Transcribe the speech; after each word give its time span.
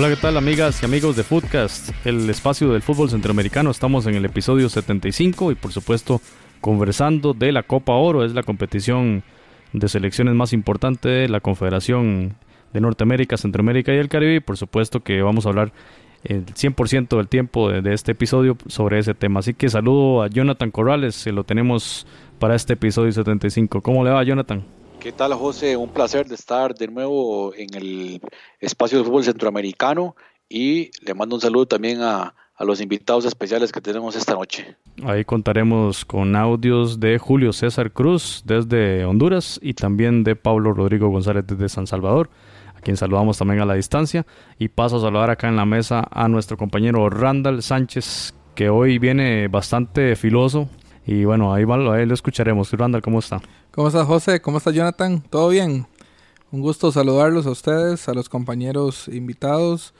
Hola, 0.00 0.08
¿qué 0.08 0.16
tal 0.16 0.38
amigas 0.38 0.80
y 0.80 0.86
amigos 0.86 1.14
de 1.14 1.24
Footcast, 1.24 1.90
el 2.06 2.30
espacio 2.30 2.72
del 2.72 2.80
fútbol 2.80 3.10
centroamericano? 3.10 3.70
Estamos 3.70 4.06
en 4.06 4.14
el 4.14 4.24
episodio 4.24 4.70
75 4.70 5.52
y 5.52 5.56
por 5.56 5.72
supuesto 5.72 6.22
conversando 6.62 7.34
de 7.34 7.52
la 7.52 7.64
Copa 7.64 7.92
Oro, 7.92 8.24
es 8.24 8.32
la 8.32 8.42
competición 8.42 9.22
de 9.72 9.88
selecciones 9.88 10.34
más 10.34 10.52
importante 10.52 11.28
la 11.28 11.40
Confederación 11.40 12.36
de 12.72 12.80
Norteamérica, 12.80 13.36
Centroamérica 13.36 13.92
y 13.92 13.96
el 13.96 14.08
Caribe 14.08 14.36
y 14.36 14.40
por 14.40 14.56
supuesto 14.56 15.00
que 15.00 15.22
vamos 15.22 15.46
a 15.46 15.50
hablar 15.50 15.72
el 16.24 16.44
100% 16.46 17.16
del 17.16 17.28
tiempo 17.28 17.70
de, 17.70 17.80
de, 17.80 17.94
este 17.94 18.12
episodio 18.12 18.56
sobre 18.66 18.98
ese 18.98 19.14
tema. 19.14 19.40
Así 19.40 19.54
que 19.54 19.68
saludo 19.68 20.22
a 20.22 20.28
Jonathan 20.28 20.70
Corrales, 20.70 21.14
se 21.14 21.32
lo 21.32 21.44
tenemos 21.44 22.06
para 22.38 22.54
este 22.54 22.74
episodio 22.74 23.10
75. 23.12 23.80
¿Cómo 23.80 24.04
le 24.04 24.10
va 24.10 24.22
Jonathan? 24.22 24.64
¿Qué 25.00 25.12
tal, 25.12 25.32
José? 25.32 25.76
Un 25.78 25.88
placer 25.88 26.26
de 26.28 26.34
estar 26.34 26.74
de 26.74 26.88
nuevo 26.88 27.54
en 27.54 27.74
el 27.74 28.20
espacio 28.60 28.98
de 28.98 29.04
fútbol 29.04 29.24
centroamericano 29.24 30.14
y 30.46 30.90
le 31.00 31.14
mando 31.14 31.36
un 31.36 31.40
saludo 31.40 31.64
también 31.64 32.02
a, 32.02 32.34
a, 32.60 32.64
los 32.64 32.80
invitados 32.80 33.24
especiales 33.24 33.72
que 33.72 33.80
tenemos 33.80 34.14
esta 34.16 34.34
noche. 34.34 34.76
Ahí 35.04 35.24
contaremos 35.24 36.04
con 36.04 36.36
audios 36.36 37.00
de 37.00 37.18
Julio 37.18 37.52
César 37.52 37.92
Cruz 37.92 38.42
desde 38.44 39.04
Honduras 39.04 39.58
y 39.62 39.74
también 39.74 40.24
de 40.24 40.36
Pablo 40.36 40.72
Rodrigo 40.72 41.08
González 41.08 41.44
desde 41.46 41.68
San 41.68 41.86
Salvador, 41.86 42.30
a 42.76 42.80
quien 42.80 42.96
saludamos 42.96 43.38
también 43.38 43.60
a 43.60 43.64
la 43.66 43.74
distancia. 43.74 44.26
Y 44.58 44.68
paso 44.68 44.98
a 44.98 45.00
saludar 45.00 45.30
acá 45.30 45.48
en 45.48 45.56
la 45.56 45.64
mesa 45.64 46.06
a 46.10 46.28
nuestro 46.28 46.56
compañero 46.56 47.08
Randall 47.08 47.62
Sánchez, 47.62 48.34
que 48.54 48.68
hoy 48.68 48.98
viene 48.98 49.48
bastante 49.48 50.14
filoso. 50.16 50.68
Y 51.06 51.24
bueno, 51.24 51.54
ahí, 51.54 51.64
ahí 51.64 52.06
lo 52.06 52.14
escucharemos. 52.14 52.70
Randall, 52.72 53.02
¿cómo 53.02 53.18
está? 53.20 53.40
¿Cómo 53.70 53.88
estás, 53.88 54.06
José? 54.06 54.40
¿Cómo 54.40 54.58
estás, 54.58 54.74
Jonathan? 54.74 55.22
¿Todo 55.22 55.48
bien? 55.48 55.86
Un 56.52 56.60
gusto 56.60 56.90
saludarlos 56.90 57.46
a 57.46 57.50
ustedes, 57.50 58.08
a 58.08 58.12
los 58.12 58.28
compañeros 58.28 59.06
invitados 59.06 59.94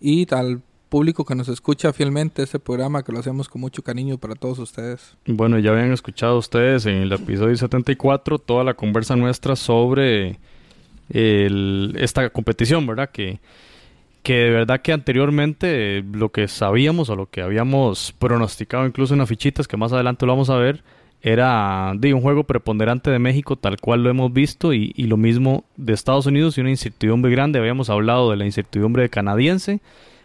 y 0.00 0.32
al 0.34 0.62
público 0.92 1.24
que 1.24 1.34
nos 1.34 1.48
escucha 1.48 1.90
fielmente 1.94 2.42
este 2.42 2.58
programa 2.58 3.02
que 3.02 3.12
lo 3.12 3.18
hacemos 3.18 3.48
con 3.48 3.62
mucho 3.62 3.82
cariño 3.82 4.18
para 4.18 4.34
todos 4.34 4.58
ustedes. 4.58 5.16
Bueno, 5.24 5.58
ya 5.58 5.70
habían 5.70 5.90
escuchado 5.90 6.36
ustedes 6.36 6.84
en 6.84 6.96
el 6.96 7.12
episodio 7.12 7.56
74 7.56 8.38
toda 8.38 8.62
la 8.62 8.74
conversa 8.74 9.16
nuestra 9.16 9.56
sobre 9.56 10.38
el, 11.08 11.94
esta 11.98 12.28
competición, 12.28 12.86
¿verdad? 12.86 13.08
Que, 13.08 13.40
que 14.22 14.34
de 14.34 14.50
verdad 14.50 14.82
que 14.82 14.92
anteriormente 14.92 16.04
lo 16.12 16.28
que 16.28 16.46
sabíamos 16.46 17.08
o 17.08 17.16
lo 17.16 17.24
que 17.24 17.40
habíamos 17.40 18.12
pronosticado 18.18 18.86
incluso 18.86 19.14
en 19.14 19.20
las 19.20 19.30
fichitas, 19.30 19.66
que 19.66 19.78
más 19.78 19.94
adelante 19.94 20.26
lo 20.26 20.32
vamos 20.32 20.50
a 20.50 20.56
ver, 20.56 20.84
era 21.22 21.94
de 21.96 22.12
un 22.12 22.20
juego 22.20 22.44
preponderante 22.44 23.10
de 23.10 23.18
México 23.18 23.56
tal 23.56 23.80
cual 23.80 24.02
lo 24.02 24.10
hemos 24.10 24.30
visto 24.30 24.74
y, 24.74 24.92
y, 24.94 25.04
lo 25.04 25.16
mismo 25.16 25.64
de 25.78 25.94
Estados 25.94 26.26
Unidos 26.26 26.58
y 26.58 26.60
una 26.60 26.68
incertidumbre 26.68 27.30
grande. 27.30 27.58
Habíamos 27.58 27.88
hablado 27.88 28.30
de 28.30 28.36
la 28.36 28.44
incertidumbre 28.44 29.08
canadiense, 29.08 29.80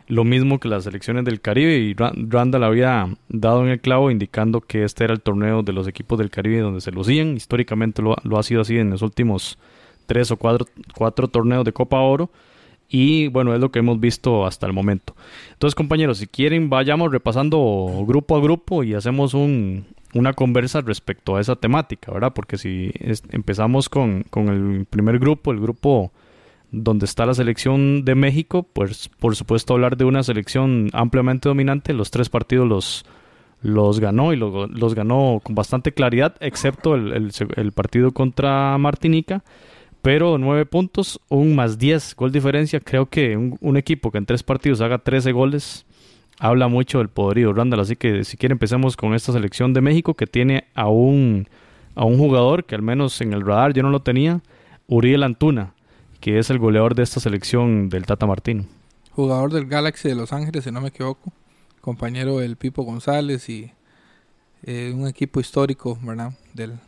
lo 0.08 0.24
mismo 0.24 0.60
que 0.60 0.70
las 0.70 0.86
elecciones 0.86 1.26
del 1.26 1.42
Caribe 1.42 1.78
y 1.78 1.94
Randall 1.94 2.64
había 2.64 3.10
dado 3.30 3.64
en 3.64 3.72
el 3.72 3.80
clavo 3.80 4.10
indicando 4.10 4.62
que 4.62 4.84
este 4.84 5.04
era 5.04 5.14
el 5.14 5.22
torneo 5.22 5.64
de 5.64 5.74
los 5.74 5.88
equipos 5.88 6.18
del 6.18 6.30
Caribe 6.30 6.60
donde 6.60 6.82
se 6.82 6.92
lucían. 6.92 7.36
Históricamente 7.36 8.02
lo, 8.02 8.16
lo 8.24 8.40
ha 8.40 8.44
sido 8.44 8.62
así 8.62 8.78
en 8.78 8.90
los 8.90 9.02
últimos 9.02 9.58
tres 10.06 10.32
o 10.32 10.38
cuatro, 10.38 10.66
cuatro 10.96 11.28
torneos 11.28 11.66
de 11.66 11.74
Copa 11.74 12.00
Oro. 12.00 12.30
Y 12.90 13.28
bueno, 13.28 13.54
es 13.54 13.60
lo 13.60 13.70
que 13.70 13.80
hemos 13.80 14.00
visto 14.00 14.46
hasta 14.46 14.66
el 14.66 14.74
momento. 14.74 15.14
Entonces, 15.52 15.76
compañeros, 15.76 16.20
si 16.20 16.28
quieren, 16.28 16.70
vayamos 16.70 17.12
repasando 17.12 18.04
grupo 18.08 18.38
a 18.38 18.42
grupo 18.42 18.84
y 18.84 18.94
hacemos 18.94 19.34
un, 19.34 19.86
una 20.14 20.34
conversa 20.34 20.82
respecto 20.82 21.36
a 21.36 21.42
esa 21.42 21.56
temática, 21.58 22.12
¿verdad? 22.12 22.34
Porque 22.34 22.58
si 22.58 22.92
empezamos 23.32 23.90
con, 23.90 24.24
con, 24.30 24.48
el 24.48 24.86
primer 24.86 25.20
grupo, 25.20 25.52
el 25.52 25.60
grupo 25.60 26.12
donde 26.72 27.06
está 27.06 27.26
la 27.26 27.34
selección 27.34 28.04
de 28.04 28.16
México, 28.16 28.64
pues 28.74 29.10
por 29.20 29.36
supuesto 29.36 29.74
hablar 29.74 29.98
de 29.98 30.06
una 30.06 30.24
selección 30.24 30.90
ampliamente 30.94 31.50
dominante, 31.50 31.94
los 31.94 32.12
tres 32.12 32.30
partidos 32.30 32.68
los, 32.68 33.06
los 33.62 34.00
ganó 34.00 34.34
y 34.34 34.36
lo, 34.36 34.68
los 34.68 34.94
ganó 34.94 35.40
con 35.44 35.56
bastante 35.56 35.94
claridad, 35.94 36.36
excepto 36.40 36.96
el, 36.96 37.32
el, 37.56 37.72
partido 37.72 38.12
contra 38.12 38.78
Martinica 38.78 39.44
pero 40.02 40.38
9 40.38 40.66
puntos, 40.68 41.20
un 41.28 41.56
más 41.56 41.78
10 41.78 42.16
gol 42.16 42.32
diferencia. 42.32 42.80
Creo 42.80 43.08
que 43.08 43.36
un, 43.36 43.58
un, 43.60 43.76
equipo 43.76 44.10
que 44.10 44.18
en 44.18 44.26
tres 44.26 44.42
partidos 44.42 44.80
haga 44.80 45.00
13 45.00 45.34
goles 45.34 45.86
habla 46.40 46.68
mucho 46.68 47.00
del 47.00 47.10
poderío 47.10 47.54
Randall. 47.54 47.82
Así 47.82 47.96
que 47.96 48.24
si 48.24 48.38
quiere 48.38 48.54
empecemos 48.54 48.96
con 48.96 49.14
esta 49.14 49.34
selección 49.34 49.74
de 49.74 49.82
México 49.82 50.14
que 50.14 50.28
tiene 50.28 50.66
a 50.76 50.88
un, 50.88 51.48
a 51.96 52.06
un 52.06 52.18
jugador 52.18 52.66
que 52.66 52.76
al 52.76 52.82
menos 52.82 53.20
en 53.22 53.34
el 53.34 53.46
radar 53.46 53.74
yo 53.74 53.84
no 53.84 53.90
lo 53.90 54.02
tenía, 54.02 54.42
Uriel 54.88 55.24
Antuna, 55.24 55.74
que 56.20 56.40
es 56.40 56.50
el 56.50 56.60
goleador 56.60 56.96
de 56.96 57.04
esta 57.04 57.20
selección 57.20 57.90
del 57.90 58.06
Tata 58.06 58.26
Martino. 58.26 58.66
Jugador 59.12 59.52
del 59.52 59.66
Galaxy 59.66 60.10
de 60.10 60.16
Los 60.16 60.34
Ángeles, 60.34 60.64
si 60.64 60.72
no 60.72 60.82
me 60.82 60.90
equivoco. 60.90 61.32
Compañero 61.82 62.40
del 62.40 62.58
Pipo 62.58 62.84
González 62.84 63.48
y 63.50 63.72
eh, 64.64 64.94
un 64.96 65.08
equipo 65.08 65.40
histórico, 65.40 65.98
¿verdad? 66.04 66.34
Del, 66.54 66.80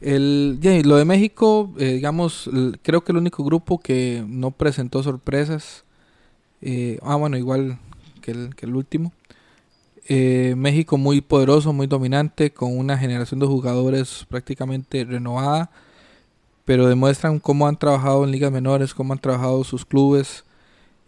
el, 0.00 0.60
lo 0.84 0.96
de 0.96 1.04
México, 1.04 1.72
eh, 1.78 1.94
digamos, 1.94 2.48
creo 2.82 3.02
que 3.02 3.12
el 3.12 3.18
único 3.18 3.44
grupo 3.44 3.78
que 3.78 4.24
no 4.26 4.52
presentó 4.52 5.02
sorpresas. 5.02 5.84
Eh, 6.60 6.98
ah, 7.02 7.16
bueno, 7.16 7.36
igual 7.36 7.78
que 8.22 8.30
el, 8.30 8.54
que 8.54 8.66
el 8.66 8.76
último. 8.76 9.12
Eh, 10.08 10.54
México 10.56 10.96
muy 10.96 11.20
poderoso, 11.20 11.72
muy 11.72 11.86
dominante, 11.86 12.52
con 12.52 12.76
una 12.78 12.96
generación 12.96 13.40
de 13.40 13.46
jugadores 13.46 14.24
prácticamente 14.28 15.04
renovada, 15.04 15.70
pero 16.68 16.86
demuestran 16.86 17.38
cómo 17.38 17.66
han 17.66 17.78
trabajado 17.78 18.24
en 18.24 18.30
ligas 18.30 18.52
menores, 18.52 18.92
cómo 18.92 19.14
han 19.14 19.18
trabajado 19.20 19.64
sus 19.64 19.86
clubes, 19.86 20.44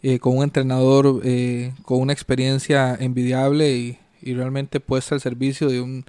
eh, 0.02 0.18
con 0.18 0.38
un 0.38 0.42
entrenador 0.42 1.20
eh, 1.22 1.74
con 1.82 2.00
una 2.00 2.14
experiencia 2.14 2.96
envidiable 2.98 3.70
y, 3.70 3.98
realmente 4.22 4.80
puesta 4.80 5.14
al 5.14 5.20
servicio 5.20 5.68
de 5.68 5.82
un 5.82 6.06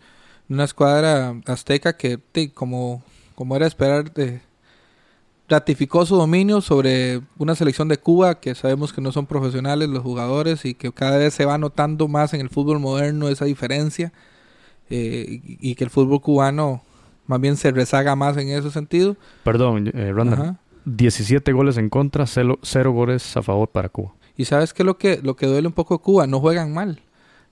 una 0.48 0.64
escuadra 0.64 1.36
azteca 1.48 1.98
que, 1.98 2.22
como, 2.54 3.04
como 3.36 3.58
era 3.58 3.68
esperar, 3.68 4.14
de, 4.14 4.40
ratificó 5.50 6.06
su 6.06 6.16
dominio 6.16 6.62
sobre 6.62 7.20
una 7.38 7.54
selección 7.54 7.90
de 7.90 7.98
Cuba 7.98 8.40
que 8.40 8.56
sabemos 8.56 8.94
que 8.94 9.02
no 9.02 9.12
son 9.12 9.26
profesionales 9.26 9.90
los 9.90 10.02
jugadores 10.02 10.64
y 10.64 10.76
que 10.76 10.94
cada 10.94 11.18
vez 11.18 11.34
se 11.34 11.44
va 11.44 11.58
notando 11.58 12.08
más 12.08 12.34
en 12.34 12.40
el 12.40 12.50
fútbol 12.50 12.80
moderno 12.80 13.28
esa 13.28 13.44
diferencia 13.44 14.14
eh, 14.90 15.42
y, 15.44 15.76
que 15.76 15.84
el 15.84 15.90
fútbol 15.90 16.22
cubano 16.22 16.84
más 17.28 17.40
bien 17.40 17.58
se 17.58 17.72
rezaga 17.72 18.16
más 18.16 18.38
en 18.38 18.50
ese 18.50 18.72
sentido. 18.72 19.16
Perdón, 19.44 19.92
eh, 19.94 20.12
Randall. 20.14 20.58
17 20.86 21.52
goles 21.54 21.78
en 21.78 21.90
contra, 21.90 22.26
0, 22.26 22.58
goles 22.92 23.38
a 23.38 23.44
favor 23.44 23.70
para 23.70 23.90
Cuba. 23.90 24.14
Y 24.36 24.46
sabes 24.46 24.74
que 24.74 24.84
lo 24.84 24.98
que 24.98 25.20
lo 25.22 25.36
que 25.36 25.46
duele 25.46 25.68
un 25.68 25.74
poco 25.74 25.96
de 25.96 26.02
Cuba, 26.02 26.26
no 26.26 26.40
juegan 26.40 26.74
mal 26.74 27.02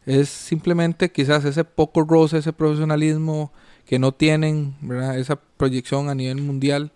es 0.05 0.29
simplemente 0.29 1.11
quizás 1.11 1.45
ese 1.45 1.63
poco 1.63 2.03
roce, 2.03 2.39
ese 2.39 2.51
profesionalismo 2.51 3.51
que 3.85 3.99
no 3.99 4.11
tienen, 4.11 4.75
¿verdad? 4.81 5.17
esa 5.19 5.35
proyección 5.35 6.09
a 6.09 6.15
nivel 6.15 6.41
mundial, 6.41 6.91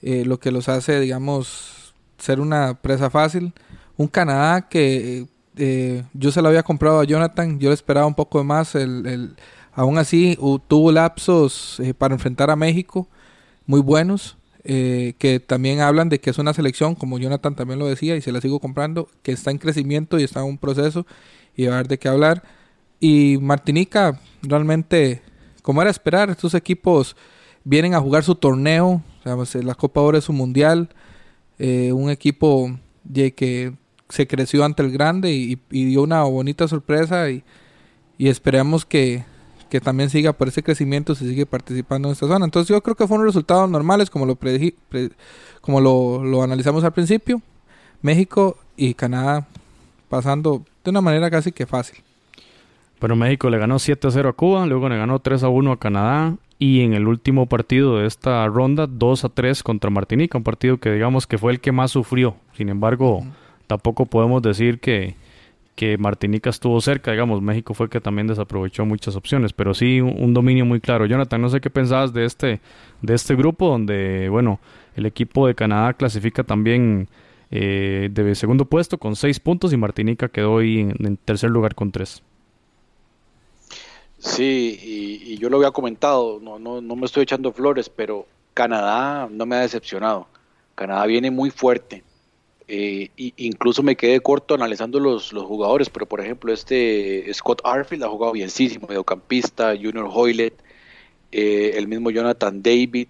eh, 0.00 0.24
lo 0.24 0.38
que 0.40 0.50
los 0.50 0.68
hace, 0.68 0.98
digamos, 1.00 1.94
ser 2.18 2.40
una 2.40 2.74
presa 2.80 3.10
fácil. 3.10 3.52
Un 3.98 4.08
Canadá 4.08 4.68
que 4.68 5.26
eh, 5.56 6.04
yo 6.14 6.32
se 6.32 6.40
lo 6.40 6.48
había 6.48 6.62
comprado 6.62 7.00
a 7.00 7.04
Jonathan, 7.04 7.58
yo 7.58 7.68
le 7.68 7.74
esperaba 7.74 8.06
un 8.06 8.14
poco 8.14 8.38
de 8.38 8.44
más, 8.44 8.74
el, 8.74 9.06
el 9.06 9.36
aún 9.76 9.98
así 9.98 10.36
tuvo 10.66 10.90
lapsos 10.90 11.78
eh, 11.80 11.94
para 11.94 12.14
enfrentar 12.14 12.50
a 12.50 12.56
México 12.56 13.06
muy 13.66 13.80
buenos. 13.80 14.36
Eh, 14.68 15.14
que 15.18 15.38
también 15.38 15.78
hablan 15.78 16.08
de 16.08 16.18
que 16.18 16.30
es 16.30 16.38
una 16.38 16.52
selección, 16.52 16.96
como 16.96 17.20
Jonathan 17.20 17.54
también 17.54 17.78
lo 17.78 17.86
decía, 17.86 18.16
y 18.16 18.20
se 18.20 18.32
la 18.32 18.40
sigo 18.40 18.58
comprando, 18.58 19.08
que 19.22 19.30
está 19.30 19.52
en 19.52 19.58
crecimiento 19.58 20.18
y 20.18 20.24
está 20.24 20.40
en 20.40 20.46
un 20.46 20.58
proceso 20.58 21.06
y 21.54 21.66
va 21.66 21.74
a 21.74 21.74
haber 21.76 21.86
de 21.86 22.00
qué 22.00 22.08
hablar. 22.08 22.42
Y 22.98 23.38
Martinica, 23.40 24.18
realmente, 24.42 25.22
como 25.62 25.82
era 25.82 25.90
esperar, 25.92 26.30
estos 26.30 26.54
equipos 26.54 27.14
vienen 27.62 27.94
a 27.94 28.00
jugar 28.00 28.24
su 28.24 28.34
torneo, 28.34 29.04
o 29.24 29.46
sea, 29.46 29.62
la 29.62 29.76
Copa 29.76 30.00
Oro 30.00 30.18
es 30.18 30.24
su 30.24 30.32
mundial, 30.32 30.88
eh, 31.60 31.92
un 31.92 32.10
equipo 32.10 32.76
de 33.04 33.34
que 33.34 33.72
se 34.08 34.26
creció 34.26 34.64
ante 34.64 34.82
el 34.82 34.90
grande 34.90 35.32
y, 35.32 35.60
y 35.70 35.84
dio 35.84 36.02
una 36.02 36.24
bonita 36.24 36.66
sorpresa 36.66 37.30
y, 37.30 37.44
y 38.18 38.30
esperamos 38.30 38.84
que, 38.84 39.24
que, 39.68 39.80
también 39.80 40.10
siga 40.10 40.32
por 40.32 40.48
ese 40.48 40.62
crecimiento, 40.62 41.14
se 41.14 41.28
sigue 41.28 41.46
participando 41.46 42.08
en 42.08 42.12
esta 42.12 42.26
zona. 42.26 42.44
Entonces 42.44 42.68
yo 42.68 42.80
creo 42.82 42.96
que 42.96 43.06
fueron 43.06 43.26
resultados 43.26 43.70
normales 43.70 44.10
como 44.10 44.26
lo, 44.26 44.36
pre, 44.36 44.74
como 45.60 45.80
lo, 45.80 46.24
lo 46.24 46.42
analizamos 46.42 46.84
al 46.84 46.92
principio. 46.92 47.40
México 48.02 48.56
y 48.76 48.94
Canadá 48.94 49.46
pasando 50.08 50.64
de 50.84 50.90
una 50.90 51.00
manera 51.00 51.30
casi 51.30 51.52
que 51.52 51.66
fácil. 51.66 51.98
Pero 52.98 53.16
México 53.16 53.50
le 53.50 53.58
ganó 53.58 53.78
7 53.78 54.08
a 54.08 54.10
0 54.10 54.28
a 54.30 54.32
Cuba, 54.32 54.66
luego 54.66 54.88
le 54.88 54.96
ganó 54.96 55.18
3 55.18 55.42
a 55.42 55.48
1 55.48 55.72
a 55.72 55.78
Canadá 55.78 56.36
y 56.58 56.80
en 56.80 56.94
el 56.94 57.06
último 57.06 57.46
partido 57.46 57.98
de 57.98 58.06
esta 58.06 58.46
ronda 58.46 58.86
2 58.86 59.24
a 59.24 59.28
3 59.28 59.62
contra 59.62 59.90
Martinica, 59.90 60.38
un 60.38 60.44
partido 60.44 60.78
que 60.78 60.92
digamos 60.92 61.26
que 61.26 61.36
fue 61.36 61.52
el 61.52 61.60
que 61.60 61.72
más 61.72 61.90
sufrió. 61.90 62.36
Sin 62.54 62.70
embargo, 62.70 63.22
tampoco 63.66 64.06
podemos 64.06 64.40
decir 64.42 64.80
que, 64.80 65.16
que 65.76 65.98
Martinica 65.98 66.48
estuvo 66.48 66.80
cerca, 66.80 67.12
digamos, 67.12 67.42
México 67.42 67.74
fue 67.74 67.90
que 67.90 68.00
también 68.00 68.26
desaprovechó 68.26 68.86
muchas 68.86 69.14
opciones, 69.14 69.52
pero 69.52 69.74
sí 69.74 70.00
un, 70.00 70.32
dominio 70.32 70.64
muy 70.64 70.80
claro. 70.80 71.04
Jonathan, 71.04 71.40
no 71.40 71.50
sé 71.50 71.60
qué 71.60 71.68
pensabas 71.68 72.14
de 72.14 72.24
este, 72.24 72.60
de 73.02 73.14
este 73.14 73.36
grupo 73.36 73.68
donde, 73.68 74.30
bueno, 74.30 74.58
el 74.96 75.04
equipo 75.04 75.46
de 75.46 75.54
Canadá 75.54 75.92
clasifica 75.92 76.42
también 76.44 77.08
eh, 77.50 78.08
de 78.10 78.34
segundo 78.34 78.64
puesto 78.64 78.96
con 78.96 79.14
seis 79.16 79.38
puntos 79.38 79.72
y 79.74 79.76
Martinica 79.76 80.28
quedó 80.28 80.58
ahí 80.58 80.80
en, 80.80 81.18
tercer 81.18 81.50
lugar 81.50 81.74
con 81.74 81.92
tres. 81.92 82.22
Sí, 84.18 84.80
y, 84.82 85.36
yo 85.36 85.50
lo 85.50 85.58
había 85.58 85.70
comentado, 85.70 86.40
no, 86.42 86.58
no, 86.58 86.80
no 86.80 86.96
me 86.96 87.04
estoy 87.04 87.24
echando 87.24 87.52
flores, 87.52 87.90
pero 87.90 88.26
Canadá 88.54 89.28
no 89.30 89.44
me 89.44 89.56
ha 89.56 89.60
decepcionado. 89.60 90.26
Canadá 90.74 91.04
viene 91.04 91.30
muy 91.30 91.50
fuerte. 91.50 92.02
Eh, 92.68 93.10
incluso 93.36 93.82
me 93.84 93.96
quedé 93.96 94.18
corto 94.20 94.54
analizando 94.54 94.98
los, 94.98 95.32
los, 95.32 95.44
jugadores, 95.44 95.88
pero 95.88 96.06
por 96.06 96.20
ejemplo 96.20 96.52
este 96.52 97.32
Scott 97.32 97.60
Arfield 97.62 98.02
ha 98.02 98.08
jugado 98.08 98.32
bienísimo, 98.32 98.88
mediocampista, 98.88 99.76
Junior 99.76 100.08
Hoylet, 100.12 100.54
eh, 101.30 101.72
el 101.76 101.86
mismo 101.86 102.10
Jonathan 102.10 102.62
David, 102.62 103.08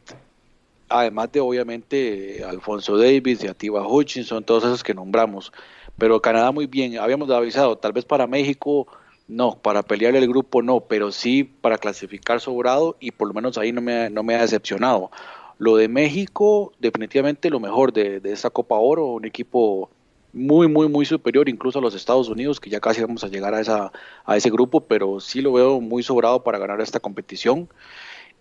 además 0.90 1.32
de 1.32 1.40
obviamente 1.40 2.44
Alfonso 2.44 2.98
Davis 2.98 3.42
y 3.44 3.48
Atiba 3.48 3.86
Hutchinson, 3.86 4.44
todos 4.44 4.64
esos 4.64 4.84
que 4.84 4.92
nombramos. 4.92 5.52
Pero 5.96 6.20
Canadá 6.20 6.52
muy 6.52 6.66
bien, 6.66 6.98
habíamos 6.98 7.30
avisado, 7.30 7.78
tal 7.78 7.92
vez 7.92 8.04
para 8.04 8.26
México 8.26 8.86
no, 9.28 9.58
para 9.60 9.82
pelear 9.82 10.14
el 10.16 10.28
grupo 10.28 10.62
no, 10.62 10.80
pero 10.80 11.10
sí 11.10 11.44
para 11.44 11.78
clasificar 11.78 12.40
sobrado 12.40 12.96
y 13.00 13.10
por 13.10 13.28
lo 13.28 13.34
menos 13.34 13.58
ahí 13.58 13.72
no 13.72 13.80
me, 13.80 14.10
no 14.10 14.22
me 14.22 14.34
ha 14.34 14.42
decepcionado. 14.42 15.10
Lo 15.58 15.76
de 15.76 15.88
México, 15.88 16.72
definitivamente 16.78 17.50
lo 17.50 17.60
mejor 17.60 17.92
de, 17.92 18.20
de 18.20 18.32
esta 18.32 18.50
Copa 18.50 18.76
Oro, 18.76 19.06
un 19.06 19.24
equipo 19.24 19.90
muy, 20.36 20.68
muy, 20.68 20.86
muy 20.88 21.06
superior 21.06 21.48
incluso 21.48 21.78
a 21.78 21.82
los 21.82 21.94
Estados 21.94 22.28
Unidos, 22.28 22.60
que 22.60 22.68
ya 22.68 22.78
casi 22.78 23.00
vamos 23.00 23.24
a 23.24 23.28
llegar 23.28 23.54
a, 23.54 23.60
esa, 23.60 23.90
a 24.26 24.36
ese 24.36 24.50
grupo, 24.50 24.82
pero 24.82 25.18
sí 25.18 25.40
lo 25.40 25.54
veo 25.54 25.80
muy 25.80 26.02
sobrado 26.02 26.44
para 26.44 26.58
ganar 26.58 26.80
esta 26.82 27.00
competición. 27.00 27.68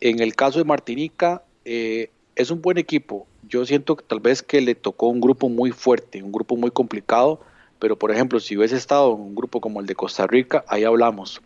En 0.02 0.20
el 0.20 0.36
caso 0.36 0.60
de 0.60 0.66
Martinica, 0.66 1.44
eh, 1.64 2.12
es 2.36 2.52
un 2.52 2.62
buen 2.62 2.78
equipo. 2.78 3.28
Yo 3.48 3.66
siento 3.66 3.96
que 3.96 4.04
tal 4.04 4.20
vez 4.20 4.44
que 4.44 4.60
le 4.60 4.76
tocó 4.76 5.08
un 5.08 5.22
grupo 5.22 5.48
muy 5.48 5.72
fuerte, 5.72 6.22
un 6.22 6.34
grupo 6.34 6.58
muy 6.58 6.70
complicado, 6.70 7.40
pero 7.80 7.98
por 7.98 8.12
ejemplo, 8.12 8.42
si 8.42 8.58
hubiese 8.58 8.76
estado 8.76 9.16
en 9.16 9.22
un 9.22 9.36
grupo 9.36 9.62
como 9.62 9.80
el 9.80 9.86
de 9.86 9.96
Costa 9.96 10.28
Rica, 10.28 10.66
ahí 10.68 10.84
hablamos. 10.84 11.42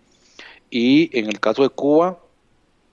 Y 0.71 1.15
en 1.17 1.27
el 1.27 1.39
caso 1.39 1.61
de 1.61 1.69
Cuba, 1.69 2.19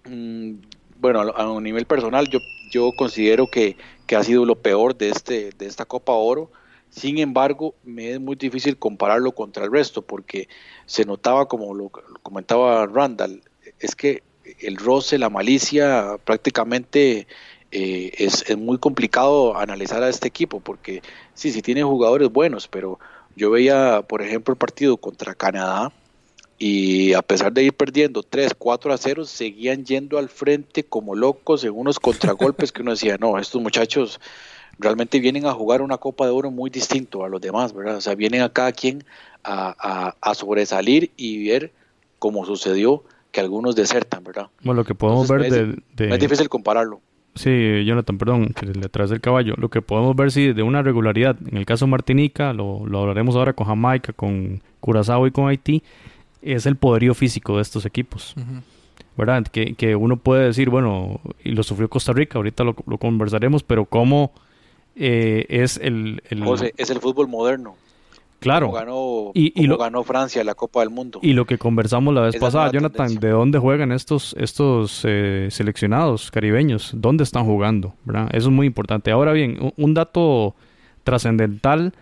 mm, 0.04 0.52
bueno, 1.00 1.20
a 1.20 1.50
un 1.50 1.62
nivel 1.62 1.86
personal, 1.86 2.28
yo 2.28 2.38
yo 2.70 2.92
considero 2.92 3.46
que, 3.46 3.76
ha 4.16 4.22
sido 4.22 4.44
lo 4.44 4.56
peor 4.56 4.96
de, 4.96 5.10
este, 5.10 5.50
de 5.58 5.66
esta 5.66 5.84
Copa 5.84 6.12
Oro. 6.12 6.50
Sin 6.90 7.18
embargo, 7.18 7.74
me 7.84 8.12
es 8.12 8.20
muy 8.20 8.36
difícil 8.36 8.78
compararlo 8.78 9.32
contra 9.32 9.64
el 9.64 9.72
resto 9.72 10.02
porque 10.02 10.48
se 10.86 11.04
notaba, 11.04 11.48
como 11.48 11.74
lo, 11.74 11.90
comentaba 12.22 12.86
Randall, 12.86 13.42
es 13.80 13.96
que 13.96 14.22
el 14.60 14.76
roce, 14.76 15.18
la 15.18 15.28
malicia, 15.28 16.18
prácticamente 16.24 17.26
eh, 17.72 18.12
es, 18.18 18.56
muy 18.56 18.78
complicado 18.78 19.56
analizar 19.56 20.02
a 20.02 20.08
este 20.08 20.28
equipo 20.28 20.60
porque 20.60 21.02
sí, 21.34 21.50
sí 21.50 21.62
tiene 21.62 21.82
jugadores 21.82 22.30
buenos, 22.30 22.68
pero 22.68 22.98
yo 23.34 23.50
veía, 23.50 24.02
por 24.02 24.22
ejemplo, 24.22 24.52
el 24.52 24.58
partido 24.58 24.96
contra 24.96 25.34
Canadá 25.34 25.92
y 26.58 27.12
a 27.12 27.22
pesar 27.22 27.52
de 27.52 27.64
ir 27.64 27.72
perdiendo 27.74 28.22
3, 28.22 28.54
4 28.56 28.92
a 28.92 28.96
0, 28.96 29.24
seguían 29.26 29.84
yendo 29.84 30.18
al 30.18 30.28
frente 30.28 30.84
como 30.84 31.14
locos 31.14 31.64
en 31.64 31.72
unos 31.74 32.00
contragolpes 32.00 32.72
que 32.72 32.82
uno 32.82 32.92
decía, 32.92 33.16
no, 33.20 33.38
estos 33.38 33.60
muchachos 33.60 34.20
realmente 34.78 35.20
vienen 35.20 35.46
a 35.46 35.52
jugar 35.52 35.82
una 35.82 35.98
Copa 35.98 36.24
de 36.24 36.30
Oro 36.30 36.50
muy 36.50 36.70
distinto 36.70 37.24
a 37.24 37.28
los 37.28 37.40
demás, 37.40 37.74
¿verdad? 37.74 37.96
O 37.96 38.00
sea, 38.00 38.14
vienen 38.14 38.42
a 38.42 38.48
cada 38.48 38.72
quien 38.72 39.04
a, 39.44 40.14
a, 40.20 40.34
sobresalir 40.34 41.10
y 41.16 41.48
ver 41.48 41.72
cómo 42.18 42.44
sucedió 42.44 43.04
que 43.30 43.40
algunos 43.40 43.76
desertan, 43.76 44.24
¿verdad? 44.24 44.48
Bueno, 44.62 44.80
lo 44.80 44.84
que 44.84 44.94
podemos 44.94 45.28
ver 45.28 45.50
de, 45.50 46.14
es 46.14 46.18
difícil 46.18 46.48
compararlo. 46.48 47.00
Sí, 47.36 47.84
Jonathan, 47.84 48.16
perdón, 48.16 48.48
que 48.48 48.64
le 48.66 48.88
traes 48.88 49.10
del 49.10 49.20
caballo. 49.20 49.54
Lo 49.58 49.68
que 49.68 49.82
podemos 49.82 50.16
ver, 50.16 50.32
sí, 50.32 50.54
de 50.54 50.62
una 50.62 50.82
regularidad. 50.82 51.36
En 51.46 51.58
el 51.58 51.66
caso 51.66 51.86
Martinica, 51.86 52.54
lo, 52.54 52.86
lo 52.86 53.00
hablaremos 53.00 53.36
ahora 53.36 53.52
con 53.52 53.66
Jamaica, 53.66 54.14
con 54.14 54.62
Curazao 54.80 55.26
y 55.26 55.30
con 55.30 55.48
Haití 55.48 55.82
es 56.42 56.66
el 56.66 56.76
poderío 56.76 57.14
físico 57.14 57.56
de 57.56 57.62
estos 57.62 57.86
equipos. 57.86 58.34
¿Verdad? 59.16 59.44
Que, 59.46 59.74
que, 59.74 59.96
uno 59.96 60.18
puede 60.18 60.44
decir, 60.44 60.68
bueno, 60.68 61.20
y 61.42 61.52
lo 61.52 61.62
sufrió 61.62 61.88
Costa 61.88 62.12
Rica, 62.12 62.38
ahorita 62.38 62.64
lo, 62.64 62.74
conversaremos, 62.74 63.62
pero 63.62 63.86
cómo 63.86 64.32
eh, 64.94 65.46
es 65.48 65.78
el, 65.78 66.22
es 66.28 66.90
el 66.90 67.00
fútbol 67.00 67.28
moderno. 67.28 67.76
Claro. 68.38 68.70
ganó, 68.70 69.30
y, 69.34 69.66
lo, 69.66 69.78
ganó 69.78 70.04
Francia 70.04 70.44
la 70.44 70.54
Copa 70.54 70.80
del 70.80 70.90
Mundo. 70.90 71.18
Y 71.22 71.32
lo 71.32 71.46
que 71.46 71.58
conversamos 71.58 72.14
la 72.14 72.20
vez 72.20 72.36
pasada, 72.36 72.70
Jonathan, 72.70 73.14
¿de 73.14 73.30
dónde 73.30 73.58
juegan 73.58 73.92
estos, 73.92 74.36
estos 74.38 75.02
eh, 75.04 75.48
seleccionados 75.50 76.30
caribeños? 76.30 76.92
¿Dónde 76.94 77.24
están 77.24 77.44
jugando? 77.44 77.94
¿verdad? 78.04 78.28
Eso 78.32 78.48
es 78.48 78.54
muy 78.54 78.66
importante. 78.66 79.10
Ahora 79.10 79.32
bien, 79.32 79.72
un 79.76 79.94
dato 79.94 80.54
trascendental 81.02 81.94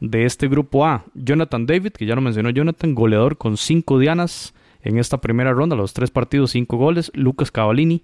de 0.00 0.24
este 0.24 0.48
grupo 0.48 0.86
A. 0.86 1.04
Jonathan 1.14 1.66
David, 1.66 1.92
que 1.92 2.06
ya 2.06 2.14
lo 2.14 2.20
mencionó 2.20 2.50
Jonathan, 2.50 2.94
goleador 2.94 3.36
con 3.36 3.56
cinco 3.56 3.98
dianas 3.98 4.54
en 4.82 4.98
esta 4.98 5.18
primera 5.18 5.52
ronda, 5.52 5.76
los 5.76 5.92
tres 5.92 6.10
partidos, 6.10 6.52
cinco 6.52 6.76
goles. 6.76 7.10
Lucas 7.14 7.50
Cavallini, 7.50 8.02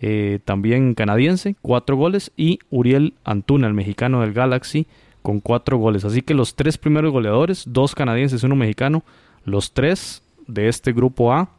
eh, 0.00 0.40
también 0.44 0.94
canadiense, 0.94 1.56
cuatro 1.62 1.96
goles. 1.96 2.32
Y 2.36 2.58
Uriel 2.70 3.14
Antuna, 3.24 3.66
el 3.66 3.74
mexicano 3.74 4.20
del 4.20 4.32
Galaxy, 4.32 4.86
con 5.22 5.40
cuatro 5.40 5.78
goles. 5.78 6.04
Así 6.04 6.22
que 6.22 6.34
los 6.34 6.54
tres 6.54 6.78
primeros 6.78 7.12
goleadores, 7.12 7.64
dos 7.66 7.94
canadienses 7.94 8.42
uno 8.42 8.56
mexicano, 8.56 9.04
los 9.44 9.72
tres 9.72 10.22
de 10.46 10.68
este 10.68 10.92
grupo 10.92 11.32
A, 11.32 11.50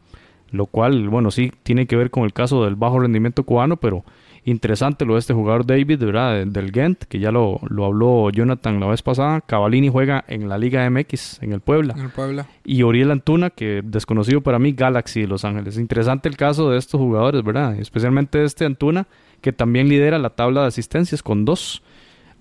lo 0.50 0.66
cual, 0.66 1.08
bueno, 1.08 1.30
sí 1.30 1.52
tiene 1.62 1.86
que 1.86 1.96
ver 1.96 2.10
con 2.10 2.24
el 2.24 2.32
caso 2.32 2.64
del 2.64 2.74
bajo 2.74 2.98
rendimiento 2.98 3.44
cubano, 3.44 3.76
pero 3.76 4.04
interesante 4.44 5.04
lo 5.04 5.14
de 5.14 5.20
este 5.20 5.34
jugador 5.34 5.66
David, 5.66 5.98
¿verdad? 5.98 6.46
Del 6.46 6.72
Ghent, 6.72 7.04
que 7.04 7.18
ya 7.18 7.30
lo, 7.30 7.60
lo 7.68 7.84
habló 7.84 8.30
Jonathan 8.30 8.80
la 8.80 8.86
vez 8.86 9.02
pasada. 9.02 9.40
Cavalini 9.40 9.88
juega 9.88 10.24
en 10.28 10.48
la 10.48 10.58
Liga 10.58 10.88
MX, 10.88 11.42
en 11.42 11.52
el 11.52 11.60
Puebla. 11.60 11.94
En 11.96 12.04
el 12.04 12.10
Puebla. 12.10 12.46
Y 12.64 12.82
Oriel 12.82 13.10
Antuna, 13.10 13.50
que 13.50 13.82
desconocido 13.84 14.40
para 14.40 14.58
mí, 14.58 14.72
Galaxy 14.72 15.22
de 15.22 15.26
Los 15.26 15.44
Ángeles. 15.44 15.78
Interesante 15.78 16.28
el 16.28 16.36
caso 16.36 16.70
de 16.70 16.78
estos 16.78 17.00
jugadores, 17.00 17.42
¿verdad? 17.42 17.78
Especialmente 17.78 18.42
este 18.44 18.64
Antuna, 18.64 19.06
que 19.40 19.52
también 19.52 19.88
lidera 19.88 20.18
la 20.18 20.30
tabla 20.30 20.62
de 20.62 20.68
asistencias 20.68 21.22
con 21.22 21.44
dos. 21.44 21.82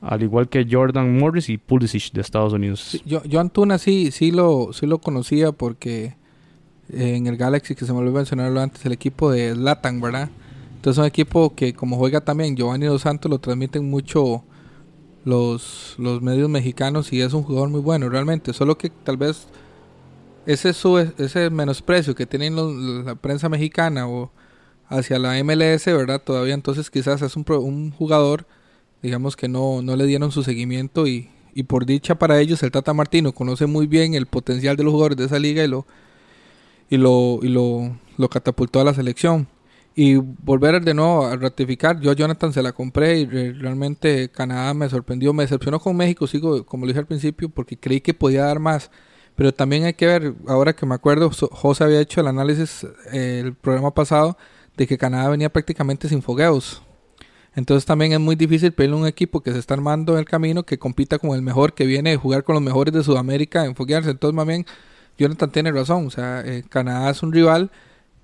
Al 0.01 0.23
igual 0.23 0.47
que 0.47 0.65
Jordan 0.69 1.17
Morris 1.17 1.49
y 1.49 1.57
Pulisic 1.57 2.13
de 2.13 2.21
Estados 2.21 2.53
Unidos. 2.53 3.01
yo, 3.05 3.21
yo 3.25 3.41
Antuna 3.41 3.77
sí, 3.77 4.11
sí 4.11 4.31
lo, 4.31 4.71
sí 4.71 4.85
lo 4.85 4.99
conocía 4.99 5.51
porque 5.51 6.15
en 6.91 7.27
el 7.27 7.37
Galaxy, 7.37 7.75
que 7.75 7.85
se 7.85 7.93
me 7.93 7.99
olvidó 7.99 8.15
mencionarlo 8.15 8.61
antes, 8.61 8.85
el 8.85 8.93
equipo 8.93 9.31
de 9.31 9.55
Latan, 9.55 10.01
¿verdad? 10.01 10.29
Entonces 10.79 10.97
es 10.97 10.99
un 10.99 11.07
equipo 11.07 11.53
que 11.55 11.73
como 11.73 11.97
juega 11.97 12.21
también 12.21 12.55
Giovanni 12.55 12.85
Dos 12.85 13.01
Santos 13.01 13.29
lo 13.29 13.39
transmiten 13.39 13.89
mucho 13.89 14.45
los, 15.25 15.95
los 15.97 16.21
medios 16.21 16.49
mexicanos 16.49 17.11
y 17.11 17.19
es 17.19 17.33
un 17.33 17.43
jugador 17.43 17.67
muy 17.67 17.81
bueno 17.81 18.07
realmente. 18.07 18.53
Solo 18.53 18.77
que 18.77 18.89
tal 18.89 19.17
vez 19.17 19.47
ese, 20.45 20.71
su, 20.71 20.97
ese 20.97 21.49
menosprecio 21.49 22.15
que 22.15 22.25
tienen 22.25 22.55
la 23.03 23.15
prensa 23.15 23.49
mexicana 23.49 24.07
o 24.07 24.31
hacia 24.87 25.19
la 25.19 25.43
MLS, 25.43 25.83
¿verdad? 25.87 26.21
Todavía 26.23 26.53
entonces 26.53 26.89
quizás 26.89 27.21
es 27.23 27.35
un, 27.35 27.43
un 27.45 27.91
jugador, 27.91 28.47
digamos 29.01 29.35
que 29.35 29.49
no, 29.49 29.81
no 29.81 29.97
le 29.97 30.05
dieron 30.05 30.31
su 30.31 30.43
seguimiento 30.43 31.07
y, 31.07 31.29
y 31.53 31.63
por 31.63 31.85
dicha 31.85 32.15
para 32.17 32.39
ellos 32.39 32.63
el 32.63 32.71
Tata 32.71 32.93
Martino 32.93 33.33
conoce 33.33 33.65
muy 33.65 33.85
bien 33.85 34.13
el 34.13 34.27
potencial 34.27 34.77
de 34.77 34.85
los 34.85 34.93
jugadores 34.93 35.17
de 35.17 35.25
esa 35.25 35.39
liga 35.39 35.61
y 35.61 35.67
lo 35.67 35.85
y 36.89 36.95
lo, 36.95 37.39
y 37.41 37.49
lo, 37.49 37.97
lo 38.15 38.29
catapultó 38.29 38.79
a 38.79 38.85
la 38.85 38.93
selección. 38.93 39.47
Y 39.95 40.15
volver 40.15 40.81
de 40.83 40.93
nuevo 40.93 41.25
a 41.25 41.35
ratificar, 41.35 41.99
yo 41.99 42.11
a 42.11 42.13
Jonathan 42.13 42.53
se 42.53 42.61
la 42.61 42.71
compré 42.71 43.19
y 43.19 43.25
realmente 43.25 44.29
Canadá 44.29 44.73
me 44.73 44.87
sorprendió, 44.89 45.33
me 45.33 45.43
decepcionó 45.43 45.79
con 45.79 45.97
México, 45.97 46.25
sigo 46.27 46.65
como 46.65 46.85
lo 46.85 46.89
dije 46.89 46.99
al 46.99 47.07
principio, 47.07 47.49
porque 47.49 47.77
creí 47.77 47.99
que 47.99 48.13
podía 48.13 48.45
dar 48.45 48.59
más. 48.59 48.91
Pero 49.35 49.53
también 49.53 49.85
hay 49.85 49.93
que 49.93 50.05
ver, 50.05 50.33
ahora 50.47 50.73
que 50.73 50.85
me 50.85 50.95
acuerdo, 50.95 51.31
José 51.31 51.83
había 51.83 52.01
hecho 52.01 52.21
el 52.21 52.27
análisis 52.27 52.85
eh, 53.11 53.41
el 53.43 53.55
programa 53.55 53.93
pasado 53.93 54.37
de 54.77 54.87
que 54.87 54.97
Canadá 54.97 55.29
venía 55.29 55.49
prácticamente 55.51 56.07
sin 56.07 56.21
fogueos. 56.21 56.81
Entonces 57.55 57.85
también 57.85 58.13
es 58.13 58.19
muy 58.19 58.35
difícil 58.35 58.71
pedirle 58.71 58.95
un 58.95 59.07
equipo 59.07 59.41
que 59.41 59.51
se 59.51 59.59
está 59.59 59.73
armando 59.73 60.13
en 60.13 60.19
el 60.19 60.25
camino 60.25 60.63
que 60.63 60.77
compita 60.77 61.19
con 61.19 61.31
el 61.31 61.41
mejor, 61.41 61.73
que 61.73 61.85
viene 61.85 62.13
a 62.13 62.17
jugar 62.17 62.43
con 62.43 62.53
los 62.53 62.61
mejores 62.63 62.93
de 62.93 63.03
Sudamérica 63.03 63.65
en 63.65 63.75
foguearse. 63.75 64.11
Entonces, 64.11 64.35
más 64.35 64.47
bien, 64.47 64.65
Jonathan 65.17 65.51
tiene 65.51 65.71
razón. 65.71 66.07
O 66.07 66.09
sea, 66.09 66.41
eh, 66.45 66.63
Canadá 66.69 67.09
es 67.09 67.21
un 67.23 67.33
rival 67.33 67.71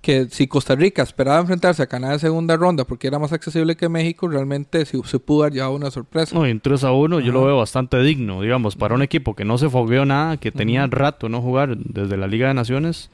que 0.05 0.27
si 0.29 0.45
Costa 0.45 0.75
Rica 0.75 1.01
esperaba 1.01 1.39
enfrentarse 1.39 1.81
a 1.81 1.87
Canadá 1.87 2.13
en 2.13 2.19
segunda 2.19 2.55
ronda 2.55 2.85
porque 2.85 3.07
era 3.07 3.17
más 3.17 3.33
accesible 3.33 3.75
que 3.75 3.89
México, 3.89 4.27
realmente 4.27 4.85
se, 4.85 5.01
se 5.03 5.17
pudo 5.17 5.41
dar 5.41 5.51
ya 5.51 5.67
una 5.71 5.89
sorpresa. 5.89 6.35
No, 6.35 6.45
y 6.45 6.51
en 6.51 6.59
3 6.59 6.83
a 6.83 6.91
1 6.91 7.21
yo 7.21 7.31
lo 7.31 7.43
veo 7.43 7.57
bastante 7.57 7.99
digno, 8.03 8.39
digamos, 8.39 8.75
para 8.75 8.93
un 8.93 9.01
equipo 9.01 9.35
que 9.35 9.45
no 9.45 9.57
se 9.57 9.67
fogueó 9.67 10.05
nada, 10.05 10.37
que 10.37 10.51
tenía 10.51 10.85
rato 10.85 11.27
no 11.27 11.41
jugar 11.41 11.75
desde 11.75 12.17
la 12.17 12.27
Liga 12.27 12.49
de 12.49 12.53
Naciones, 12.53 13.09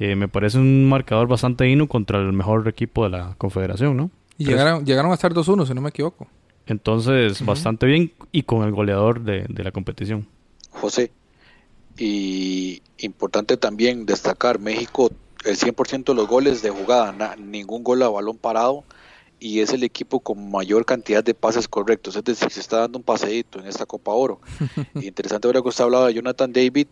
eh, 0.00 0.16
me 0.16 0.26
parece 0.26 0.58
un 0.58 0.88
marcador 0.88 1.28
bastante 1.28 1.62
digno 1.66 1.86
contra 1.86 2.18
el 2.18 2.32
mejor 2.32 2.66
equipo 2.66 3.04
de 3.04 3.10
la 3.10 3.36
Confederación, 3.38 3.96
¿no? 3.96 4.10
Y 4.36 4.46
llegaron, 4.46 4.84
llegaron 4.84 5.12
a 5.12 5.14
estar 5.14 5.32
2-1, 5.32 5.68
si 5.68 5.74
no 5.74 5.82
me 5.82 5.90
equivoco. 5.90 6.26
Entonces, 6.66 7.46
bastante 7.46 7.86
bien 7.86 8.12
y 8.32 8.42
con 8.42 8.64
el 8.64 8.72
goleador 8.72 9.20
de, 9.20 9.44
de 9.48 9.62
la 9.62 9.70
competición. 9.70 10.26
José, 10.70 11.12
y 11.96 12.82
importante 12.98 13.56
también 13.56 14.04
destacar, 14.04 14.58
México 14.58 15.12
el 15.44 15.56
100% 15.56 16.04
de 16.04 16.14
los 16.14 16.28
goles 16.28 16.62
de 16.62 16.70
jugada, 16.70 17.36
ningún 17.36 17.82
gol 17.82 18.02
a 18.02 18.08
balón 18.08 18.36
parado 18.38 18.84
y 19.38 19.60
es 19.60 19.72
el 19.72 19.82
equipo 19.82 20.20
con 20.20 20.50
mayor 20.50 20.84
cantidad 20.84 21.22
de 21.22 21.34
pases 21.34 21.68
correctos, 21.68 22.16
es 22.16 22.24
decir, 22.24 22.50
se 22.50 22.60
está 22.60 22.80
dando 22.80 22.98
un 22.98 23.04
paseíto 23.04 23.60
en 23.60 23.66
esta 23.66 23.84
Copa 23.84 24.12
Oro. 24.12 24.40
interesante 24.94 25.48
ver 25.48 25.60
que 25.62 25.68
usted 25.68 25.84
hablaba 25.84 26.06
de 26.06 26.14
Jonathan 26.14 26.52
David, 26.52 26.86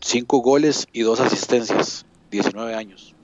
cinco 0.00 0.38
goles 0.38 0.86
y 0.92 1.00
dos 1.00 1.20
asistencias, 1.20 2.04
19 2.30 2.74
años. 2.74 3.14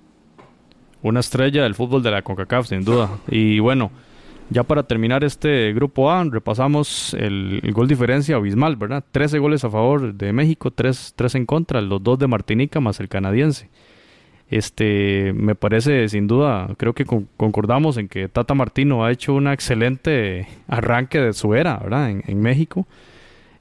Una 1.02 1.20
estrella 1.20 1.62
del 1.62 1.74
fútbol 1.74 2.02
de 2.02 2.10
la 2.10 2.22
CONCACAF, 2.22 2.68
sin 2.68 2.84
duda. 2.84 3.18
Y 3.28 3.60
bueno, 3.60 3.90
ya 4.50 4.64
para 4.64 4.82
terminar 4.82 5.24
este 5.24 5.72
grupo 5.74 6.10
A, 6.10 6.24
repasamos 6.24 7.14
el, 7.14 7.60
gol 7.72 7.86
diferencia 7.86 8.36
abismal, 8.36 8.76
¿verdad? 8.76 9.04
13 9.12 9.38
goles 9.38 9.64
a 9.64 9.70
favor 9.70 10.14
de 10.14 10.32
México, 10.32 10.70
3, 10.70 11.12
3 11.14 11.34
en 11.34 11.46
contra, 11.46 11.80
los 11.82 12.02
dos 12.02 12.18
de 12.18 12.26
Martinica 12.26 12.80
más 12.80 12.98
el 12.98 13.08
canadiense. 13.08 13.68
Este, 14.50 15.34
me 15.34 15.54
parece 15.54 16.08
sin 16.08 16.26
duda, 16.26 16.70
creo 16.78 16.94
que 16.94 17.04
concordamos 17.04 17.98
en 17.98 18.08
que 18.08 18.28
Tata 18.28 18.54
Martino 18.54 19.04
ha 19.04 19.12
hecho 19.12 19.34
un 19.34 19.46
excelente 19.46 20.48
arranque 20.68 21.20
de 21.20 21.34
su 21.34 21.54
era, 21.54 21.76
¿verdad? 21.76 22.10
En, 22.10 22.40
México. 22.40 22.86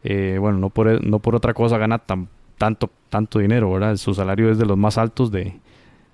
Eh, 0.03 0.37
bueno, 0.39 0.59
no 0.59 0.69
por, 0.69 1.03
no 1.05 1.19
por 1.19 1.35
otra 1.35 1.53
cosa 1.53 1.77
gana 1.77 1.97
tan, 1.99 2.29
tanto, 2.57 2.89
tanto 3.09 3.39
dinero, 3.39 3.71
¿verdad? 3.71 3.97
Su 3.97 4.13
salario 4.13 4.49
es 4.49 4.57
de 4.57 4.65
los 4.65 4.77
más 4.77 4.97
altos 4.97 5.29
de, 5.29 5.59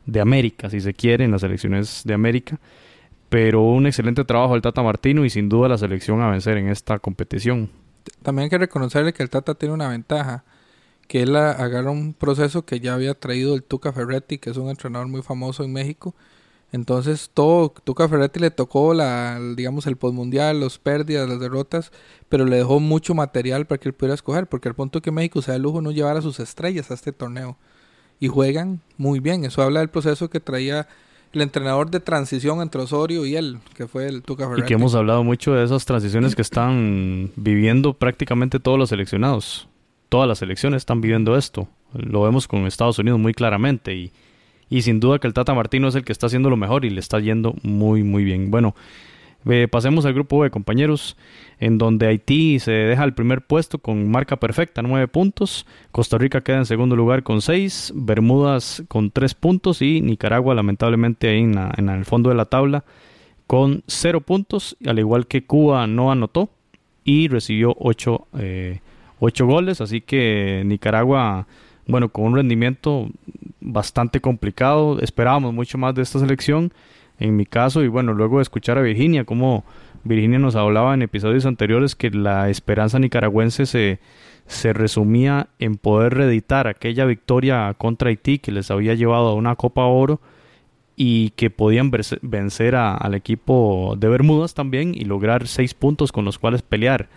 de 0.07 0.21
América, 0.21 0.71
si 0.71 0.81
se 0.81 0.95
quiere, 0.95 1.23
en 1.23 1.31
las 1.31 1.43
elecciones 1.43 2.01
de 2.03 2.15
América. 2.15 2.57
Pero 3.29 3.61
un 3.61 3.85
excelente 3.85 4.23
trabajo 4.23 4.53
del 4.53 4.63
Tata 4.63 4.81
Martino 4.81 5.23
y 5.23 5.29
sin 5.29 5.49
duda 5.49 5.67
la 5.67 5.77
selección 5.77 6.21
a 6.21 6.31
vencer 6.31 6.57
en 6.57 6.69
esta 6.69 6.97
competición. 6.97 7.69
También 8.23 8.45
hay 8.45 8.49
que 8.49 8.57
reconocerle 8.57 9.13
que 9.13 9.21
el 9.21 9.29
Tata 9.29 9.53
tiene 9.53 9.73
una 9.75 9.89
ventaja 9.89 10.43
que 11.07 11.23
él 11.23 11.35
agarra 11.35 11.91
un 11.91 12.13
proceso 12.13 12.65
que 12.65 12.79
ya 12.79 12.93
había 12.93 13.13
traído 13.13 13.55
el 13.55 13.63
Tuca 13.63 13.93
Ferretti, 13.93 14.37
que 14.37 14.49
es 14.49 14.57
un 14.57 14.69
entrenador 14.69 15.07
muy 15.07 15.21
famoso 15.21 15.63
en 15.63 15.73
México. 15.73 16.15
Entonces 16.71 17.29
todo, 17.31 17.71
Tuca 17.83 18.09
Ferretti 18.09 18.39
le 18.39 18.49
tocó 18.49 18.95
la, 18.95 19.39
digamos, 19.55 19.85
el 19.85 19.95
postmundial, 19.95 20.59
los 20.59 20.79
pérdidas, 20.79 21.29
las 21.29 21.39
derrotas, 21.39 21.91
pero 22.29 22.45
le 22.45 22.57
dejó 22.57 22.79
mucho 22.79 23.13
material 23.13 23.67
para 23.67 23.79
que 23.79 23.89
él 23.89 23.93
pudiera 23.93 24.15
escoger, 24.15 24.47
porque 24.47 24.69
al 24.69 24.75
punto 24.75 25.01
que 25.01 25.11
México 25.11 25.41
sea 25.43 25.53
de 25.53 25.59
lujo 25.59 25.81
no 25.81 25.91
llevar 25.91 26.17
a 26.17 26.21
sus 26.23 26.39
estrellas 26.39 26.89
a 26.89 26.95
este 26.95 27.11
torneo. 27.11 27.57
Y 28.19 28.27
juegan 28.27 28.81
muy 28.97 29.19
bien, 29.19 29.45
eso 29.45 29.61
habla 29.61 29.81
del 29.81 29.89
proceso 29.89 30.31
que 30.31 30.39
traía 30.39 30.87
el 31.31 31.41
entrenador 31.41 31.91
de 31.91 31.99
transición 31.99 32.61
entre 32.61 32.81
Osorio 32.81 33.25
y 33.25 33.35
él, 33.35 33.59
que 33.75 33.87
fue 33.87 34.07
el 34.07 34.23
Tuca 34.23 34.45
Ferretti. 34.45 34.63
Y 34.63 34.65
que 34.65 34.73
hemos 34.73 34.95
hablado 34.95 35.23
mucho 35.23 35.53
de 35.53 35.63
esas 35.63 35.85
transiciones 35.85 36.35
que 36.35 36.41
están 36.41 37.31
viviendo 37.35 37.93
prácticamente 37.93 38.59
todos 38.59 38.79
los 38.79 38.89
seleccionados 38.89 39.67
todas 40.13 40.27
las 40.27 40.43
elecciones 40.43 40.83
están 40.83 41.01
viviendo 41.01 41.35
esto. 41.35 41.67
Lo 41.91 42.21
vemos 42.21 42.47
con 42.47 42.67
Estados 42.67 42.99
Unidos 42.99 43.19
muy 43.19 43.33
claramente 43.33 43.95
y, 43.95 44.11
y 44.69 44.83
sin 44.83 44.99
duda 44.99 45.17
que 45.17 45.25
el 45.25 45.33
Tata 45.33 45.55
Martino 45.55 45.87
es 45.87 45.95
el 45.95 46.03
que 46.05 46.11
está 46.11 46.27
haciendo 46.27 46.51
lo 46.51 46.55
mejor 46.55 46.85
y 46.85 46.91
le 46.91 46.99
está 46.99 47.19
yendo 47.19 47.55
muy 47.63 48.03
muy 48.03 48.23
bien. 48.23 48.51
Bueno, 48.51 48.75
pasemos 49.71 50.05
al 50.05 50.13
grupo 50.13 50.43
de 50.43 50.51
compañeros, 50.51 51.17
en 51.59 51.79
donde 51.79 52.05
Haití 52.05 52.59
se 52.59 52.73
deja 52.73 53.03
el 53.03 53.15
primer 53.15 53.41
puesto 53.41 53.79
con 53.79 54.11
marca 54.11 54.35
perfecta, 54.35 54.83
nueve 54.83 55.07
puntos. 55.07 55.65
Costa 55.91 56.19
Rica 56.19 56.41
queda 56.41 56.57
en 56.57 56.67
segundo 56.67 56.95
lugar 56.95 57.23
con 57.23 57.41
seis. 57.41 57.91
Bermudas 57.95 58.83
con 58.87 59.09
tres 59.09 59.33
puntos. 59.33 59.81
Y 59.81 59.99
Nicaragua, 60.01 60.53
lamentablemente, 60.53 61.27
ahí 61.27 61.39
en, 61.39 61.57
en 61.75 61.89
el 61.89 62.05
fondo 62.05 62.29
de 62.29 62.35
la 62.35 62.45
tabla 62.45 62.83
con 63.47 63.81
cero 63.87 64.21
puntos. 64.21 64.77
Al 64.85 64.99
igual 64.99 65.25
que 65.25 65.43
Cuba 65.43 65.87
no 65.87 66.11
anotó 66.11 66.51
y 67.03 67.29
recibió 67.29 67.75
ocho 67.79 68.27
eh, 68.37 68.79
ocho 69.19 69.45
goles, 69.45 69.81
así 69.81 70.01
que 70.01 70.63
Nicaragua, 70.65 71.47
bueno, 71.87 72.09
con 72.09 72.25
un 72.25 72.35
rendimiento 72.35 73.09
bastante 73.61 74.19
complicado, 74.19 74.99
esperábamos 74.99 75.53
mucho 75.53 75.77
más 75.77 75.95
de 75.95 76.01
esta 76.01 76.19
selección, 76.19 76.73
en 77.19 77.35
mi 77.35 77.45
caso, 77.45 77.83
y 77.83 77.87
bueno, 77.87 78.13
luego 78.13 78.37
de 78.37 78.43
escuchar 78.43 78.77
a 78.77 78.81
Virginia, 78.81 79.23
como 79.23 79.63
Virginia 80.03 80.39
nos 80.39 80.55
hablaba 80.55 80.93
en 80.93 81.01
episodios 81.01 81.45
anteriores 81.45 81.95
que 81.95 82.09
la 82.09 82.49
esperanza 82.49 82.99
nicaragüense 82.99 83.65
se, 83.65 83.99
se 84.47 84.73
resumía 84.73 85.47
en 85.59 85.77
poder 85.77 86.13
reeditar 86.15 86.67
aquella 86.67 87.05
victoria 87.05 87.73
contra 87.77 88.09
Haití 88.09 88.39
que 88.39 88.51
les 88.51 88.69
había 88.69 88.93
llevado 88.93 89.29
a 89.29 89.35
una 89.35 89.55
Copa 89.55 89.85
Oro 89.85 90.19
y 90.95 91.31
que 91.31 91.49
podían 91.49 91.91
vencer 92.21 92.75
al 92.75 93.15
equipo 93.15 93.95
de 93.97 94.09
Bermudas 94.09 94.53
también 94.53 94.93
y 94.93 95.05
lograr 95.05 95.47
seis 95.47 95.73
puntos 95.73 96.11
con 96.11 96.25
los 96.25 96.37
cuales 96.37 96.61
pelear 96.61 97.09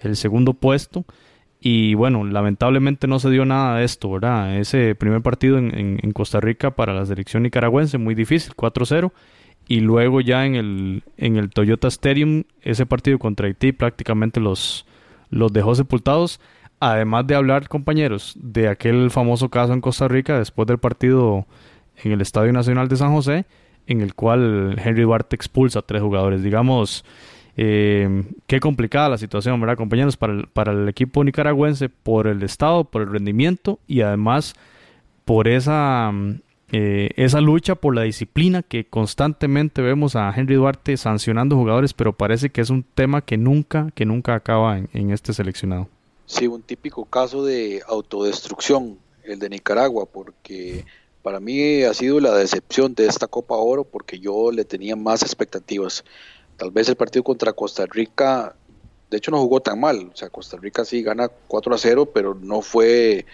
el 0.00 0.16
segundo 0.16 0.54
puesto. 0.54 1.04
Y 1.60 1.94
bueno, 1.94 2.24
lamentablemente 2.24 3.06
no 3.06 3.18
se 3.18 3.28
dio 3.28 3.44
nada 3.44 3.76
de 3.76 3.84
esto, 3.84 4.10
¿verdad? 4.10 4.58
Ese 4.58 4.94
primer 4.94 5.20
partido 5.20 5.58
en, 5.58 6.00
en, 6.02 6.12
Costa 6.12 6.40
Rica 6.40 6.70
para 6.70 6.94
la 6.94 7.04
selección 7.04 7.42
nicaragüense, 7.42 7.98
muy 7.98 8.14
difícil, 8.14 8.54
4-0. 8.56 9.12
Y 9.68 9.80
luego 9.80 10.22
ya 10.22 10.46
en 10.46 10.54
el, 10.54 11.04
en 11.18 11.36
el 11.36 11.50
Toyota 11.50 11.88
Stadium, 11.88 12.44
ese 12.62 12.86
partido 12.86 13.18
contra 13.18 13.46
Haití 13.46 13.72
prácticamente 13.72 14.40
los, 14.40 14.86
los 15.28 15.52
dejó 15.52 15.74
sepultados. 15.74 16.40
Además 16.80 17.26
de 17.26 17.34
hablar, 17.34 17.68
compañeros, 17.68 18.34
de 18.40 18.68
aquel 18.68 19.10
famoso 19.10 19.50
caso 19.50 19.74
en 19.74 19.82
Costa 19.82 20.08
Rica 20.08 20.38
después 20.38 20.66
del 20.66 20.78
partido 20.78 21.46
en 22.02 22.12
el 22.12 22.22
Estadio 22.22 22.54
Nacional 22.54 22.88
de 22.88 22.96
San 22.96 23.12
José, 23.12 23.44
en 23.86 24.00
el 24.00 24.14
cual 24.14 24.80
Henry 24.82 25.02
Duarte 25.02 25.36
expulsa 25.36 25.80
a 25.80 25.82
tres 25.82 26.00
jugadores. 26.00 26.42
Digamos, 26.42 27.04
eh, 27.56 28.24
qué 28.46 28.60
complicada 28.60 29.08
la 29.08 29.18
situación, 29.18 29.60
¿verdad, 29.60 29.76
compañeros? 29.76 30.16
Para 30.16 30.72
el, 30.72 30.88
equipo 30.88 31.24
nicaragüense, 31.24 31.88
por 31.88 32.26
el 32.26 32.42
estado, 32.42 32.84
por 32.84 33.02
el 33.02 33.10
rendimiento 33.10 33.78
y 33.86 34.02
además 34.02 34.54
por 35.24 35.48
esa, 35.48 36.12
eh, 36.72 37.10
esa 37.16 37.40
lucha 37.40 37.74
por 37.74 37.94
la 37.94 38.02
disciplina 38.02 38.62
que 38.62 38.84
constantemente 38.84 39.82
vemos 39.82 40.16
a 40.16 40.32
Henry 40.34 40.54
Duarte 40.54 40.96
sancionando 40.96 41.56
jugadores, 41.56 41.94
pero 41.94 42.12
parece 42.12 42.50
que 42.50 42.60
es 42.60 42.70
un 42.70 42.82
tema 42.82 43.22
que 43.22 43.36
nunca, 43.36 43.90
que 43.94 44.04
nunca 44.04 44.34
acaba 44.34 44.78
en, 44.78 44.88
en 44.92 45.10
este 45.10 45.32
seleccionado. 45.32 45.88
Sí, 46.26 46.46
un 46.46 46.62
típico 46.62 47.04
caso 47.04 47.44
de 47.44 47.82
autodestrucción, 47.88 48.98
el 49.24 49.38
de 49.40 49.48
Nicaragua, 49.48 50.06
porque 50.06 50.84
para 51.22 51.40
mí 51.40 51.82
ha 51.82 51.92
sido 51.92 52.20
la 52.20 52.34
decepción 52.34 52.94
de 52.94 53.06
esta 53.06 53.26
Copa 53.26 53.56
Oro, 53.56 53.84
porque 53.84 54.18
yo 54.18 54.50
le 54.50 54.64
tenía 54.64 54.96
más 54.96 55.22
expectativas. 55.22 56.04
Tal 56.60 56.70
vez 56.72 56.90
el 56.90 56.96
partido 56.96 57.24
contra 57.24 57.54
Costa 57.54 57.86
Rica, 57.86 58.54
de 59.08 59.16
hecho 59.16 59.30
no 59.30 59.38
jugó 59.38 59.60
tan 59.60 59.80
mal, 59.80 60.10
o 60.12 60.14
sea, 60.14 60.28
Costa 60.28 60.58
Rica 60.58 60.84
sí 60.84 61.02
gana 61.02 61.28
4 61.48 61.74
a 61.74 61.78
0, 61.78 62.10
pero 62.12 62.34
no 62.34 62.60
fue 62.60 63.24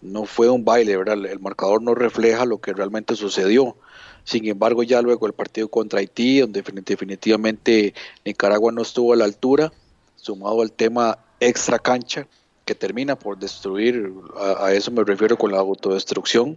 no 0.00 0.24
fue 0.24 0.48
un 0.48 0.64
baile, 0.64 0.96
¿verdad? 0.96 1.22
El 1.26 1.38
marcador 1.38 1.82
no 1.82 1.94
refleja 1.94 2.46
lo 2.46 2.62
que 2.62 2.72
realmente 2.72 3.14
sucedió. 3.14 3.76
Sin 4.24 4.48
embargo, 4.48 4.82
ya 4.82 5.02
luego 5.02 5.26
el 5.26 5.34
partido 5.34 5.68
contra 5.68 6.00
Haití, 6.00 6.40
donde 6.40 6.62
definitivamente 6.62 7.92
Nicaragua 8.24 8.72
no 8.72 8.80
estuvo 8.80 9.12
a 9.12 9.16
la 9.16 9.26
altura, 9.26 9.70
sumado 10.16 10.62
al 10.62 10.72
tema 10.72 11.18
extra 11.40 11.78
cancha, 11.78 12.26
que 12.64 12.74
termina 12.74 13.18
por 13.18 13.38
destruir, 13.38 14.14
a, 14.58 14.72
eso 14.72 14.90
me 14.92 15.04
refiero 15.04 15.36
con 15.36 15.52
la 15.52 15.58
autodestrucción, 15.58 16.56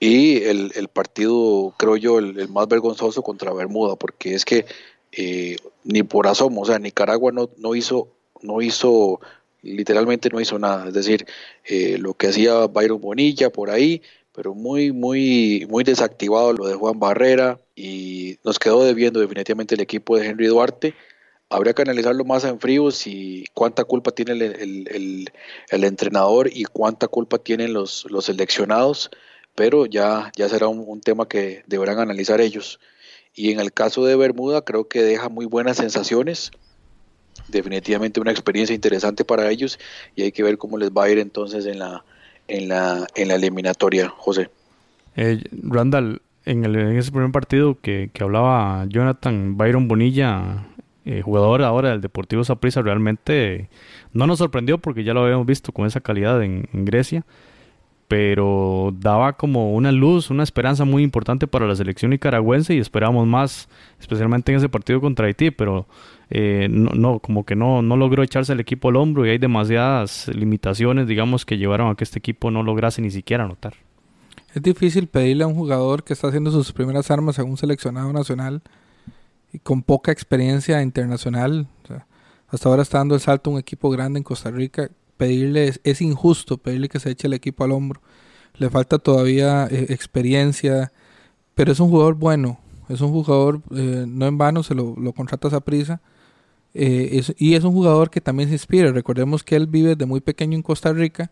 y 0.00 0.42
el, 0.42 0.88
partido, 0.92 1.72
creo 1.76 1.96
yo, 1.96 2.18
el, 2.18 2.48
más 2.48 2.66
vergonzoso 2.66 3.22
contra 3.22 3.52
Bermuda, 3.52 3.94
porque 3.94 4.34
es 4.34 4.44
que 4.44 4.66
eh, 5.16 5.56
ni 5.84 6.02
por 6.02 6.26
asomo, 6.26 6.60
o 6.60 6.66
sea, 6.66 6.78
Nicaragua 6.78 7.32
no, 7.32 7.48
no 7.56 7.74
hizo, 7.74 8.12
no 8.42 8.60
hizo, 8.60 9.18
literalmente 9.62 10.28
no 10.28 10.40
hizo 10.40 10.58
nada, 10.58 10.88
es 10.88 10.94
decir, 10.94 11.26
eh, 11.64 11.96
lo 11.98 12.12
que 12.14 12.28
hacía 12.28 12.66
Byron 12.66 13.00
Bonilla 13.00 13.48
por 13.50 13.70
ahí, 13.70 14.02
pero 14.34 14.54
muy, 14.54 14.92
muy, 14.92 15.66
muy 15.70 15.84
desactivado 15.84 16.52
lo 16.52 16.66
de 16.66 16.74
Juan 16.74 16.98
Barrera 16.98 17.58
y 17.74 18.38
nos 18.44 18.58
quedó 18.58 18.84
debiendo 18.84 19.20
definitivamente 19.20 19.74
el 19.74 19.80
equipo 19.80 20.18
de 20.18 20.26
Henry 20.26 20.48
Duarte. 20.48 20.94
Habría 21.48 21.72
que 21.72 21.82
analizarlo 21.82 22.24
más 22.26 22.44
en 22.44 22.60
frío 22.60 22.90
si 22.90 23.46
cuánta 23.54 23.84
culpa 23.84 24.10
tiene 24.10 24.32
el, 24.34 25.30
entrenador 25.70 26.50
y 26.52 26.64
cuánta 26.64 27.08
culpa 27.08 27.38
tienen 27.38 27.72
los, 27.72 28.04
los 28.10 28.26
seleccionados, 28.26 29.10
pero 29.54 29.86
ya, 29.86 30.30
ya 30.36 30.48
será 30.50 30.68
un 30.68 31.00
tema 31.00 31.26
que 31.28 31.62
deberán 31.66 32.00
analizar 32.00 32.40
ellos. 32.42 32.78
Y 33.36 33.52
en 33.52 33.60
el 33.60 33.72
caso 33.72 34.04
de 34.04 34.16
Bermuda 34.16 34.62
creo 34.62 34.88
que 34.88 35.02
deja 35.02 35.28
muy 35.28 35.46
buenas 35.46 35.76
sensaciones. 35.76 36.50
Definitivamente 37.48 38.18
una 38.18 38.32
experiencia 38.32 38.74
interesante 38.74 39.24
para 39.24 39.50
ellos 39.50 39.78
y 40.16 40.22
hay 40.22 40.32
que 40.32 40.42
ver 40.42 40.58
cómo 40.58 40.78
les 40.78 40.90
va 40.90 41.04
a 41.04 41.10
ir 41.10 41.18
entonces 41.18 41.66
en 41.66 41.78
la, 41.78 42.02
en 42.48 42.68
la, 42.68 43.06
en 43.14 43.28
la 43.28 43.34
eliminatoria, 43.34 44.08
José. 44.08 44.50
Eh, 45.16 45.44
Randall, 45.62 46.22
en, 46.44 46.64
el, 46.64 46.76
en 46.76 46.98
ese 46.98 47.12
primer 47.12 47.30
partido 47.30 47.78
que, 47.80 48.10
que 48.12 48.24
hablaba 48.24 48.86
Jonathan 48.88 49.56
Byron 49.56 49.86
Bonilla, 49.86 50.66
eh, 51.08 51.22
jugador 51.22 51.62
ahora 51.62 51.90
del 51.90 52.00
Deportivo 52.00 52.42
Saprissa, 52.42 52.82
realmente 52.82 53.68
no 54.12 54.26
nos 54.26 54.38
sorprendió 54.38 54.78
porque 54.78 55.04
ya 55.04 55.14
lo 55.14 55.22
habíamos 55.22 55.46
visto 55.46 55.70
con 55.70 55.86
esa 55.86 56.00
calidad 56.00 56.42
en, 56.42 56.66
Grecia, 56.72 57.24
pero 58.08 58.94
daba 58.98 59.32
como 59.34 59.74
una 59.74 59.90
luz, 59.90 60.30
una 60.30 60.42
esperanza 60.42 60.84
muy 60.84 61.02
importante 61.02 61.46
para 61.46 61.66
la 61.66 61.74
selección 61.74 62.10
nicaragüense 62.10 62.74
y 62.74 62.78
esperábamos 62.78 63.26
más, 63.26 63.68
especialmente 64.00 64.52
en 64.52 64.58
ese 64.58 64.68
partido 64.68 65.00
contra 65.00 65.26
Haití, 65.26 65.50
pero 65.50 65.86
eh, 66.30 66.68
no, 66.70 67.18
como 67.18 67.44
que 67.44 67.56
no, 67.56 67.82
no 67.82 67.96
logró 67.96 68.22
echarse 68.22 68.52
el 68.52 68.60
equipo 68.60 68.88
al 68.88 68.96
hombro 68.96 69.26
y 69.26 69.30
hay 69.30 69.38
demasiadas 69.38 70.28
limitaciones, 70.28 71.06
digamos, 71.06 71.44
que 71.44 71.58
llevaron 71.58 71.90
a 71.90 71.94
que 71.94 72.04
este 72.04 72.18
equipo 72.18 72.50
no 72.50 72.62
lograse 72.62 73.02
ni 73.02 73.10
siquiera 73.10 73.44
anotar. 73.44 73.74
Es 74.54 74.62
difícil 74.62 75.08
pedirle 75.08 75.44
a 75.44 75.48
un 75.48 75.54
jugador 75.54 76.02
que 76.02 76.12
está 76.12 76.28
haciendo 76.28 76.50
sus 76.50 76.72
primeras 76.72 77.10
armas 77.10 77.38
a 77.38 77.44
un 77.44 77.56
seleccionado 77.56 78.12
nacional 78.12 78.62
y 79.52 79.58
con 79.58 79.82
poca 79.82 80.12
experiencia 80.12 80.80
internacional. 80.80 81.66
hasta 82.48 82.68
ahora 82.68 82.82
está 82.82 82.98
dando 82.98 83.14
el 83.16 83.20
salto 83.20 83.50
a 83.50 83.54
un 83.54 83.58
equipo 83.58 83.90
grande 83.90 84.18
en 84.18 84.24
Costa 84.24 84.50
Rica. 84.50 84.88
Pedirle 85.16 85.72
es, 85.82 86.00
injusto 86.00 86.58
pedirle 86.58 86.88
que 86.88 87.00
se 87.00 87.10
eche 87.10 87.26
el 87.26 87.34
equipo 87.34 87.64
al 87.64 87.72
hombro. 87.72 88.00
Le 88.54 88.70
falta 88.70 88.98
todavía 88.98 89.66
eh, 89.70 89.86
experiencia, 89.90 90.92
pero 91.54 91.72
es 91.72 91.80
un 91.80 91.90
jugador 91.90 92.14
bueno. 92.14 92.60
Es 92.88 93.00
un 93.00 93.10
jugador, 93.10 93.62
eh, 93.74 94.04
no 94.06 94.26
en 94.26 94.38
vano, 94.38 94.62
se 94.62 94.74
lo, 94.74 94.94
lo 94.96 95.12
contratas 95.12 95.52
a 95.52 95.60
prisa. 95.60 96.00
Eh, 96.74 97.22
y 97.38 97.54
es 97.54 97.64
un 97.64 97.72
jugador 97.72 98.10
que 98.10 98.20
también 98.20 98.48
se 98.48 98.54
inspira. 98.54 98.92
Recordemos 98.92 99.42
que 99.42 99.56
él 99.56 99.66
vive 99.66 99.96
de 99.96 100.06
muy 100.06 100.20
pequeño 100.20 100.54
en 100.56 100.62
Costa 100.62 100.92
Rica 100.92 101.30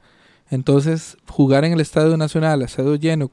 entonces, 0.51 1.17
jugar 1.29 1.65
en 1.65 1.73
el 1.73 1.81
Estadio 1.81 2.17
Nacional, 2.17 2.63
estadio 2.63 2.97
lleno, 2.97 3.31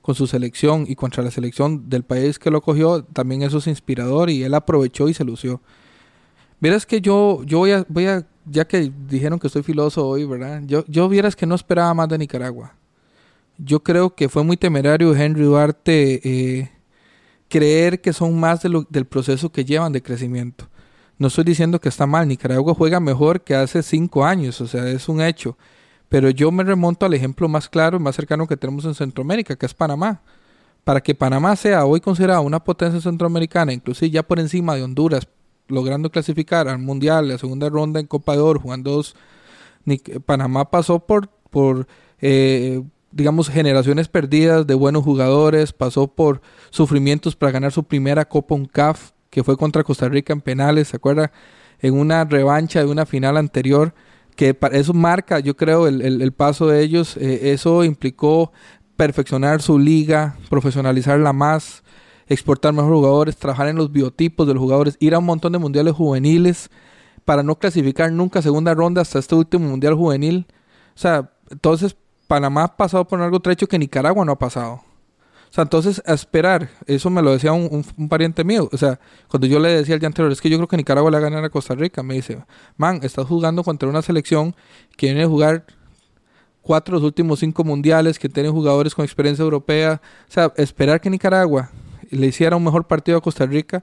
con 0.00 0.14
su 0.14 0.26
selección 0.26 0.84
y 0.86 0.96
contra 0.96 1.22
la 1.22 1.30
selección 1.30 1.88
del 1.88 2.04
país 2.04 2.38
que 2.38 2.50
lo 2.50 2.60
cogió, 2.60 3.04
también 3.04 3.42
eso 3.42 3.58
es 3.58 3.66
inspirador 3.66 4.30
y 4.30 4.42
él 4.42 4.54
aprovechó 4.54 5.08
y 5.08 5.14
se 5.14 5.24
lució. 5.24 5.60
Vieras 6.60 6.86
que 6.86 7.00
yo, 7.00 7.42
yo 7.44 7.60
voy 7.88 8.06
a, 8.06 8.26
ya 8.46 8.66
que 8.66 8.92
dijeron 9.08 9.38
que 9.38 9.46
estoy 9.46 9.62
filoso 9.62 10.06
hoy, 10.06 10.24
¿verdad? 10.24 10.62
Yo, 10.66 10.84
yo 10.86 11.08
vieras 11.08 11.36
que 11.36 11.46
no 11.46 11.54
esperaba 11.54 11.94
más 11.94 12.08
de 12.08 12.18
Nicaragua. 12.18 12.74
Yo 13.58 13.82
creo 13.82 14.14
que 14.14 14.28
fue 14.28 14.42
muy 14.42 14.56
temerario 14.56 15.14
Henry 15.14 15.44
Duarte 15.44 16.20
eh, 16.24 16.70
creer 17.48 18.00
que 18.00 18.12
son 18.12 18.38
más 18.38 18.62
de 18.62 18.84
del 18.90 19.04
proceso 19.06 19.50
que 19.50 19.64
llevan 19.64 19.92
de 19.92 20.02
crecimiento. 20.02 20.68
No 21.18 21.28
estoy 21.28 21.44
diciendo 21.44 21.80
que 21.80 21.88
está 21.88 22.06
mal, 22.06 22.26
Nicaragua 22.26 22.74
juega 22.74 22.98
mejor 22.98 23.42
que 23.42 23.54
hace 23.54 23.82
cinco 23.82 24.24
años, 24.24 24.60
o 24.60 24.66
sea, 24.66 24.88
es 24.88 25.08
un 25.08 25.20
hecho. 25.20 25.56
Pero 26.08 26.30
yo 26.30 26.50
me 26.50 26.64
remonto 26.64 27.06
al 27.06 27.14
ejemplo 27.14 27.48
más 27.48 27.68
claro 27.68 27.96
y 27.96 28.00
más 28.00 28.16
cercano 28.16 28.46
que 28.46 28.56
tenemos 28.56 28.84
en 28.84 28.94
Centroamérica, 28.94 29.56
que 29.56 29.66
es 29.66 29.74
Panamá. 29.74 30.22
Para 30.82 31.00
que 31.00 31.14
Panamá 31.14 31.56
sea 31.56 31.86
hoy 31.86 32.00
considerada 32.00 32.40
una 32.40 32.62
potencia 32.62 33.00
centroamericana, 33.00 33.72
inclusive 33.72 34.10
ya 34.10 34.22
por 34.22 34.38
encima 34.38 34.74
de 34.74 34.82
Honduras, 34.82 35.26
logrando 35.68 36.10
clasificar 36.10 36.68
al 36.68 36.78
Mundial, 36.78 37.28
la 37.28 37.38
segunda 37.38 37.68
ronda 37.68 38.00
en 38.00 38.06
Copa 38.06 38.32
de 38.32 38.40
Oro, 38.40 38.60
jugando 38.60 38.92
dos, 38.92 39.16
Panamá 40.26 40.70
pasó 40.70 41.00
por, 41.00 41.28
por 41.50 41.86
eh, 42.20 42.82
digamos, 43.12 43.48
generaciones 43.48 44.08
perdidas 44.08 44.66
de 44.66 44.74
buenos 44.74 45.04
jugadores, 45.04 45.72
pasó 45.72 46.08
por 46.08 46.40
sufrimientos 46.70 47.36
para 47.36 47.52
ganar 47.52 47.72
su 47.72 47.84
primera 47.84 48.24
Copa 48.24 48.54
UNCAF, 48.54 49.12
que 49.30 49.44
fue 49.44 49.56
contra 49.56 49.84
Costa 49.84 50.08
Rica 50.08 50.32
en 50.32 50.40
penales, 50.40 50.88
¿se 50.88 50.96
acuerda? 50.96 51.30
En 51.80 51.94
una 51.94 52.24
revancha 52.24 52.80
de 52.80 52.86
una 52.86 53.06
final 53.06 53.36
anterior 53.36 53.94
que 54.36 54.56
eso 54.72 54.92
marca, 54.94 55.38
yo 55.38 55.56
creo, 55.56 55.86
el, 55.86 56.02
el, 56.02 56.32
paso 56.32 56.66
de 56.66 56.82
ellos. 56.82 57.16
Eh, 57.16 57.52
eso 57.52 57.84
implicó 57.84 58.52
perfeccionar 58.96 59.62
su 59.62 59.78
liga, 59.78 60.36
profesionalizarla 60.50 61.32
más, 61.32 61.83
exportar 62.26 62.72
mejores 62.72 62.96
jugadores, 62.96 63.36
trabajar 63.36 63.68
en 63.68 63.76
los 63.76 63.92
biotipos 63.92 64.46
de 64.46 64.54
los 64.54 64.60
jugadores, 64.60 64.96
ir 65.00 65.14
a 65.14 65.18
un 65.18 65.26
montón 65.26 65.52
de 65.52 65.58
mundiales 65.58 65.94
juveniles 65.94 66.70
para 67.24 67.42
no 67.42 67.56
clasificar 67.56 68.12
nunca 68.12 68.42
segunda 68.42 68.74
ronda 68.74 69.02
hasta 69.02 69.18
este 69.18 69.34
último 69.34 69.68
mundial 69.68 69.94
juvenil. 69.94 70.46
O 70.94 70.98
sea, 70.98 71.30
entonces 71.50 71.96
Panamá 72.26 72.64
ha 72.64 72.76
pasado 72.76 73.06
por 73.06 73.20
algo 73.20 73.40
trecho 73.40 73.66
que 73.66 73.78
Nicaragua 73.78 74.24
no 74.24 74.32
ha 74.32 74.38
pasado. 74.38 74.82
O 75.50 75.54
sea, 75.54 75.62
entonces, 75.62 76.02
a 76.04 76.14
esperar, 76.14 76.68
eso 76.86 77.10
me 77.10 77.22
lo 77.22 77.30
decía 77.30 77.52
un, 77.52 77.84
pariente 78.08 78.42
mío. 78.42 78.68
O 78.72 78.76
sea, 78.76 78.98
cuando 79.28 79.46
yo 79.46 79.60
le 79.60 79.68
decía 79.68 79.94
al 79.94 80.00
día 80.00 80.08
anterior, 80.08 80.32
es 80.32 80.40
que 80.40 80.50
yo 80.50 80.56
creo 80.56 80.66
que 80.66 80.76
Nicaragua 80.76 81.12
le 81.12 81.16
va 81.16 81.26
a 81.26 81.30
ganar 81.30 81.44
a 81.44 81.48
Costa 81.48 81.76
Rica, 81.76 82.02
me 82.02 82.14
dice, 82.14 82.44
man, 82.76 82.98
estás 83.04 83.26
jugando 83.26 83.62
contra 83.62 83.88
una 83.88 84.02
selección 84.02 84.56
que 84.96 85.06
viene 85.06 85.22
a 85.22 85.28
jugar 85.28 85.64
cuatro 86.60 86.96
de 86.96 87.02
los 87.02 87.06
últimos 87.06 87.38
cinco 87.38 87.62
mundiales, 87.62 88.18
que 88.18 88.28
tiene 88.28 88.48
jugadores 88.48 88.96
con 88.96 89.04
experiencia 89.04 89.44
europea. 89.44 90.02
O 90.28 90.32
sea, 90.32 90.52
esperar 90.56 91.00
que 91.00 91.08
Nicaragua 91.08 91.70
le 92.14 92.26
hiciera 92.26 92.56
un 92.56 92.64
mejor 92.64 92.86
partido 92.86 93.18
a 93.18 93.20
Costa 93.20 93.46
Rica 93.46 93.82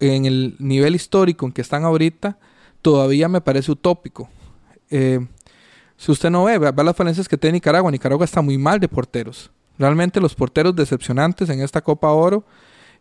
en 0.00 0.26
el 0.26 0.56
nivel 0.58 0.94
histórico 0.94 1.46
en 1.46 1.52
que 1.52 1.60
están 1.60 1.84
ahorita, 1.84 2.38
todavía 2.80 3.28
me 3.28 3.40
parece 3.40 3.70
utópico. 3.72 4.28
Eh, 4.90 5.20
si 5.96 6.10
usted 6.10 6.30
no 6.30 6.44
ve, 6.44 6.58
ve 6.58 6.84
las 6.84 6.96
falencias 6.96 7.28
que 7.28 7.38
tiene 7.38 7.54
Nicaragua. 7.54 7.90
Nicaragua 7.90 8.24
está 8.24 8.42
muy 8.42 8.58
mal 8.58 8.80
de 8.80 8.88
porteros. 8.88 9.50
Realmente 9.78 10.20
los 10.20 10.34
porteros 10.34 10.74
decepcionantes 10.74 11.48
en 11.48 11.60
esta 11.60 11.80
Copa 11.80 12.10
Oro 12.10 12.44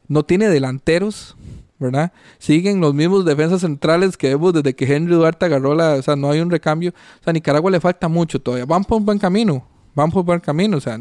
no 0.07 0.23
tiene 0.23 0.49
delanteros, 0.49 1.35
¿verdad? 1.79 2.11
Siguen 2.37 2.79
los 2.79 2.93
mismos 2.93 3.25
defensas 3.25 3.61
centrales 3.61 4.17
que 4.17 4.29
vemos 4.29 4.53
desde 4.53 4.75
que 4.75 4.85
Henry 4.85 5.15
Duarte 5.15 5.45
agarró 5.45 5.73
la, 5.73 5.95
o 5.95 6.01
sea, 6.01 6.15
no 6.15 6.29
hay 6.29 6.39
un 6.41 6.51
recambio. 6.51 6.91
O 6.91 7.23
sea, 7.23 7.31
a 7.31 7.33
Nicaragua 7.33 7.71
le 7.71 7.79
falta 7.79 8.07
mucho 8.07 8.39
todavía. 8.39 8.65
Van 8.65 8.83
por 8.83 8.99
un 8.99 9.05
buen 9.05 9.17
camino, 9.17 9.65
van 9.95 10.11
por 10.11 10.19
un 10.19 10.27
buen 10.27 10.39
camino, 10.39 10.77
o 10.77 10.81
sea, 10.81 10.99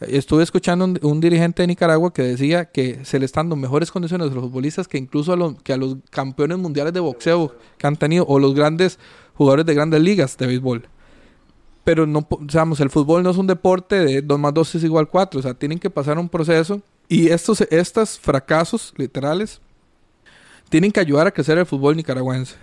estuve 0.00 0.42
escuchando 0.42 0.84
un, 0.84 0.98
un, 1.02 1.20
dirigente 1.20 1.62
de 1.62 1.68
Nicaragua 1.68 2.12
que 2.12 2.22
decía 2.22 2.66
que 2.66 3.04
se 3.04 3.18
le 3.18 3.24
están 3.24 3.46
dando 3.46 3.56
mejores 3.56 3.90
condiciones 3.90 4.30
a 4.30 4.34
los 4.34 4.44
futbolistas 4.44 4.88
que 4.88 4.98
incluso 4.98 5.32
a 5.32 5.36
los, 5.36 5.60
que 5.62 5.72
a 5.72 5.76
los 5.76 5.96
campeones 6.10 6.58
mundiales 6.58 6.92
de 6.92 7.00
boxeo 7.00 7.54
que 7.78 7.86
han 7.86 7.96
tenido 7.96 8.26
o 8.26 8.38
los 8.38 8.54
grandes 8.54 8.98
jugadores 9.34 9.66
de 9.66 9.74
grandes 9.74 10.00
ligas 10.00 10.36
de 10.36 10.46
béisbol 10.46 10.88
pero 11.86 12.04
no, 12.04 12.26
digamos, 12.40 12.80
el 12.80 12.90
fútbol 12.90 13.22
no 13.22 13.30
es 13.30 13.36
un 13.36 13.46
deporte 13.46 14.04
de 14.04 14.20
2 14.20 14.40
más 14.40 14.52
2 14.52 14.74
es 14.74 14.82
igual 14.82 15.08
4, 15.08 15.38
o 15.38 15.42
sea, 15.44 15.54
tienen 15.54 15.78
que 15.78 15.88
pasar 15.88 16.18
un 16.18 16.28
proceso 16.28 16.82
y 17.08 17.28
estos, 17.28 17.60
estos 17.60 18.18
fracasos 18.18 18.92
literales 18.96 19.60
tienen 20.68 20.90
que 20.90 20.98
ayudar 20.98 21.28
a 21.28 21.30
crecer 21.30 21.58
el 21.58 21.64
fútbol 21.64 21.96
nicaragüense. 21.96 22.56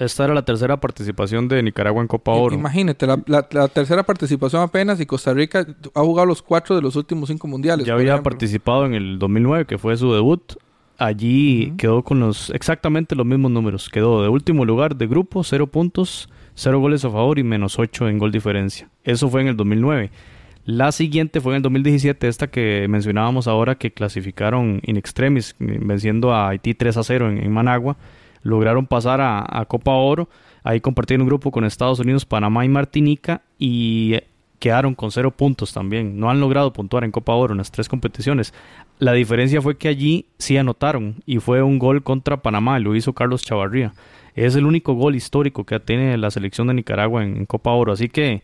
Esta 0.00 0.24
era 0.24 0.34
la 0.34 0.44
tercera 0.44 0.80
participación 0.80 1.46
de 1.46 1.62
Nicaragua 1.62 2.02
en 2.02 2.08
Copa 2.08 2.32
Oro. 2.32 2.54
Imagínate, 2.54 3.06
la, 3.06 3.68
tercera 3.68 4.02
participación 4.02 4.62
apenas 4.62 5.00
y 5.00 5.06
Costa 5.06 5.32
Rica 5.32 5.66
ha 5.94 6.00
jugado 6.00 6.26
los 6.26 6.42
cuatro 6.42 6.74
de 6.74 6.82
los 6.82 6.96
últimos 6.96 7.28
cinco 7.28 7.46
mundiales. 7.46 7.86
Ya 7.86 7.94
había 7.94 8.22
participado 8.22 8.86
en 8.86 8.94
el 8.94 9.18
2009, 9.18 9.66
que 9.66 9.78
fue 9.78 9.96
su 9.96 10.12
debut. 10.12 10.54
Allí 10.98 11.74
quedó 11.78 12.02
con 12.02 12.20
los 12.20 12.50
exactamente 12.50 13.14
los 13.14 13.24
mismos 13.24 13.50
números. 13.50 13.88
Quedó 13.88 14.22
de 14.22 14.28
último 14.28 14.64
lugar 14.64 14.96
de 14.96 15.06
grupo, 15.06 15.44
cero 15.44 15.66
puntos 15.66 16.28
0 16.54 16.78
goles 16.80 17.04
a 17.04 17.10
favor 17.10 17.38
y 17.38 17.42
menos 17.42 17.78
8 17.78 18.08
en 18.08 18.18
gol 18.18 18.32
diferencia. 18.32 18.90
Eso 19.04 19.28
fue 19.28 19.40
en 19.40 19.48
el 19.48 19.56
2009. 19.56 20.10
La 20.66 20.92
siguiente 20.92 21.40
fue 21.40 21.52
en 21.52 21.56
el 21.56 21.62
2017, 21.62 22.28
esta 22.28 22.50
que 22.50 22.86
mencionábamos 22.88 23.48
ahora, 23.48 23.76
que 23.76 23.92
clasificaron 23.92 24.80
in 24.84 24.96
extremis, 24.96 25.56
venciendo 25.58 26.34
a 26.34 26.50
Haití 26.50 26.74
3 26.74 26.98
a 26.98 27.02
0 27.02 27.30
en, 27.30 27.50
Managua. 27.50 27.96
Lograron 28.42 28.86
pasar 28.86 29.20
a, 29.20 29.64
Copa 29.66 29.92
Oro. 29.92 30.28
Ahí 30.62 30.80
compartieron 30.80 31.22
un 31.22 31.28
grupo 31.28 31.50
con 31.50 31.64
Estados 31.64 32.00
Unidos, 32.00 32.24
Panamá 32.24 32.64
y 32.64 32.68
Martinica. 32.68 33.42
Y 33.58 34.18
quedaron 34.58 34.94
con 34.94 35.10
0 35.10 35.30
puntos 35.32 35.72
también. 35.72 36.18
No 36.18 36.30
han 36.30 36.40
logrado 36.40 36.72
puntuar 36.72 37.04
en 37.04 37.10
Copa 37.10 37.34
Oro 37.34 37.52
en 37.52 37.58
las 37.58 37.70
tres 37.70 37.88
competiciones. 37.88 38.54
La 38.98 39.12
diferencia 39.12 39.62
fue 39.62 39.76
que 39.76 39.88
allí 39.88 40.26
sí 40.38 40.56
anotaron. 40.56 41.16
Y 41.26 41.38
fue 41.38 41.62
un 41.62 41.78
gol 41.78 42.02
contra 42.02 42.38
Panamá. 42.38 42.78
Lo 42.78 42.94
hizo 42.94 43.12
Carlos 43.12 43.42
Chavarría. 43.42 43.92
Es 44.34 44.54
el 44.54 44.64
único 44.64 44.94
gol 44.94 45.16
histórico 45.16 45.64
que 45.64 45.80
tiene 45.80 46.16
la 46.16 46.30
selección 46.30 46.68
de 46.68 46.74
Nicaragua 46.74 47.24
en, 47.24 47.46
Copa 47.46 47.72
Oro. 47.72 47.92
Así 47.92 48.08
que, 48.08 48.42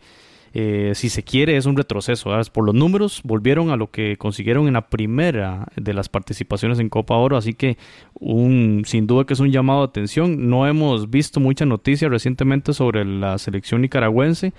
eh, 0.59 0.93
si 0.95 1.09
se 1.09 1.21
quiere, 1.21 1.55
es 1.55 1.67
un 1.67 1.77
retroceso. 1.77 2.31
Por 2.51 2.65
los 2.65 2.73
números, 2.73 3.21
volvieron 3.23 3.69
a 3.69 3.75
lo 3.75 3.91
que 3.91 4.17
consiguieron 4.17 4.65
en 4.65 4.73
la 4.73 4.89
primera 4.89 5.67
de 5.75 5.93
las 5.93 6.09
participaciones 6.09 6.79
en 6.79 6.89
Copa 6.89 7.15
Oro. 7.15 7.37
Así 7.37 7.53
que, 7.53 7.77
un, 8.15 8.81
sin 8.83 9.05
duda 9.05 9.25
que 9.25 9.35
es 9.35 9.39
un 9.39 9.51
llamado 9.51 9.81
de 9.81 9.89
atención. 9.89 10.49
No 10.49 10.65
hemos 10.65 11.11
visto 11.11 11.39
mucha 11.39 11.67
noticia 11.67 12.09
recientemente 12.09 12.73
sobre 12.73 13.05
la 13.05 13.37
selección 13.37 13.81
nicaragüense. 13.81 14.51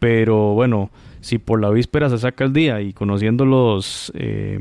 Pero 0.00 0.54
bueno, 0.54 0.90
si 1.20 1.38
por 1.38 1.60
la 1.60 1.70
víspera 1.70 2.10
se 2.10 2.18
saca 2.18 2.42
el 2.42 2.52
día 2.52 2.80
y 2.80 2.92
conociendo 2.92 3.44
los, 3.44 4.10
eh, 4.16 4.58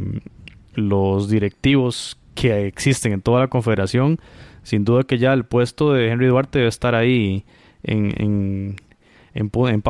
los 0.75 1.27
directivos 1.27 2.19
que 2.35 2.67
existen 2.67 3.13
en 3.13 3.21
toda 3.23 3.39
la 3.39 3.47
confederación, 3.47 4.19
sin 4.61 4.85
duda 4.85 5.05
que 5.05 5.17
ya 5.17 5.33
el 5.33 5.43
puesto 5.43 5.91
de 5.93 6.09
Henry 6.09 6.27
Duarte 6.27 6.59
debe 6.59 6.69
estar 6.69 6.93
ahí 6.93 7.45
en, 7.81 8.75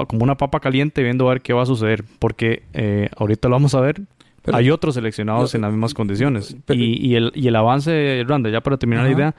como 0.07 0.23
una 0.23 0.35
papa 0.35 0.59
caliente 0.59 1.03
viendo 1.03 1.27
a 1.27 1.33
ver 1.33 1.41
qué 1.41 1.53
va 1.53 1.63
a 1.63 1.65
suceder, 1.65 2.03
porque 2.19 2.63
eh, 2.73 3.09
ahorita 3.17 3.47
lo 3.47 3.55
vamos 3.55 3.75
a 3.75 3.81
ver. 3.81 4.01
hay 4.51 4.69
otros 4.69 4.95
seleccionados 4.95 5.55
en 5.55 5.61
las 5.61 5.71
mismas 5.71 5.93
condiciones. 5.93 6.55
y, 6.69 7.15
el, 7.15 7.31
y 7.35 7.47
el 7.47 7.55
avance, 7.55 8.23
Randa, 8.27 8.49
ya 8.49 8.61
para 8.61 8.77
terminar 8.77 9.05
la 9.05 9.11
idea, 9.11 9.35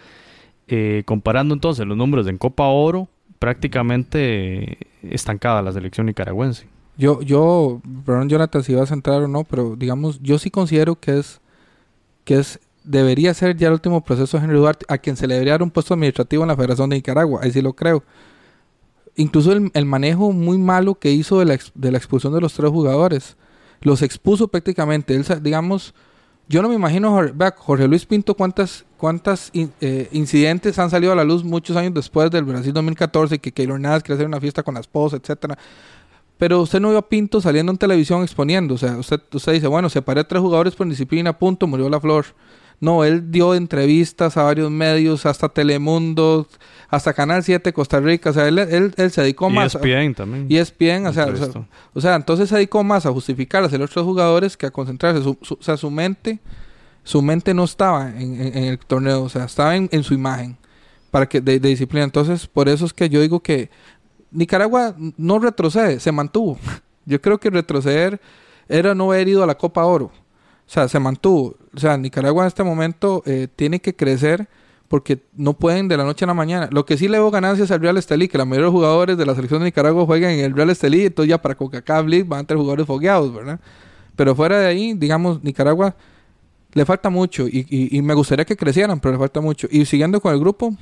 eh, 0.69 1.03
comparando 1.07 1.55
entonces 1.55 1.87
los 1.87 1.97
números 1.97 2.27
en 2.27 2.37
Copa 2.37 2.67
Oro, 2.67 3.09
prácticamente 3.39 4.79
estancada 5.03 5.63
la 5.63 5.73
selección 5.73 6.07
nicaragüense. 6.07 6.67
Yo, 6.97 7.23
yo, 7.23 7.81
perdón 8.05 8.29
Jonathan 8.29 8.63
si 8.65 8.75
vas 8.75 8.91
a 8.91 8.95
entrar 8.95 9.23
o 9.23 9.29
no, 9.29 9.45
pero 9.45 9.77
digamos, 9.77 10.21
yo 10.21 10.39
sí 10.39 10.51
considero 10.51 10.97
que 10.97 11.19
es, 11.19 11.41
que 12.25 12.39
es, 12.39 12.59
debería 12.83 13.33
ser 13.35 13.57
ya 13.57 13.69
el 13.69 13.75
último 13.75 14.03
proceso 14.03 14.37
de 14.37 14.45
Henry 14.45 14.59
Duarte, 14.59 14.85
a 14.89 14.99
quien 14.99 15.17
se 15.17 15.27
le 15.29 15.35
debería 15.35 15.55
dar 15.55 15.63
un 15.63 15.71
puesto 15.71 15.95
administrativo 15.95 16.43
en 16.43 16.49
la 16.49 16.57
Federación 16.57 16.91
de 16.91 16.97
Nicaragua, 16.97 17.41
ahí 17.43 17.53
sí 17.53 17.63
lo 17.63 17.73
creo. 17.73 18.03
Incluso 19.19 19.53
el, 19.53 19.85
manejo 19.85 20.31
muy 20.31 20.59
malo 20.59 20.95
que 20.95 21.11
hizo 21.11 21.41
de 21.41 21.45
la, 21.45 21.59
de 21.75 21.91
la 21.91 21.99
expulsión 21.99 22.33
de 22.33 22.41
los 22.41 22.55
tres 22.55 22.71
jugadores, 22.71 23.37
los 23.81 24.01
expuso 24.03 24.47
prácticamente, 24.47 25.17
él, 25.17 25.27
digamos, 25.43 25.93
yo 26.49 26.63
no 26.63 26.69
me 26.69 26.77
imagino, 26.77 27.21
Jorge, 27.57 27.89
Luis 27.89 28.07
Pinto, 28.07 28.35
cuántas, 28.35 28.85
cuántas 28.97 29.51
eh, 29.55 30.09
incidentes 30.13 30.79
han 30.79 30.89
salido 30.89 31.13
a 31.13 31.17
la 31.17 31.25
luz 31.25 31.43
muchos 31.43 31.77
años 31.77 31.95
después 31.95 32.31
del 32.31 32.45
Brasil 32.45 32.73
2014, 32.73 33.41
que 33.41 33.51
Keylor 33.51 33.81
Navas 33.81 34.05
quiere 34.05 34.15
hacer 34.15 34.29
una 34.29 34.41
fiesta 34.41 34.63
con 34.63 34.75
la 34.75 34.81
esposa, 34.81 35.17
etcétera. 35.17 35.59
Pero 36.39 36.63
usted 36.63 36.79
no 36.79 36.91
vio 36.91 36.99
a 36.99 37.09
Pinto 37.09 37.41
saliendo 37.41 37.73
en 37.73 37.79
televisión 37.79 38.23
exponiendo. 38.23 38.75
O 38.75 38.79
sea, 38.79 38.97
usted, 38.97 39.21
usted 39.33 39.53
dice, 39.55 39.67
bueno, 39.67 39.91
separé 39.91 40.21
a 40.21 40.29
tres 40.29 40.41
jugadores 40.41 40.77
por 40.77 40.89
disciplina, 40.89 41.37
punto, 41.37 41.67
murió 41.67 41.89
la 41.89 42.01
flor. 42.01 42.27
No, 42.81 43.05
él 43.05 43.31
dio 43.31 43.55
entrevistas 43.55 44.37
a 44.37 44.45
varios 44.45 44.71
medios, 44.71 45.27
hasta 45.27 45.49
Telemundo, 45.49 46.47
hasta 46.89 47.13
Canal 47.13 47.43
7 47.43 47.73
Costa 47.73 47.99
Rica. 47.99 48.31
O 48.31 48.33
sea, 48.33 48.47
él, 48.47 48.59
él, 48.59 48.95
él 48.97 49.11
se 49.11 49.23
dedicó 49.23 49.51
más. 49.51 49.75
Y 49.75 49.79
ESPN 49.79 50.15
también. 50.15 50.47
Y 50.49 50.57
ESPN, 50.59 51.07
o 51.07 51.13
sea, 51.13 51.27
o 51.27 51.37
sea, 51.37 51.49
o 51.95 52.01
sea, 52.01 52.15
entonces 52.15 52.49
se 52.49 52.55
dedicó 52.55 52.85
más 52.85 53.05
a 53.05 53.11
justificar 53.11 53.65
a 53.65 53.69
los 53.69 53.91
otros 53.91 54.05
jugadores 54.05 54.57
que 54.57 54.67
a 54.67 54.71
concentrarse. 54.71 55.23
Su, 55.23 55.37
o 55.41 55.63
sea, 55.63 55.77
su 55.77 55.91
mente, 55.91 56.39
su 57.03 57.21
mente 57.21 57.53
no 57.53 57.65
estaba 57.65 58.11
en, 58.11 58.41
en, 58.41 58.65
el 58.65 58.79
torneo, 58.79 59.25
o 59.25 59.29
sea, 59.29 59.45
estaba 59.45 59.75
en, 59.75 59.89
en 59.91 60.05
su 60.05 60.15
imagen 60.15 60.57
para 61.11 61.29
que 61.29 61.41
de, 61.41 61.59
de, 61.59 61.69
disciplina. 61.69 62.05
Entonces, 62.05 62.47
por 62.47 62.69
eso 62.69 62.85
es 62.87 62.93
que 62.93 63.09
yo 63.09 63.21
digo 63.21 63.41
que 63.41 63.71
Nicaragua 64.31 64.95
no 65.17 65.39
retrocede, 65.39 66.01
se 66.01 66.13
mantuvo. 66.13 66.59
Yo 67.07 67.23
creo 67.23 67.41
que 67.41 67.49
retroceder 67.49 68.21
era 68.69 68.95
no 68.95 69.11
haber 69.11 69.29
ido 69.29 69.43
a 69.43 69.47
la 69.47 69.57
Copa 69.57 69.87
Oro. 69.87 70.13
O 70.69 70.71
sea, 70.71 70.87
se 70.87 71.01
mantuvo. 71.01 71.57
O 71.75 71.81
sea, 71.81 71.97
Nicaragua 71.97 72.45
en 72.45 72.49
este 72.49 72.63
momento 72.63 73.23
eh, 73.25 73.49
tiene 73.57 73.81
que 73.81 73.97
crecer 73.97 74.49
porque 74.87 75.19
no 75.35 75.55
pueden 75.55 75.89
de 75.89 75.97
la 75.97 76.05
noche 76.05 76.27
a 76.27 76.29
la 76.29 76.35
mañana. 76.35 76.69
Lo 76.71 76.85
que 76.85 76.99
sí 76.99 77.09
le 77.09 77.19
veo 77.19 77.31
ganancias 77.31 77.71
al 77.71 77.81
Real 77.81 77.97
Estelí, 77.97 78.29
que 78.29 78.37
la 78.37 78.45
mayoría 78.45 78.67
de 78.67 78.73
los 78.73 78.73
jugadores 78.73 79.17
de 79.17 79.25
la 79.25 79.35
selección 79.35 79.61
de 79.61 79.67
Nicaragua 79.67 80.05
juegan 80.05 80.33
en 80.33 80.45
el 80.45 80.55
Real 80.55 80.69
Estelí, 80.69 81.07
entonces 81.07 81.31
ya 81.31 81.41
para 81.41 81.55
Coca-Cola 81.55 82.03
League 82.03 82.25
van 82.29 82.41
a 82.41 82.45
tener 82.45 82.59
jugadores 82.59 82.87
fogueados, 82.87 83.33
¿verdad? 83.35 83.61
Pero 84.15 84.35
fuera 84.35 84.59
de 84.59 84.67
ahí, 84.67 84.93
digamos, 84.95 85.43
Nicaragua 85.43 85.95
le 86.75 86.85
falta 86.85 87.09
mucho 87.09 87.49
y, 87.49 87.67
y 87.71 88.03
me 88.03 88.13
gustaría 88.13 88.45
que 88.45 88.57
crecieran, 88.57 89.01
pero 89.01 89.13
le 89.13 89.19
falta 89.19 89.41
mucho. 89.41 89.69
Y 89.71 89.87
siguiendo 89.87 90.21
con 90.21 90.35
el 90.35 90.41
grupo, 90.41 90.75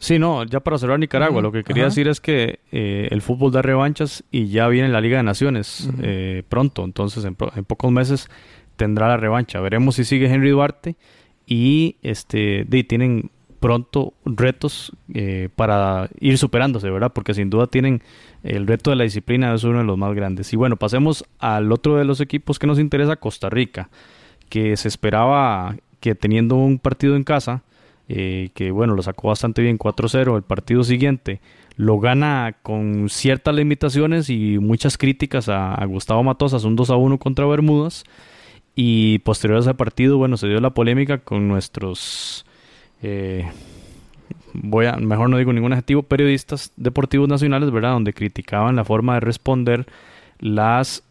Sí, 0.00 0.20
no, 0.20 0.44
ya 0.44 0.60
para 0.60 0.78
cerrar 0.78 0.98
Nicaragua, 1.00 1.42
lo 1.42 1.50
que 1.50 1.64
quería 1.64 1.84
decir 1.84 2.06
es 2.06 2.20
que 2.20 2.60
eh, 2.70 3.08
el 3.10 3.20
fútbol 3.20 3.50
da 3.50 3.62
revanchas 3.62 4.22
y 4.30 4.46
ya 4.46 4.68
viene 4.68 4.88
la 4.88 5.00
Liga 5.00 5.16
de 5.16 5.24
Naciones 5.24 5.90
eh, 6.02 6.44
pronto, 6.48 6.84
entonces 6.84 7.24
en, 7.24 7.34
pocos 7.34 7.90
meses 7.90 8.28
tendrá 8.78 9.08
la 9.08 9.18
revancha. 9.18 9.60
Veremos 9.60 9.96
si 9.96 10.04
sigue 10.04 10.32
Henry 10.32 10.50
Duarte 10.50 10.96
y 11.46 11.96
este 12.02 12.64
tienen 12.88 13.30
pronto 13.60 14.14
retos 14.24 14.92
eh, 15.12 15.48
para 15.54 16.08
ir 16.20 16.38
superándose, 16.38 16.88
¿verdad? 16.88 17.12
Porque 17.12 17.34
sin 17.34 17.50
duda 17.50 17.66
tienen 17.66 18.02
el 18.42 18.66
reto 18.66 18.90
de 18.90 18.96
la 18.96 19.04
disciplina, 19.04 19.52
es 19.52 19.64
uno 19.64 19.78
de 19.78 19.84
los 19.84 19.98
más 19.98 20.14
grandes. 20.14 20.52
Y 20.52 20.56
bueno, 20.56 20.76
pasemos 20.76 21.24
al 21.38 21.70
otro 21.72 21.96
de 21.96 22.04
los 22.04 22.20
equipos 22.20 22.58
que 22.58 22.66
nos 22.66 22.78
interesa, 22.78 23.16
Costa 23.16 23.50
Rica, 23.50 23.90
que 24.48 24.76
se 24.76 24.88
esperaba 24.88 25.76
que 26.00 26.14
teniendo 26.14 26.54
un 26.54 26.78
partido 26.78 27.16
en 27.16 27.24
casa, 27.24 27.64
eh, 28.08 28.50
que 28.54 28.70
bueno, 28.70 28.94
lo 28.94 29.02
sacó 29.02 29.28
bastante 29.28 29.60
bien 29.60 29.76
4-0. 29.76 30.36
El 30.36 30.42
partido 30.42 30.84
siguiente 30.84 31.40
lo 31.76 31.98
gana 32.00 32.56
con 32.62 33.08
ciertas 33.08 33.54
limitaciones 33.54 34.30
y 34.30 34.58
muchas 34.58 34.98
críticas 34.98 35.48
a, 35.48 35.84
Gustavo 35.86 36.22
Matosas, 36.22 36.64
un 36.64 36.76
2-1 36.76 37.18
contra 37.18 37.46
Bermudas. 37.46 38.04
Y 38.80 39.18
posterior 39.18 39.56
a 39.56 39.60
ese 39.62 39.74
partido, 39.74 40.18
bueno, 40.18 40.36
se 40.36 40.46
dio 40.46 40.60
la 40.60 40.70
polémica 40.70 41.18
con 41.18 41.48
nuestros, 41.48 42.46
eh, 43.02 43.44
voy 44.52 44.86
a, 44.86 44.92
mejor 44.92 45.28
no 45.28 45.36
digo 45.36 45.52
ningún 45.52 45.72
adjetivo, 45.72 46.04
periodistas 46.04 46.72
deportivos 46.76 47.28
nacionales, 47.28 47.72
¿verdad? 47.72 47.94
Donde 47.94 48.12
criticaban 48.12 48.76
la 48.76 48.84
forma 48.84 49.14
de 49.14 49.20
responder 49.20 49.86
las 50.38 51.02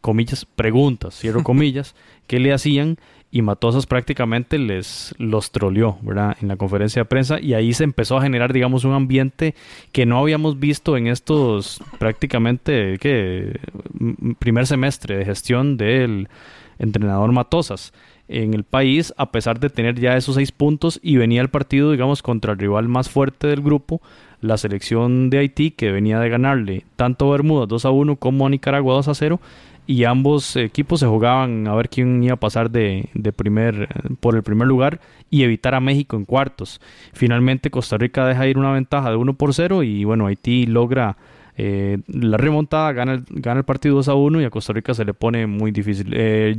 comillas, 0.00 0.44
preguntas, 0.44 1.16
cierro 1.16 1.44
comillas, 1.44 1.94
que 2.26 2.40
le 2.40 2.52
hacían 2.52 2.96
y 3.30 3.42
Matosas 3.42 3.86
prácticamente 3.86 4.58
les 4.58 5.14
los 5.16 5.52
troleó, 5.52 5.98
¿verdad? 6.02 6.36
En 6.42 6.48
la 6.48 6.56
conferencia 6.56 7.02
de 7.02 7.06
prensa 7.06 7.38
y 7.38 7.54
ahí 7.54 7.74
se 7.74 7.84
empezó 7.84 8.16
a 8.16 8.22
generar, 8.22 8.52
digamos, 8.52 8.82
un 8.82 8.92
ambiente 8.92 9.54
que 9.92 10.04
no 10.04 10.18
habíamos 10.18 10.58
visto 10.58 10.96
en 10.96 11.06
estos 11.06 11.80
prácticamente, 12.00 12.98
¿qué? 12.98 13.60
Primer 14.40 14.66
semestre 14.66 15.18
de 15.18 15.24
gestión 15.24 15.76
del 15.76 16.28
entrenador 16.78 17.32
Matosas 17.32 17.92
en 18.28 18.54
el 18.54 18.64
país, 18.64 19.12
a 19.16 19.30
pesar 19.30 19.60
de 19.60 19.70
tener 19.70 20.00
ya 20.00 20.16
esos 20.16 20.36
seis 20.36 20.50
puntos 20.50 20.98
y 21.02 21.16
venía 21.16 21.42
el 21.42 21.50
partido, 21.50 21.92
digamos, 21.92 22.22
contra 22.22 22.52
el 22.52 22.58
rival 22.58 22.88
más 22.88 23.10
fuerte 23.10 23.48
del 23.48 23.60
grupo, 23.60 24.00
la 24.40 24.56
selección 24.56 25.30
de 25.30 25.38
Haití, 25.38 25.70
que 25.70 25.92
venía 25.92 26.18
de 26.20 26.28
ganarle 26.28 26.84
tanto 26.96 27.28
a 27.28 27.32
Bermudas 27.32 27.68
2 27.68 27.84
a 27.84 27.90
1 27.90 28.16
como 28.16 28.46
a 28.46 28.50
Nicaragua 28.50 28.94
2 28.94 29.08
a 29.08 29.14
0 29.14 29.40
y 29.86 30.04
ambos 30.04 30.56
equipos 30.56 31.00
se 31.00 31.06
jugaban 31.06 31.66
a 31.68 31.74
ver 31.74 31.88
quién 31.90 32.22
iba 32.22 32.34
a 32.34 32.40
pasar 32.40 32.70
de, 32.70 33.08
primer, 33.36 33.88
por 34.20 34.34
el 34.34 34.42
primer 34.42 34.66
lugar 34.66 35.00
y 35.30 35.42
evitar 35.42 35.74
a 35.74 35.80
México 35.80 36.16
en 36.16 36.24
cuartos. 36.24 36.80
Finalmente 37.12 37.70
Costa 37.70 37.98
Rica 37.98 38.26
deja 38.26 38.46
ir 38.46 38.56
una 38.58 38.72
ventaja 38.72 39.10
de 39.10 39.16
1 39.16 39.34
por 39.34 39.52
0 39.52 39.82
y 39.82 40.04
bueno, 40.04 40.26
Haití 40.26 40.66
logra 40.66 41.16
eh, 41.56 41.98
la 42.08 42.36
remontada, 42.36 42.92
gana 42.92 43.14
el, 43.14 43.24
gana 43.28 43.60
el 43.60 43.64
partido 43.64 43.96
2 43.96 44.08
a 44.08 44.14
1 44.14 44.40
y 44.40 44.44
a 44.44 44.50
Costa 44.50 44.72
Rica 44.72 44.94
se 44.94 45.04
le 45.04 45.14
pone 45.14 45.46
muy 45.46 45.70
difícil. 45.70 46.12
Eh, 46.12 46.56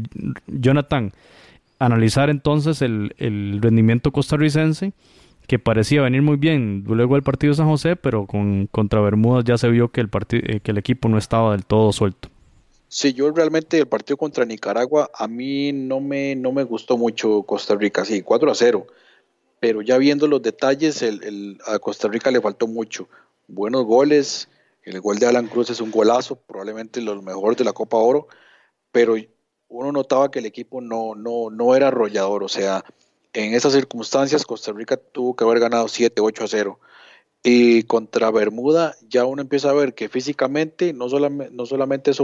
Jonathan, 0.48 1.12
analizar 1.80 2.30
entonces 2.30 2.82
el, 2.82 3.14
el 3.18 3.60
rendimiento 3.62 4.12
costarricense 4.12 4.94
que 5.48 5.60
parecía 5.60 6.02
venir 6.02 6.22
muy 6.22 6.38
bien 6.38 6.84
luego 6.88 7.16
del 7.16 7.24
partido 7.24 7.52
de 7.52 7.58
San 7.58 7.68
José, 7.68 7.96
pero 7.96 8.26
con 8.26 8.68
contra 8.68 9.02
Bermudas 9.02 9.44
ya 9.46 9.58
se 9.58 9.70
vio 9.70 9.90
que 9.90 10.02
el, 10.02 10.10
eh, 10.32 10.60
que 10.62 10.72
el 10.72 10.78
equipo 10.78 11.08
no 11.10 11.18
estaba 11.18 11.52
del 11.52 11.66
todo 11.66 11.92
suelto. 11.92 12.30
Sí, 12.88 13.14
yo 13.14 13.32
realmente 13.32 13.78
el 13.78 13.88
partido 13.88 14.18
contra 14.18 14.46
Nicaragua, 14.46 15.10
a 15.14 15.28
mí 15.28 15.72
no 15.74 16.00
me, 16.00 16.36
no 16.36 16.52
me 16.52 16.64
gustó 16.64 16.98
mucho 16.98 17.44
Costa 17.44 17.76
Rica, 17.76 18.06
sí, 18.06 18.22
4 18.22 18.52
a 18.52 18.56
0, 18.56 18.88
pero 19.60 19.82
ya 19.82 19.98
viendo 19.98 20.28
los 20.28 20.42
detalles, 20.42 21.02
el, 21.02 21.58
a 21.68 21.80
Costa 21.80 22.08
Rica 22.08 22.32
le 22.32 22.42
faltó 22.42 22.68
mucho. 22.68 23.08
Buenos 23.48 23.86
goles, 23.86 24.48
el 24.86 25.02
gol 25.02 25.20
de 25.20 25.28
Alan 25.28 25.48
Cruz 25.48 25.70
es 25.70 25.82
un 25.82 25.92
golazo, 25.92 26.36
probablemente 26.36 27.02
lo 27.02 27.22
mejor 27.22 27.56
de 27.56 27.64
la 27.64 27.74
Copa 27.74 27.98
Oro, 27.98 28.28
pero 28.92 29.16
uno 29.68 29.92
notaba 29.92 30.32
que 30.32 30.40
el 30.40 30.46
equipo 30.46 30.80
no, 30.80 31.16
no, 31.16 31.50
no 31.50 31.76
era 31.76 31.90
arrollador, 31.90 32.44
o 32.44 32.50
sea, 32.50 32.86
en 33.34 33.54
esas 33.54 33.74
circunstancias 33.74 34.46
Costa 34.46 34.72
Rica 34.72 34.98
tuvo 34.98 35.36
que 35.36 35.44
haber 35.44 35.60
ganado 35.60 35.88
7, 35.88 36.22
8 36.22 36.44
a 36.44 36.48
0. 36.48 36.80
Y 37.48 37.84
contra 37.84 38.32
Bermuda 38.32 38.96
ya 39.08 39.26
uno 39.26 39.42
empieza 39.44 39.70
a 39.70 39.74
ver 39.74 39.94
que 39.94 40.10
físicamente 40.10 40.94
no 40.94 41.10
solamente, 41.10 41.54
no 41.54 41.68
solamente 41.68 42.10
es 42.10 42.20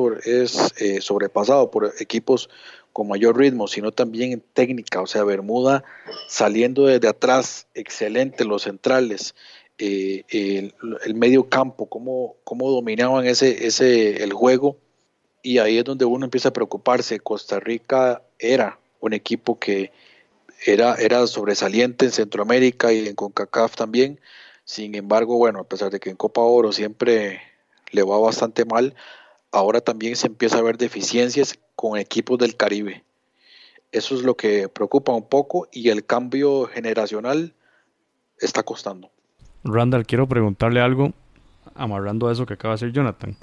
eh, 0.78 1.00
sobrepasado 1.00 1.69
por 1.69 1.93
equipos 2.00 2.50
con 2.91 3.08
mayor 3.08 3.38
ritmo, 3.38 3.67
sino 3.67 3.91
también 3.91 4.32
en 4.32 4.43
técnica. 4.54 5.00
O 5.00 5.06
sea, 5.06 5.24
Bermuda 5.24 5.84
saliendo 6.28 6.86
desde 6.86 7.08
atrás, 7.08 7.67
excelente 7.76 8.45
los 8.45 8.63
centrales, 8.63 9.36
eh, 9.82 10.72
el, 11.06 11.15
medio 11.15 11.50
campo, 11.50 11.88
cómo, 11.88 12.36
cómo 12.44 12.70
dominaban 12.70 13.26
ese, 13.26 13.65
ese, 13.67 14.24
el 14.24 14.34
juego. 14.34 14.78
Y 15.44 15.58
ahí 15.58 15.78
es 15.78 15.84
donde 15.84 16.06
uno 16.06 16.26
empieza 16.26 16.50
a 16.50 16.54
preocuparse. 16.54 17.20
Costa 17.20 17.60
Rica 17.60 18.22
era 18.39 18.80
un 19.00 19.13
equipo 19.13 19.60
que 19.60 19.91
era, 20.65 20.96
era 20.96 21.26
sobresaliente 21.28 22.06
en 22.06 22.12
Centroamérica 22.12 22.94
y 22.94 23.08
en 23.08 23.15
CONCACAF 23.15 23.76
también 23.76 24.20
sin 24.72 24.96
embargo, 24.96 25.38
bueno, 25.38 25.60
a 25.60 25.63
pesar 25.63 25.91
de 25.91 26.00
que 26.00 26.10
en 26.10 26.15
Copa 26.15 26.41
Oro 26.41 26.72
siempre 26.72 27.41
le 27.91 28.04
va 28.04 28.17
bastante 28.20 28.63
mal, 28.63 28.96
ahora 29.52 29.82
también 29.82 30.15
se 30.15 30.28
empieza 30.28 30.60
a 30.60 30.62
ver 30.62 30.78
deficiencias 30.78 31.60
con 31.76 31.98
equipos 31.98 32.38
del 32.38 32.56
Caribe. 32.56 33.04
Eso 33.91 34.15
es 34.15 34.22
lo 34.22 34.38
que 34.38 34.70
preocupa 34.70 35.12
un 35.12 35.28
poco 35.28 35.67
y 35.72 35.89
el 35.89 36.06
cambio 36.06 36.67
generacional 36.67 37.54
está 38.39 38.63
costando. 38.63 39.12
Randall, 39.63 40.06
quiero 40.06 40.28
preguntarle 40.28 40.82
algo 40.82 41.13
amarrando 41.76 42.28
a 42.28 42.32
eso 42.32 42.45
que 42.45 42.54
acaba 42.54 42.76
de 42.76 42.86
decir 42.86 42.93
Jonathan. 42.95 43.36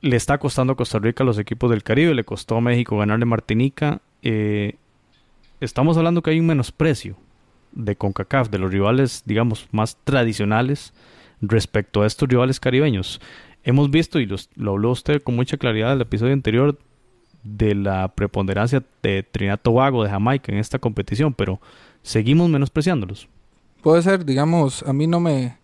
Le 0.00 0.16
está 0.16 0.38
costando 0.38 0.72
a 0.72 0.76
Costa 0.76 0.98
Rica 0.98 1.22
a 1.22 1.26
los 1.26 1.38
equipos 1.38 1.70
del 1.70 1.82
Caribe, 1.82 2.14
le 2.14 2.24
costó 2.24 2.56
a 2.56 2.60
México 2.60 2.98
ganarle 2.98 3.24
Martinica. 3.24 4.00
Eh, 4.22 4.74
estamos 5.60 5.96
hablando 5.96 6.22
que 6.22 6.30
hay 6.30 6.40
un 6.40 6.46
menosprecio 6.46 7.16
de 7.72 7.96
CONCACAF, 7.96 8.50
de 8.50 8.58
los 8.58 8.70
rivales, 8.70 9.22
digamos, 9.24 9.68
más 9.70 9.96
tradicionales 10.04 10.92
respecto 11.40 12.02
a 12.02 12.06
estos 12.06 12.28
rivales 12.28 12.60
caribeños. 12.60 13.20
Hemos 13.64 13.90
visto, 13.90 14.18
y 14.18 14.26
lo 14.56 14.72
habló 14.72 14.90
usted 14.90 15.22
con 15.22 15.36
mucha 15.36 15.56
claridad 15.56 15.92
en 15.92 15.96
el 15.96 16.02
episodio 16.02 16.32
anterior, 16.32 16.76
de 17.42 17.74
la 17.74 18.08
preponderancia 18.08 18.82
de 19.02 19.22
Trinidad 19.22 19.60
Tobago, 19.60 20.04
de 20.04 20.10
Jamaica 20.10 20.52
en 20.52 20.58
esta 20.58 20.78
competición, 20.78 21.34
pero 21.34 21.60
seguimos 22.02 22.48
menospreciándolos. 22.48 23.28
Puede 23.82 24.02
ser, 24.02 24.24
digamos, 24.24 24.82
a 24.84 24.92
mí 24.92 25.06
no 25.06 25.20
me... 25.20 25.58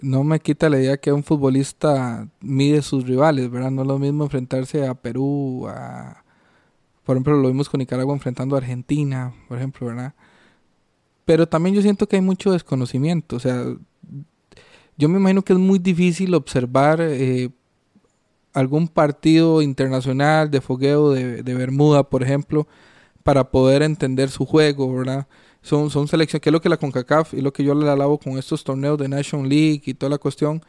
no 0.00 0.24
me 0.24 0.40
quita 0.40 0.68
la 0.70 0.78
idea 0.80 0.96
que 0.96 1.12
un 1.12 1.22
futbolista 1.22 2.26
mide 2.40 2.82
sus 2.82 3.06
rivales, 3.06 3.50
¿verdad? 3.50 3.70
No 3.70 3.82
es 3.82 3.88
lo 3.88 3.98
mismo 3.98 4.24
enfrentarse 4.24 4.86
a 4.86 4.94
Perú, 4.94 5.66
a... 5.68 6.24
Por 7.04 7.16
ejemplo, 7.16 7.36
lo 7.36 7.48
vimos 7.48 7.68
con 7.68 7.80
Nicaragua 7.80 8.14
enfrentando 8.14 8.56
a 8.56 8.58
Argentina, 8.58 9.34
por 9.46 9.58
ejemplo, 9.58 9.86
¿verdad? 9.88 10.14
Pero 11.26 11.46
también 11.46 11.74
yo 11.74 11.82
siento 11.82 12.06
que 12.08 12.16
hay 12.16 12.22
mucho 12.22 12.52
desconocimiento, 12.52 13.36
o 13.36 13.40
sea, 13.40 13.64
yo 14.96 15.08
me 15.08 15.18
imagino 15.18 15.42
que 15.42 15.52
es 15.52 15.58
muy 15.58 15.78
difícil 15.78 16.34
observar 16.34 17.00
eh, 17.00 17.50
algún 18.52 18.88
partido 18.88 19.60
internacional 19.60 20.50
de 20.50 20.60
fogueo 20.60 21.10
de, 21.10 21.42
de, 21.42 21.54
Bermuda, 21.54 22.04
por 22.04 22.22
ejemplo, 22.22 22.68
para 23.22 23.50
poder 23.50 23.82
entender 23.82 24.30
su 24.30 24.46
juego, 24.46 24.94
¿verdad? 24.94 25.26
Son, 25.64 25.90
son 25.90 26.06
selecciones, 26.06 26.42
que 26.42 26.50
es 26.50 26.52
lo 26.52 26.60
que 26.60 26.68
la 26.68 26.76
CONCACAF 26.76 27.34
y 27.34 27.40
lo 27.40 27.52
que 27.52 27.64
yo 27.64 27.74
le 27.74 27.90
alabo 27.90 28.18
con 28.18 28.38
estos 28.38 28.62
torneos 28.62 28.98
de 28.98 29.08
Nation 29.08 29.48
League 29.48 29.82
y 29.86 29.94
toda 29.94 30.10
la 30.10 30.18
cuestión, 30.18 30.62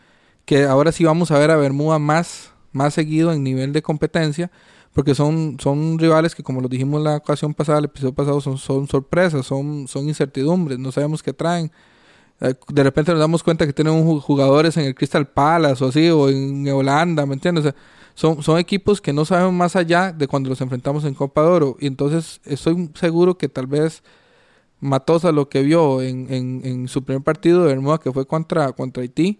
que 0.45 0.63
ahora 0.63 0.91
sí 0.91 1.03
vamos 1.03 1.29
a 1.31 1.37
ver 1.37 1.51
a 1.51 1.57
Bermuda 1.57 1.99
más, 1.99 2.51
más 2.71 2.93
seguido 2.93 3.31
en 3.31 3.43
nivel 3.43 3.73
de 3.73 3.81
competencia, 3.81 4.49
porque 4.93 5.13
son, 5.13 5.57
son 5.59 5.99
rivales 5.99 6.33
que 6.33 6.41
como 6.41 6.61
lo 6.61 6.67
dijimos 6.69 7.01
la 7.03 7.17
ocasión 7.17 7.53
pasada, 7.53 7.79
el 7.79 7.85
episodio 7.85 8.13
pasado, 8.13 8.41
son, 8.41 8.57
son 8.57 8.87
sorpresas, 8.87 9.45
son, 9.45 9.87
son 9.87 10.07
incertidumbres, 10.07 10.79
no 10.79 10.91
sabemos 10.91 11.21
qué 11.21 11.33
traen 11.33 11.71
eh, 12.41 12.53
de 12.67 12.83
repente 12.83 13.11
nos 13.11 13.19
damos 13.19 13.43
cuenta 13.43 13.65
que 13.65 13.73
tienen 13.73 14.19
jugadores 14.19 14.75
en 14.77 14.85
el 14.85 14.95
Crystal 14.95 15.27
Palace 15.27 15.83
o 15.83 15.87
así, 15.87 16.09
o 16.09 16.29
en 16.29 16.67
Holanda, 16.69 17.25
¿me 17.25 17.33
entiendes? 17.33 17.73
son, 18.15 18.41
son 18.41 18.57
equipos 18.57 19.01
que 19.01 19.13
no 19.13 19.25
sabemos 19.25 19.53
más 19.53 19.75
allá 19.75 20.11
de 20.11 20.27
cuando 20.27 20.49
los 20.49 20.61
enfrentamos 20.61 21.03
en 21.05 21.13
Copa 21.13 21.41
de 21.41 21.47
Oro. 21.47 21.77
Y 21.79 21.87
entonces 21.87 22.41
estoy 22.45 22.89
seguro 22.95 23.37
que 23.37 23.49
tal 23.49 23.67
vez 23.67 24.03
Matosa 24.79 25.31
lo 25.31 25.49
que 25.49 25.63
vio 25.63 26.01
en, 26.01 26.27
en, 26.31 26.87
su 26.87 27.03
primer 27.03 27.23
partido 27.23 27.61
de 27.63 27.67
Bermuda, 27.67 27.97
que 27.97 28.11
fue 28.11 28.25
contra, 28.27 28.71
contra 28.73 29.01
Haití, 29.01 29.39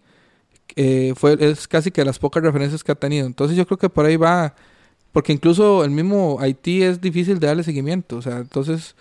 eh, 0.76 1.14
fue, 1.16 1.38
es 1.40 1.68
casi 1.68 1.92
que 1.92 2.04
las 2.06 2.20
pocas 2.20 2.42
referencias 2.44 2.84
que 2.84 2.92
ha 2.92 2.96
tenido. 2.96 3.28
Entonces 3.28 3.58
yo 3.58 3.66
creo 3.66 3.78
que 3.78 3.90
por 3.90 4.06
ahí 4.06 4.18
va, 4.18 4.56
porque 5.12 5.34
incluso 5.34 5.84
el 5.84 5.92
mismo 5.92 6.38
Haití 6.40 6.84
es 6.84 7.02
difícil 7.02 7.40
de 7.40 7.48
darle 7.48 7.64
seguimiento. 7.64 8.18
O 8.18 8.22
sea, 8.22 8.38
entonces 8.38 8.96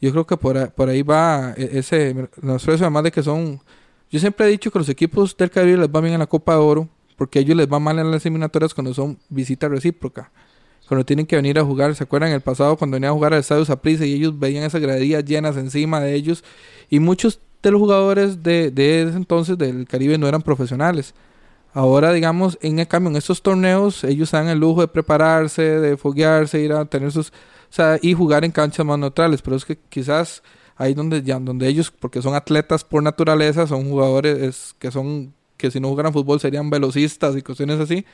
yo 0.00 0.10
creo 0.12 0.26
que 0.26 0.36
por, 0.36 0.70
por 0.72 0.88
ahí 0.88 1.02
va 1.02 1.54
e, 1.56 1.78
ese 1.78 2.28
nosotros 2.40 2.80
además 2.82 3.04
de 3.04 3.12
que 3.12 3.22
son 3.22 3.60
yo 4.10 4.20
siempre 4.20 4.46
he 4.46 4.50
dicho 4.50 4.70
que 4.70 4.78
los 4.78 4.88
equipos 4.88 5.36
del 5.36 5.50
Caribe 5.50 5.76
les 5.76 5.88
va 5.88 6.00
bien 6.00 6.14
en 6.14 6.20
la 6.20 6.26
Copa 6.26 6.52
de 6.52 6.60
Oro 6.60 6.88
porque 7.16 7.40
a 7.40 7.42
ellos 7.42 7.56
les 7.56 7.70
va 7.70 7.78
mal 7.78 7.98
en 7.98 8.10
las 8.10 8.24
eliminatorias 8.24 8.74
cuando 8.74 8.94
son 8.94 9.18
visita 9.28 9.68
recíproca 9.68 10.30
cuando 10.88 11.04
tienen 11.04 11.26
que 11.26 11.36
venir 11.36 11.58
a 11.58 11.64
jugar 11.64 11.94
se 11.94 12.04
acuerdan 12.04 12.32
el 12.32 12.40
pasado 12.40 12.76
cuando 12.76 12.96
venían 12.96 13.10
a 13.10 13.14
jugar 13.14 13.34
al 13.34 13.40
Estadio 13.40 13.64
Saprissa 13.64 14.04
y 14.06 14.14
ellos 14.14 14.38
veían 14.38 14.64
esas 14.64 14.80
gradillas 14.80 15.24
llenas 15.24 15.56
encima 15.56 16.00
de 16.00 16.14
ellos 16.14 16.42
y 16.90 16.98
muchos 16.98 17.40
de 17.62 17.70
los 17.70 17.80
jugadores 17.80 18.42
de, 18.42 18.70
de 18.70 19.02
ese 19.02 19.16
entonces 19.16 19.58
del 19.58 19.86
Caribe 19.86 20.16
no 20.16 20.28
eran 20.28 20.42
profesionales. 20.42 21.14
Ahora, 21.74 22.12
digamos, 22.12 22.58
en 22.62 22.78
el 22.78 22.88
cambio, 22.88 23.10
en 23.10 23.16
estos 23.16 23.42
torneos, 23.42 24.02
ellos 24.04 24.30
dan 24.30 24.48
el 24.48 24.58
lujo 24.58 24.80
de 24.80 24.88
prepararse, 24.88 25.62
de 25.62 25.96
foguearse, 25.96 26.60
ir 26.60 26.72
a 26.72 26.84
tener 26.86 27.12
sus 27.12 27.32
o 27.70 27.72
sea, 27.72 27.98
y 28.00 28.14
jugar 28.14 28.44
en 28.44 28.50
canchas 28.50 28.84
más 28.86 28.98
neutrales, 28.98 29.42
pero 29.42 29.56
es 29.56 29.64
que 29.64 29.76
quizás 29.88 30.42
ahí 30.76 30.94
donde 30.94 31.22
ya 31.22 31.38
donde 31.38 31.68
ellos 31.68 31.90
porque 31.90 32.22
son 32.22 32.34
atletas 32.34 32.84
por 32.84 33.02
naturaleza, 33.02 33.66
son 33.66 33.88
jugadores 33.90 34.74
que 34.78 34.90
son 34.90 35.34
que 35.56 35.70
si 35.70 35.80
no 35.80 35.88
jugaran 35.88 36.12
fútbol 36.12 36.40
serían 36.40 36.70
velocistas 36.70 37.36
y 37.36 37.42
cuestiones 37.42 37.80
así, 37.80 38.06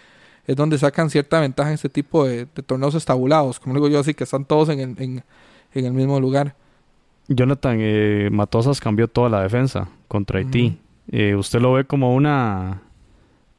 es 0.47 0.57
donde 0.57 0.79
sacan 0.79 1.11
cierta 1.11 1.41
ventaja 1.41 1.71
en 1.71 1.75
este 1.75 1.89
tipo 1.89 2.27
de, 2.27 2.47
torneos 2.47 2.95
estabulados, 2.95 3.61
como 3.61 3.75
digo 3.75 3.89
yo 3.89 4.01
así 4.01 4.15
que 4.15 4.25
están 4.25 4.45
todos 4.45 4.69
en 4.69 4.81
el, 4.81 4.97
en, 4.99 5.25
el 5.73 5.93
mismo 5.93 6.21
lugar. 6.21 6.55
Jonathan, 7.29 7.79
eh, 7.81 8.29
Matosas 8.31 8.81
cambió 8.81 9.09
toda 9.09 9.31
la 9.31 9.43
defensa 9.43 9.89
contra 10.09 10.39
Haití. 10.39 10.79
Eh, 11.11 11.35
¿Usted 11.35 11.61
lo 11.61 11.73
ve 11.73 11.85
como 11.85 12.15
una 12.15 12.83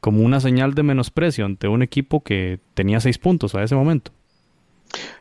como 0.00 0.22
una 0.22 0.40
señal 0.40 0.74
de 0.74 0.84
menosprecio 0.84 1.44
ante 1.44 1.66
un 1.66 1.82
equipo 1.82 2.22
que 2.22 2.60
tenía 2.74 3.00
seis 3.00 3.18
puntos 3.18 3.56
a 3.56 3.64
ese 3.64 3.74
momento? 3.74 4.12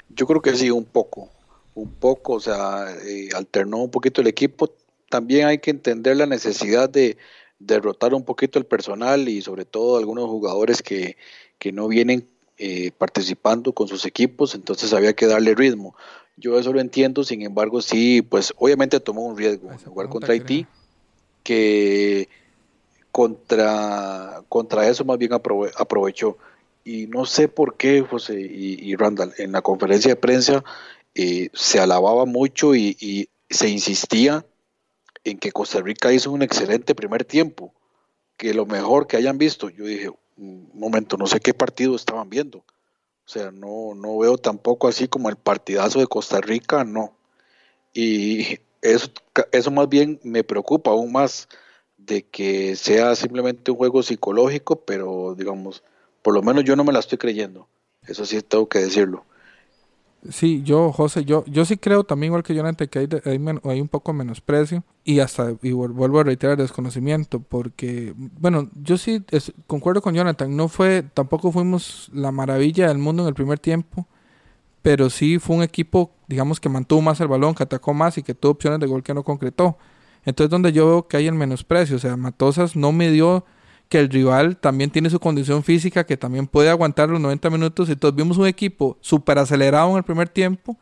Yo 0.10 0.28
creo 0.28 0.41
que 0.41 0.54
sí, 0.54 0.69
un 0.69 0.86
poco, 0.86 1.30
un 1.73 1.91
poco, 1.91 2.34
o 2.34 2.39
sea, 2.39 2.86
eh, 3.04 3.30
alternó 3.36 3.78
un 3.78 3.89
poquito 3.89 4.21
el 4.21 4.28
equipo. 4.28 4.75
También 5.10 5.47
hay 5.47 5.58
que 5.58 5.71
entender 5.71 6.17
la 6.17 6.28
necesidad 6.28 6.88
de 6.88 7.17
derrotar 7.58 8.13
un 8.13 8.23
poquito 8.23 8.60
el 8.60 8.65
personal 8.65 9.28
y 9.28 9.41
sobre 9.41 9.65
todo 9.65 9.97
algunos 9.97 10.25
jugadores 10.30 10.84
que, 10.84 11.17
que 11.60 11.72
no 11.72 11.88
vienen 11.88 12.28
eh, 12.58 12.91
participando 12.98 13.74
con 13.74 13.88
sus 13.88 14.06
equipos, 14.06 14.56
entonces 14.56 14.94
había 14.94 15.13
que 15.13 15.28
darle 15.28 15.56
ritmo. 15.56 15.96
Yo 16.38 16.60
eso 16.60 16.74
lo 16.74 16.82
entiendo, 16.82 17.24
sin 17.24 17.41
embargo, 17.41 17.82
sí, 17.82 18.22
pues 18.22 18.54
obviamente 18.58 19.00
tomó 19.00 19.22
un 19.26 19.38
riesgo 19.38 19.70
jugar 19.86 20.10
contra 20.10 20.34
Haití, 20.34 20.65
que 21.44 22.28
contra, 23.12 24.44
contra 24.50 24.89
eso 24.89 25.06
más 25.06 25.18
bien 25.18 25.32
aprovechó 25.34 26.38
y 26.86 27.08
no 27.08 27.26
sé 27.26 27.48
por 27.48 27.76
qué 27.76 28.02
José 28.02 28.39
y, 28.39 28.96
Randall 28.96 29.34
en 29.39 29.52
la 29.52 29.63
conferencia 29.63 30.12
de 30.12 30.15
prensa 30.15 30.63
eh, 31.15 31.50
se 31.54 31.80
alababa 31.80 32.26
mucho 32.26 32.76
y, 32.76 33.28
se 33.50 33.70
insistía 33.70 34.46
en 35.24 35.38
que 35.38 35.52
Costa 35.52 35.80
Rica 35.80 36.12
hizo 36.12 36.32
un 36.32 36.41
excelente 36.41 36.96
primer 36.96 37.24
tiempo, 37.26 37.74
que 38.38 38.56
lo 38.56 38.65
mejor 38.65 39.06
que 39.06 39.18
hayan 39.18 39.38
visto. 39.38 39.70
Yo 39.70 39.86
dije, 39.86 40.10
momento, 40.38 41.17
no 41.17 41.28
sé 41.28 41.39
qué 41.39 41.54
partido 41.54 41.95
estaban 41.95 42.30
viendo. 42.30 42.60
O 42.60 43.28
sea, 43.28 43.52
no, 43.52 43.95
no 43.95 44.17
veo 44.19 44.38
tampoco 44.38 44.88
así 44.88 45.08
como 45.08 45.30
el 45.30 45.36
partidazo 45.36 46.00
de 46.00 46.08
Costa 46.08 46.41
Rica, 46.41 46.84
no. 46.84 47.15
Y 47.93 48.60
eso, 48.82 49.10
eso 49.52 49.71
más 49.71 49.89
bien 49.89 50.19
me 50.24 50.43
preocupa 50.43 50.91
aún 50.91 51.12
más 51.12 51.48
de 51.98 52.24
que 52.24 52.76
sea 52.76 53.15
simplemente 53.15 53.71
un 53.71 53.78
juego 53.78 54.04
psicológico, 54.04 54.82
pero 54.82 55.34
digamos, 55.36 55.84
por 56.21 56.34
lo 56.34 56.43
menos 56.43 56.63
yo 56.63 56.76
no 56.76 56.84
me 56.84 56.93
la 56.93 57.00
estoy 57.00 57.17
creyendo. 57.17 57.67
Eso 58.04 58.26
sí 58.26 58.41
tengo 58.41 58.69
que 58.69 58.80
decirlo. 58.80 59.26
Sí, 60.29 60.63
yo, 60.63 60.91
José, 60.91 61.25
yo, 61.25 61.43
yo 61.45 61.65
sí 61.65 61.77
creo 61.77 62.03
también 62.03 62.29
igual 62.29 62.43
que 62.43 62.55
Jonathan 62.55 62.88
que 62.88 62.99
hay, 62.99 63.07
hay, 63.63 63.81
un 63.81 63.88
poco 63.88 64.13
menosprecio 64.13 64.83
y 65.03 65.19
hasta, 65.19 65.53
y 65.61 65.71
vuelvo 65.71 66.19
a 66.19 66.23
reiterar, 66.23 66.57
desconocimiento, 66.57 67.39
porque, 67.39 68.13
bueno, 68.15 68.69
yo 68.81 68.97
sí 68.97 69.23
concuerdo 69.67 70.01
con 70.01 70.15
Jonathan, 70.15 70.55
no 70.55 70.67
fue, 70.67 71.03
tampoco 71.13 71.51
fuimos 71.51 72.09
la 72.13 72.31
maravilla 72.31 72.88
del 72.88 72.97
mundo 72.97 73.23
en 73.23 73.29
el 73.29 73.35
primer 73.35 73.59
tiempo, 73.59 74.07
pero 74.81 75.09
sí 75.09 75.39
fue 75.39 75.57
un 75.57 75.63
equipo, 75.63 76.11
digamos, 76.27 76.59
que 76.59 76.69
mantuvo 76.69 77.01
más 77.01 77.19
el 77.19 77.27
balón, 77.27 77.53
que 77.53 77.63
atacó 77.63 77.93
más 77.93 78.17
y 78.17 78.23
que 78.23 78.33
tuvo 78.33 78.53
opciones 78.53 78.79
de 78.79 78.88
gol 78.88 79.03
que 79.03 79.13
no 79.13 79.23
concretó. 79.23 79.77
Entonces, 80.25 80.49
donde 80.49 80.71
yo 80.71 80.88
veo 80.88 81.07
que 81.07 81.17
hay 81.17 81.27
el 81.27 81.35
menosprecio, 81.35 81.97
o 81.97 81.99
sea, 81.99 82.17
Matosas 82.17 82.75
no 82.75 82.91
me 82.91 83.11
dio 83.11 83.45
que 83.89 84.00
el 84.00 84.10
rival 84.10 84.58
también 84.58 84.89
tiene 84.89 85.10
su 85.10 85.19
condición 85.19 85.63
física, 85.63 86.06
que 86.06 86.17
también 86.17 86.48
puede 86.48 86.69
aguantar 86.69 87.10
los 87.10 87.19
90 87.19 87.50
minutos. 87.50 87.89
Todos 88.00 88.15
vimos 88.15 88.38
un 88.38 88.48
equipo 88.48 88.98
súper 89.02 89.38
acelerado 89.38 89.91
en 89.91 89.98
el 89.98 90.04
primer 90.04 90.30
tiempo, 90.30 90.78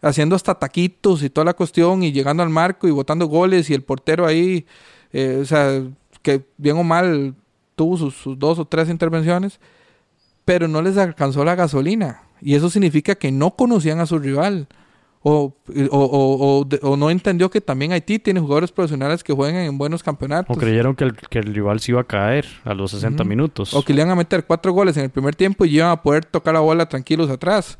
haciendo 0.00 0.36
hasta 0.36 0.54
taquitos 0.54 1.22
y 1.22 1.30
toda 1.30 1.44
la 1.44 1.54
cuestión, 1.54 2.02
y 2.02 2.12
llegando 2.12 2.42
al 2.42 2.50
marco 2.50 2.86
y 2.88 2.92
botando 2.92 3.26
goles, 3.26 3.68
y 3.70 3.74
el 3.74 3.82
portero 3.82 4.26
ahí, 4.26 4.66
eh, 5.12 5.38
o 5.42 5.44
sea, 5.44 5.82
que 6.22 6.44
bien 6.56 6.76
o 6.76 6.84
mal 6.84 7.34
tuvo 7.74 7.96
sus, 7.96 8.38
dos 8.38 8.58
o 8.58 8.64
tres 8.64 8.88
intervenciones, 8.88 9.58
pero 10.44 10.68
no 10.68 10.82
les 10.82 10.96
alcanzó 10.96 11.44
la 11.44 11.54
gasolina. 11.54 12.22
Y 12.40 12.54
eso 12.54 12.70
significa 12.70 13.14
que 13.14 13.32
no 13.32 13.52
conocían 13.56 14.00
a 14.00 14.06
su 14.06 14.18
rival 14.18 14.68
o, 15.22 15.54
o, 15.90 16.66
o, 16.82 16.96
no 16.96 17.10
entendió 17.10 17.50
que 17.50 17.60
también 17.60 17.92
Haití 17.92 18.18
tiene 18.18 18.40
jugadores 18.40 18.72
profesionales 18.72 19.22
que 19.22 19.34
juegan 19.34 19.56
en 19.56 19.76
buenos 19.76 20.02
campeonatos. 20.02 20.56
O 20.56 20.58
creyeron 20.58 20.96
que 20.96 21.04
el, 21.04 21.14
que 21.14 21.40
el 21.40 21.54
rival 21.54 21.78
se 21.80 21.92
iba 21.92 22.00
a 22.00 22.04
caer 22.04 22.46
a 22.64 22.72
los 22.72 22.92
60 22.92 23.22
minutos. 23.24 23.74
O 23.74 23.82
que 23.82 23.92
le 23.92 24.00
iban 24.00 24.12
a 24.12 24.14
meter 24.14 24.46
cuatro 24.46 24.72
goles 24.72 24.96
en 24.96 25.04
el 25.04 25.10
primer 25.10 25.36
tiempo 25.36 25.66
y 25.66 25.76
iban 25.76 25.90
a 25.90 26.02
poder 26.02 26.24
tocar 26.24 26.54
la 26.54 26.60
bola 26.60 26.88
tranquilos 26.88 27.28
atrás. 27.28 27.78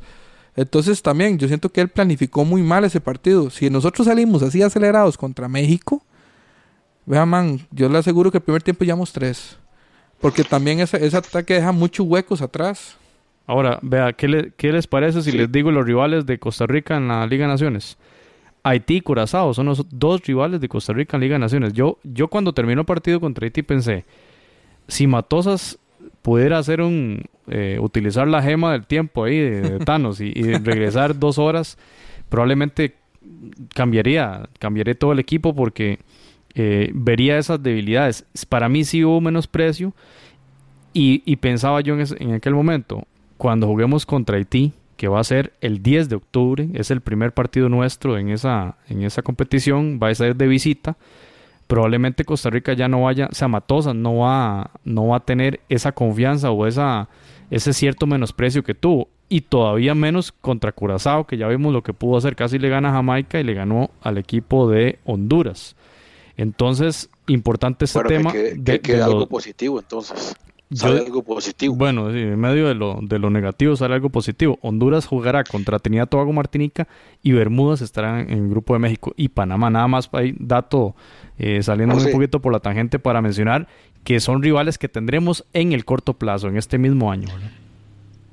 Entonces 0.55 1.01
también 1.01 1.39
yo 1.39 1.49
siento 1.49 1.71
que 1.71 1.81
él 1.81 1.89
planificó 1.89 2.45
muy 2.45 2.63
mal 2.63 2.85
ese 2.85 3.01
partido. 3.01 3.49
Si 3.49 3.71
nosotros 3.71 4.07
salimos 4.07 4.43
así 4.43 4.61
acelerados 4.61 5.17
contra 5.17 5.49
México, 5.49 6.05
vean 7.07 7.29
man, 7.29 7.67
yo 7.71 7.89
le 7.89 7.97
aseguro 7.97 8.31
que 8.31 8.37
el 8.37 8.45
primer 8.45 8.63
tiempo 8.63 8.85
llevamos 8.85 9.13
tres. 9.15 9.57
Porque 10.21 10.45
también 10.45 10.81
ese, 10.81 11.03
ese 11.07 11.17
ataque 11.17 11.55
deja 11.55 11.73
muchos 11.73 12.07
huecos 12.07 12.43
atrás. 12.43 12.99
Ahora, 13.51 13.81
vea, 13.83 14.13
¿qué, 14.13 14.29
les 14.29 14.87
parece 14.87 15.23
si 15.23 15.33
les 15.33 15.51
digo 15.51 15.73
los 15.73 15.85
rivales 15.85 16.25
de 16.25 16.39
Costa 16.39 16.69
Rica 16.69 16.97
en 16.97 17.09
la 17.09 17.27
Liga 17.27 17.47
de 17.47 17.53
Naciones? 17.53 17.99
Haití 18.63 18.99
y 18.99 19.01
Curazao 19.01 19.53
son 19.55 19.67
los 19.67 19.85
dos 19.91 20.25
rivales 20.25 20.61
de 20.61 20.69
Costa 20.69 20.93
Rica 20.93 21.17
en 21.17 21.23
Liga 21.23 21.35
de 21.35 21.41
Naciones. 21.41 21.73
Yo, 21.73 21.99
yo 22.05 22.29
cuando 22.29 22.53
terminó 22.53 22.83
el 22.83 22.87
partido 22.87 23.19
contra 23.19 23.47
Haití 23.47 23.63
pensé, 23.63 24.05
si 24.87 25.09
Matosas 25.09 25.81
pudiera 26.23 26.59
hacer 26.59 26.81
un 26.81 27.25
eh, 27.49 27.79
utilizar 27.81 28.29
la 28.29 28.41
gema 28.41 28.71
del 28.71 28.87
tiempo 28.87 29.25
ahí 29.25 29.41
de, 29.41 29.79
Thanos 29.85 30.21
y, 30.21 30.33
regresar 30.33 31.19
dos 31.19 31.37
horas, 31.37 31.77
probablemente 32.29 32.95
cambiaría, 33.75 34.49
cambiaría 34.61 34.95
todo 34.95 35.11
el 35.11 35.19
equipo 35.19 35.57
porque 35.57 35.99
eh, 36.55 36.93
vería 36.95 37.37
esas 37.37 37.61
debilidades. 37.61 38.25
Para 38.49 38.69
mí 38.69 38.85
sí 38.85 39.05
hubo 39.05 39.21
menosprecio 39.21 39.93
y, 40.93 41.25
y 41.25 41.35
pensaba 41.35 41.81
yo 41.81 41.99
en, 41.99 42.07
en 42.21 42.35
aquel 42.35 42.55
momento, 42.55 43.09
cuando 43.41 43.67
juguemos 43.67 44.05
contra 44.05 44.37
Haití, 44.37 44.75
que 44.99 45.09
va 45.09 45.19
a 45.19 45.25
ser 45.25 45.55
el 45.63 45.83
10 45.83 46.11
de 46.11 46.17
octubre, 46.17 46.69
es 46.75 46.91
el 46.91 47.01
primer 47.01 47.33
partido 47.33 47.71
nuestro 47.71 48.19
en 48.19 48.29
esa, 48.29 48.77
en 48.87 49.03
esa 49.03 49.23
competición, 49.23 49.99
va 50.01 50.11
a 50.11 50.15
ser 50.15 50.37
de 50.37 50.47
visita, 50.47 50.99
probablemente 51.67 52.27
Costa 52.27 52.51
Rica 52.51 52.75
ya 52.75 52.87
no 52.87 53.05
vaya, 53.05 53.29
o 53.33 53.35
sea, 53.35 53.49
Matosa 53.49 53.95
no 53.95 54.19
va, 54.19 54.73
no 54.85 55.07
va 55.07 55.17
a 55.17 55.21
tener 55.21 55.61
esa 55.71 55.93
confianza 55.93 56.51
o 56.51 56.67
esa, 56.67 57.09
ese 57.51 57.73
cierto 57.73 58.07
menosprecio 58.07 58.63
que 58.63 58.75
tuvo. 58.75 59.09
Y 59.31 59.41
todavía 59.41 59.95
menos 59.95 60.33
contra 60.33 60.73
Curazao, 60.73 61.27
que 61.27 61.39
ya 61.39 61.49
vimos 61.49 61.73
lo 61.73 61.83
que 61.83 61.95
pudo 61.95 62.19
hacer. 62.19 62.37
Casi 62.37 62.59
le 62.59 62.69
gana 62.69 62.91
a 62.91 62.93
Jamaica 62.93 63.41
y 63.41 63.45
le 63.45 63.55
ganó 63.55 63.91
al 64.03 64.19
equipo 64.19 64.69
de 64.69 64.99
Honduras. 65.07 65.77
Entonces, 66.37 67.09
importante 67.27 67.87
este 67.87 68.03
tema. 68.03 68.33
Que, 68.33 68.55
de, 68.55 69.03
algo 69.03 69.27
positivo, 69.27 69.81
entonces. 69.81 70.37
Sale 70.73 71.01
algo 71.01 71.23
positivo. 71.25 71.75
Bueno, 71.75 72.11
en 72.11 72.39
medio 72.39 72.69
de 72.69 72.75
lo, 72.75 73.01
de 73.03 73.19
lo 73.19 73.29
negativo 73.29 73.75
sale 73.75 73.95
algo 73.95 74.09
positivo. 74.11 74.59
Honduras 74.63 75.05
jugará 75.05 75.43
contra 75.43 75.81
Trinidad, 75.81 76.09
Tobago, 76.09 76.33
Martinica 76.33 76.87
y 77.23 77.33
Bermudas 77.33 77.81
estarán 77.81 78.31
en 78.31 78.45
el 78.45 78.49
grupo 78.51 78.75
de 78.75 78.79
México 78.79 79.13
y 79.17 79.31
Panamá. 79.31 79.69
Nada 79.71 79.89
más 79.89 80.09
hay 80.13 80.35
dato 80.39 80.95
eh, 81.39 81.61
saliendo 81.63 81.97
un 81.97 82.13
poquito 82.13 82.41
por 82.41 82.53
la 82.53 82.61
tangente 82.61 83.01
para 83.01 83.21
mencionar 83.21 83.67
que 84.05 84.21
son 84.21 84.43
rivales 84.43 84.79
que 84.79 84.89
tendremos 84.89 85.45
en 85.53 85.73
el 85.73 85.85
corto 85.85 86.15
plazo, 86.15 86.47
en 86.49 86.57
este 86.57 86.79
mismo 86.79 87.11
año. 87.11 87.29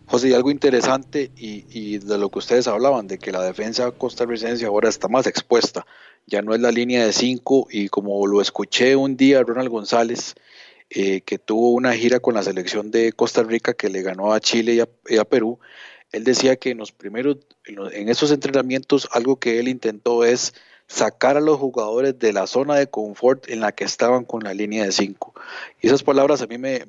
José, 0.06 0.34
algo 0.36 0.52
interesante 0.52 1.32
y, 1.36 1.65
y, 1.69 1.97
de 1.97 2.17
lo 2.17 2.30
que 2.30 2.39
ustedes 2.39 2.67
hablaban, 2.67 3.08
de 3.08 3.17
que 3.17 3.32
la 3.32 3.41
defensa 3.41 3.91
costarricense 3.91 4.65
ahora 4.65 4.88
está 4.88 5.10
más 5.10 5.28
expuesta, 5.28 5.86
ya 6.28 6.41
no 6.41 6.54
es 6.54 6.62
la 6.62 6.71
línea 6.71 7.06
de 7.06 7.12
cinco 7.12 7.67
y 7.69 7.89
como 7.89 8.26
lo 8.26 8.41
escuché 8.41 8.95
un 8.95 9.17
día 9.17 9.43
Ronald 9.43 9.69
González, 9.69 10.36
eh, 10.89 11.21
que 11.21 11.38
tuvo 11.38 11.71
una 11.71 11.93
gira 11.93 12.19
con 12.19 12.36
la 12.36 12.43
selección 12.43 12.91
de 12.91 13.12
Costa 13.12 13.43
Rica 13.43 13.73
que 13.73 13.89
le 13.89 14.02
ganó 14.04 14.34
a 14.34 14.39
Chile 14.39 14.86
y 15.10 15.17
a, 15.17 15.26
Perú, 15.26 15.60
él 16.13 16.23
decía 16.23 16.56
que 16.56 16.71
en 16.71 16.78
los 16.78 16.93
primeros, 16.93 17.38
en 17.65 18.08
esos 18.08 18.32
entrenamientos, 18.32 19.10
algo 19.12 19.38
que 19.38 19.60
él 19.60 19.67
intentó 19.67 20.23
es 20.23 20.54
sacar 20.88 21.36
a 21.36 21.41
los 21.41 21.58
jugadores 21.58 22.17
de 22.17 22.32
la 22.32 22.47
zona 22.47 22.76
de 22.76 22.88
confort 22.88 23.50
en 23.50 23.60
la 23.60 23.73
que 23.73 23.84
estaban 23.84 24.23
con 24.23 24.43
la 24.43 24.54
línea 24.54 24.86
de 24.86 24.93
5. 24.93 25.34
Y 25.82 25.88
esas 25.88 26.04
palabras 26.04 26.41
a 26.41 26.47
mí 26.47 26.58
me, 26.58 26.86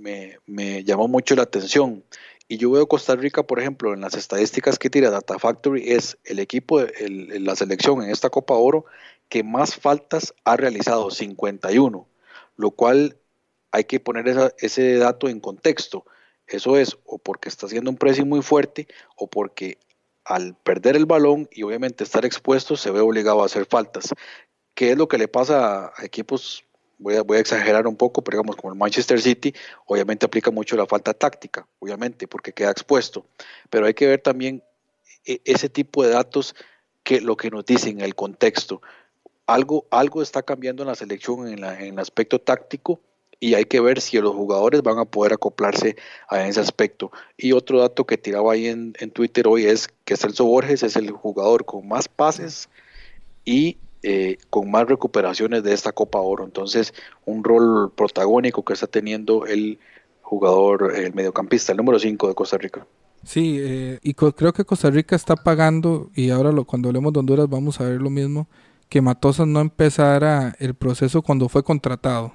me, 0.47 0.85
llamó 0.85 1.09
mucho 1.09 1.35
la 1.35 1.43
atención. 1.43 2.05
Y 2.47 2.57
yo 2.57 2.71
veo 2.71 2.87
Costa 2.87 3.17
Rica, 3.17 3.43
por 3.43 3.59
ejemplo, 3.59 3.93
en 3.93 4.01
las 4.01 4.15
estadísticas 4.15 4.79
que 4.79 4.91
tira 4.91 5.11
Data 5.11 5.39
Factory, 5.41 5.91
es 5.91 6.17
el 6.25 6.39
equipo, 6.39 6.81
el, 6.81 7.45
la 7.45 7.57
selección 7.57 8.03
en 8.03 8.11
esta 8.11 8.31
Copa 8.31 8.55
Oro 8.55 8.87
que 9.29 9.43
más 9.43 9.75
faltas 9.75 10.35
ha 10.45 10.57
realizado, 10.57 11.11
51, 11.11 12.07
lo 12.57 12.71
cual 12.71 13.17
hay 13.71 13.85
que 13.85 14.01
poner 14.01 14.53
ese 14.59 14.97
dato 14.97 15.29
en 15.29 15.41
contexto. 15.41 16.05
Eso 16.47 16.77
es 16.77 16.97
o 17.05 17.19
porque 17.19 17.49
está 17.49 17.67
haciendo 17.67 17.91
un 17.91 17.97
pressing 17.97 18.29
muy 18.29 18.43
fuerte 18.43 18.89
o 19.17 19.29
porque 19.29 19.79
al 20.25 20.55
perder 20.57 20.97
el 20.97 21.07
balón 21.07 21.49
y 21.53 21.63
obviamente 21.63 22.05
estar 22.05 22.25
expuesto 22.25 22.77
se 22.77 22.91
ve 22.91 23.01
obligado 23.01 23.43
a 23.43 23.47
hacer 23.47 23.67
faltas. 23.67 24.15
¿Qué 24.75 24.93
es 24.93 24.99
lo 24.99 25.09
que 25.09 25.19
le 25.19 25.29
pasa 25.29 25.93
a 25.97 26.05
equipos? 26.05 26.65
Voy 26.99 27.17
a, 27.17 27.23
voy 27.23 27.37
a 27.37 27.41
exagerar 27.41 27.87
un 27.87 27.97
poco, 27.97 28.23
pero 28.23 28.37
digamos 28.37 28.57
como 28.57 28.73
el 28.73 28.79
Manchester 28.79 29.21
City, 29.21 29.55
obviamente 29.87 30.27
aplica 30.27 30.51
mucho 30.51 30.77
la 30.77 30.87
falta 30.87 31.15
táctica, 31.15 31.67
obviamente, 31.79 32.27
porque 32.27 32.53
queda 32.53 32.71
expuesto. 32.71 33.27
Pero 33.71 33.87
hay 33.87 33.95
que 33.95 34.07
ver 34.07 34.21
también 34.21 34.63
e, 35.25 35.41
ese 35.45 35.69
tipo 35.69 36.03
de 36.03 36.11
datos 36.11 36.55
que 37.05 37.21
lo 37.21 37.37
que 37.37 37.51
nos 37.51 37.65
dicen, 37.65 38.01
el 38.01 38.15
contexto. 38.15 38.83
Algo, 39.47 39.87
algo 39.91 40.23
está 40.23 40.43
cambiando 40.43 40.83
en 40.83 40.89
la 40.89 40.95
selección 40.95 41.49
en, 41.49 41.65
en 41.65 41.95
el 41.95 41.99
aspecto 41.99 42.41
táctico 42.41 43.01
y 43.41 43.55
hay 43.55 43.65
que 43.65 43.81
ver 43.81 44.01
si 44.01 44.19
los 44.19 44.35
jugadores 44.35 44.83
van 44.83 44.99
a 44.99 45.05
poder 45.05 45.33
acoplarse 45.33 45.97
a 46.29 46.47
ese 46.47 46.61
aspecto. 46.61 47.13
Y 47.37 47.53
otro 47.53 47.81
dato 47.81 48.05
que 48.05 48.19
tiraba 48.19 48.53
ahí 48.53 48.67
en, 48.67 48.93
Twitter 49.13 49.47
hoy 49.47 49.65
es 49.65 49.89
que 50.05 50.17
Celso 50.17 50.45
Borges 50.45 50.83
es 50.83 50.97
el 50.97 51.11
jugador 51.11 51.65
con 51.65 51.87
más 51.87 52.09
pases 52.09 52.69
y 53.45 53.79
eh, 54.03 54.39
con 54.51 54.71
más 54.71 54.87
recuperaciones 54.89 55.63
de 55.63 55.73
esta 55.73 55.93
Copa 55.93 56.19
Oro. 56.19 56.45
Entonces, 56.45 56.93
un 57.25 57.45
rol 57.45 57.93
protagónico 57.95 58.65
que 58.65 58.73
está 58.73 58.87
teniendo 58.87 59.47
el 59.47 59.79
jugador, 60.23 60.95
el 60.97 61.15
mediocampista, 61.15 61.73
el 61.73 61.79
número 61.79 61.99
5 61.99 62.29
de 62.29 62.35
Costa 62.35 62.59
Rica. 62.59 62.87
Sí, 63.25 63.57
eh, 63.61 63.99
y 64.03 64.15
creo 64.15 64.53
que 64.53 64.65
Costa 64.65 64.91
Rica 64.91 65.17
está 65.17 65.37
pagando, 65.37 66.11
y 66.15 66.31
ahora 66.31 66.53
lo, 66.53 66.65
cuando 66.65 66.89
hablemos 66.89 67.13
de 67.13 67.19
Honduras 67.19 67.49
vamos 67.49 67.81
a 67.81 67.85
ver 67.85 68.01
lo 68.01 68.11
mismo, 68.11 68.47
que 68.89 69.01
Matosas 69.01 69.47
no 69.47 69.61
empezara 69.61 70.55
el 70.61 70.75
proceso 70.75 71.23
cuando 71.23 71.49
fue 71.49 71.63
contratado 71.63 72.33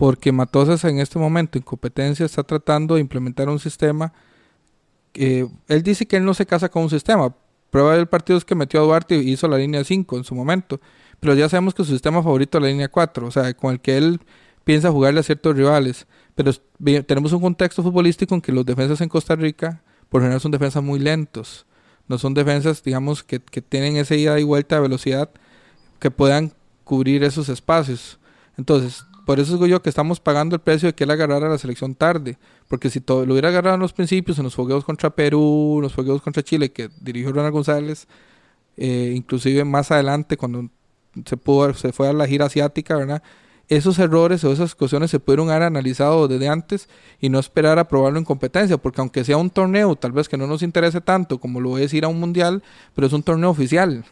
porque 0.00 0.32
Matosas 0.32 0.82
en 0.84 0.98
este 0.98 1.18
momento 1.18 1.58
en 1.58 1.62
competencia 1.62 2.24
está 2.24 2.42
tratando 2.42 2.94
de 2.94 3.02
implementar 3.02 3.50
un 3.50 3.58
sistema 3.58 4.14
que 5.12 5.46
él 5.68 5.82
dice 5.82 6.06
que 6.06 6.16
él 6.16 6.24
no 6.24 6.32
se 6.32 6.46
casa 6.46 6.70
con 6.70 6.84
un 6.84 6.88
sistema. 6.88 7.34
Prueba 7.68 7.94
del 7.94 8.06
partido 8.06 8.38
es 8.38 8.46
que 8.46 8.54
metió 8.54 8.80
a 8.80 8.84
Duarte 8.84 9.16
y 9.16 9.32
hizo 9.32 9.46
la 9.46 9.58
línea 9.58 9.84
5 9.84 10.16
en 10.16 10.24
su 10.24 10.34
momento, 10.34 10.80
pero 11.20 11.34
ya 11.34 11.50
sabemos 11.50 11.74
que 11.74 11.84
su 11.84 11.92
sistema 11.92 12.22
favorito 12.22 12.56
es 12.56 12.62
la 12.62 12.70
línea 12.70 12.88
4, 12.88 13.26
o 13.26 13.30
sea, 13.30 13.52
con 13.52 13.74
el 13.74 13.80
que 13.80 13.98
él 13.98 14.22
piensa 14.64 14.90
jugarle 14.90 15.20
a 15.20 15.22
ciertos 15.22 15.54
rivales. 15.54 16.06
Pero 16.34 16.50
tenemos 17.04 17.34
un 17.34 17.42
contexto 17.42 17.82
futbolístico 17.82 18.34
en 18.34 18.40
que 18.40 18.52
los 18.52 18.64
defensas 18.64 19.02
en 19.02 19.10
Costa 19.10 19.36
Rica 19.36 19.82
por 20.08 20.22
general 20.22 20.40
son 20.40 20.50
defensas 20.50 20.82
muy 20.82 20.98
lentos. 20.98 21.66
No 22.08 22.16
son 22.16 22.32
defensas, 22.32 22.82
digamos, 22.82 23.22
que 23.22 23.38
tienen 23.38 23.98
esa 23.98 24.14
ida 24.14 24.40
y 24.40 24.44
vuelta 24.44 24.76
de 24.76 24.80
velocidad 24.80 25.28
que 25.98 26.10
puedan 26.10 26.54
cubrir 26.84 27.22
esos 27.22 27.50
espacios. 27.50 28.18
Entonces, 28.56 29.04
por 29.24 29.40
eso 29.40 29.52
digo 29.52 29.66
yo 29.66 29.82
que 29.82 29.88
estamos 29.88 30.20
pagando 30.20 30.56
el 30.56 30.60
precio 30.60 30.88
de 30.88 30.94
que 30.94 31.04
él 31.04 31.10
agarrara 31.10 31.46
a 31.46 31.50
la 31.50 31.58
selección 31.58 31.94
tarde. 31.94 32.38
Porque 32.68 32.90
si 32.90 33.00
todo, 33.00 33.26
lo 33.26 33.34
hubiera 33.34 33.48
agarrado 33.48 33.74
en 33.74 33.80
los 33.80 33.92
principios, 33.92 34.38
en 34.38 34.44
los 34.44 34.54
fogueos 34.54 34.84
contra 34.84 35.10
Perú, 35.10 35.74
en 35.76 35.82
los 35.82 35.92
fogueos 35.92 36.22
contra 36.22 36.42
Chile, 36.42 36.72
que 36.72 36.90
dirigió 37.00 37.32
Ronald 37.32 37.52
González, 37.52 38.06
eh, 38.76 39.12
inclusive 39.14 39.64
más 39.64 39.90
adelante, 39.90 40.36
cuando 40.36 40.68
se, 41.24 41.36
pudo, 41.36 41.74
se 41.74 41.92
fue 41.92 42.08
a 42.08 42.12
la 42.12 42.26
gira 42.26 42.46
asiática, 42.46 42.96
¿verdad? 42.96 43.22
Esos 43.68 43.98
errores 44.00 44.42
o 44.44 44.52
esas 44.52 44.74
cuestiones 44.74 45.10
se 45.10 45.20
pudieron 45.20 45.50
haber 45.50 45.62
analizado 45.62 46.26
desde 46.26 46.48
antes 46.48 46.88
y 47.20 47.28
no 47.28 47.38
esperar 47.38 47.78
a 47.78 47.86
probarlo 47.86 48.18
en 48.18 48.24
competencia, 48.24 48.78
porque 48.78 49.00
aunque 49.00 49.24
sea 49.24 49.36
un 49.36 49.50
torneo, 49.50 49.94
tal 49.96 50.12
vez 50.12 50.28
que 50.28 50.36
no 50.36 50.46
nos 50.46 50.62
interese 50.62 51.00
tanto 51.00 51.38
como 51.38 51.60
lo 51.60 51.78
es 51.78 51.94
ir 51.94 52.04
a 52.04 52.08
un 52.08 52.18
mundial, 52.18 52.64
pero 52.94 53.06
es 53.06 53.12
un 53.12 53.22
torneo 53.22 53.50
oficial 53.50 54.04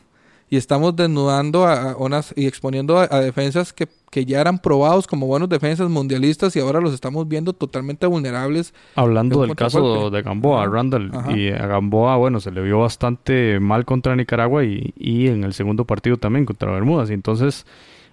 y 0.50 0.56
estamos 0.56 0.96
desnudando 0.96 1.66
a, 1.66 1.96
unas 1.96 2.32
y 2.36 2.46
exponiendo 2.46 2.98
a, 2.98 3.20
defensas 3.20 3.72
que, 3.72 3.88
ya 4.24 4.40
eran 4.40 4.58
probados 4.58 5.06
como 5.06 5.26
buenos 5.26 5.48
defensas 5.48 5.88
mundialistas 5.88 6.56
y 6.56 6.60
ahora 6.60 6.80
los 6.80 6.92
estamos 6.92 7.28
viendo 7.28 7.52
totalmente 7.52 8.06
vulnerables. 8.06 8.74
Hablando 8.96 9.42
del 9.42 9.54
caso 9.54 10.10
de 10.10 10.22
Gamboa, 10.22 10.66
Randall, 10.66 11.12
y 11.36 11.50
a 11.50 11.66
Gamboa, 11.66 12.16
bueno, 12.16 12.40
se 12.40 12.50
le 12.50 12.62
vio 12.62 12.80
bastante 12.80 13.60
mal 13.60 13.84
contra 13.84 14.16
Nicaragua 14.16 14.64
y, 14.64 14.92
y 14.96 15.28
en 15.28 15.44
el 15.44 15.52
segundo 15.54 15.84
partido 15.84 16.16
también 16.16 16.46
contra 16.46 16.72
Bermudas. 16.72 17.10
Y 17.10 17.12
entonces, 17.12 17.64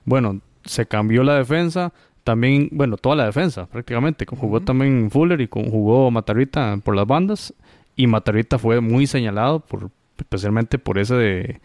bueno, 0.04 0.42
se 0.64 0.86
cambió 0.86 1.24
la 1.24 1.36
defensa, 1.36 1.92
también, 2.26 2.70
bueno, 2.72 2.98
toda 2.98 3.16
la 3.16 3.26
defensa 3.26 3.68
prácticamente. 3.68 4.26
Jugó 4.26 4.60
también 4.60 5.10
Fuller 5.12 5.40
y 5.42 5.48
jugó 5.48 6.12
Matarrita 6.12 6.78
por 6.84 6.96
las 6.96 7.08
bandas. 7.08 7.54
Y 7.96 8.08
Matarrita 8.08 8.58
fue 8.58 8.82
muy 8.82 9.08
señalado, 9.08 9.60
por 9.62 9.90
especialmente 10.18 10.80
por 10.80 10.98
ese 10.98 11.16
de 11.16 11.62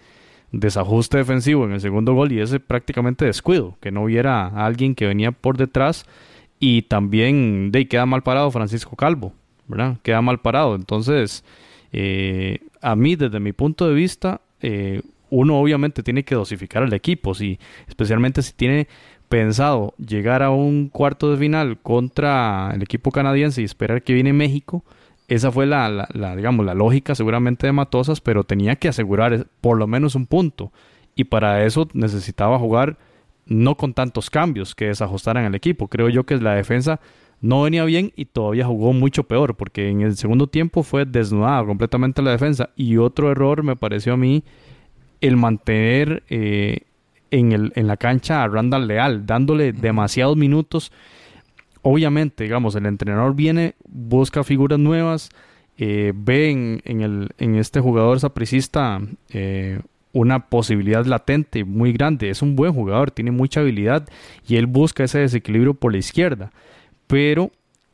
desajuste 0.52 1.18
defensivo 1.18 1.64
en 1.64 1.72
el 1.72 1.80
segundo 1.80 2.14
gol 2.14 2.32
y 2.32 2.40
ese 2.40 2.60
prácticamente 2.60 3.24
descuido, 3.24 3.76
que 3.80 3.90
no 3.90 4.04
hubiera 4.04 4.46
a 4.46 4.66
alguien 4.66 4.94
que 4.94 5.06
venía 5.06 5.32
por 5.32 5.56
detrás 5.56 6.06
y 6.58 6.82
también 6.82 7.70
de 7.72 7.88
queda 7.88 8.06
mal 8.06 8.22
parado 8.22 8.50
Francisco 8.50 8.96
Calvo, 8.96 9.32
¿verdad? 9.66 9.98
Queda 10.02 10.20
mal 10.22 10.40
parado. 10.40 10.74
Entonces, 10.74 11.44
eh, 11.92 12.58
a 12.80 12.96
mí, 12.96 13.16
desde 13.16 13.40
mi 13.40 13.52
punto 13.52 13.88
de 13.88 13.94
vista, 13.94 14.40
eh, 14.60 15.02
uno 15.30 15.58
obviamente 15.58 16.02
tiene 16.02 16.24
que 16.24 16.34
dosificar 16.34 16.82
al 16.82 16.92
equipo, 16.92 17.34
si, 17.34 17.58
especialmente 17.88 18.42
si 18.42 18.52
tiene 18.52 18.88
pensado 19.28 19.94
llegar 19.96 20.42
a 20.42 20.50
un 20.50 20.88
cuarto 20.88 21.30
de 21.30 21.38
final 21.38 21.78
contra 21.78 22.72
el 22.74 22.82
equipo 22.82 23.12
canadiense 23.12 23.62
y 23.62 23.64
esperar 23.64 24.02
que 24.02 24.12
viene 24.12 24.32
México, 24.32 24.84
esa 25.30 25.52
fue 25.52 25.64
la, 25.64 26.08
digamos, 26.36 26.66
la 26.66 26.74
lógica 26.74 27.14
seguramente 27.14 27.64
de 27.64 27.72
Matosas, 27.72 28.20
pero 28.20 28.42
tenía 28.42 28.74
que 28.74 28.88
asegurar 28.88 29.46
por 29.60 29.78
lo 29.78 29.86
menos 29.86 30.16
un 30.16 30.26
punto. 30.26 30.72
Y 31.14 31.22
para 31.22 31.64
eso 31.64 31.86
necesitaba 31.92 32.58
jugar 32.58 32.98
no 33.46 33.76
con 33.76 33.94
tantos 33.94 34.28
cambios 34.28 34.74
que 34.74 34.86
desajustaran 34.86 35.44
el 35.44 35.54
equipo. 35.54 35.86
Creo 35.86 36.08
yo 36.08 36.24
que 36.24 36.36
la 36.38 36.54
defensa 36.54 36.98
no 37.40 37.62
venía 37.62 37.84
bien 37.84 38.12
y 38.16 38.24
todavía 38.24 38.66
jugó 38.66 38.92
mucho 38.92 39.22
peor, 39.22 39.54
porque 39.54 39.88
en 39.88 40.00
el 40.00 40.16
segundo 40.16 40.48
tiempo 40.48 40.82
fue 40.82 41.04
desnudada 41.04 41.64
completamente 41.64 42.22
la 42.22 42.32
defensa. 42.32 42.70
Y 42.74 42.96
otro 42.96 43.30
error 43.30 43.62
me 43.62 43.76
pareció 43.76 44.14
a 44.14 44.16
mí 44.16 44.42
el 45.20 45.36
mantener 45.36 46.24
eh, 46.28 46.80
en, 47.30 47.52
el, 47.52 47.72
en 47.76 47.86
la 47.86 47.96
cancha 47.96 48.42
a 48.42 48.48
Randall 48.48 48.88
Leal, 48.88 49.26
dándole 49.26 49.72
demasiados 49.72 50.36
minutos 50.36 50.90
obviamente, 51.82 52.44
digamos, 52.44 52.74
el 52.74 52.86
entrenador 52.86 53.34
viene, 53.34 53.74
busca 53.88 54.44
figuras 54.44 54.78
nuevas, 54.78 55.30
eh, 55.78 56.12
ve 56.14 56.50
en, 56.50 57.00
el, 57.00 57.30
en, 57.38 57.54
este 57.54 57.80
jugador 57.80 58.20
sapricista 58.20 59.00
eh, 59.30 59.80
una 60.12 60.48
posibilidad 60.48 61.04
latente 61.06 61.64
muy 61.64 61.92
grande. 61.92 62.30
Es 62.30 62.42
un 62.42 62.56
buen 62.56 62.72
jugador, 62.72 63.10
tiene 63.10 63.30
mucha 63.30 63.60
habilidad 63.60 64.08
y 64.46 64.56
él 64.56 64.66
busca 64.66 65.04
ese 65.04 65.20
desequilibrio 65.20 65.74
por 65.74 65.92
la 65.92 65.98
izquierda. 65.98 66.52
Pero 67.06 67.50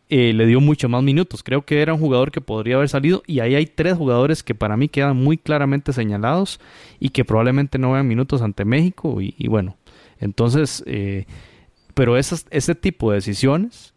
eh, 0.08 0.32
le 0.32 0.46
dio 0.46 0.60
muchos 0.60 0.90
más 0.90 1.02
minutos. 1.02 1.42
Creo 1.42 1.62
que 1.62 1.82
era 1.82 1.94
un 1.94 2.00
jugador 2.00 2.30
que 2.30 2.40
podría 2.40 2.76
haber 2.76 2.88
salido 2.88 3.22
y 3.26 3.40
ahí 3.40 3.54
hay 3.54 3.66
tres 3.66 3.94
jugadores 3.94 4.42
que 4.42 4.54
para 4.54 4.76
mí 4.76 4.88
quedan 4.88 5.16
muy 5.16 5.36
claramente 5.36 5.92
señalados 5.92 6.60
y 7.00 7.10
que 7.10 7.24
probablemente 7.24 7.78
no 7.78 7.92
vean 7.92 8.08
minutos 8.08 8.42
ante 8.42 8.64
México 8.64 9.20
y 9.20 9.48
bueno, 9.48 9.76
Entonces, 10.18 10.82
eh, 10.86 11.26
pero 11.96 12.18
esas, 12.18 12.44
ese 12.50 12.74
tipo 12.74 13.10
de 13.10 13.16
decisiones 13.16 13.94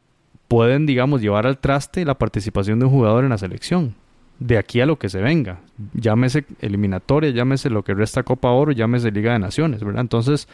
pueden, 0.47 0.85
digamos, 0.85 1.21
llevar 1.21 1.45
al 1.45 1.57
traste 1.57 2.05
la 2.05 2.17
participación 2.17 2.79
de 2.79 2.85
un 2.85 2.91
jugador 2.91 3.25
en 3.25 3.31
la 3.31 3.37
selección. 3.37 3.93
De 4.39 4.57
aquí 4.57 4.79
a 4.79 4.85
lo 4.85 4.97
que 4.97 5.09
se 5.09 5.19
venga. 5.19 5.59
Llámese 5.93 6.45
eliminatoria, 6.61 7.31
llámese 7.31 7.69
lo 7.69 7.83
que 7.83 7.93
resta 7.93 8.23
Copa 8.23 8.51
Oro, 8.51 8.71
llámese 8.71 9.11
Liga 9.11 9.33
de 9.33 9.39
Naciones, 9.39 9.83
¿verdad? 9.83 9.99
Entonces, 9.99 10.47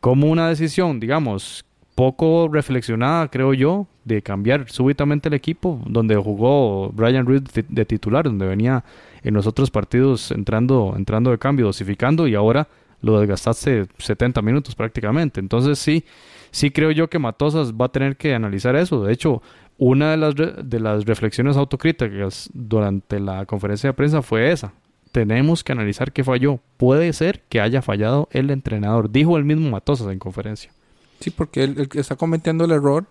como 0.00 0.28
una 0.28 0.48
decisión, 0.48 0.98
digamos, 0.98 1.64
poco 1.94 2.48
reflexionada, 2.52 3.28
creo 3.28 3.54
yo, 3.54 3.86
de 4.04 4.20
cambiar 4.20 4.68
súbitamente 4.68 5.28
el 5.28 5.34
equipo, 5.34 5.80
donde 5.86 6.16
jugó 6.16 6.90
Brian 6.90 7.26
Reed 7.26 7.42
de 7.68 7.84
titular, 7.84 8.24
donde 8.24 8.48
venía 8.48 8.82
en 9.22 9.34
los 9.34 9.46
otros 9.46 9.70
partidos 9.70 10.32
entrando, 10.32 10.94
entrando 10.96 11.30
de 11.30 11.38
cambio, 11.38 11.66
dosificando, 11.66 12.26
y 12.26 12.34
ahora 12.34 12.66
lo 13.02 13.20
desgastaste 13.20 13.86
70 13.98 14.42
minutos 14.42 14.74
prácticamente. 14.74 15.38
Entonces 15.38 15.78
sí, 15.78 16.04
sí 16.52 16.70
creo 16.70 16.92
yo 16.92 17.10
que 17.10 17.18
Matosas 17.18 17.72
va 17.72 17.86
a 17.86 17.92
tener 17.92 18.16
que 18.16 18.34
analizar 18.34 18.76
eso. 18.76 19.02
De 19.02 19.12
hecho, 19.12 19.42
una 19.78 20.12
de 20.12 20.16
las, 20.16 20.34
de 20.36 20.80
las 20.80 21.04
reflexiones 21.04 21.56
autocríticas 21.56 22.48
durante 22.52 23.18
la 23.18 23.44
conferencia 23.46 23.88
de 23.90 23.94
prensa 23.94 24.22
fue 24.22 24.52
esa. 24.52 24.72
Tenemos 25.10 25.64
que 25.64 25.72
analizar 25.72 26.12
qué 26.12 26.22
falló. 26.22 26.60
Puede 26.76 27.12
ser 27.12 27.42
que 27.48 27.60
haya 27.60 27.82
fallado 27.82 28.28
el 28.30 28.50
entrenador, 28.50 29.10
dijo 29.10 29.36
el 29.36 29.44
mismo 29.44 29.68
Matosas 29.70 30.08
en 30.08 30.20
conferencia. 30.20 30.72
Sí, 31.20 31.30
porque 31.30 31.64
él, 31.64 31.88
está 31.94 32.16
cometiendo 32.16 32.64
el 32.64 32.70
error 32.70 33.06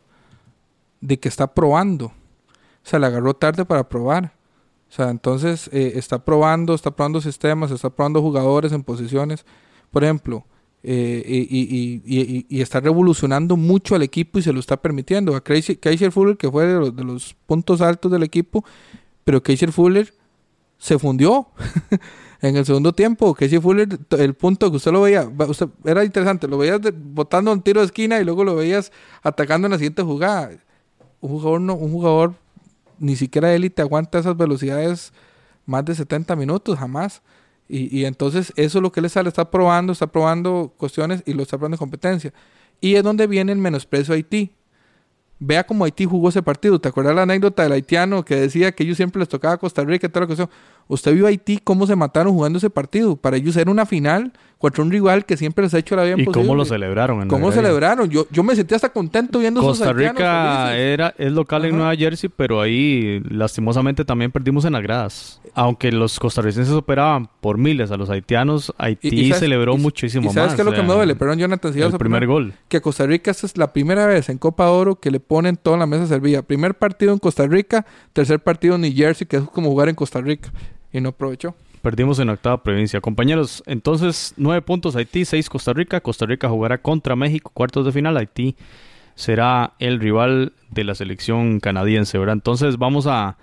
de 1.01 1.19
que 1.19 1.27
está 1.27 1.53
probando. 1.53 2.05
O 2.05 2.13
sea, 2.83 2.99
le 2.99 3.07
agarró 3.07 3.33
tarde 3.33 3.65
para 3.65 3.87
probar. 3.87 4.33
O 4.89 4.93
sea, 4.93 5.09
entonces 5.09 5.69
eh, 5.71 5.93
está 5.95 6.19
probando, 6.19 6.73
está 6.73 6.91
probando 6.91 7.21
sistemas, 7.21 7.71
está 7.71 7.89
probando 7.89 8.21
jugadores 8.21 8.71
en 8.71 8.83
posiciones. 8.83 9.45
Por 9.91 10.03
ejemplo, 10.03 10.45
eh, 10.83 11.23
y, 11.27 12.61
está 12.61 12.79
revolucionando 12.79 13.55
mucho 13.55 13.95
al 13.95 14.01
equipo 14.01 14.39
y 14.39 14.41
se 14.41 14.53
lo 14.53 14.59
está 14.59 14.77
permitiendo. 14.77 15.35
A 15.35 15.41
Kaiser 15.41 16.11
Fuller, 16.11 16.37
que 16.37 16.49
fue 16.49 16.65
de 16.65 17.03
los, 17.03 17.35
puntos 17.45 17.81
altos 17.81 18.11
del 18.11 18.23
equipo, 18.23 18.65
pero 19.23 19.43
Kaiser 19.43 19.71
Fuller 19.71 20.13
se 20.77 20.97
fundió 20.97 21.47
en 22.41 22.55
el 22.55 22.65
segundo 22.65 22.93
tiempo. 22.93 23.33
Kaiser 23.33 23.61
Fuller, 23.61 23.99
el 24.11 24.33
punto 24.33 24.69
que 24.71 24.77
usted 24.77 24.91
lo 24.91 25.01
veía, 25.01 25.31
era 25.85 26.03
interesante, 26.03 26.47
lo 26.47 26.57
veías 26.57 26.79
botando 26.95 27.51
un 27.51 27.61
tiro 27.61 27.81
de 27.81 27.85
esquina 27.85 28.19
y 28.19 28.25
luego 28.25 28.43
lo 28.43 28.55
veías 28.55 28.91
atacando 29.21 29.67
en 29.67 29.71
la 29.71 29.77
siguiente 29.77 30.01
jugada. 30.01 30.51
Un 31.19 31.29
jugador, 31.29 31.61
no, 31.61 31.75
un 31.75 31.91
jugador 31.91 32.33
ni 32.97 33.15
siquiera 33.15 33.53
élite 33.53 33.81
aguanta 33.81 34.19
esas 34.19 34.37
velocidades 34.37 35.13
más 35.65 35.85
de 35.85 35.95
70 35.95 36.35
minutos, 36.35 36.77
jamás. 36.77 37.21
Y, 37.73 38.03
entonces 38.03 38.51
eso 38.57 38.79
es 38.79 38.81
lo 38.81 38.91
que 38.91 38.99
él 38.99 39.05
está, 39.05 39.21
está 39.21 39.49
probando, 39.49 39.93
está 39.93 40.07
probando 40.07 40.73
cuestiones 40.75 41.23
y 41.25 41.33
lo 41.33 41.43
está 41.43 41.57
probando 41.57 41.75
en 41.75 41.79
competencia. 41.79 42.33
Y 42.81 42.95
es 42.95 43.03
donde 43.03 43.27
viene 43.27 43.53
el 43.53 43.59
menosprecio 43.59 44.13
a 44.13 44.17
Haití. 44.17 44.51
Vea 45.39 45.65
cómo 45.65 45.85
Haití 45.85 46.03
jugó 46.03 46.27
ese 46.27 46.43
partido. 46.43 46.81
¿Te 46.81 46.89
acuerdas 46.89 47.15
la 47.15 47.21
anécdota 47.21 47.63
del 47.63 47.71
haitiano 47.71 48.25
que 48.25 48.35
decía 48.35 48.73
que 48.73 48.83
ellos 48.83 48.97
siempre 48.97 49.19
les 49.19 49.29
tocaba 49.29 49.57
Costa 49.57 49.85
Rica 49.85 50.07
y 50.07 50.09
toda 50.09 50.25
cuestión? 50.25 50.49
Usted 50.89 51.13
vio 51.13 51.25
a 51.25 51.29
Haití 51.29 51.59
cómo 51.63 51.87
se 51.87 51.95
mataron 51.95 52.33
jugando 52.33 52.57
ese 52.57 52.69
partido. 52.69 53.15
Para 53.15 53.37
ellos 53.37 53.55
era 53.55 53.71
una 53.71 53.85
final 53.85 54.33
contra 54.61 54.83
un 54.83 54.91
rival 54.91 55.25
que 55.25 55.35
siempre 55.35 55.63
les 55.63 55.73
ha 55.73 55.79
hecho 55.79 55.95
la 55.95 56.03
vida 56.03 56.15
¿Y 56.19 56.25
cómo 56.25 56.53
lo 56.53 56.63
celebraron? 56.65 57.23
En 57.23 57.27
¿Cómo 57.27 57.51
celebraron? 57.51 58.07
Yo, 58.09 58.27
yo 58.29 58.43
me 58.43 58.55
sentí 58.55 58.75
hasta 58.75 58.89
contento 58.89 59.39
viendo 59.39 59.59
Costa 59.59 59.91
Rica 59.91 60.77
era, 60.77 61.15
es 61.17 61.31
local 61.31 61.65
en 61.65 61.75
Nueva 61.75 61.95
Jersey, 61.95 62.29
pero 62.33 62.61
ahí 62.61 63.21
lastimosamente 63.27 64.05
también 64.05 64.31
perdimos 64.31 64.63
en 64.65 64.73
las 64.73 64.83
gradas. 64.83 65.41
Aunque 65.55 65.91
los 65.91 66.19
costarricenses 66.19 66.73
operaban 66.73 67.27
por 67.41 67.57
miles 67.57 67.89
a 67.89 67.97
los 67.97 68.09
haitianos, 68.11 68.71
Haití 68.77 69.33
celebró 69.33 69.75
muchísimo 69.77 70.25
más. 70.25 70.35
¿Sabes 70.35 70.53
qué 70.53 70.61
es 70.61 70.65
lo 70.65 70.73
que 70.73 70.83
me 70.83 70.93
duele? 70.93 71.15
Perdón, 71.15 71.39
Jonathan, 71.39 71.73
si 71.73 71.81
el 71.81 71.91
primer 71.93 72.27
gol. 72.27 72.53
Que 72.67 72.81
Costa 72.81 73.07
Rica 73.07 73.31
esta 73.31 73.47
es 73.47 73.57
la 73.57 73.73
primera 73.73 74.05
vez 74.05 74.29
en 74.29 74.37
Copa 74.37 74.69
Oro 74.69 74.99
que 74.99 75.09
le 75.09 75.19
ponen 75.19 75.57
toda 75.57 75.77
la 75.77 75.87
mesa 75.87 76.05
servida. 76.05 76.43
Primer 76.43 76.75
partido 76.75 77.13
en 77.13 77.19
Costa 77.19 77.47
Rica, 77.47 77.85
tercer 78.13 78.39
partido 78.39 78.75
en 78.75 78.81
New 78.81 78.93
Jersey, 78.93 79.25
que 79.25 79.37
es 79.37 79.43
como 79.43 79.69
jugar 79.71 79.89
en 79.89 79.95
Costa 79.95 80.21
Rica. 80.21 80.51
Y 80.93 81.01
no 81.01 81.09
aprovechó. 81.09 81.55
Perdimos 81.81 82.19
en 82.19 82.29
octava 82.29 82.61
provincia. 82.61 83.01
Compañeros, 83.01 83.63
entonces 83.65 84.33
nueve 84.37 84.61
puntos 84.61 84.95
Haití, 84.95 85.25
seis 85.25 85.49
Costa 85.49 85.73
Rica. 85.73 86.01
Costa 86.01 86.25
Rica 86.25 86.47
jugará 86.47 86.77
contra 86.77 87.15
México, 87.15 87.51
cuartos 87.53 87.85
de 87.85 87.91
final. 87.91 88.17
Haití 88.17 88.55
será 89.15 89.73
el 89.79 89.99
rival 89.99 90.53
de 90.69 90.83
la 90.83 90.95
selección 90.95 91.59
canadiense, 91.59 92.17
¿verdad? 92.17 92.35
Entonces 92.35 92.77
vamos 92.77 93.07
a, 93.07 93.37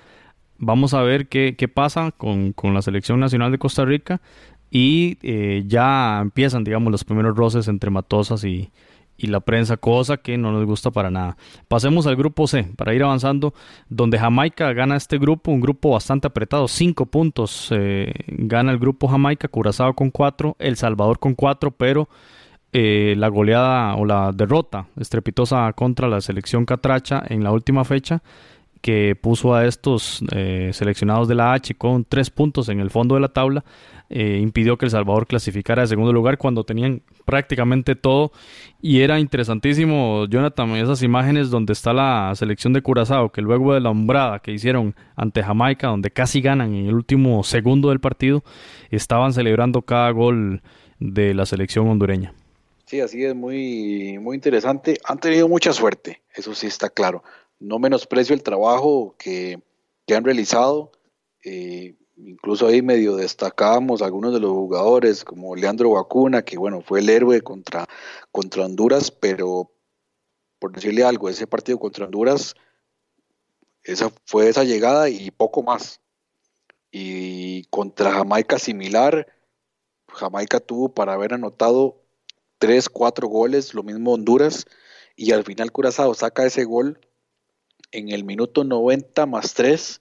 vamos 0.59 0.95
a 0.95 1.03
ver 1.03 1.28
qué, 1.28 1.57
qué 1.57 1.68
pasa 1.68 2.12
con, 2.16 2.53
con, 2.53 2.74
la 2.74 2.82
selección 2.82 3.20
nacional 3.20 3.53
de 3.53 3.59
Costa 3.59 3.84
Rica 3.84 4.20
y 4.70 5.18
eh, 5.22 5.64
ya 5.66 6.20
empiezan, 6.20 6.64
digamos, 6.64 6.93
los 6.93 7.05
primeros 7.05 7.36
roces 7.36 7.68
entre 7.68 7.91
Matosas 7.91 8.45
y, 8.45 8.70
y 9.19 9.27
la 9.27 9.41
prensa, 9.41 9.77
cosa 9.77 10.16
que 10.16 10.39
no 10.39 10.53
nos 10.53 10.64
gusta 10.64 10.91
para 10.91 11.11
nada. 11.11 11.37
Pasemos 11.66 12.07
al 12.07 12.16
grupo 12.16 12.47
C, 12.47 12.69
para 12.77 12.95
ir 12.95 13.03
avanzando, 13.03 13.53
donde 13.89 14.19
Jamaica 14.19 14.73
gana 14.73 14.97
este 14.97 15.19
grupo, 15.19 15.51
un 15.51 15.61
grupo 15.61 15.91
bastante 15.91 16.29
apretado, 16.29 16.69
cinco 16.69 17.05
puntos 17.05 17.69
eh, 17.73 18.12
gana 18.29 18.71
el 18.73 18.79
grupo 18.79 19.09
Jamaica, 19.09 19.49
Curazao 19.49 19.95
con 19.95 20.11
cuatro, 20.11 20.57
El 20.61 20.77
Salvador 20.77 21.19
con 21.19 21.35
cuatro, 21.35 21.73
pero 21.73 22.09
eh, 22.73 23.14
la 23.16 23.29
goleada 23.29 23.97
o 23.97 24.05
la 24.05 24.31
derrota 24.33 24.87
estrepitosa 25.01 25.73
contra 25.73 26.07
la 26.07 26.21
selección 26.21 26.64
catracha 26.64 27.23
en 27.27 27.43
la 27.43 27.51
última 27.51 27.85
fecha 27.85 28.23
que 28.81 29.16
puso 29.21 29.55
a 29.55 29.66
estos 29.66 30.23
eh, 30.33 30.71
seleccionados 30.73 31.29
de 31.29 31.35
la 31.35 31.53
H 31.55 31.75
con 31.75 32.05
tres 32.05 32.31
puntos 32.31 32.69
en 32.69 32.81
el 32.81 32.91
fondo 32.91 33.14
de 33.14 33.21
la 33.23 33.29
tabla, 33.29 33.64
eh, 34.11 34.38
impidió 34.40 34.78
que 34.78 34.86
El 34.86 34.90
Salvador 34.90 35.26
clasificara 35.26 35.82
de 35.82 35.88
segundo 35.88 36.12
lugar 36.12 36.38
cuando 36.38 36.64
tenían 36.64 37.02
prácticamente 37.24 37.94
todo. 37.94 38.32
Y 38.80 39.00
era 39.00 39.20
interesantísimo, 39.20 40.26
Jonathan, 40.26 40.70
esas 40.76 41.02
imágenes 41.02 41.50
donde 41.50 41.74
está 41.74 41.92
la 41.92 42.32
selección 42.34 42.72
de 42.72 42.82
Curazao, 42.82 43.30
que 43.30 43.42
luego 43.42 43.74
de 43.74 43.80
la 43.80 43.90
hombrada 43.90 44.38
que 44.38 44.52
hicieron 44.52 44.94
ante 45.16 45.42
Jamaica, 45.42 45.88
donde 45.88 46.11
casi 46.11 46.40
ganan 46.40 46.74
en 46.74 46.86
el 46.86 46.94
último 46.94 47.42
segundo 47.44 47.90
del 47.90 48.00
partido, 48.00 48.44
estaban 48.90 49.32
celebrando 49.32 49.82
cada 49.82 50.11
gol 50.11 50.62
de 50.98 51.34
la 51.34 51.44
selección 51.44 51.88
hondureña. 51.88 52.32
Sí, 52.86 53.00
así 53.02 53.22
es, 53.22 53.34
muy, 53.34 54.18
muy 54.18 54.34
interesante. 54.34 54.98
Han 55.04 55.18
tenido 55.18 55.46
mucha 55.46 55.74
suerte, 55.74 56.22
eso 56.34 56.54
sí 56.54 56.66
está 56.66 56.88
claro. 56.88 57.22
No 57.61 57.78
menosprecio 57.78 58.34
el 58.34 58.42
trabajo 58.42 59.14
que, 59.18 59.59
han 60.14 60.24
realizado. 60.24 60.92
Eh, 61.44 61.96
incluso 62.25 62.66
ahí 62.66 62.83
medio 62.83 63.16
destacábamos 63.16 64.03
algunos 64.03 64.33
de 64.33 64.41
los 64.41 64.51
jugadores, 64.51 65.25
como 65.25 65.55
Leandro 65.55 65.91
Vacuna, 65.91 66.43
que 66.43 66.59
bueno, 66.59 66.81
fue 66.83 67.01
el 67.01 67.09
héroe 67.09 67.41
contra, 67.41 67.87
contra 68.33 68.64
Honduras, 68.64 69.11
pero 69.11 69.71
por 70.59 70.73
decirle 70.73 71.05
algo, 71.05 71.29
ese 71.29 71.47
partido 71.47 71.79
contra 71.79 72.07
Honduras, 72.07 72.55
esa 73.85 74.11
fue 74.25 74.49
esa 74.49 74.64
llegada 74.64 75.09
y 75.09 75.31
poco 75.31 75.62
más. 75.62 76.01
Y 76.91 77.64
contra 77.64 78.12
Jamaica 78.12 78.59
similar, 78.59 79.27
Jamaica 80.09 80.59
tuvo 80.59 80.89
para 80.89 81.12
haber 81.12 81.35
anotado 81.35 82.03
tres, 82.59 82.89
cuatro 82.89 83.29
goles, 83.29 83.75
lo 83.75 83.83
mismo 83.83 84.14
Honduras, 84.14 84.66
y 85.14 85.33
al 85.33 85.45
final 85.45 85.71
Curazao 85.71 86.14
saca 86.14 86.47
ese 86.47 86.64
gol 86.64 87.01
en 87.93 88.09
el 88.11 88.25
minuto 88.25 88.64
90 88.64 89.27
más 89.27 89.55
3 89.55 90.01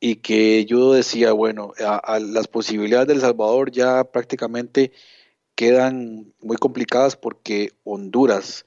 y 0.00 0.16
que 0.16 0.64
yo 0.66 0.92
decía, 0.92 1.32
bueno, 1.32 1.72
a, 1.78 2.18
las 2.20 2.48
posibilidades 2.48 3.08
del 3.08 3.20
Salvador 3.20 3.70
ya 3.70 4.04
prácticamente 4.04 4.92
quedan 5.54 6.32
muy 6.40 6.56
complicadas 6.56 7.16
porque 7.16 7.72
Honduras, 7.84 8.66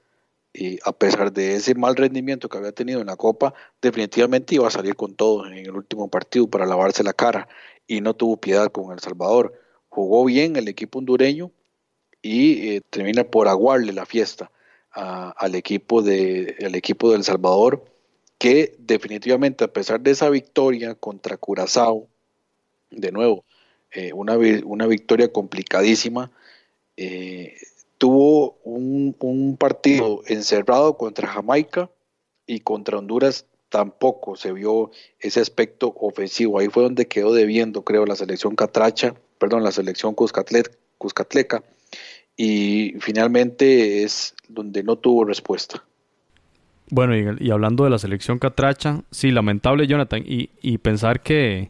y 0.53 0.79
a 0.83 0.91
pesar 0.93 1.31
de 1.31 1.55
ese 1.55 1.75
mal 1.75 1.95
rendimiento 1.95 2.49
que 2.49 2.57
había 2.57 2.71
tenido 2.71 3.01
en 3.01 3.07
la 3.07 3.15
Copa, 3.15 3.53
definitivamente 3.81 4.55
iba 4.55 4.67
a 4.67 4.71
salir 4.71 4.95
con 4.95 5.15
todo 5.15 5.45
en 5.45 5.53
el 5.53 5.71
último 5.71 6.09
partido 6.09 6.49
para 6.49 6.65
lavarse 6.65 7.03
la 7.03 7.13
cara 7.13 7.47
y 7.85 8.01
no 8.01 8.15
tuvo 8.15 8.37
piedad 8.37 8.71
con 8.71 8.91
El 8.91 8.99
Salvador. 8.99 9.53
Jugó 9.89 10.25
bien 10.25 10.55
el 10.55 10.67
equipo 10.67 10.99
hondureño 10.99 11.51
y 12.21 12.69
eh, 12.69 12.81
termina 12.89 13.23
por 13.23 13.47
aguarle 13.47 13.93
la 13.93 14.05
fiesta 14.05 14.51
al, 14.91 15.53
equipo 15.53 16.01
de, 16.01 16.55
al 16.65 16.73
equipo 16.73 17.11
del 17.11 17.23
Salvador 17.23 17.85
que 18.37 18.75
definitivamente 18.79 19.63
a 19.63 19.73
pesar 19.73 20.01
de 20.01 20.11
esa 20.11 20.29
victoria 20.29 20.95
contra 20.95 21.37
Curazao, 21.37 22.07
de 22.91 23.11
nuevo, 23.11 23.43
eh, 23.91 24.13
una, 24.13 24.37
una, 24.65 24.87
victoria 24.87 25.31
complicadísima, 25.31 26.31
eh, 26.97 27.55
tuvo 27.97 28.57
un, 28.63 29.15
un, 29.19 29.57
partido 29.57 30.21
encerrado 30.27 30.97
contra 30.97 31.27
Jamaica 31.27 31.89
y 32.45 32.59
contra 32.59 32.97
Honduras 32.97 33.45
tampoco 33.69 34.35
se 34.35 34.51
vio 34.53 34.91
ese 35.19 35.39
aspecto 35.39 35.93
ofensivo. 35.99 36.59
Ahí 36.59 36.67
fue 36.67 36.83
donde 36.83 37.07
quedó 37.07 37.33
debiendo, 37.33 37.83
creo, 37.83 38.05
la 38.05 38.15
selección 38.15 38.55
catracha, 38.55 39.15
perdón, 39.39 39.63
la 39.63 39.71
selección 39.71 40.15
cuscatleca, 40.15 41.63
y 42.35 42.93
finalmente 42.99 44.03
es 44.03 44.35
donde 44.47 44.83
no 44.83 44.97
tuvo 44.97 45.25
respuesta. 45.25 45.83
Bueno, 46.89 47.35
y, 47.39 47.51
hablando 47.51 47.83
de 47.83 47.89
la 47.89 47.99
selección 47.99 48.39
catracha, 48.39 49.01
sí, 49.11 49.31
lamentable 49.31 49.87
Jonathan, 49.87 50.23
y, 50.25 50.51
y 50.61 50.77
pensar 50.77 51.21
que 51.21 51.69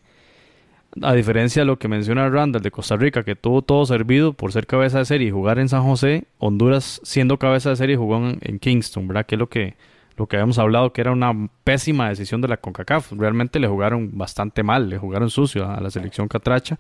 a 1.01 1.13
diferencia 1.13 1.61
de 1.61 1.65
lo 1.65 1.77
que 1.79 1.87
menciona 1.87 2.29
Randall 2.29 2.61
de 2.61 2.71
Costa 2.71 2.95
Rica, 2.95 3.23
que 3.23 3.35
tuvo 3.35 3.61
todo 3.61 3.85
servido 3.85 4.33
por 4.33 4.51
ser 4.51 4.67
cabeza 4.67 4.99
de 4.99 5.05
serie 5.05 5.27
y 5.27 5.31
jugar 5.31 5.59
en 5.59 5.69
San 5.69 5.83
José, 5.83 6.25
Honduras 6.37 7.01
siendo 7.03 7.37
cabeza 7.37 7.69
de 7.69 7.75
serie 7.75 7.97
jugó 7.97 8.17
en, 8.17 8.59
Kingston, 8.59 9.07
¿verdad? 9.07 9.25
Que 9.25 9.35
es 9.35 9.39
lo 9.39 9.47
que, 9.49 9.75
lo 10.15 10.27
que 10.27 10.37
habíamos 10.37 10.57
hablado, 10.57 10.93
que 10.93 11.01
era 11.01 11.11
una 11.11 11.49
pésima 11.63 12.09
decisión 12.09 12.41
de 12.41 12.47
la 12.47 12.57
CONCACAF. 12.57 13.11
Realmente 13.13 13.59
le 13.59 13.67
jugaron 13.67 14.17
bastante 14.17 14.63
mal, 14.63 14.89
le 14.89 14.97
jugaron 14.97 15.29
sucio 15.29 15.69
a 15.69 15.79
la 15.81 15.91
selección 15.91 16.27
catracha 16.27 16.79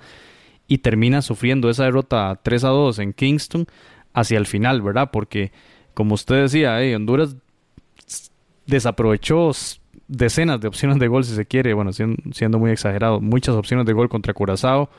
y 0.67 0.79
termina 0.79 1.21
sufriendo 1.21 1.69
esa 1.69 1.85
derrota 1.85 2.39
3 2.41 2.63
a 2.63 2.69
2 2.69 2.99
en 2.99 3.13
Kingston 3.13 3.67
hacia 4.13 4.37
el 4.37 4.47
final, 4.47 4.81
¿verdad? 4.81 5.09
Porque, 5.11 5.51
como 5.93 6.15
usted 6.15 6.43
decía, 6.43 6.81
eh, 6.81 6.95
Honduras 6.95 7.35
desaprovechó 8.67 9.51
decenas 10.07 10.61
de 10.61 10.67
opciones 10.67 10.99
de 10.99 11.07
gol, 11.07 11.23
si 11.23 11.35
se 11.35 11.45
quiere, 11.45 11.73
bueno, 11.73 11.91
siendo, 11.93 12.59
muy 12.59 12.71
exagerado, 12.71 13.19
muchas 13.19 13.55
opciones 13.55 13.85
de 13.85 13.93
gol 13.93 14.09
contra 14.09 14.33
Curazao. 14.33 14.89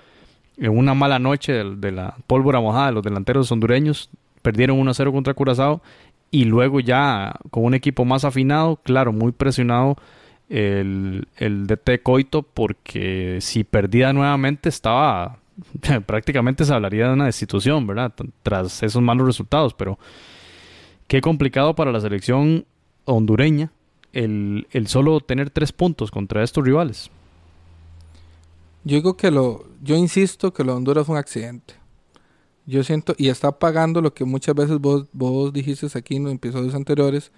En 0.57 0.77
una 0.77 0.95
mala 0.95 1.21
noche 1.21 1.53
de, 1.53 1.93
la 1.93 2.17
pólvora 2.27 2.61
mojada 2.61 2.87
de 2.87 2.93
los 2.93 3.05
delanteros 3.05 3.53
hondureños, 3.53 4.11
perdieron 4.43 4.79
1-0 4.79 5.13
contra 5.13 5.35
Curazao 5.35 5.83
y 6.31 6.45
luego 6.45 6.81
ya 6.81 7.37
con 7.51 7.65
un 7.65 7.75
equipo 7.75 8.05
más 8.05 8.25
afinado, 8.25 8.77
claro, 8.83 9.13
muy 9.13 9.33
presionado 9.33 9.97
el, 10.49 11.29
el 11.37 11.67
DT 11.67 12.03
Coito 12.03 12.43
porque 12.43 13.39
si 13.41 13.65
perdía 13.65 14.13
nuevamente 14.13 14.69
estaba 14.69 15.39
prácticamente 16.07 16.65
se 16.65 16.75
hablaría 16.75 17.09
de 17.09 17.15
una 17.15 17.27
destitución, 17.27 17.87
¿verdad? 17.87 18.13
Tras 18.43 18.83
esos 18.83 19.03
malos 19.03 19.27
resultados, 19.27 19.75
pero 19.75 19.99
qué 21.07 21.21
complicado 21.21 21.75
para 21.75 21.93
la 21.93 22.01
selección 22.01 22.65
hondureña 23.13 23.73
el, 24.13 24.67
solo 24.87 25.21
tener 25.21 25.51
tres 25.51 25.73
puntos 25.73 26.11
contra 26.11 26.43
estos 26.43 26.65
rivales. 26.65 27.11
Yo 28.85 28.97
digo 28.97 29.17
que 29.17 29.31
lo, 29.31 29.67
yo 29.83 29.97
insisto 29.97 30.53
que 30.53 30.65
lo 30.65 30.73
de 30.73 30.79
Honduras 30.79 31.07
fue 31.07 31.15
un 31.15 31.19
accidente. 31.19 31.75
Yo 32.67 32.85
siento, 32.85 33.15
y 33.17 33.29
está 33.29 33.59
pagando 33.59 34.01
lo 34.01 34.13
que 34.13 34.25
muchas 34.25 34.55
veces 34.55 34.79
vos, 34.79 35.07
vos 35.13 35.53
dijiste 35.53 35.87
aquí 35.97 36.17
en 36.17 36.25
los 36.25 36.35
episodios 36.35 36.75
anteriores, 36.75 37.33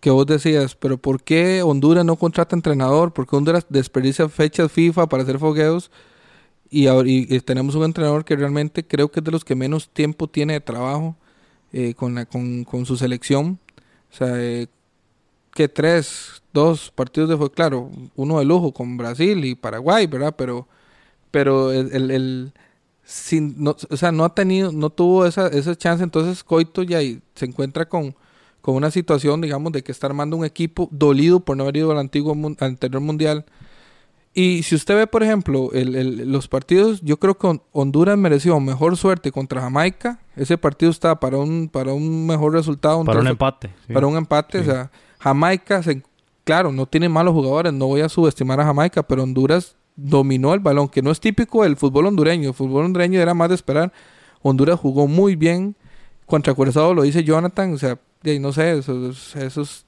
que 0.00 0.10
vos 0.10 0.26
decías, 0.26 0.74
pero 0.74 0.98
¿por 0.98 1.22
qué 1.22 1.62
Honduras 1.62 2.04
no 2.04 2.16
contrata 2.16 2.56
entrenador? 2.56 3.12
¿Por 3.12 3.26
qué 3.26 3.36
Honduras 3.36 3.66
desperdicia 3.68 4.28
fechas 4.28 4.70
FIFA 4.70 5.08
para 5.08 5.22
hacer 5.22 5.38
fogueos? 5.38 5.90
Y, 6.70 6.88
y, 6.88 7.40
tenemos 7.40 7.74
un 7.74 7.84
entrenador 7.84 8.24
que 8.24 8.34
realmente 8.34 8.84
creo 8.84 9.10
que 9.10 9.20
es 9.20 9.24
de 9.24 9.30
los 9.30 9.44
que 9.44 9.54
menos 9.54 9.90
tiempo 9.90 10.26
tiene 10.26 10.54
de 10.54 10.60
trabajo 10.60 11.16
eh, 11.72 11.94
con, 11.94 12.14
la, 12.14 12.24
con, 12.24 12.64
con, 12.64 12.86
su 12.86 12.96
selección. 12.96 13.58
O 14.12 14.14
sea, 14.14 14.28
eh, 14.40 14.68
que 15.54 15.68
tres, 15.68 16.42
dos 16.52 16.90
partidos 16.90 17.30
de 17.30 17.36
fue 17.36 17.50
claro, 17.50 17.90
uno 18.16 18.38
de 18.38 18.44
lujo 18.44 18.72
con 18.72 18.96
Brasil 18.96 19.44
y 19.44 19.54
Paraguay, 19.54 20.06
¿verdad? 20.06 20.34
Pero, 20.36 20.68
pero 21.30 21.72
el, 21.72 22.10
el, 22.10 22.52
sin, 23.04 23.62
no, 23.62 23.76
o 23.90 23.96
sea, 23.96 24.12
no 24.12 24.24
ha 24.24 24.34
tenido, 24.34 24.72
no 24.72 24.90
tuvo 24.90 25.26
esa, 25.26 25.48
esa 25.48 25.76
chance, 25.76 26.04
entonces 26.04 26.44
Coito 26.44 26.82
ya 26.82 27.00
se 27.34 27.46
encuentra 27.46 27.88
con, 27.88 28.14
con 28.60 28.74
una 28.76 28.90
situación, 28.90 29.40
digamos, 29.40 29.72
de 29.72 29.82
que 29.82 29.92
está 29.92 30.06
armando 30.06 30.36
un 30.36 30.44
equipo 30.44 30.88
dolido 30.92 31.40
por 31.40 31.56
no 31.56 31.64
haber 31.64 31.78
ido 31.78 31.92
al 31.92 31.98
antiguo 31.98 32.36
anterior 32.60 33.02
mundial. 33.02 33.44
Y 34.34 34.62
si 34.62 34.74
usted 34.74 34.96
ve, 34.96 35.06
por 35.06 35.22
ejemplo, 35.22 35.70
el, 35.72 36.32
los 36.32 36.48
partidos, 36.48 37.02
yo 37.02 37.18
creo 37.18 37.36
que 37.36 37.60
Honduras 37.72 38.16
mereció 38.16 38.58
mejor 38.60 38.96
suerte 38.96 39.30
contra 39.30 39.60
Jamaica. 39.60 40.20
Ese 40.36 40.56
partido 40.56 40.90
está 40.90 41.20
para 41.20 41.36
un, 41.36 41.68
para 41.68 41.92
un 41.92 42.26
mejor 42.26 42.54
resultado. 42.54 43.04
Para 43.04 43.20
un 43.20 43.26
empate. 43.26 43.70
Para 43.92 44.06
un 44.06 44.16
empate, 44.16 44.60
o 44.60 44.64
sea, 44.64 44.90
Jamaica, 45.18 45.82
se, 45.82 46.02
claro, 46.44 46.72
no 46.72 46.86
tiene 46.86 47.10
malos 47.10 47.34
jugadores, 47.34 47.74
no 47.74 47.86
voy 47.86 48.00
a 48.00 48.08
subestimar 48.08 48.58
a 48.60 48.64
Jamaica, 48.64 49.02
pero 49.02 49.22
Honduras 49.22 49.76
dominó 49.96 50.54
el 50.54 50.60
balón, 50.60 50.88
que 50.88 51.02
no 51.02 51.10
es 51.10 51.20
típico 51.20 51.62
del 51.64 51.76
fútbol 51.76 52.06
hondureño. 52.06 52.48
El 52.48 52.54
fútbol 52.54 52.86
hondureño 52.86 53.20
era 53.20 53.34
más 53.34 53.50
de 53.50 53.56
esperar. 53.56 53.92
Honduras 54.40 54.80
jugó 54.80 55.06
muy 55.06 55.36
bien. 55.36 55.76
Contra 56.24 56.54
Curazao 56.54 56.94
lo 56.94 57.02
dice 57.02 57.24
Jonathan, 57.24 57.74
o 57.74 57.78
sea, 57.78 57.98
no 58.40 58.52
sé, 58.52 58.78
esos, 58.78 59.36
esos 59.36 59.84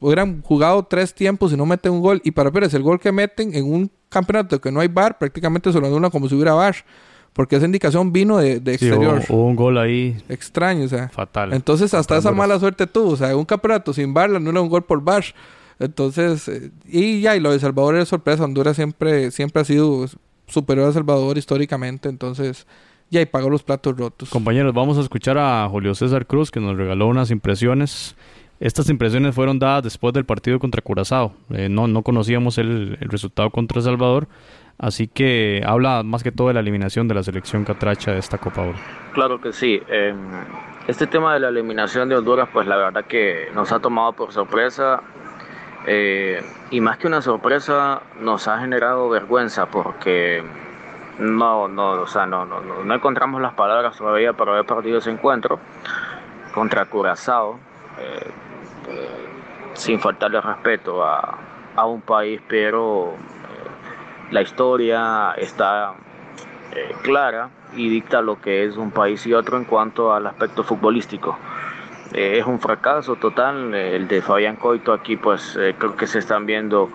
hubieran 0.00 0.42
jugado 0.42 0.82
tres 0.84 1.14
tiempos 1.14 1.52
y 1.52 1.56
no 1.56 1.66
meten 1.66 1.92
un 1.92 2.00
gol. 2.00 2.20
Y 2.24 2.32
para 2.32 2.50
Pérez, 2.50 2.74
el 2.74 2.82
gol 2.82 2.98
que 2.98 3.12
meten 3.12 3.54
en 3.54 3.70
un 3.70 3.90
campeonato 4.08 4.60
que 4.60 4.72
no 4.72 4.80
hay 4.80 4.88
bar, 4.88 5.18
prácticamente 5.18 5.72
se 5.72 5.80
lo 5.80 5.94
una 5.94 6.10
como 6.10 6.28
si 6.28 6.34
hubiera 6.34 6.54
bar. 6.54 6.74
Porque 7.32 7.56
esa 7.56 7.66
indicación 7.66 8.12
vino 8.12 8.38
de, 8.38 8.54
exterior. 8.56 9.22
hubo, 9.28 9.46
un 9.46 9.54
gol 9.54 9.78
ahí. 9.78 10.16
Extraño, 10.28 10.86
o 10.86 10.88
sea. 10.88 11.08
Fatal. 11.10 11.52
Entonces, 11.52 11.94
hasta 11.94 12.16
esa 12.16 12.32
mala 12.32 12.58
suerte 12.58 12.88
tuvo. 12.88 13.10
O 13.10 13.16
sea, 13.16 13.36
un 13.36 13.44
campeonato 13.44 13.92
sin 13.92 14.12
bar, 14.12 14.30
no 14.30 14.50
era 14.50 14.60
un 14.60 14.68
gol 14.68 14.82
por 14.82 15.00
bar. 15.00 15.24
Entonces, 15.78 16.48
eh, 16.48 16.70
y 16.86 17.20
ya, 17.20 17.36
y 17.36 17.40
lo 17.40 17.52
de 17.52 17.60
Salvador 17.60 17.96
es 17.96 18.08
sorpresa. 18.08 18.44
Honduras 18.44 18.74
siempre, 18.74 19.30
siempre 19.30 19.62
ha 19.62 19.64
sido 19.64 20.06
superior 20.48 20.88
a 20.88 20.92
Salvador 20.92 21.38
históricamente. 21.38 22.08
Entonces, 22.08 22.66
ya, 23.10 23.20
y 23.20 23.26
pagó 23.26 23.48
los 23.48 23.62
platos 23.62 23.96
rotos. 23.96 24.28
Compañeros, 24.30 24.74
vamos 24.74 24.98
a 24.98 25.00
escuchar 25.00 25.38
a 25.38 25.68
Julio 25.68 25.94
César 25.94 26.26
Cruz, 26.26 26.50
que 26.50 26.58
nos 26.58 26.76
regaló 26.76 27.06
unas 27.06 27.30
impresiones. 27.30 28.16
Estas 28.60 28.90
impresiones 28.90 29.34
fueron 29.34 29.58
dadas 29.58 29.82
después 29.82 30.12
del 30.12 30.26
partido 30.26 30.58
contra 30.58 30.82
Curazao. 30.82 31.32
Eh, 31.48 31.70
no, 31.70 31.88
no 31.88 32.02
conocíamos 32.02 32.58
el, 32.58 32.98
resultado 33.00 33.48
contra 33.48 33.80
Salvador. 33.80 34.28
Así 34.78 35.08
que 35.08 35.62
habla 35.66 36.02
más 36.02 36.22
que 36.22 36.30
todo 36.30 36.48
de 36.48 36.54
la 36.54 36.60
eliminación 36.60 37.08
de 37.08 37.14
la 37.14 37.22
selección 37.22 37.64
catracha 37.64 38.12
de 38.12 38.18
esta 38.18 38.36
Copa 38.36 38.62
Oro. 38.62 38.78
Claro 39.14 39.40
que 39.40 39.54
sí. 39.54 39.80
Em, 39.88 40.16
este 40.86 41.06
tema 41.06 41.32
de 41.32 41.40
la 41.40 41.48
eliminación 41.48 42.10
de 42.10 42.16
Honduras, 42.16 42.50
pues 42.52 42.66
la 42.66 42.76
verdad 42.76 43.06
que 43.06 43.48
nos 43.54 43.72
ha 43.72 43.80
tomado 43.80 44.12
por 44.12 44.30
sorpresa. 44.30 45.02
Eh, 45.86 46.42
y 46.70 46.82
más 46.82 46.98
que 46.98 47.06
una 47.06 47.22
sorpresa, 47.22 48.02
nos 48.20 48.46
ha 48.46 48.58
generado 48.60 49.08
vergüenza 49.08 49.66
porque 49.70 50.42
no, 51.18 51.66
no, 51.66 51.92
o 51.92 52.06
sea, 52.06 52.26
no, 52.26 52.44
no, 52.44 52.60
no 52.60 52.94
encontramos 52.94 53.40
las 53.40 53.54
palabras 53.54 53.96
todavía 53.96 54.34
para 54.34 54.52
haber 54.52 54.66
perdido 54.66 54.98
ese 54.98 55.10
encuentro 55.10 55.58
contra 56.52 56.84
Curazao, 56.86 57.58
eh, 57.98 58.30
sin 59.74 60.00
faltarle 60.00 60.40
respeto 60.40 61.04
a, 61.04 61.38
a 61.76 61.86
un 61.86 62.00
país, 62.00 62.40
pero 62.48 63.14
la 64.30 64.42
historia 64.42 65.32
está 65.36 65.94
eh, 66.72 66.94
clara 67.02 67.50
y 67.76 67.88
dicta 67.88 68.20
lo 68.22 68.40
que 68.40 68.64
es 68.64 68.76
un 68.76 68.92
país 68.92 69.26
y 69.26 69.34
otro 69.34 69.56
en 69.56 69.64
cuanto 69.64 70.12
al 70.12 70.26
aspecto 70.26 70.62
futbolístico. 70.62 71.36
Eh, 72.12 72.38
es 72.38 72.46
un 72.46 72.60
fracaso 72.60 73.16
total 73.16 73.74
el 73.74 74.06
de 74.06 74.22
Fabián 74.22 74.56
Coito 74.56 74.92
aquí, 74.92 75.16
pues 75.16 75.56
eh, 75.56 75.74
creo 75.78 75.96
que 75.96 76.06
se 76.06 76.20
están 76.20 76.46
viendo 76.46 76.88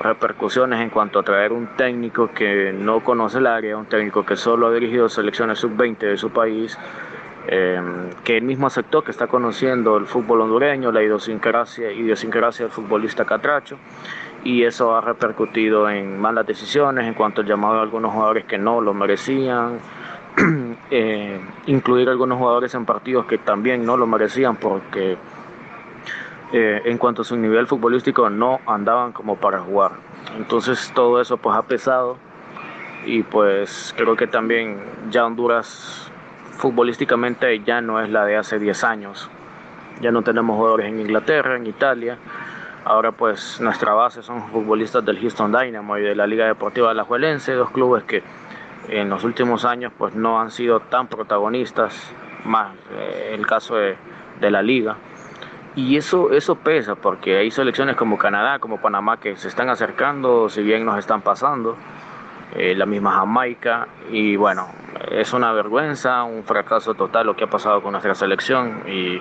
repercusiones 0.00 0.80
en 0.80 0.90
cuanto 0.90 1.20
a 1.20 1.22
traer 1.22 1.52
un 1.52 1.66
técnico 1.76 2.30
que 2.32 2.72
no 2.72 3.00
conoce 3.00 3.38
el 3.38 3.46
área, 3.46 3.76
un 3.76 3.86
técnico 3.86 4.24
que 4.24 4.36
solo 4.36 4.66
ha 4.66 4.72
dirigido 4.72 5.08
selecciones 5.08 5.58
sub-20 5.58 5.98
de 5.98 6.16
su 6.16 6.30
país, 6.30 6.78
que 7.46 8.36
él 8.36 8.42
mismo 8.42 8.66
aceptó 8.66 9.02
que 9.04 9.10
está 9.10 9.26
conociendo 9.26 9.96
el 9.96 10.06
fútbol 10.06 10.40
hondureño, 10.40 10.90
la 10.90 11.02
idiosincrasia, 11.02 11.92
idiosincrasia 11.92 12.64
del 12.64 12.72
futbolista 12.72 13.24
catracho 13.24 13.76
y 14.44 14.62
eso 14.64 14.94
ha 14.94 15.00
repercutido 15.00 15.88
en 15.88 16.20
malas 16.20 16.46
decisiones 16.46 17.06
en 17.06 17.14
cuanto 17.14 17.40
al 17.40 17.46
llamado 17.46 17.78
a 17.78 17.82
algunos 17.82 18.12
jugadores 18.12 18.44
que 18.44 18.58
no 18.58 18.80
lo 18.80 18.92
merecían, 18.92 19.78
eh, 20.90 21.40
incluir 21.66 22.08
algunos 22.08 22.38
jugadores 22.38 22.74
en 22.74 22.84
partidos 22.84 23.24
que 23.26 23.38
también 23.38 23.84
no 23.84 23.96
lo 23.96 24.06
merecían 24.06 24.56
porque 24.56 25.16
eh, 26.52 26.82
en 26.84 26.98
cuanto 26.98 27.22
a 27.22 27.24
su 27.24 27.36
nivel 27.36 27.66
futbolístico 27.66 28.28
no 28.28 28.60
andaban 28.66 29.12
como 29.12 29.36
para 29.36 29.60
jugar. 29.60 29.92
Entonces 30.36 30.92
todo 30.94 31.20
eso 31.20 31.38
pues 31.38 31.56
ha 31.56 31.62
pesado 31.62 32.18
y 33.06 33.22
pues 33.22 33.94
creo 33.96 34.14
que 34.14 34.26
también 34.26 34.78
ya 35.10 35.24
Honduras 35.24 36.10
futbolísticamente 36.56 37.60
ya 37.60 37.80
no 37.80 38.00
es 38.00 38.10
la 38.10 38.24
de 38.24 38.36
hace 38.36 38.58
10 38.58 38.84
años. 38.84 39.30
Ya 40.00 40.10
no 40.10 40.22
tenemos 40.22 40.56
jugadores 40.56 40.86
en 40.86 41.00
Inglaterra, 41.00 41.56
en 41.56 41.66
Italia 41.66 42.18
Ahora 42.84 43.12
pues 43.12 43.62
nuestra 43.62 43.94
base 43.94 44.22
son 44.22 44.46
futbolistas 44.48 45.02
del 45.06 45.18
Houston 45.18 45.50
Dynamo 45.50 45.96
y 45.96 46.02
de 46.02 46.14
la 46.14 46.26
Liga 46.26 46.46
Deportiva 46.46 46.90
Alajuelense, 46.90 47.54
dos 47.54 47.70
clubes 47.70 48.04
que 48.04 48.22
en 48.88 49.08
los 49.08 49.24
últimos 49.24 49.64
años 49.64 49.90
pues 49.96 50.14
no 50.14 50.38
han 50.38 50.50
sido 50.50 50.80
tan 50.80 51.06
protagonistas, 51.06 52.12
más 52.44 52.74
eh, 52.92 53.30
el 53.32 53.46
caso 53.46 53.76
de, 53.76 53.96
la 54.40 54.60
liga. 54.60 54.98
Y 55.74 55.96
eso, 55.96 56.30
eso 56.32 56.56
pesa 56.56 56.94
porque 56.94 57.38
hay 57.38 57.50
selecciones 57.50 57.96
como 57.96 58.18
Canadá, 58.18 58.58
como 58.58 58.76
Panamá 58.76 59.18
que 59.18 59.34
se 59.36 59.48
están 59.48 59.70
acercando, 59.70 60.50
si 60.50 60.62
bien 60.62 60.84
nos 60.84 60.98
están 60.98 61.22
pasando, 61.22 61.78
eh, 62.56 62.74
la 62.74 62.86
misma 62.86 63.12
Jamaica, 63.12 63.88
y 64.10 64.36
bueno, 64.36 64.68
es 65.10 65.32
una 65.32 65.52
vergüenza, 65.52 66.24
un 66.24 66.44
fracaso 66.44 66.94
total 66.94 67.26
lo 67.26 67.36
que 67.36 67.44
ha 67.44 67.50
pasado 67.50 67.82
con 67.82 67.92
nuestra 67.92 68.14
selección 68.14 68.82
y 68.88 69.20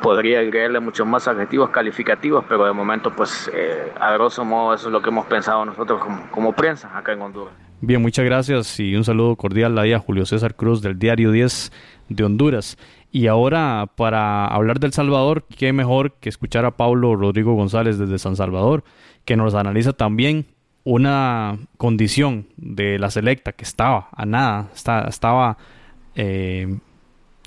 podría 0.00 0.40
agregarle 0.40 0.80
muchos 0.80 1.06
más 1.06 1.28
adjetivos 1.28 1.70
calificativos, 1.70 2.44
pero 2.48 2.64
de 2.64 2.72
momento, 2.72 3.12
pues, 3.14 3.50
eh, 3.54 3.92
a 3.98 4.12
grosso 4.12 4.44
modo, 4.44 4.74
eso 4.74 4.88
es 4.88 4.92
lo 4.92 5.02
que 5.02 5.10
hemos 5.10 5.26
pensado 5.26 5.64
nosotros 5.64 6.00
como, 6.30 6.52
prensa 6.52 6.96
acá 6.96 7.12
en 7.12 7.22
Honduras. 7.22 7.54
Bien, 7.80 8.02
muchas 8.02 8.24
gracias 8.24 8.78
y 8.80 8.94
un 8.94 9.04
saludo 9.04 9.36
cordial 9.36 9.78
a 9.78 9.98
Julio 9.98 10.26
César 10.26 10.54
Cruz 10.54 10.82
del 10.82 10.98
Diario 10.98 11.30
10 11.30 11.72
de 12.08 12.24
Honduras. 12.24 12.76
Y 13.10 13.26
ahora, 13.26 13.86
para 13.96 14.46
hablar 14.46 14.80
del 14.80 14.92
Salvador, 14.92 15.44
qué 15.56 15.72
mejor 15.72 16.12
que 16.20 16.28
escuchar 16.28 16.64
a 16.64 16.76
Pablo 16.76 17.16
Rodrigo 17.16 17.54
González 17.54 17.98
desde 17.98 18.18
San 18.18 18.36
Salvador, 18.36 18.84
que 19.24 19.36
nos 19.36 19.54
analiza 19.54 19.92
también 19.92 20.46
una 20.84 21.58
condición 21.76 22.46
de 22.56 22.98
la 22.98 23.10
selecta 23.10 23.52
que 23.52 23.64
estaba 23.64 24.08
a 24.12 24.24
nada, 24.24 24.70
estaba 24.74 25.58
eh, 26.14 26.78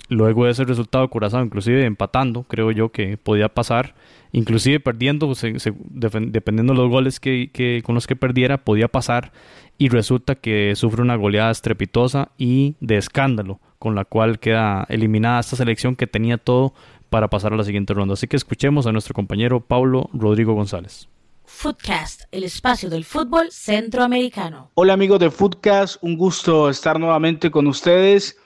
luego 0.08 0.44
de 0.44 0.52
ese 0.52 0.64
resultado 0.64 1.08
Curazao, 1.08 1.44
inclusive 1.44 1.84
empatando, 1.84 2.44
creo 2.44 2.70
yo 2.70 2.90
que 2.90 3.16
podía 3.16 3.48
pasar, 3.48 3.94
inclusive 4.32 4.80
perdiendo, 4.80 5.32
dependiendo 5.34 6.72
de 6.72 6.78
los 6.78 6.90
goles 6.90 7.20
que, 7.20 7.82
con 7.84 7.94
los 7.94 8.06
que 8.06 8.16
perdiera, 8.16 8.58
podía 8.58 8.88
pasar 8.88 9.32
y 9.78 9.88
resulta 9.88 10.36
que 10.36 10.74
sufre 10.76 11.02
una 11.02 11.16
goleada 11.16 11.50
estrepitosa 11.50 12.30
y 12.38 12.76
de 12.80 12.96
escándalo, 12.96 13.60
con 13.78 13.94
la 13.94 14.04
cual 14.04 14.38
queda 14.38 14.86
eliminada 14.88 15.40
esta 15.40 15.56
selección 15.56 15.96
que 15.96 16.06
tenía 16.06 16.38
todo 16.38 16.74
para 17.10 17.28
pasar 17.28 17.52
a 17.52 17.56
la 17.56 17.64
siguiente 17.64 17.94
ronda. 17.94 18.14
Así 18.14 18.26
que 18.26 18.36
escuchemos 18.36 18.86
a 18.86 18.92
nuestro 18.92 19.14
compañero 19.14 19.60
Paulo 19.60 20.10
Rodrigo 20.12 20.54
González. 20.54 21.08
Footcast, 21.54 22.24
el 22.32 22.44
espacio 22.44 22.90
del 22.90 23.04
fútbol 23.04 23.50
centroamericano. 23.50 24.72
Hola 24.74 24.92
amigos 24.92 25.20
de 25.20 25.30
Footcast, 25.30 25.96
un 26.02 26.18
gusto 26.18 26.68
estar 26.68 26.98
nuevamente 26.98 27.50
con 27.50 27.66
ustedes 27.68 28.36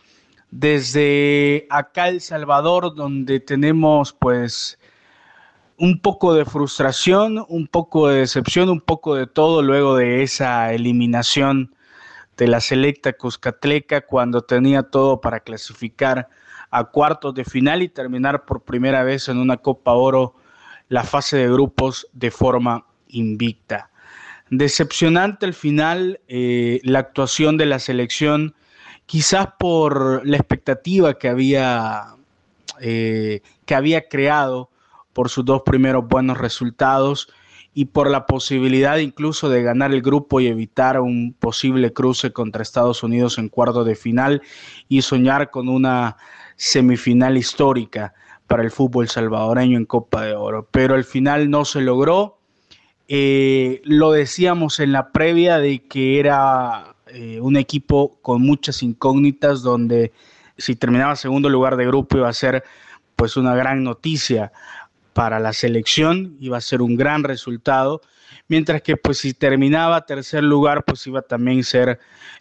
desde 0.53 1.67
acá 1.71 2.11
El 2.11 2.21
Salvador, 2.21 2.95
donde 2.95 3.41
tenemos 3.41 4.13
pues 4.13 4.79
un 5.79 6.01
poco 6.01 6.35
de 6.35 6.45
frustración, 6.45 7.45
un 7.49 7.67
poco 7.67 8.09
de 8.09 8.21
decepción, 8.21 8.69
un 8.69 8.81
poco 8.81 9.17
de 9.17 9.27
todo 9.27 9.63
luego 9.63 9.97
de 9.97 10.23
esa 10.23 10.73
eliminación 10.73 11.75
de 12.37 12.47
la 12.47 12.61
selecta 12.61 13.15
Cuscatleca 13.15 14.03
cuando 14.03 14.43
tenía 14.43 14.85
todo 14.85 15.21
para 15.21 15.41
clasificar 15.41 16.29
a 16.71 16.85
cuartos 16.85 17.35
de 17.35 17.45
final 17.45 17.83
y 17.83 17.89
terminar 17.89 18.45
por 18.45 18.63
primera 18.63 19.03
vez 19.03 19.29
en 19.29 19.39
una 19.39 19.57
Copa 19.57 19.93
Oro 19.95 20.37
la 20.89 21.03
fase 21.03 21.39
de 21.39 21.51
grupos 21.51 22.07
de 22.13 22.31
forma 22.31 22.85
invicta. 23.09 23.91
Decepcionante 24.51 25.47
al 25.47 25.55
final 25.55 26.21
eh, 26.29 26.81
la 26.83 27.01
actuación 27.01 27.57
de 27.57 27.67
la 27.67 27.79
selección, 27.79 28.55
quizás 29.07 29.49
por 29.59 30.27
la 30.27 30.37
expectativa 30.37 31.19
que 31.19 31.29
había, 31.29 32.15
eh, 32.81 33.43
que 33.67 33.75
había 33.75 34.09
creado 34.09 34.71
por 35.13 35.29
sus 35.29 35.45
dos 35.45 35.63
primeros 35.65 36.07
buenos 36.09 36.39
resultados 36.39 37.29
y 37.75 37.87
por 37.87 38.11
la 38.11 38.27
posibilidad 38.27 38.97
incluso 38.97 39.49
de 39.51 39.63
ganar 39.63 39.93
el 39.93 40.03
grupo 40.03 40.41
y 40.41 40.47
evitar 40.47 41.01
un 41.01 41.35
posible 41.39 41.93
cruce 41.93 42.33
contra 42.33 42.63
Estados 42.63 43.03
Unidos 43.03 43.39
en 43.39 43.49
cuarto 43.49 43.85
de 43.85 43.95
final 43.95 44.43
y 44.89 45.03
soñar 45.03 45.51
con 45.51 45.69
una 45.69 46.17
semifinal 46.57 47.37
histórica 47.37 48.15
para 48.47 48.63
el 48.63 48.71
fútbol 48.71 49.09
salvadoreño 49.09 49.77
en 49.77 49.85
Copa 49.85 50.25
de 50.25 50.35
Oro. 50.35 50.67
Pero 50.71 50.95
al 50.95 51.05
final 51.05 51.51
no 51.51 51.65
se 51.65 51.83
logró 51.83 52.38
eh, 53.09 53.81
lo 53.85 54.13
decíamos 54.13 54.81
en 54.81 54.93
la 54.93 55.13
previa 55.13 55.59
de 55.59 55.81
que 55.81 56.21
era 56.21 56.95
eh, 57.07 57.41
un 57.41 57.57
equipo 57.57 58.19
con 58.21 58.43
muchas 58.43 58.83
incógnitas 58.83 59.63
donde 59.63 60.13
si 60.59 60.77
terminaba 60.77 61.17
segundo 61.17 61.49
lugar 61.49 61.77
de 61.77 61.87
grupo 61.87 62.19
iba 62.19 62.29
a 62.29 62.35
ser 62.35 62.65
pues 63.17 63.39
una 63.39 63.55
gran 63.55 63.83
noticia 63.83 64.53
para 65.15 65.41
la 65.41 65.55
selección, 65.55 66.37
iba 66.39 66.59
a 66.59 66.61
ser 66.61 66.83
un 66.83 66.97
gran 66.97 67.25
resultado, 67.25 68.03
mientras 68.47 68.83
que 68.83 68.97
pues 68.97 69.19
si 69.19 69.33
terminaba 69.33 70.05
tercer 70.05 70.45
lugar 70.45 70.85
pues 70.85 71.07
iba 71.07 71.23
también 71.23 71.61
a 71.61 71.63
ser 71.65 71.99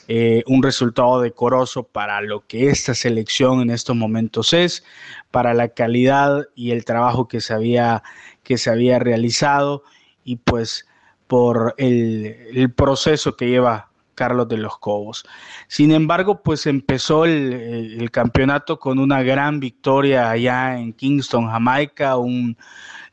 eh, 0.09 0.43
un 0.47 0.61
resultado 0.61 1.21
decoroso 1.21 1.83
para 1.83 2.19
lo 2.21 2.45
que 2.45 2.69
esta 2.69 2.93
selección 2.93 3.61
en 3.61 3.69
estos 3.69 3.95
momentos 3.95 4.51
es, 4.51 4.83
para 5.31 5.53
la 5.53 5.69
calidad 5.69 6.45
y 6.55 6.71
el 6.71 6.83
trabajo 6.83 7.29
que 7.29 7.39
se 7.39 7.53
había, 7.53 8.03
que 8.43 8.57
se 8.57 8.69
había 8.69 8.99
realizado 8.99 9.83
y 10.27 10.35
pues 10.35 10.85
por 11.27 11.73
el, 11.77 12.71
proceso 12.75 13.37
que 13.37 13.47
lleva 13.47 13.89
Carlos 14.13 14.49
de 14.49 14.57
los 14.57 14.77
Cobos. 14.77 15.25
Sin 15.69 15.91
embargo, 15.91 16.43
pues 16.43 16.67
empezó 16.67 17.23
el, 17.23 18.09
campeonato 18.11 18.77
con 18.77 18.99
una 18.99 19.23
gran 19.23 19.61
victoria 19.61 20.29
allá 20.29 20.77
en 20.77 20.91
Kingston, 20.91 21.47
Jamaica, 21.47 22.17
un, 22.17 22.57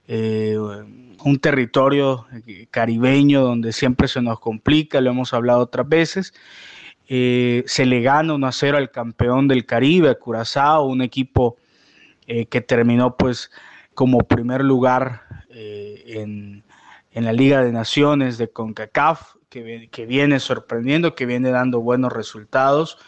eh, 0.08 0.56
un 0.58 1.38
territorio 1.38 2.26
caribeño 2.72 3.42
donde 3.42 3.72
siempre 3.72 4.08
se 4.08 4.20
nos 4.20 4.40
complica, 4.40 5.00
lo 5.00 5.10
hemos 5.10 5.32
hablado 5.32 5.60
otras 5.60 5.88
veces. 5.88 6.34
Eh, 7.06 7.62
se 7.66 7.86
le 7.86 8.00
gana 8.00 8.34
1 8.34 8.44
a 8.44 8.52
0 8.52 8.78
al 8.78 8.90
campeón 8.90 9.46
del 9.46 9.66
Caribe, 9.66 10.18
Curazao, 10.18 10.86
un 10.86 11.00
equipo 11.00 11.58
eh, 12.26 12.46
que 12.46 12.60
terminó 12.60 13.16
pues 13.16 13.52
como 13.94 14.18
primer 14.18 14.64
lugar 14.64 15.22
en, 15.50 16.64
en 17.14 17.24
la 17.24 17.32
Liga 17.32 17.62
de 17.62 17.72
Naciones 17.72 18.38
de 18.38 18.50
CONCACAF, 18.50 19.36
que, 19.48 20.06
viene 20.06 20.40
sorprendiendo, 20.40 21.14
que 21.14 21.26
viene 21.26 21.50
dando 21.50 21.80
buenos 21.80 22.12
resultados. 22.12 22.98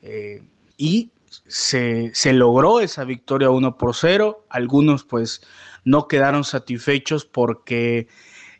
Eh, 0.00 0.42
y 0.78 1.12
se, 1.46 2.12
logró 2.32 2.80
esa 2.80 3.04
victoria 3.04 3.50
1 3.50 3.76
por 3.76 3.94
0. 3.94 4.46
Algunos 4.48 5.04
pues 5.04 5.42
no 5.84 6.08
quedaron 6.08 6.44
satisfechos 6.44 7.26
porque 7.26 8.08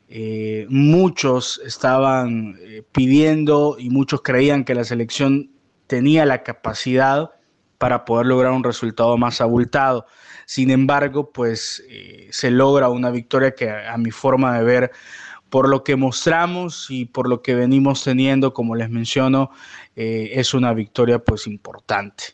eh, 0.09 0.67
muchos 0.69 1.63
estaban 1.65 2.59
eh, 2.61 2.83
pidiendo 2.93 3.77
y 3.79 3.89
muchos 3.89 4.21
creían 4.21 4.65
que 4.65 4.75
la 4.75 4.85
selección 4.85 5.51
tenía 5.87 6.27
la 6.27 6.43
capacidad 6.43 7.31
para 7.79 8.05
poder 8.05 8.27
lograr 8.27 8.53
un 8.53 8.63
resultado 8.63 9.17
más 9.17 9.41
abultado. 9.41 10.07
Sin 10.47 10.71
embargo, 10.71 11.33
pues 11.33 11.83
eh, 11.89 12.29
se 12.31 12.51
logra 12.51 12.89
una 12.89 13.11
victoria 13.11 13.55
que 13.55 13.71
a, 13.71 13.97
mi 13.97 14.11
forma 14.11 14.59
de 14.59 14.65
ver, 14.65 14.93
por 15.51 15.69
lo 15.69 15.85
que 15.85 15.97
mostramos 15.97 16.87
y 16.91 17.05
por 17.05 17.29
lo 17.29 17.43
que 17.43 17.55
venimos 17.55 18.05
teniendo, 18.05 18.55
como 18.55 18.75
les 18.75 18.91
menciono, 18.91 19.51
eh, 19.97 20.31
es 20.35 20.55
una 20.55 20.73
victoria 20.73 21.19
pues 21.19 21.47
importante. 21.47 22.25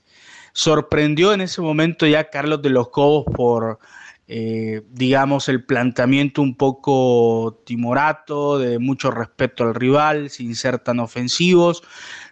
Sorprendió 0.53 1.33
en 1.33 1.41
ese 1.41 1.61
momento 1.61 2.07
ya 2.07 2.31
Carlos 2.31 2.63
de 2.63 2.71
los 2.71 2.89
Cobos 2.91 3.25
por, 3.35 3.79
eh, 4.27 4.83
digamos, 4.91 5.49
el 5.49 5.65
planteamiento 5.65 6.43
un 6.43 6.57
poco 6.57 7.63
timorato, 7.65 8.59
de 8.59 8.79
mucho 8.79 9.11
respeto 9.11 9.65
al 9.65 9.75
rival, 9.75 10.31
sin 10.31 10.55
ser 10.55 10.79
tan 10.79 11.01
ofensivos. 11.01 11.83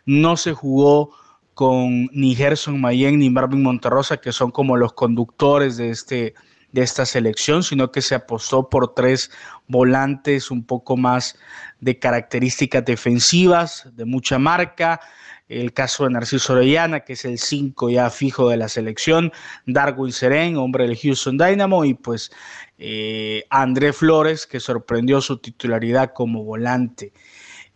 No 0.05 0.37
se 0.37 0.53
jugó 0.53 1.13
con 1.57 2.11
ni 2.13 2.35
Gerson 2.35 2.79
Mayen 2.79 3.19
ni 3.19 3.31
Marvin 3.31 3.63
Monterrosa, 3.63 4.19
que 4.19 4.31
son 4.31 4.51
como 4.51 4.77
los 4.77 4.93
conductores 4.93 5.79
de, 5.79 5.89
este, 5.89 6.35
de 6.73 6.83
esta 6.83 7.07
selección, 7.07 7.63
sino 7.63 7.91
que 7.91 8.03
se 8.03 8.15
apostó 8.15 8.69
por 8.69 8.93
tres 8.93 9.31
volantes 9.67 10.51
un 10.51 10.65
poco 10.65 10.99
más 10.99 11.39
de 11.81 11.99
características 11.99 12.85
defensivas, 12.85 13.89
de 13.97 14.05
mucha 14.05 14.39
marca. 14.39 15.01
El 15.49 15.73
caso 15.73 16.05
de 16.05 16.11
Narciso 16.11 16.53
Orellana, 16.53 17.01
que 17.01 17.15
es 17.15 17.25
el 17.25 17.39
5 17.39 17.89
ya 17.89 18.11
fijo 18.11 18.51
de 18.51 18.59
la 18.59 18.69
selección, 18.69 19.33
Darwin 19.65 20.13
Seren, 20.13 20.59
hombre 20.59 20.87
del 20.87 20.99
Houston 20.99 21.39
Dynamo, 21.39 21.87
y 21.87 21.95
pues 21.95 22.31
eh, 22.77 23.45
André 23.49 23.95
Flores, 23.95 24.47
que 24.47 24.61
sorprendió 24.61 25.23
su 25.23 25.39
titularidad 25.39 26.13
como 26.13 26.45
volante. 26.45 27.15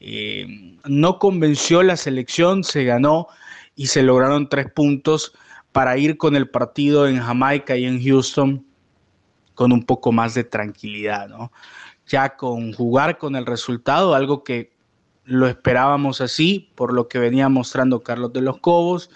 Eh, 0.01 0.77
no 0.85 1.19
convenció 1.19 1.83
la 1.83 1.97
selección, 1.97 2.63
se 2.63 2.85
ganó 2.85 3.29
y 3.81 3.87
se 3.87 4.03
lograron 4.03 4.51
tres 4.51 4.71
puntos 4.71 5.33
para 5.73 5.97
ir 5.97 6.19
con 6.19 6.37
el 6.37 6.51
partido 6.51 7.09
en 7.09 7.19
Jamaica 7.19 7.79
y 7.79 7.87
en 7.87 8.05
Houston 8.05 8.67
con 9.55 9.73
un 9.73 9.85
poco 9.85 10.13
más 10.13 10.35
de 10.35 10.45
tranquilidad, 10.45 11.31
¿no? 11.31 11.51
Ya 12.07 12.37
con 12.37 12.75
jugar 12.75 13.17
con 13.17 13.37
el 13.37 13.47
resultado, 13.47 14.15
algo 14.15 14.45
que 14.45 14.75
lo 15.25 15.47
esperábamos 15.47 16.21
así, 16.21 16.71
por 16.75 16.93
lo 16.93 17.09
que 17.09 17.19
venía 17.19 17.49
mostrando 17.49 18.03
Carlos 18.03 18.35
de 18.35 18.43
los 18.43 18.59
Cobos, 18.59 19.09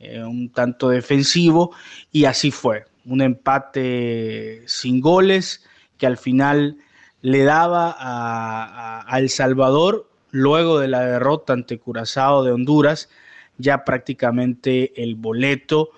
eh, 0.00 0.24
un 0.24 0.50
tanto 0.50 0.88
defensivo, 0.88 1.70
y 2.10 2.24
así 2.24 2.50
fue. 2.50 2.86
Un 3.04 3.20
empate 3.20 4.64
sin 4.66 5.00
goles 5.00 5.64
que 5.98 6.08
al 6.08 6.16
final 6.16 6.78
le 7.22 7.44
daba 7.44 7.94
a, 7.96 9.04
a 9.06 9.18
El 9.20 9.30
Salvador, 9.30 10.10
luego 10.32 10.80
de 10.80 10.88
la 10.88 11.02
derrota 11.02 11.52
ante 11.52 11.78
Curazao 11.78 12.42
de 12.42 12.50
Honduras, 12.50 13.08
ya 13.60 13.84
prácticamente 13.84 15.02
el 15.02 15.14
boleto, 15.14 15.90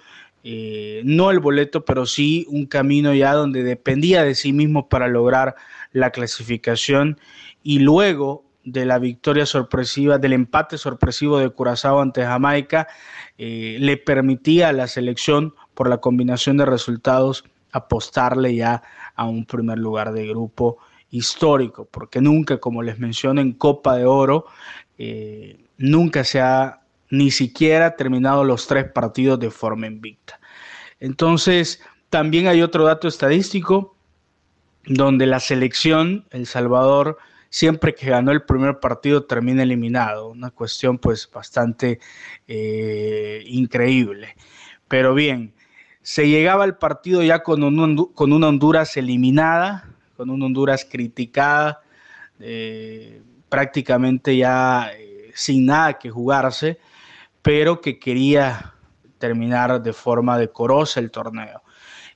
eh, 0.45 1.03
no 1.05 1.31
el 1.31 1.39
boleto, 1.39 1.85
pero 1.85 2.05
sí 2.07 2.47
un 2.49 2.67
camino 2.67 3.15
ya 3.15 3.33
donde 3.35 3.63
dependía 3.63 4.25
de 4.25 4.35
sí 4.35 4.53
mismo 4.53 4.89
para 4.89 5.09
lograr 5.09 5.55
la 5.93 6.11
clasificación. 6.11 7.19
Y 7.63 7.79
luego 7.79 8.45
de 8.65 8.85
la 8.85 8.99
victoria 8.99 9.47
sorpresiva, 9.47 10.19
del 10.19 10.33
empate 10.33 10.79
sorpresivo 10.79 11.39
de 11.39 11.51
Curazao 11.51 12.01
ante 12.01 12.25
Jamaica, 12.25 12.89
eh, 13.39 13.77
le 13.81 13.97
permitía 13.97 14.69
a 14.69 14.73
la 14.73 14.87
selección, 14.87 15.55
por 15.75 15.89
la 15.89 15.99
combinación 15.99 16.57
de 16.59 16.67
resultados, 16.67 17.45
apostarle 17.73 18.55
ya 18.55 18.83
a 19.15 19.25
un 19.25 19.47
primer 19.47 19.79
lugar 19.79 20.13
de 20.13 20.27
grupo 20.27 20.79
histórico, 21.11 21.87
porque 21.91 22.21
nunca, 22.21 22.59
como 22.59 22.83
les 22.83 22.99
menciono, 22.99 23.41
en 23.41 23.53
Copa 23.53 23.97
de 23.97 24.07
Oro, 24.07 24.47
eh, 24.99 25.65
nunca 25.79 26.25
se 26.25 26.41
ha 26.41 26.82
ni 27.13 27.31
siquiera 27.31 27.95
terminado 27.95 28.43
los 28.43 28.67
tres 28.67 28.91
partidos 28.91 29.39
de 29.39 29.51
forma 29.51 29.87
invicta. 29.87 30.41
Entonces, 30.99 31.83
también 32.09 32.47
hay 32.47 32.63
otro 32.63 32.85
dato 32.85 33.07
estadístico 33.07 33.95
donde 34.87 35.27
la 35.27 35.39
selección, 35.39 36.25
El 36.31 36.47
Salvador, 36.47 37.19
siempre 37.51 37.95
que 37.95 38.09
ganó 38.09 38.33
el 38.33 38.45
primer 38.45 38.81
partido 38.81 39.25
termina 39.25 39.63
eliminado. 39.63 40.31
Una 40.31 40.53
cuestión 40.53 40.97
pues 40.97 41.31
bastante 41.31 42.01
eh, 42.49 43.45
increíble. 43.47 44.35
Pero 44.89 45.15
bien, 45.15 45.53
se 46.01 46.31
llegaba 46.31 46.65
al 46.65 46.79
partido 46.79 47.23
ya 47.23 47.43
con, 47.43 47.61
con 48.15 48.33
una 48.33 48.49
Honduras 48.49 48.97
eliminada, 48.97 49.87
con 50.17 50.31
una 50.31 50.47
Honduras 50.47 50.87
criticada, 50.91 51.83
eh, 52.41 53.21
prácticamente 53.51 54.35
ya 54.35 54.91
eh, 54.97 55.31
sin 55.35 55.67
nada 55.67 55.99
que 55.99 56.09
jugarse, 56.09 56.79
pero 57.43 57.81
que 57.81 57.99
quería 57.99 58.75
terminar 59.19 59.83
de 59.83 59.93
forma 59.93 60.39
decorosa 60.39 61.01
el 61.01 61.11
torneo. 61.11 61.63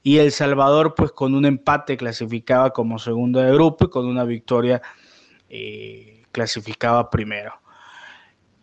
Y 0.03 0.18
El 0.18 0.31
Salvador, 0.31 0.95
pues 0.97 1.11
con 1.12 1.35
un 1.35 1.45
empate 1.45 1.97
clasificaba 1.97 2.70
como 2.70 2.99
segundo 2.99 3.41
de 3.41 3.53
grupo 3.53 3.87
y 3.87 3.91
con 3.91 4.07
una 4.07 4.24
victoria 4.24 4.81
eh, 5.49 6.22
clasificaba 6.33 7.11
primero. 7.11 7.61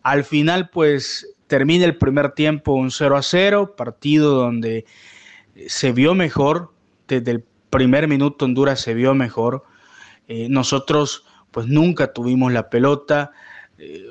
Al 0.03 0.24
final, 0.24 0.70
pues 0.70 1.36
termina 1.47 1.86
el 1.86 1.97
primer 1.97 2.32
tiempo 2.32 2.74
un 2.74 2.91
0 2.91 3.18
a 3.18 3.22
0, 3.22 3.76
partido 3.76 4.36
donde 4.36 4.86
se 5.68 5.91
vio 5.91 6.16
mejor, 6.16 6.74
desde 7.07 7.32
el 7.32 7.45
primer 7.70 8.07
minuto 8.07 8.45
Honduras 8.45 8.80
se 8.80 8.93
vio 8.93 9.14
mejor. 9.14 9.64
Eh, 10.28 10.47
nosotros 10.49 11.26
pues 11.51 11.68
nunca 11.68 12.14
tuvimos 12.14 12.51
la 12.51 12.70
pelota, 12.70 13.32
eh, 13.78 14.05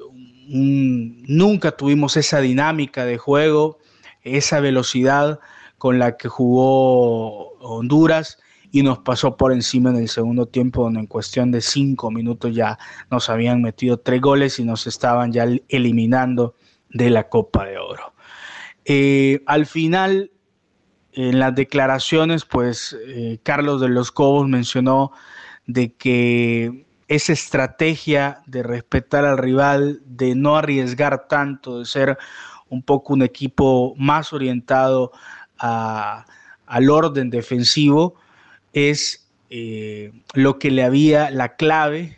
nunca 0.48 1.72
tuvimos 1.72 2.16
esa 2.16 2.40
dinámica 2.40 3.04
de 3.04 3.18
juego, 3.18 3.78
esa 4.22 4.60
velocidad 4.60 5.40
con 5.78 5.98
la 5.98 6.16
que 6.16 6.28
jugó 6.28 7.52
Honduras 7.58 8.38
y 8.70 8.82
nos 8.82 9.00
pasó 9.00 9.36
por 9.36 9.52
encima 9.52 9.90
en 9.90 9.96
el 9.96 10.08
segundo 10.08 10.46
tiempo, 10.46 10.84
donde 10.84 11.00
en 11.00 11.06
cuestión 11.06 11.50
de 11.50 11.60
cinco 11.60 12.10
minutos 12.10 12.54
ya 12.54 12.78
nos 13.10 13.28
habían 13.28 13.60
metido 13.60 13.98
tres 13.98 14.20
goles 14.20 14.58
y 14.58 14.64
nos 14.64 14.86
estaban 14.86 15.32
ya 15.32 15.46
eliminando 15.68 16.54
de 16.88 17.10
la 17.10 17.28
Copa 17.28 17.66
de 17.66 17.78
Oro. 17.78 18.14
Eh, 18.84 19.42
al 19.46 19.66
final, 19.66 20.30
en 21.12 21.38
las 21.38 21.54
declaraciones, 21.54 22.44
pues 22.44 22.96
eh, 23.06 23.38
Carlos 23.42 23.80
de 23.80 23.88
los 23.88 24.10
Cobos 24.10 24.48
mencionó 24.48 25.12
de 25.66 25.92
que 25.92 26.86
esa 27.14 27.34
estrategia 27.34 28.42
de 28.46 28.62
respetar 28.62 29.26
al 29.26 29.36
rival, 29.36 30.00
de 30.06 30.34
no 30.34 30.56
arriesgar 30.56 31.28
tanto, 31.28 31.80
de 31.80 31.84
ser 31.84 32.16
un 32.70 32.82
poco 32.82 33.12
un 33.12 33.20
equipo 33.20 33.94
más 33.98 34.32
orientado 34.32 35.12
al 35.58 36.90
orden 36.90 37.28
defensivo, 37.28 38.14
es 38.72 39.30
eh, 39.50 40.10
lo 40.32 40.58
que 40.58 40.70
le 40.70 40.84
había, 40.84 41.30
la 41.30 41.56
clave 41.56 42.16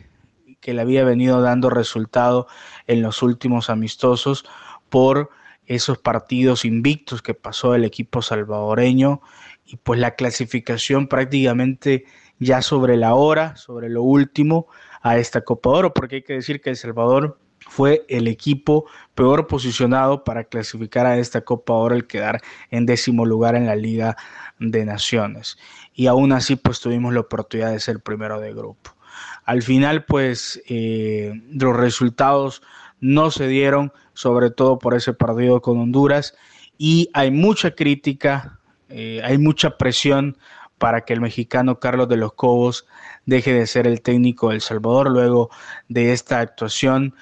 que 0.61 0.73
le 0.73 0.81
había 0.81 1.03
venido 1.03 1.41
dando 1.41 1.69
resultado 1.69 2.47
en 2.87 3.01
los 3.01 3.21
últimos 3.21 3.69
amistosos 3.69 4.45
por 4.89 5.29
esos 5.65 5.97
partidos 5.97 6.63
invictos 6.63 7.21
que 7.21 7.33
pasó 7.33 7.75
el 7.75 7.83
equipo 7.83 8.21
salvadoreño 8.21 9.19
y 9.65 9.75
pues 9.75 9.99
la 9.99 10.15
clasificación 10.15 11.07
prácticamente 11.07 12.05
ya 12.39 12.61
sobre 12.61 12.95
la 12.95 13.13
hora, 13.15 13.57
sobre 13.57 13.89
lo 13.89 14.03
último 14.03 14.67
a 15.05 15.19
esta 15.19 15.41
Copa 15.41 15.69
Oro, 15.69 15.93
porque 15.93 16.15
hay 16.15 16.21
que 16.23 16.33
decir 16.33 16.59
que 16.61 16.71
El 16.71 16.77
Salvador 16.77 17.37
fue 17.59 18.07
el 18.09 18.27
equipo 18.27 18.85
peor 19.13 19.45
posicionado 19.45 20.23
para 20.23 20.45
clasificar 20.45 21.05
a 21.05 21.19
esta 21.19 21.41
Copa 21.41 21.73
Oro, 21.73 21.93
el 21.93 22.07
quedar 22.07 22.41
en 22.71 22.87
décimo 22.87 23.23
lugar 23.23 23.53
en 23.53 23.67
la 23.67 23.75
Liga 23.75 24.17
de 24.57 24.83
Naciones. 24.83 25.59
Y 25.93 26.07
aún 26.07 26.31
así, 26.31 26.55
pues 26.55 26.79
tuvimos 26.79 27.13
la 27.13 27.19
oportunidad 27.19 27.69
de 27.69 27.79
ser 27.79 27.99
primero 27.99 28.39
de 28.39 28.51
grupo. 28.51 28.95
Al 29.43 29.61
final, 29.61 30.05
pues 30.05 30.59
eh, 30.67 31.39
los 31.51 31.75
resultados 31.77 32.63
no 32.99 33.29
se 33.29 33.47
dieron, 33.47 33.93
sobre 34.15 34.49
todo 34.49 34.79
por 34.79 34.95
ese 34.95 35.13
partido 35.13 35.61
con 35.61 35.77
Honduras, 35.77 36.35
y 36.79 37.11
hay 37.13 37.29
mucha 37.29 37.75
crítica, 37.75 38.59
eh, 38.89 39.21
hay 39.23 39.37
mucha 39.37 39.77
presión 39.77 40.35
para 40.77 41.01
que 41.01 41.13
el 41.13 41.21
mexicano 41.21 41.79
Carlos 41.79 42.09
de 42.09 42.17
los 42.17 42.33
Cobos 42.33 42.85
deje 43.25 43.53
de 43.53 43.67
ser 43.67 43.87
el 43.87 44.01
técnico 44.01 44.49
del 44.49 44.61
Salvador 44.61 45.09
luego 45.09 45.49
de 45.87 46.13
esta 46.13 46.39
actuación 46.39 47.15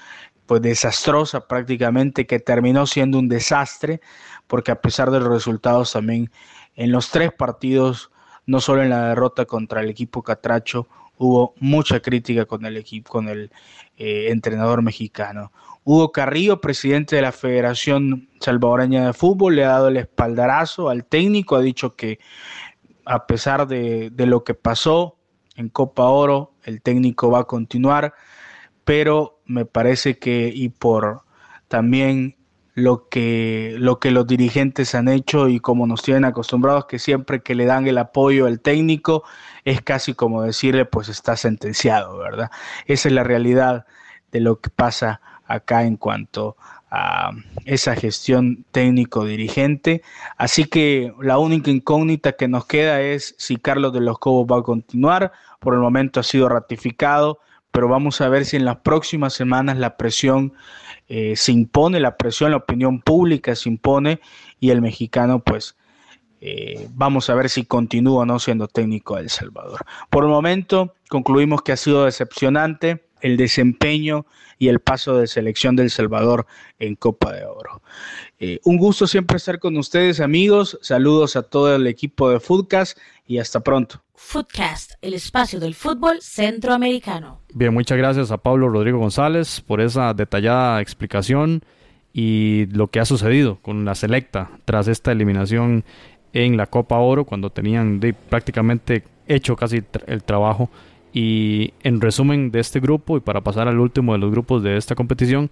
pues 0.46 0.62
desastrosa 0.62 1.48
prácticamente 1.48 2.26
que 2.26 2.40
terminó 2.40 2.86
siendo 2.86 3.20
un 3.20 3.30
desastre 3.30 4.02
porque 4.48 4.72
a 4.72 4.82
pesar 4.82 5.12
de 5.12 5.20
los 5.20 5.30
resultados 5.30 5.94
también 5.94 6.32
en 6.76 6.92
los 6.92 7.10
tres 7.10 7.32
partidos 7.32 8.12
no 8.46 8.60
solo 8.60 8.84
en 8.84 8.90
la 8.90 9.10
derrota 9.10 9.46
contra 9.46 9.82
el 9.82 9.90
equipo 9.90 10.24
Catracho 10.24 10.88
hubo 11.18 11.54
mucha 11.60 12.00
crítica 12.02 12.46
con 12.46 12.66
el 12.66 12.78
equipo 12.78 13.12
con 13.12 13.30
el 13.30 13.52
eh, 13.98 14.28
entrenador 14.30 14.82
mexicano. 14.82 15.52
Hugo 15.86 16.12
Carrillo, 16.12 16.62
presidente 16.62 17.18
de 17.18 17.22
la 17.22 17.32
Federación 17.32 18.30
Salvadoreña 18.40 19.08
de 19.08 19.14
Fútbol, 19.14 19.56
le 19.56 19.66
ha 19.66 19.70
dado 19.70 19.90
el 19.90 19.98
espaldarazo 19.98 20.90
al 20.90 21.06
técnico, 21.06 21.58
ha 21.58 21.62
dicho 21.62 21.96
que 21.96 22.20
a 23.06 23.28
pesar 23.28 23.68
de, 23.68 24.12
lo 24.18 24.44
que 24.44 24.54
pasó 24.54 25.18
en 25.56 25.70
Copa 25.70 26.04
Oro, 26.06 26.54
el 26.64 26.82
técnico 26.82 27.30
va 27.30 27.40
a 27.40 27.44
continuar, 27.46 28.14
pero 28.84 29.40
me 29.46 29.66
parece 29.66 30.18
que 30.18 30.52
y 30.54 30.70
por 30.70 31.22
también 31.68 32.38
lo 32.76 33.08
que, 33.08 33.76
lo 33.78 34.00
que 34.00 34.12
los 34.12 34.26
dirigentes 34.26 34.96
han 34.96 35.08
hecho 35.08 35.48
y 35.48 35.60
como 35.60 35.86
nos 35.86 36.02
tienen 36.02 36.26
acostumbrados 36.26 36.86
que 36.86 36.98
siempre 36.98 37.44
que 37.44 37.54
le 37.54 37.66
dan 37.66 37.88
el 37.88 38.00
apoyo 38.00 38.48
al 38.48 38.62
técnico 38.62 39.24
es 39.64 39.82
casi 39.82 40.16
como 40.16 40.42
decirle 40.42 40.86
pues 40.86 41.08
está 41.08 41.38
sentenciado, 41.38 42.18
¿verdad? 42.18 42.50
Esa 42.88 43.10
es 43.10 43.14
la 43.14 43.24
realidad 43.24 43.86
de 44.32 44.40
lo 44.40 44.60
que 44.60 44.72
pasa 44.72 45.22
acá 45.46 45.84
en 45.84 45.98
cuanto 45.98 46.58
esa 47.66 47.96
gestión 47.96 48.66
técnico-dirigente. 48.72 50.04
Así 50.38 50.66
que 50.66 51.14
la 51.22 51.38
única 51.38 51.72
incógnita 51.72 52.34
que 52.34 52.48
nos 52.48 52.66
queda 52.66 53.02
es 53.02 53.36
si 53.38 53.58
Carlos 53.58 53.94
de 53.94 54.02
los 54.02 54.20
Cobos 54.20 54.48
va 54.52 54.60
a 54.60 54.64
continuar. 54.64 55.32
Por 55.60 55.74
el 55.74 55.80
momento 55.80 56.20
ha 56.20 56.24
sido 56.24 56.50
ratificado, 56.50 57.40
pero 57.72 57.88
vamos 57.88 58.22
a 58.22 58.30
ver 58.30 58.46
si 58.46 58.58
en 58.58 58.66
las 58.66 58.78
próximas 58.78 59.34
semanas 59.34 59.78
la 59.78 59.98
presión 59.98 60.54
eh, 61.08 61.36
se 61.36 61.52
impone, 61.52 62.00
la 62.00 62.18
presión, 62.18 62.52
la 62.52 62.58
opinión 62.58 63.02
pública 63.02 63.56
se 63.56 63.70
impone 63.70 64.20
y 64.60 64.70
el 64.70 64.82
mexicano 64.82 65.40
pues... 65.40 65.76
Eh, 66.46 66.90
vamos 66.92 67.30
a 67.30 67.36
ver 67.36 67.50
si 67.50 67.64
continúa 67.64 68.24
o 68.24 68.26
no 68.26 68.38
siendo 68.38 68.68
técnico 68.68 69.16
de 69.16 69.22
El 69.22 69.30
Salvador. 69.30 69.86
Por 70.10 70.26
el 70.26 70.30
momento 70.30 70.94
concluimos 71.08 71.62
que 71.62 71.72
ha 71.72 71.78
sido 71.78 72.04
decepcionante 72.04 73.02
el 73.24 73.38
desempeño 73.38 74.28
y 74.60 74.68
el 74.68 74.80
paso 74.80 75.18
de 75.18 75.28
selección 75.28 75.76
del 75.76 75.90
Salvador 75.90 76.46
en 76.78 76.96
Copa 76.96 77.34
de 77.34 77.46
Oro. 77.46 77.82
Eh, 78.40 78.60
un 78.66 78.78
gusto 78.78 79.08
siempre 79.08 79.38
estar 79.38 79.60
con 79.60 79.76
ustedes, 79.78 80.20
amigos. 80.20 80.78
Saludos 80.82 81.36
a 81.36 81.42
todo 81.42 81.76
el 81.76 81.88
equipo 81.88 82.30
de 82.30 82.40
Foodcast 82.40 82.98
y 83.26 83.40
hasta 83.40 83.62
pronto. 83.62 84.04
Foodcast, 84.14 84.94
el 85.02 85.14
espacio 85.14 85.60
del 85.60 85.74
fútbol 85.74 86.22
centroamericano. 86.22 87.42
Bien, 87.54 87.74
muchas 87.74 87.98
gracias 87.98 88.30
a 88.32 88.38
Pablo 88.38 88.70
Rodrigo 88.70 89.00
González 89.00 89.62
por 89.62 89.82
esa 89.82 90.14
detallada 90.14 90.82
explicación 90.82 91.64
y 92.14 92.68
lo 92.68 92.88
que 92.88 93.00
ha 93.00 93.06
sucedido 93.06 93.58
con 93.62 93.86
la 93.86 93.96
selecta 93.96 94.52
tras 94.66 94.88
esta 94.88 95.12
eliminación 95.12 95.84
en 96.34 96.58
la 96.58 96.68
Copa 96.68 96.98
Oro 96.98 97.26
cuando 97.26 97.50
tenían 97.50 98.02
prácticamente 98.30 99.04
hecho 99.28 99.56
casi 99.56 99.82
el 100.08 100.24
trabajo 100.24 100.70
y 101.14 101.74
en 101.84 102.02
resumen 102.02 102.52
de 102.52 102.60
este 102.60 102.80
grupo, 102.80 103.18
y 103.18 103.20
para 103.20 103.42
pasar 103.42 103.68
al 103.68 103.80
último 103.80 104.14
de 104.14 104.20
los 104.20 104.32
grupos 104.32 104.64
de 104.64 104.78
esta 104.78 104.96
competición, 104.96 105.50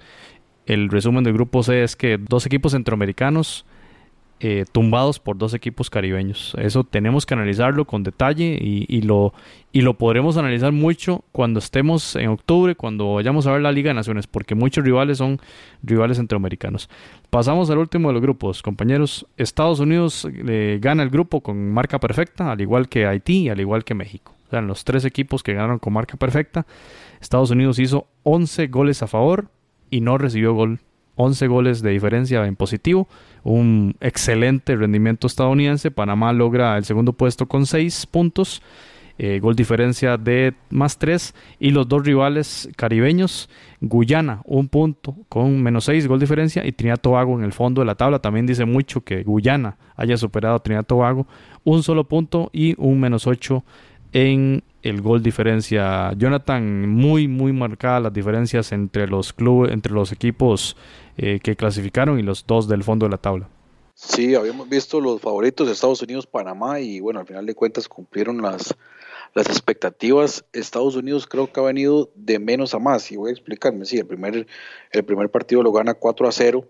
el 0.66 0.90
resumen 0.90 1.24
del 1.24 1.34
grupo 1.34 1.64
C 1.64 1.84
es 1.84 1.96
que 1.96 2.18
dos 2.18 2.46
equipos 2.46 2.72
centroamericanos 2.74 3.66
eh, 4.44 4.66
tumbados 4.72 5.20
por 5.20 5.38
dos 5.38 5.54
equipos 5.54 5.92
caribeños. 5.92 6.56
Eso 6.58 6.84
tenemos 6.84 7.28
que 7.28 7.36
analizarlo 7.36 7.86
con 7.86 8.02
detalle 8.02 8.58
y, 8.60 9.02
lo, 9.02 9.36
y 9.72 9.82
lo 9.82 10.00
podremos 10.00 10.36
analizar 10.36 10.72
mucho 10.72 11.24
cuando 11.32 11.60
estemos 11.60 12.16
en 12.16 12.30
octubre, 12.30 12.74
cuando 12.74 13.14
vayamos 13.14 13.46
a 13.46 13.52
ver 13.52 13.62
la 13.62 13.72
Liga 13.72 13.92
de 13.92 13.94
Naciones, 13.94 14.26
porque 14.26 14.56
muchos 14.56 14.84
rivales 14.84 15.20
son 15.20 15.40
rivales 15.84 16.18
centroamericanos. 16.18 16.90
Pasamos 17.30 17.70
al 17.70 17.78
último 17.78 18.08
de 18.08 18.14
los 18.16 18.22
grupos, 18.24 18.64
compañeros. 18.64 19.28
Estados 19.38 19.80
Unidos 19.80 20.28
eh, 20.32 20.80
gana 20.82 21.04
el 21.04 21.12
grupo 21.12 21.42
con 21.42 21.72
marca 21.72 22.00
perfecta, 22.00 22.52
al 22.52 22.62
igual 22.62 22.90
que 22.90 23.06
Haití 23.06 23.44
y 23.44 23.50
al 23.50 23.60
igual 23.60 23.84
que 23.84 23.94
México 23.94 24.34
eran 24.52 24.68
los 24.68 24.84
tres 24.84 25.06
equipos 25.06 25.44
que 25.44 25.54
ganaron 25.54 25.80
con 25.80 25.94
marca 25.94 26.18
perfecta. 26.18 26.66
Estados 27.20 27.52
Unidos 27.52 27.80
hizo 27.80 28.08
11 28.24 28.68
goles 28.68 29.04
a 29.04 29.08
favor 29.08 29.50
y 29.90 30.02
no 30.02 30.18
recibió 30.18 30.54
gol. 30.54 30.80
11 31.16 31.48
goles 31.48 31.82
de 31.82 31.92
diferencia 31.92 32.46
en 32.46 32.56
positivo. 32.56 33.08
Un 33.44 33.96
excelente 34.00 34.76
rendimiento 34.76 35.28
estadounidense. 35.28 35.92
Panamá 35.92 36.34
logra 36.34 36.78
el 36.78 36.86
segundo 36.86 37.14
puesto 37.14 37.48
con 37.48 37.66
6 37.66 38.08
puntos. 38.08 38.62
Eh, 39.18 39.40
gol 39.40 39.56
diferencia 39.56 40.18
de 40.18 40.54
más 40.70 40.98
3. 40.98 41.36
Y 41.60 41.72
los 41.72 41.88
dos 41.88 42.04
rivales 42.04 42.70
caribeños, 42.76 43.50
Guyana, 43.82 44.42
un 44.46 44.68
punto 44.68 45.16
con 45.30 45.62
menos 45.62 45.86
6, 45.86 46.08
gol 46.08 46.20
diferencia. 46.20 46.66
Y 46.66 46.72
Trinidad 46.72 47.00
Tobago 47.00 47.38
en 47.38 47.44
el 47.44 47.54
fondo 47.54 47.82
de 47.82 47.86
la 47.86 47.96
tabla. 47.96 48.20
También 48.20 48.48
dice 48.48 48.66
mucho 48.66 49.02
que 49.02 49.24
Guyana 49.24 49.78
haya 49.96 50.18
superado 50.18 50.56
a 50.56 50.64
Trinidad 50.64 50.86
Tobago. 50.86 51.28
Un 51.64 51.84
solo 51.84 52.06
punto 52.06 52.50
y 52.54 52.74
un 52.78 53.00
menos 53.00 53.28
8 53.28 53.64
en 54.14 54.64
el 54.84 55.02
gol 55.02 55.22
diferencia. 55.22 56.14
Jonathan, 56.14 56.90
muy, 56.90 57.28
muy 57.28 57.54
marcadas 57.54 58.04
las 58.04 58.14
diferencias 58.14 58.72
entre 58.72 59.08
los 59.08 59.34
clubes, 59.34 59.72
entre 59.72 59.94
los 59.94 60.12
equipos 60.12 60.76
eh, 61.18 61.40
que 61.42 61.56
clasificaron 61.56 62.20
y 62.20 62.24
los 62.24 62.46
dos 62.46 62.68
del 62.68 62.84
fondo 62.84 63.06
de 63.06 63.12
la 63.12 63.18
tabla. 63.18 63.50
Sí, 63.94 64.34
habíamos 64.34 64.68
visto 64.68 65.00
los 65.00 65.22
favoritos 65.22 65.68
de 65.68 65.74
Estados 65.74 66.02
Unidos, 66.02 66.26
Panamá 66.26 66.80
y 66.80 67.00
bueno, 67.00 67.20
al 67.20 67.28
final 67.28 67.46
de 67.46 67.54
cuentas 67.54 67.88
cumplieron 67.88 68.42
las, 68.42 68.76
las 69.36 69.48
expectativas. 69.48 70.44
Estados 70.54 70.96
Unidos 70.96 71.28
creo 71.28 71.52
que 71.52 71.60
ha 71.60 71.64
venido 71.64 72.10
de 72.16 72.40
menos 72.40 72.74
a 72.74 72.80
más 72.80 73.12
y 73.12 73.18
voy 73.18 73.30
a 73.30 73.34
explicarme. 73.34 73.86
Sí, 73.86 74.00
el 74.00 74.08
primer, 74.08 74.48
el 74.92 75.04
primer 75.04 75.30
partido 75.30 75.62
lo 75.62 75.72
gana 75.72 75.94
4 75.94 76.28
a 76.28 76.32
0, 76.32 76.66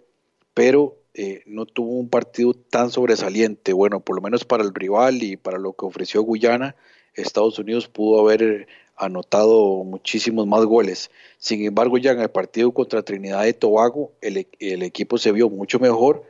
pero 0.54 0.98
eh, 1.14 1.44
no 1.46 1.66
tuvo 1.66 1.98
un 1.98 2.10
partido 2.10 2.54
tan 2.54 2.90
sobresaliente. 2.90 3.74
Bueno, 3.74 4.02
por 4.02 4.16
lo 4.16 4.22
menos 4.22 4.44
para 4.44 4.64
el 4.64 4.74
rival 4.74 5.24
y 5.24 5.38
para 5.38 5.58
lo 5.58 5.74
que 5.74 5.86
ofreció 5.86 6.22
Guyana, 6.24 6.76
Estados 7.14 7.60
Unidos 7.60 7.88
pudo 7.88 8.20
haber 8.22 8.68
anotado 8.96 9.84
muchísimos 9.84 10.46
más 10.48 10.64
goles. 10.66 11.10
Sin 11.38 11.66
embargo, 11.66 11.98
ya 11.98 12.12
en 12.12 12.22
el 12.22 12.30
partido 12.30 12.72
contra 12.72 13.04
Trinidad 13.04 13.46
y 13.46 13.54
Tobago, 13.54 14.12
el, 14.22 14.48
el, 14.60 14.84
equipo 14.84 15.18
se 15.18 15.32
vio 15.32 15.50
mucho 15.50 15.80
mejor. 15.80 16.24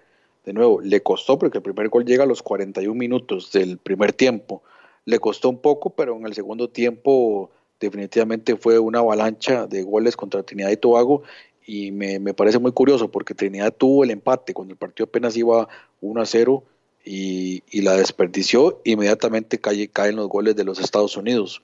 De 0.46 0.54
nuevo, 0.54 0.82
le 0.82 1.02
costó 1.02 1.38
porque 1.38 1.58
el 1.58 1.64
primer 1.64 1.90
gol 1.90 2.06
llega 2.06 2.24
a 2.24 2.28
los 2.28 2.42
41 2.42 2.96
minutos 2.96 3.52
del 3.52 3.78
primer 3.78 4.14
tiempo. 4.14 4.64
Le 5.06 5.20
costó 5.20 5.50
un 5.50 5.60
poco, 5.60 5.92
pero 5.92 6.16
en 6.16 6.26
el 6.26 6.34
segundo 6.34 6.70
tiempo 6.70 7.52
definitivamente 7.80 8.56
fue 8.56 8.80
una 8.80 9.00
avalancha 9.00 9.68
de 9.68 9.84
goles 9.84 10.16
contra 10.16 10.44
Trinidad 10.44 10.70
y 10.70 10.78
Tobago 10.78 11.24
y 11.66 11.92
me, 11.92 12.20
me, 12.20 12.34
parece 12.34 12.60
muy 12.60 12.72
curioso 12.72 13.10
porque 13.12 13.34
Trinidad 13.34 13.74
tuvo 13.74 14.04
el 14.04 14.12
empate 14.12 14.54
cuando 14.54 14.74
el 14.74 14.78
partido 14.78 15.06
apenas 15.06 15.36
iba 15.36 15.68
1 16.00 16.22
a 16.22 16.26
0 16.26 16.64
y, 17.04 17.82
la 17.82 17.96
desperdició, 17.96 18.82
inmediatamente 18.84 19.60
cae, 19.60 19.88
caen 19.88 20.16
los 20.16 20.30
goles 20.30 20.56
de 20.56 20.64
los 20.64 20.80
Estados 20.80 21.18
Unidos. 21.18 21.62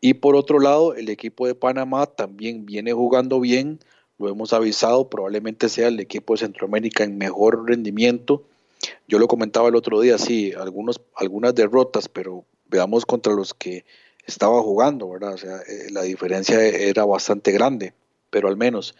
Y 0.00 0.14
por 0.14 0.36
otro 0.36 0.58
lado, 0.60 0.94
el 0.94 1.08
equipo 1.08 1.46
de 1.46 1.54
Panamá 1.54 2.06
también 2.06 2.66
viene 2.66 2.92
jugando 2.92 3.40
bien, 3.40 3.80
lo 4.18 4.28
hemos 4.28 4.52
avisado, 4.52 5.08
probablemente 5.08 5.68
sea 5.68 5.88
el 5.88 6.00
equipo 6.00 6.34
de 6.34 6.40
Centroamérica 6.40 7.04
en 7.04 7.18
mejor 7.18 7.68
rendimiento. 7.68 8.42
Yo 9.06 9.18
lo 9.18 9.28
comentaba 9.28 9.68
el 9.68 9.76
otro 9.76 10.00
día, 10.00 10.18
sí, 10.18 10.52
algunos, 10.52 11.00
algunas 11.14 11.54
derrotas, 11.54 12.08
pero 12.08 12.44
veamos 12.68 13.06
contra 13.06 13.32
los 13.32 13.54
que 13.54 13.84
estaba 14.26 14.60
jugando, 14.60 15.08
¿verdad? 15.08 15.34
O 15.34 15.38
sea, 15.38 15.56
eh, 15.58 15.90
la 15.90 16.02
diferencia 16.02 16.60
era 16.60 17.04
bastante 17.04 17.52
grande, 17.52 17.94
pero 18.30 18.48
al 18.48 18.56
menos 18.56 18.94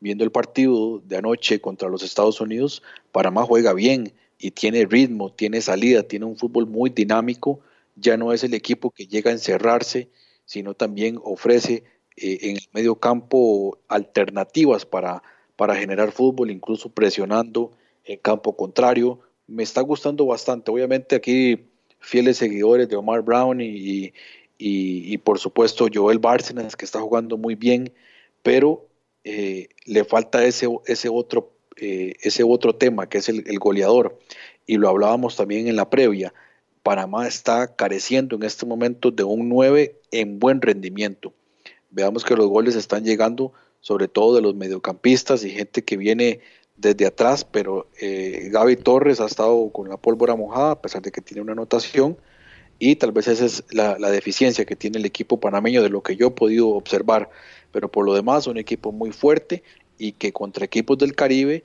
viendo 0.00 0.24
el 0.24 0.30
partido 0.30 1.00
de 1.04 1.16
anoche 1.16 1.60
contra 1.60 1.88
los 1.88 2.02
Estados 2.02 2.40
Unidos, 2.40 2.82
Panamá 3.12 3.44
juega 3.44 3.72
bien 3.72 4.12
y 4.38 4.50
tiene 4.52 4.86
ritmo, 4.86 5.32
tiene 5.32 5.60
salida, 5.60 6.02
tiene 6.02 6.26
un 6.26 6.36
fútbol 6.36 6.66
muy 6.66 6.90
dinámico, 6.90 7.60
ya 7.96 8.16
no 8.16 8.32
es 8.32 8.44
el 8.44 8.54
equipo 8.54 8.90
que 8.90 9.06
llega 9.06 9.30
a 9.30 9.34
encerrarse, 9.34 10.08
sino 10.44 10.74
también 10.74 11.18
ofrece 11.22 11.84
eh, 12.16 12.38
en 12.42 12.56
el 12.56 12.68
medio 12.72 12.96
campo 12.96 13.78
alternativas 13.88 14.84
para, 14.84 15.22
para 15.56 15.76
generar 15.76 16.12
fútbol, 16.12 16.50
incluso 16.50 16.90
presionando 16.90 17.72
en 18.04 18.18
campo 18.18 18.56
contrario. 18.56 19.20
Me 19.46 19.62
está 19.62 19.80
gustando 19.80 20.26
bastante. 20.26 20.70
Obviamente 20.70 21.16
aquí 21.16 21.66
fieles 22.00 22.36
seguidores 22.36 22.88
de 22.88 22.96
Omar 22.96 23.22
Brown 23.22 23.60
y, 23.60 24.12
y, 24.58 25.18
por 25.18 25.38
supuesto 25.38 25.88
Joel 25.92 26.18
Bárcenas, 26.18 26.76
que 26.76 26.84
está 26.84 27.00
jugando 27.00 27.36
muy 27.36 27.54
bien, 27.54 27.92
pero 28.42 28.86
eh, 29.24 29.68
le 29.86 30.04
falta 30.04 30.44
ese, 30.44 30.68
ese, 30.86 31.08
otro, 31.08 31.53
eh, 31.76 32.14
ese 32.22 32.42
otro 32.44 32.74
tema, 32.74 33.08
que 33.08 33.18
es 33.18 33.28
el, 33.28 33.58
goleador. 33.58 34.18
Y 34.66 34.76
lo 34.76 34.88
hablábamos 34.88 35.36
también 35.36 35.68
en 35.68 35.76
la 35.76 35.90
previa. 35.90 36.32
Panamá 36.82 37.26
está 37.26 37.74
careciendo 37.74 38.36
en 38.36 38.42
este 38.42 38.66
momento 38.66 39.10
de 39.10 39.24
un 39.24 39.48
9 39.48 40.00
en 40.10 40.38
buen 40.38 40.60
rendimiento. 40.60 41.32
Veamos 41.90 42.24
que 42.24 42.36
los 42.36 42.48
goles 42.48 42.76
están 42.76 43.04
llegando 43.04 43.52
sobre 43.80 44.08
todo 44.08 44.34
de 44.34 44.42
los 44.42 44.54
mediocampistas 44.54 45.44
y 45.44 45.50
gente 45.50 45.84
que 45.84 45.96
viene 45.96 46.40
desde 46.76 47.06
atrás, 47.06 47.44
pero 47.44 47.88
eh, 48.00 48.48
Gaby 48.50 48.76
Torres 48.76 49.20
ha 49.20 49.26
estado 49.26 49.70
con 49.70 49.88
la 49.88 49.96
pólvora 49.96 50.34
mojada 50.34 50.72
a 50.72 50.82
pesar 50.82 51.02
de 51.02 51.12
que 51.12 51.20
tiene 51.20 51.42
una 51.42 51.52
anotación 51.52 52.16
y 52.78 52.96
tal 52.96 53.12
vez 53.12 53.28
esa 53.28 53.44
es 53.44 53.64
la, 53.70 53.98
la 53.98 54.10
deficiencia 54.10 54.64
que 54.64 54.74
tiene 54.74 54.98
el 54.98 55.04
equipo 55.04 55.38
panameño 55.38 55.82
de 55.82 55.90
lo 55.90 56.02
que 56.02 56.16
yo 56.16 56.28
he 56.28 56.30
podido 56.30 56.70
observar 56.70 57.30
pero 57.74 57.90
por 57.90 58.04
lo 58.04 58.14
demás 58.14 58.46
un 58.46 58.56
equipo 58.56 58.92
muy 58.92 59.12
fuerte 59.12 59.62
y 60.04 60.12
que 60.12 60.32
contra 60.32 60.66
equipos 60.66 60.98
del 60.98 61.14
Caribe 61.14 61.64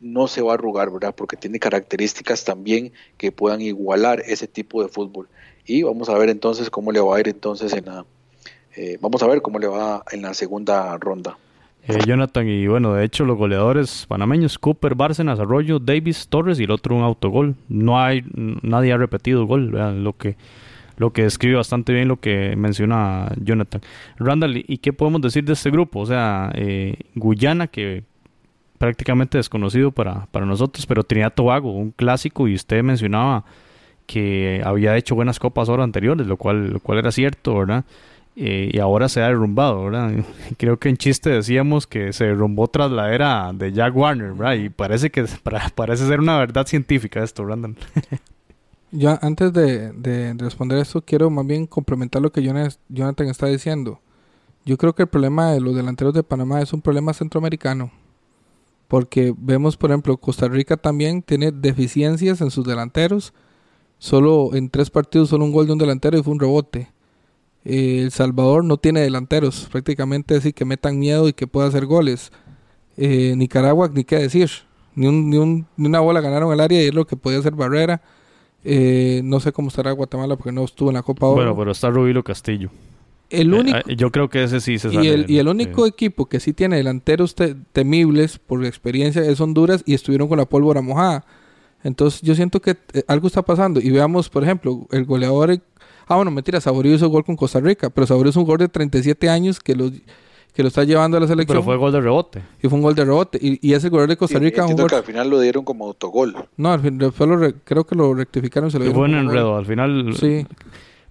no 0.00 0.28
se 0.28 0.42
va 0.42 0.52
a 0.52 0.54
arrugar, 0.54 0.92
¿verdad? 0.92 1.12
Porque 1.12 1.36
tiene 1.36 1.58
características 1.58 2.44
también 2.44 2.92
que 3.16 3.32
puedan 3.32 3.60
igualar 3.60 4.22
ese 4.26 4.46
tipo 4.46 4.80
de 4.80 4.88
fútbol. 4.88 5.28
Y 5.66 5.82
vamos 5.82 6.08
a 6.08 6.16
ver 6.16 6.28
entonces 6.28 6.70
cómo 6.70 6.92
le 6.92 7.00
va 7.00 7.16
a 7.16 7.20
ir 7.20 7.26
entonces 7.26 7.72
en 7.72 7.86
la, 7.86 8.06
eh, 8.76 8.96
vamos 9.00 9.24
a 9.24 9.26
ver 9.26 9.42
cómo 9.42 9.58
le 9.58 9.66
va 9.66 10.04
en 10.12 10.22
la 10.22 10.34
segunda 10.34 10.96
ronda. 10.98 11.36
Eh, 11.88 11.98
Jonathan, 12.06 12.46
y 12.46 12.68
bueno, 12.68 12.94
de 12.94 13.04
hecho 13.04 13.24
los 13.24 13.36
goleadores 13.36 14.06
panameños, 14.06 14.56
Cooper, 14.56 14.94
Bárcenas, 14.94 15.40
Arroyo, 15.40 15.80
Davis, 15.80 16.28
Torres 16.28 16.60
y 16.60 16.64
el 16.64 16.70
otro 16.70 16.94
un 16.94 17.02
autogol. 17.02 17.56
No 17.68 18.00
hay, 18.00 18.22
nadie 18.62 18.92
ha 18.92 18.98
repetido 18.98 19.46
gol, 19.46 19.72
vean 19.72 20.04
lo 20.04 20.16
que 20.16 20.36
lo 21.00 21.14
que 21.14 21.22
describe 21.22 21.56
bastante 21.56 21.94
bien 21.94 22.08
lo 22.08 22.20
que 22.20 22.54
menciona 22.56 23.32
Jonathan. 23.40 23.80
Randall, 24.18 24.62
¿y 24.68 24.76
qué 24.76 24.92
podemos 24.92 25.22
decir 25.22 25.42
de 25.44 25.54
este 25.54 25.70
grupo? 25.70 26.00
O 26.00 26.06
sea, 26.06 26.52
eh, 26.54 26.94
Guyana, 27.14 27.68
que 27.68 28.04
prácticamente 28.76 29.38
desconocido 29.38 29.92
para, 29.92 30.26
para 30.26 30.44
nosotros, 30.44 30.84
pero 30.84 31.02
Trinidad 31.02 31.32
Tobago, 31.32 31.72
un 31.72 31.92
clásico, 31.92 32.48
y 32.48 32.54
usted 32.54 32.82
mencionaba 32.82 33.46
que 34.06 34.60
había 34.62 34.94
hecho 34.98 35.14
buenas 35.14 35.38
copas 35.38 35.70
ahora 35.70 35.84
anteriores, 35.84 36.26
lo 36.26 36.36
cual, 36.36 36.68
lo 36.68 36.80
cual 36.80 36.98
era 36.98 37.10
cierto, 37.12 37.56
¿verdad? 37.60 37.86
Eh, 38.36 38.70
y 38.70 38.78
ahora 38.78 39.08
se 39.08 39.22
ha 39.22 39.28
derrumbado, 39.28 39.82
¿verdad? 39.86 40.12
Creo 40.58 40.78
que 40.78 40.90
en 40.90 40.98
chiste 40.98 41.30
decíamos 41.30 41.86
que 41.86 42.12
se 42.12 42.26
derrumbó 42.26 42.68
tras 42.68 42.90
la 42.90 43.14
era 43.14 43.52
de 43.54 43.72
Jack 43.72 43.96
Warner, 43.96 44.34
¿verdad? 44.34 44.52
Y 44.52 44.68
parece 44.68 45.08
que 45.08 45.24
parece 45.74 46.06
ser 46.06 46.20
una 46.20 46.36
verdad 46.36 46.66
científica 46.66 47.22
esto, 47.22 47.46
Randall. 47.46 47.74
Yo 48.92 49.16
antes 49.22 49.52
de, 49.52 49.92
de, 49.92 50.34
responder 50.34 50.78
esto, 50.78 51.02
quiero 51.02 51.30
más 51.30 51.46
bien 51.46 51.66
complementar 51.66 52.20
lo 52.20 52.32
que 52.32 52.42
Jonathan 52.42 53.28
está 53.28 53.46
diciendo. 53.46 54.00
Yo 54.64 54.76
creo 54.76 54.94
que 54.94 55.02
el 55.02 55.08
problema 55.08 55.52
de 55.52 55.60
los 55.60 55.74
delanteros 55.76 56.12
de 56.12 56.22
Panamá 56.22 56.60
es 56.60 56.72
un 56.72 56.82
problema 56.82 57.12
centroamericano. 57.12 57.92
Porque 58.88 59.32
vemos, 59.38 59.76
por 59.76 59.90
ejemplo, 59.90 60.16
Costa 60.16 60.48
Rica 60.48 60.76
también 60.76 61.22
tiene 61.22 61.52
deficiencias 61.52 62.40
en 62.40 62.50
sus 62.50 62.66
delanteros. 62.66 63.32
Solo 63.98 64.50
en 64.54 64.68
tres 64.68 64.90
partidos, 64.90 65.28
solo 65.28 65.44
un 65.44 65.52
gol 65.52 65.66
de 65.66 65.74
un 65.74 65.78
delantero 65.78 66.18
y 66.18 66.22
fue 66.22 66.32
un 66.32 66.40
rebote. 66.40 66.90
Eh, 67.64 68.00
el 68.02 68.10
Salvador 68.10 68.64
no 68.64 68.78
tiene 68.78 69.00
delanteros, 69.00 69.68
prácticamente 69.70 70.34
así 70.34 70.52
que 70.52 70.64
metan 70.64 70.98
miedo 70.98 71.28
y 71.28 71.32
que 71.32 71.46
pueda 71.46 71.68
hacer 71.68 71.86
goles. 71.86 72.32
Eh, 72.96 73.34
Nicaragua, 73.36 73.88
ni 73.92 74.02
qué 74.04 74.16
decir. 74.16 74.50
Ni, 74.96 75.06
un, 75.06 75.30
ni, 75.30 75.36
un, 75.36 75.66
ni 75.76 75.86
una 75.86 76.00
bola 76.00 76.20
ganaron 76.20 76.52
el 76.52 76.60
área 76.60 76.82
y 76.82 76.86
es 76.86 76.94
lo 76.94 77.06
que 77.06 77.16
podía 77.16 77.38
hacer 77.38 77.54
Barrera. 77.54 78.02
Eh, 78.64 79.22
no 79.24 79.40
sé 79.40 79.52
cómo 79.52 79.68
estará 79.68 79.92
Guatemala 79.92 80.36
porque 80.36 80.52
no 80.52 80.64
estuvo 80.64 80.90
en 80.90 80.94
la 80.94 81.02
Copa 81.02 81.26
Bueno, 81.28 81.56
pero 81.56 81.70
está 81.70 81.90
Rubilo 81.90 82.22
Castillo. 82.22 82.70
El 83.30 83.54
único, 83.54 83.78
eh, 83.78 83.96
yo 83.96 84.10
creo 84.10 84.28
que 84.28 84.42
ese 84.42 84.60
sí 84.60 84.78
se 84.78 84.92
y 84.92 85.06
el, 85.06 85.30
y 85.30 85.38
el 85.38 85.46
único 85.46 85.86
equipo 85.86 86.26
que 86.26 86.40
sí 86.40 86.52
tiene 86.52 86.76
delanteros 86.76 87.36
temibles 87.72 88.38
por 88.38 88.64
experiencia 88.64 89.22
es 89.22 89.40
Honduras 89.40 89.84
y 89.86 89.94
estuvieron 89.94 90.28
con 90.28 90.38
la 90.38 90.46
pólvora 90.46 90.82
mojada. 90.82 91.24
Entonces 91.84 92.20
yo 92.22 92.34
siento 92.34 92.60
que 92.60 92.76
eh, 92.92 93.04
algo 93.06 93.28
está 93.28 93.42
pasando. 93.42 93.80
Y 93.80 93.90
veamos, 93.90 94.28
por 94.28 94.42
ejemplo, 94.42 94.86
el 94.90 95.04
goleador... 95.04 95.60
Ah, 96.08 96.16
bueno, 96.16 96.32
mentira, 96.32 96.60
Saborío 96.60 96.92
hizo 96.92 97.08
gol 97.08 97.24
con 97.24 97.36
Costa 97.36 97.60
Rica, 97.60 97.88
pero 97.88 98.04
Saborío 98.04 98.30
es 98.30 98.36
un 98.36 98.44
gol 98.44 98.58
de 98.58 98.68
37 98.68 99.28
años 99.28 99.60
que 99.60 99.76
los 99.76 99.92
que 100.52 100.62
lo 100.62 100.68
está 100.68 100.84
llevando 100.84 101.16
a 101.16 101.20
la 101.20 101.26
selección. 101.26 101.56
Pero 101.56 101.64
fue 101.64 101.76
gol 101.76 101.92
de 101.92 102.00
rebote. 102.00 102.42
Y 102.62 102.68
fue 102.68 102.76
un 102.76 102.82
gol 102.82 102.94
de 102.94 103.04
rebote. 103.04 103.38
Y, 103.40 103.66
y 103.66 103.74
ese 103.74 103.88
gol 103.88 104.08
de 104.08 104.16
Costa 104.16 104.38
Rica. 104.38 104.66
un 104.66 104.76
gol... 104.76 104.88
que 104.88 104.96
al 104.96 105.04
final 105.04 105.30
lo 105.30 105.40
dieron 105.40 105.64
como 105.64 105.86
autogol. 105.86 106.34
No, 106.56 106.72
al 106.72 106.80
fin, 106.80 106.98
lo 106.98 107.12
creo 107.64 107.84
que 107.84 107.94
lo 107.94 108.14
rectificaron. 108.14 108.70
Se 108.70 108.78
lo 108.78 108.92
fue 108.92 109.04
un 109.04 109.14
enredo. 109.14 109.56
Al 109.56 109.66
final. 109.66 110.14
Sí. 110.18 110.46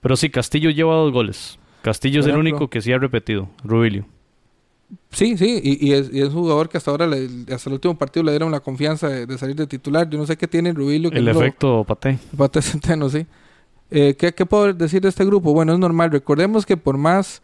Pero 0.01 0.15
sí, 0.15 0.29
Castillo 0.29 0.69
lleva 0.69 0.95
dos 0.95 1.11
goles. 1.11 1.59
Castillo 1.81 2.21
es 2.21 2.27
el 2.27 2.37
único 2.37 2.69
que 2.69 2.81
sí 2.81 2.91
ha 2.91 2.97
repetido. 2.97 3.49
Rubilio. 3.63 4.05
Sí, 5.11 5.37
sí, 5.37 5.59
y, 5.63 5.87
y, 5.87 5.93
es, 5.93 6.11
y, 6.11 6.21
es, 6.21 6.29
un 6.29 6.41
jugador 6.41 6.67
que 6.67 6.77
hasta 6.77 6.89
ahora, 6.89 7.05
le, 7.05 7.27
hasta 7.53 7.69
el 7.69 7.73
último 7.73 7.95
partido, 7.95 8.23
le 8.23 8.31
dieron 8.31 8.51
la 8.51 8.59
confianza 8.59 9.07
de, 9.07 9.27
de, 9.27 9.37
salir 9.37 9.55
de 9.55 9.67
titular. 9.67 10.09
Yo 10.09 10.17
no 10.17 10.25
sé 10.25 10.35
qué 10.35 10.47
tiene 10.47 10.73
Rubilio. 10.73 11.11
el 11.11 11.27
efecto 11.27 11.83
Pate. 11.83 12.17
Pate 12.35 12.61
Centeno, 12.61 13.09
sí. 13.09 13.25
Eh, 13.91 14.15
¿qué, 14.17 14.33
¿Qué 14.33 14.45
puedo 14.45 14.73
decir 14.73 15.01
de 15.01 15.09
este 15.09 15.25
grupo? 15.25 15.53
Bueno, 15.53 15.73
es 15.73 15.79
normal. 15.79 16.11
Recordemos 16.11 16.65
que 16.65 16.77
por 16.77 16.97
más 16.97 17.41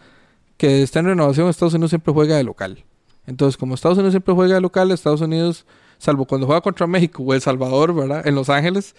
que 0.57 0.83
está 0.83 0.99
en 0.99 1.07
renovación, 1.07 1.49
Estados 1.49 1.73
Unidos 1.73 1.91
siempre 1.91 2.13
juega 2.13 2.37
de 2.37 2.43
local. 2.43 2.83
Entonces, 3.27 3.57
como 3.57 3.75
Estados 3.75 3.97
Unidos 3.97 4.13
siempre 4.13 4.33
juega 4.33 4.55
de 4.55 4.61
local, 4.61 4.91
Estados 4.91 5.21
Unidos, 5.21 5.65
salvo 5.97 6.25
cuando 6.25 6.45
juega 6.45 6.61
contra 6.61 6.87
México 6.87 7.23
o 7.23 7.33
El 7.33 7.41
Salvador, 7.41 7.93
¿verdad? 7.93 8.25
En 8.27 8.35
Los 8.35 8.49
Ángeles. 8.49 8.95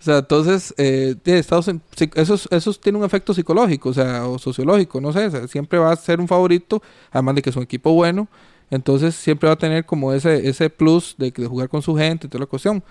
O 0.00 0.02
sea, 0.02 0.18
entonces, 0.18 0.74
eh, 0.76 1.16
Estados 1.24 1.70
eso, 2.14 2.38
eso 2.50 2.74
tiene 2.74 2.98
un 2.98 3.04
efecto 3.04 3.34
psicológico, 3.34 3.90
o 3.90 3.94
sea, 3.94 4.26
o 4.26 4.38
sociológico, 4.38 5.00
no 5.00 5.12
sé. 5.12 5.48
siempre 5.48 5.78
va 5.78 5.92
a 5.92 5.96
ser 5.96 6.20
un 6.20 6.28
favorito, 6.28 6.82
además 7.10 7.36
de 7.36 7.42
que 7.42 7.50
es 7.50 7.56
un 7.56 7.62
equipo 7.62 7.92
bueno. 7.92 8.28
Entonces, 8.70 9.14
siempre 9.14 9.48
va 9.48 9.54
a 9.54 9.58
tener 9.58 9.86
como 9.86 10.12
ese, 10.12 10.48
ese 10.48 10.68
plus 10.68 11.14
de, 11.18 11.30
de 11.30 11.46
jugar 11.46 11.68
con 11.68 11.80
su 11.82 11.96
gente 11.96 12.26
y 12.26 12.30
toda 12.30 12.40
la 12.40 12.46
cuestión. 12.46 12.82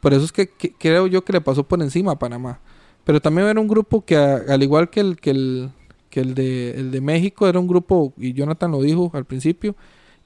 Por 0.00 0.12
eso 0.12 0.24
es 0.24 0.32
que, 0.32 0.48
que, 0.48 0.72
creo 0.72 1.06
yo 1.06 1.24
que 1.24 1.32
le 1.32 1.40
pasó 1.40 1.62
por 1.62 1.80
encima 1.80 2.12
a 2.12 2.18
Panamá. 2.18 2.60
Pero 3.04 3.20
también 3.20 3.48
era 3.48 3.60
un 3.60 3.68
grupo 3.68 4.04
que, 4.04 4.16
al 4.16 4.62
igual 4.62 4.90
que 4.90 5.00
el, 5.00 5.16
que 5.16 5.30
el, 5.30 5.70
que 6.12 6.20
el, 6.20 6.34
de, 6.34 6.72
el 6.72 6.90
de 6.90 7.00
México, 7.00 7.48
era 7.48 7.58
un 7.58 7.66
grupo, 7.66 8.12
y 8.18 8.34
Jonathan 8.34 8.70
lo 8.70 8.82
dijo 8.82 9.10
al 9.14 9.24
principio, 9.24 9.74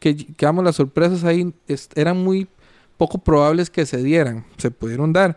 que, 0.00 0.16
que 0.16 0.52
las 0.52 0.74
sorpresas 0.74 1.22
ahí 1.22 1.54
eran 1.94 2.24
muy 2.24 2.48
poco 2.96 3.18
probables 3.18 3.70
que 3.70 3.86
se 3.86 4.02
dieran. 4.02 4.44
Se 4.56 4.72
pudieron 4.72 5.12
dar. 5.12 5.36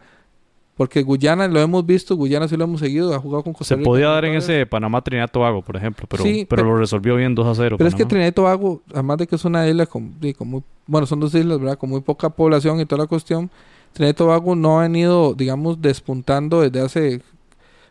Porque 0.75 1.03
Guyana 1.03 1.47
lo 1.47 1.59
hemos 1.59 1.85
visto, 1.85 2.15
Guyana 2.15 2.47
sí 2.47 2.57
lo 2.57 2.63
hemos 2.63 2.79
seguido, 2.79 3.13
ha 3.13 3.19
jugado 3.19 3.43
con 3.43 3.53
Costa 3.53 3.75
Rica. 3.75 3.83
Se 3.83 3.85
podía 3.85 4.07
dar 4.07 4.25
en 4.25 4.35
ese 4.35 4.65
Panamá 4.65 5.03
Trinidad 5.03 5.29
Tobago, 5.29 5.61
por 5.61 5.75
ejemplo, 5.75 6.07
pero, 6.09 6.23
pero, 6.47 6.63
lo 6.63 6.77
resolvió 6.77 7.15
bien 7.15 7.35
2 7.35 7.45
a 7.45 7.53
0. 7.53 7.75
Pero 7.77 7.87
es 7.87 7.93
que 7.93 8.05
Trinidad 8.05 8.33
Tobago, 8.33 8.81
además 8.91 9.17
de 9.19 9.27
que 9.27 9.35
es 9.35 9.45
una 9.45 9.67
isla 9.67 9.85
con, 9.85 10.15
muy, 10.39 10.63
bueno, 10.87 11.05
son 11.05 11.19
dos 11.19 11.35
islas, 11.35 11.59
¿verdad? 11.59 11.77
Con 11.77 11.91
muy 11.91 12.01
poca 12.01 12.31
población 12.31 12.79
y 12.79 12.87
toda 12.87 13.03
la 13.03 13.07
cuestión, 13.07 13.51
Trinidad 13.93 14.15
Tobago 14.15 14.55
no 14.55 14.79
ha 14.79 14.83
venido, 14.83 15.35
digamos, 15.35 15.79
despuntando 15.79 16.61
desde 16.61 16.79
hace, 16.79 17.21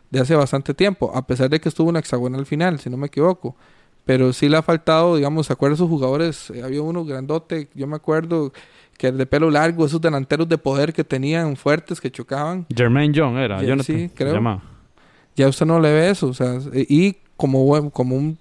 de 0.09 0.19
hace 0.19 0.35
bastante 0.35 0.73
tiempo, 0.73 1.11
a 1.13 1.25
pesar 1.25 1.49
de 1.49 1.59
que 1.59 1.69
estuvo 1.69 1.89
una 1.89 1.99
hexagonal 1.99 2.45
final, 2.45 2.79
si 2.79 2.89
no 2.89 2.97
me 2.97 3.07
equivoco. 3.07 3.55
Pero 4.05 4.33
sí 4.33 4.49
le 4.49 4.57
ha 4.57 4.63
faltado, 4.63 5.17
digamos, 5.17 5.47
¿se 5.47 5.53
acuerdan 5.53 5.77
sus 5.77 5.87
jugadores? 5.87 6.49
Eh, 6.49 6.63
había 6.63 6.81
uno 6.81 7.05
grandote, 7.05 7.69
yo 7.75 7.85
me 7.85 7.95
acuerdo, 7.95 8.51
que 8.97 9.11
de 9.11 9.25
pelo 9.25 9.51
largo, 9.51 9.85
esos 9.85 10.01
delanteros 10.01 10.49
de 10.49 10.57
poder 10.57 10.93
que 10.93 11.03
tenían 11.03 11.55
fuertes, 11.55 12.01
que 12.01 12.09
chocaban. 12.09 12.65
Jermaine 12.75 13.13
John 13.15 13.37
era, 13.37 13.61
ya, 13.61 13.77
Sí, 13.83 14.09
creo. 14.13 14.61
Ya 15.35 15.47
usted 15.47 15.65
no 15.65 15.79
le 15.79 15.93
ve 15.93 16.09
eso, 16.09 16.27
o 16.27 16.33
sea, 16.33 16.59
y 16.73 17.17
como, 17.37 17.91
como 17.91 18.15
un... 18.15 18.37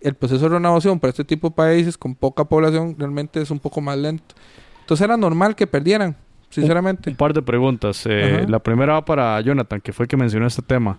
El 0.00 0.14
proceso 0.14 0.48
de 0.48 0.56
renovación 0.56 0.98
para 0.98 1.10
este 1.10 1.24
tipo 1.24 1.50
de 1.50 1.54
países 1.54 1.98
con 1.98 2.14
poca 2.14 2.44
población 2.44 2.96
realmente 2.98 3.40
es 3.40 3.50
un 3.50 3.58
poco 3.58 3.80
más 3.80 3.98
lento. 3.98 4.34
Entonces 4.80 5.04
era 5.04 5.16
normal 5.16 5.54
que 5.54 5.66
perdieran, 5.66 6.16
sinceramente. 6.52 7.10
Un, 7.10 7.16
par 7.16 7.32
de 7.32 7.42
preguntas. 7.42 8.04
Eh, 8.06 8.46
la 8.48 8.60
primera 8.60 8.94
va 8.94 9.04
para 9.04 9.40
Jonathan, 9.40 9.80
que 9.80 9.92
fue 9.92 10.04
el 10.04 10.08
que 10.08 10.16
mencionó 10.16 10.46
este 10.46 10.62
tema. 10.62 10.98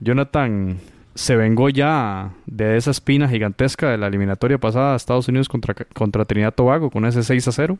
Jonathan, 0.00 0.78
¿se 1.14 1.36
vengó 1.36 1.68
ya 1.68 2.34
de 2.46 2.76
esa 2.76 2.90
espina 2.90 3.28
gigantesca 3.28 3.90
de 3.90 3.98
la 3.98 4.08
eliminatoria 4.08 4.58
pasada 4.58 4.94
a 4.94 4.96
Estados 4.96 5.28
Unidos 5.28 5.48
contra, 5.48 5.74
contra 5.74 6.24
Trinidad 6.24 6.54
Tobago 6.54 6.90
con 6.90 7.04
ese 7.04 7.22
6 7.22 7.48
a 7.48 7.52
0? 7.52 7.78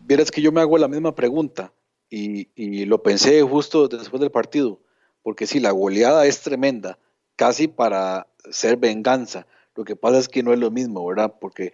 Vieras 0.00 0.30
que 0.30 0.42
yo 0.42 0.52
me 0.52 0.60
hago 0.60 0.76
la 0.76 0.88
misma 0.88 1.14
pregunta 1.14 1.72
y, 2.10 2.84
lo 2.84 3.02
pensé 3.02 3.42
justo 3.42 3.88
después 3.88 4.20
del 4.20 4.30
partido, 4.30 4.80
porque 5.22 5.46
si 5.46 5.58
la 5.60 5.70
goleada 5.70 6.26
es 6.26 6.42
tremenda, 6.42 6.98
casi 7.36 7.68
para 7.68 8.28
ser 8.50 8.76
venganza. 8.76 9.46
Lo 9.74 9.84
que 9.84 9.96
pasa 9.96 10.18
es 10.18 10.28
que 10.28 10.42
no 10.42 10.52
es 10.52 10.60
lo 10.60 10.70
mismo, 10.70 11.04
¿verdad? 11.06 11.34
Porque 11.40 11.72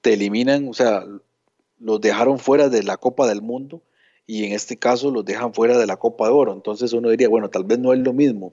te 0.00 0.12
eliminan, 0.14 0.68
o 0.68 0.74
sea, 0.74 1.04
los 1.82 2.00
dejaron 2.00 2.38
fuera 2.38 2.68
de 2.68 2.82
la 2.82 2.96
Copa 2.96 3.26
del 3.26 3.42
Mundo 3.42 3.82
y 4.26 4.44
en 4.44 4.52
este 4.52 4.76
caso 4.76 5.10
los 5.10 5.24
dejan 5.24 5.52
fuera 5.52 5.76
de 5.76 5.86
la 5.86 5.96
Copa 5.96 6.26
de 6.26 6.32
Oro. 6.32 6.52
Entonces 6.52 6.92
uno 6.92 7.10
diría, 7.10 7.28
bueno, 7.28 7.50
tal 7.50 7.64
vez 7.64 7.78
no 7.78 7.92
es 7.92 7.98
lo 7.98 8.12
mismo, 8.12 8.52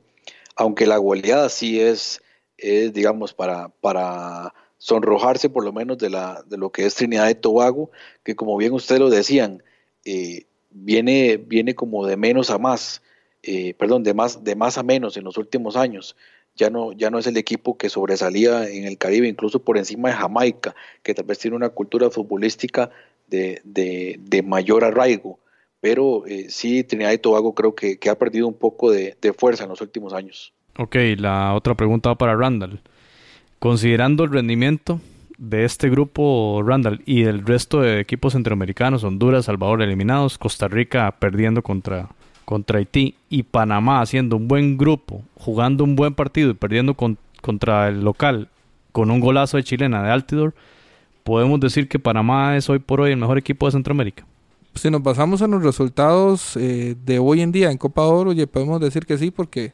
aunque 0.56 0.88
la 0.88 0.98
goleada 0.98 1.50
sí 1.50 1.80
es, 1.80 2.22
es 2.58 2.94
digamos, 2.94 3.34
para, 3.34 3.70
para 3.82 4.54
sonrojarse 4.78 5.50
por 5.50 5.64
lo 5.64 5.72
menos 5.72 5.98
de, 5.98 6.10
la, 6.10 6.44
de 6.48 6.58
lo 6.58 6.72
que 6.72 6.86
es 6.86 6.96
Trinidad 6.96 7.30
y 7.30 7.36
Tobago, 7.36 7.92
que 8.24 8.36
como 8.36 8.58
bien 8.58 8.74
ustedes 8.74 9.00
lo 9.00 9.10
decían, 9.10 9.64
eh, 10.06 10.46
viene, 10.72 11.38
viene 11.38 11.76
como 11.76 12.06
de 12.06 12.18
menos 12.18 12.50
a 12.50 12.58
más, 12.58 13.02
eh, 13.44 13.74
perdón, 13.76 14.04
de 14.04 14.14
más, 14.14 14.44
de 14.44 14.56
más 14.56 14.78
a 14.78 14.84
menos 14.84 15.18
en 15.18 15.24
los 15.24 15.38
últimos 15.38 15.76
años. 15.76 16.16
Ya 16.56 16.70
no, 16.70 16.92
ya 16.92 17.10
no 17.10 17.20
es 17.20 17.28
el 17.28 17.38
equipo 17.38 17.78
que 17.78 17.90
sobresalía 17.90 18.68
en 18.68 18.84
el 18.84 18.98
Caribe, 18.98 19.28
incluso 19.28 19.60
por 19.64 19.78
encima 19.78 20.10
de 20.10 20.16
Jamaica, 20.16 20.76
que 21.04 21.14
tal 21.14 21.26
vez 21.26 21.40
tiene 21.40 21.56
una 21.56 21.70
cultura 21.70 22.10
futbolística 22.10 22.90
de, 23.30 23.62
de, 23.64 24.44
mayor 24.44 24.84
arraigo. 24.84 25.40
Pero 25.82 26.26
eh, 26.28 26.48
sí, 26.50 26.84
Trinidad 26.84 27.12
y 27.12 27.18
Tobago 27.18 27.54
creo 27.54 27.74
que, 27.74 27.98
que 27.98 28.10
ha 28.10 28.18
perdido 28.18 28.48
un 28.48 28.54
poco 28.54 28.92
de, 28.92 29.16
de 29.22 29.34
fuerza 29.34 29.64
en 29.64 29.70
los 29.70 29.82
últimos 29.82 30.14
años. 30.14 30.54
Ok, 30.78 30.96
la 31.18 31.54
otra 31.54 31.76
pregunta 31.76 32.10
va 32.10 32.18
para 32.18 32.36
Randall. 32.36 32.82
Considerando 33.60 34.24
el 34.24 34.32
rendimiento 34.32 35.00
de 35.38 35.64
este 35.64 35.90
grupo 35.90 36.62
Randall 36.66 37.02
y 37.06 37.24
del 37.24 37.46
resto 37.46 37.82
de 37.82 38.02
equipos 38.02 38.34
centroamericanos, 38.34 39.04
Honduras, 39.04 39.46
Salvador 39.46 39.82
eliminados, 39.82 40.38
Costa 40.38 40.68
Rica 40.68 41.16
perdiendo 41.18 41.64
contra, 41.64 42.10
contra 42.46 42.80
Haití 42.80 43.16
y 43.30 43.44
Panamá 43.44 44.02
haciendo 44.02 44.36
un 44.36 44.48
buen 44.48 44.78
grupo, 44.78 45.24
jugando 45.36 45.86
un 45.86 45.96
buen 45.96 46.14
partido 46.14 46.52
y 46.52 46.56
perdiendo 46.56 46.96
contra 47.42 47.88
el 47.88 48.02
local 48.02 48.50
con 48.92 49.12
un 49.12 49.20
golazo 49.20 49.58
de 49.58 49.64
chilena 49.64 50.04
de 50.04 50.12
Altidor, 50.12 50.54
podemos 51.24 51.60
decir 51.60 51.88
que 51.88 52.00
Panamá 52.00 52.58
es 52.58 52.70
hoy 52.70 52.80
por 52.80 53.02
hoy 53.02 53.12
el 53.12 53.18
mejor 53.18 53.38
equipo 53.38 53.66
de 53.66 53.74
Centroamérica. 53.74 54.26
Si 54.76 54.90
nos 54.90 55.04
basamos 55.04 55.42
en 55.42 55.52
los 55.52 55.64
resultados 55.64 56.56
eh, 56.56 56.96
de 57.04 57.20
hoy 57.20 57.42
en 57.42 57.52
día 57.52 57.72
en 57.72 57.78
Copa 57.78 58.04
Oro, 58.04 58.32
oye, 58.32 58.48
podemos 58.48 58.80
decir 58.80 59.06
que 59.06 59.18
sí 59.18 59.32
porque, 59.32 59.74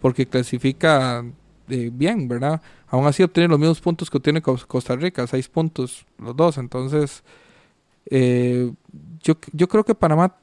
porque 0.00 0.26
clasifica 0.26 1.24
eh, 1.68 1.90
bien, 1.92 2.28
¿verdad? 2.28 2.60
Aún 2.88 3.06
así 3.06 3.22
obtiene 3.22 3.48
los 3.48 3.58
mismos 3.58 3.80
puntos 3.80 4.10
que 4.10 4.16
obtiene 4.16 4.42
Costa 4.42 4.96
Rica, 4.96 5.26
seis 5.26 5.48
puntos 5.48 6.04
los 6.18 6.36
dos. 6.36 6.58
Entonces, 6.58 7.22
eh, 8.10 8.72
yo, 9.22 9.34
yo 9.52 9.68
creo 9.68 9.84
que 9.84 9.94
Panamá 9.94 10.36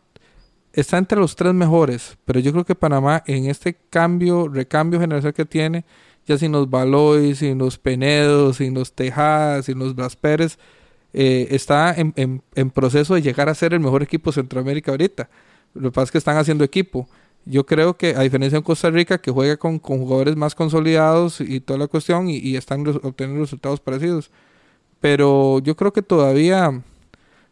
está 0.74 0.98
entre 0.98 1.20
los 1.20 1.36
tres 1.36 1.54
mejores, 1.54 2.18
pero 2.26 2.40
yo 2.40 2.52
creo 2.52 2.66
que 2.66 2.76
Panamá 2.76 3.24
en 3.28 3.46
este 3.46 3.76
cambio, 3.90 4.48
recambio 4.48 5.00
general 5.00 5.34
que 5.34 5.46
tiene, 5.46 5.86
ya 6.30 6.38
sin 6.38 6.51
los 6.51 6.69
Balois, 6.69 7.39
sin 7.39 7.57
los 7.57 7.80
Penedos, 7.80 8.57
sin 8.57 8.75
los 8.75 8.93
Tejadas, 8.93 9.65
sin 9.65 9.80
los 9.80 9.95
Blas 9.95 10.15
Pérez, 10.15 10.59
eh, 11.11 11.47
está 11.49 11.95
en, 11.97 12.69
proceso 12.69 13.15
de 13.15 13.23
llegar 13.23 13.49
a 13.49 13.55
ser 13.55 13.73
el 13.73 13.80
mejor 13.80 14.03
equipo 14.03 14.30
de 14.30 14.36
Centroamérica 14.36 14.91
ahorita. 14.91 15.27
Lo 15.73 15.89
que 15.89 15.95
pasa 15.95 16.03
es 16.03 16.11
que 16.11 16.17
están 16.19 16.38
haciendo 16.38 16.63
equipo. 16.63 17.09
Yo 17.45 17.65
creo 17.65 17.97
que, 17.97 18.15
a 18.15 18.21
diferencia 18.21 18.59
de 18.59 18.63
Costa 18.63 18.91
Rica, 18.91 19.17
que 19.19 19.32
juega 19.32 19.57
con, 19.57 19.80
jugadores 19.80 20.36
más 20.36 20.53
consolidados 20.53 21.41
y 21.41 21.61
toda 21.61 21.80
la 21.80 21.88
cuestión, 21.88 22.30
y, 22.30 22.55
están 22.55 22.88
obteniendo 22.88 23.41
resultados 23.41 23.80
parecidos. 23.80 24.30
Pero 25.01 25.59
yo 25.59 25.75
creo 25.75 25.91
que 25.91 26.03
todavía, 26.03 26.84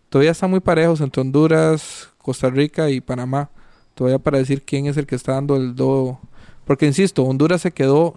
todavía 0.10 0.32
están 0.32 0.52
muy 0.52 0.60
parejos 0.60 1.02
entre 1.02 1.22
Honduras, 1.22 2.10
Costa 2.20 2.52
Rica 2.52 2.92
y 2.92 3.02
Panamá. 3.02 3.50
Todavía 3.96 4.20
para 4.20 4.38
decir 4.38 4.62
quién 4.64 4.86
es 4.86 4.98
el 4.98 5.08
que 5.08 5.16
está 5.16 5.34
dando 5.34 5.56
el 5.56 5.76
do. 5.76 6.20
Porque 6.66 6.86
insisto, 6.86 7.24
Honduras 7.24 7.62
se 7.62 7.72
quedó, 7.72 8.14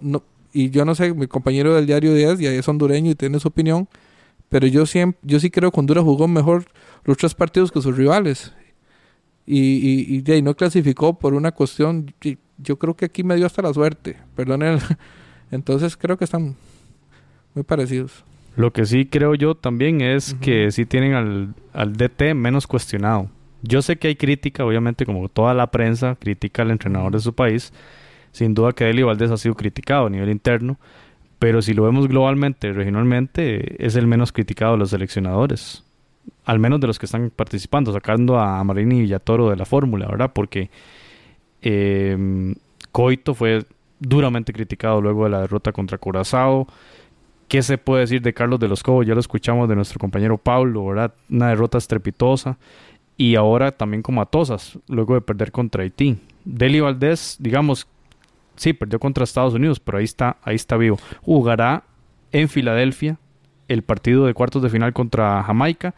y 0.53 0.69
yo 0.69 0.85
no 0.85 0.95
sé, 0.95 1.13
mi 1.13 1.27
compañero 1.27 1.75
del 1.75 1.85
diario 1.85 2.13
10, 2.13 2.41
y 2.41 2.47
ahí 2.47 2.57
es 2.57 2.67
hondureño 2.67 3.11
y 3.11 3.15
tiene 3.15 3.39
su 3.39 3.47
opinión, 3.47 3.87
pero 4.49 4.67
yo, 4.67 4.85
siempre, 4.85 5.19
yo 5.23 5.39
sí 5.39 5.49
creo 5.49 5.71
que 5.71 5.79
Honduras 5.79 6.03
jugó 6.03 6.27
mejor 6.27 6.65
los 7.05 7.17
tres 7.17 7.33
partidos 7.33 7.71
que 7.71 7.81
sus 7.81 7.95
rivales 7.95 8.53
y, 9.45 9.59
y, 9.59 10.23
y, 10.29 10.41
no 10.41 10.55
clasificó 10.55 11.17
por 11.17 11.33
una 11.33 11.51
cuestión, 11.51 12.13
yo 12.57 12.77
creo 12.77 12.95
que 12.95 13.05
aquí 13.05 13.23
me 13.23 13.35
dio 13.35 13.45
hasta 13.45 13.61
la 13.61 13.73
suerte, 13.73 14.17
perdón, 14.35 14.79
entonces 15.51 15.97
creo 15.97 16.17
que 16.17 16.25
están 16.25 16.55
muy 17.53 17.63
parecidos. 17.63 18.23
Lo 18.55 18.73
que 18.73 18.85
sí 18.85 19.05
creo 19.05 19.35
yo 19.35 19.55
también 19.55 20.01
es 20.01 20.33
que 20.35 20.71
sí 20.71 20.85
tienen 20.85 21.13
al, 21.13 21.55
al 21.73 21.93
DT 21.93 22.35
menos 22.35 22.67
cuestionado. 22.67 23.29
Yo 23.63 23.81
sé 23.81 23.97
que 23.97 24.09
hay 24.09 24.15
crítica, 24.15 24.65
obviamente, 24.65 25.05
como 25.05 25.29
toda 25.29 25.53
la 25.53 25.71
prensa 25.71 26.15
critica 26.19 26.63
al 26.63 26.71
entrenador 26.71 27.13
de 27.13 27.19
su 27.19 27.33
país. 27.33 27.71
Sin 28.31 28.53
duda 28.53 28.71
que 28.71 28.89
Eli 28.89 29.03
Valdés 29.03 29.31
ha 29.31 29.37
sido 29.37 29.55
criticado 29.55 30.07
a 30.07 30.09
nivel 30.09 30.29
interno, 30.29 30.77
pero 31.39 31.61
si 31.61 31.73
lo 31.73 31.83
vemos 31.83 32.07
globalmente, 32.07 32.71
regionalmente, 32.71 33.83
es 33.85 33.95
el 33.95 34.07
menos 34.07 34.31
criticado 34.31 34.73
de 34.73 34.79
los 34.79 34.91
seleccionadores 34.91 35.83
al 36.45 36.59
menos 36.59 36.79
de 36.79 36.87
los 36.87 36.99
que 36.99 37.05
están 37.05 37.31
participando, 37.35 37.93
sacando 37.93 38.39
a 38.39 38.63
Marini 38.63 38.97
y 38.97 39.01
Villatoro 39.01 39.49
de 39.49 39.55
la 39.55 39.65
fórmula, 39.65 40.07
¿verdad? 40.07 40.31
Porque 40.33 40.69
eh, 41.61 42.53
Coito 42.91 43.33
fue 43.33 43.65
duramente 43.99 44.51
criticado 44.51 45.01
luego 45.01 45.25
de 45.25 45.29
la 45.29 45.41
derrota 45.41 45.71
contra 45.71 45.97
Curazao. 45.97 46.67
¿Qué 47.47 47.61
se 47.61 47.77
puede 47.77 48.01
decir 48.01 48.21
de 48.21 48.33
Carlos 48.33 48.59
de 48.59 48.67
los 48.67 48.81
Cobos? 48.81 49.05
Ya 49.05 49.13
lo 49.13 49.19
escuchamos 49.19 49.67
de 49.69 49.75
nuestro 49.75 49.99
compañero 49.99 50.37
Pablo, 50.37 50.85
¿verdad? 50.85 51.13
Una 51.29 51.49
derrota 51.49 51.77
estrepitosa. 51.77 52.57
Y 53.17 53.35
ahora 53.35 53.71
también 53.71 54.01
como 54.01 54.21
Atosas, 54.21 54.79
luego 54.87 55.13
de 55.13 55.21
perder 55.21 55.51
contra 55.51 55.83
Haití. 55.83 56.17
Deli 56.43 56.79
Valdés, 56.79 57.35
digamos, 57.39 57.87
sí, 58.61 58.73
perdió 58.73 58.99
contra 58.99 59.23
Estados 59.23 59.55
Unidos, 59.55 59.79
pero 59.79 59.97
ahí 59.97 60.03
está, 60.03 60.37
ahí 60.43 60.55
está 60.55 60.77
vivo. 60.77 60.99
Jugará 61.23 61.83
en 62.31 62.47
Filadelfia 62.47 63.17
el 63.67 63.81
partido 63.81 64.27
de 64.27 64.35
cuartos 64.35 64.61
de 64.61 64.69
final 64.69 64.93
contra 64.93 65.41
Jamaica 65.43 65.95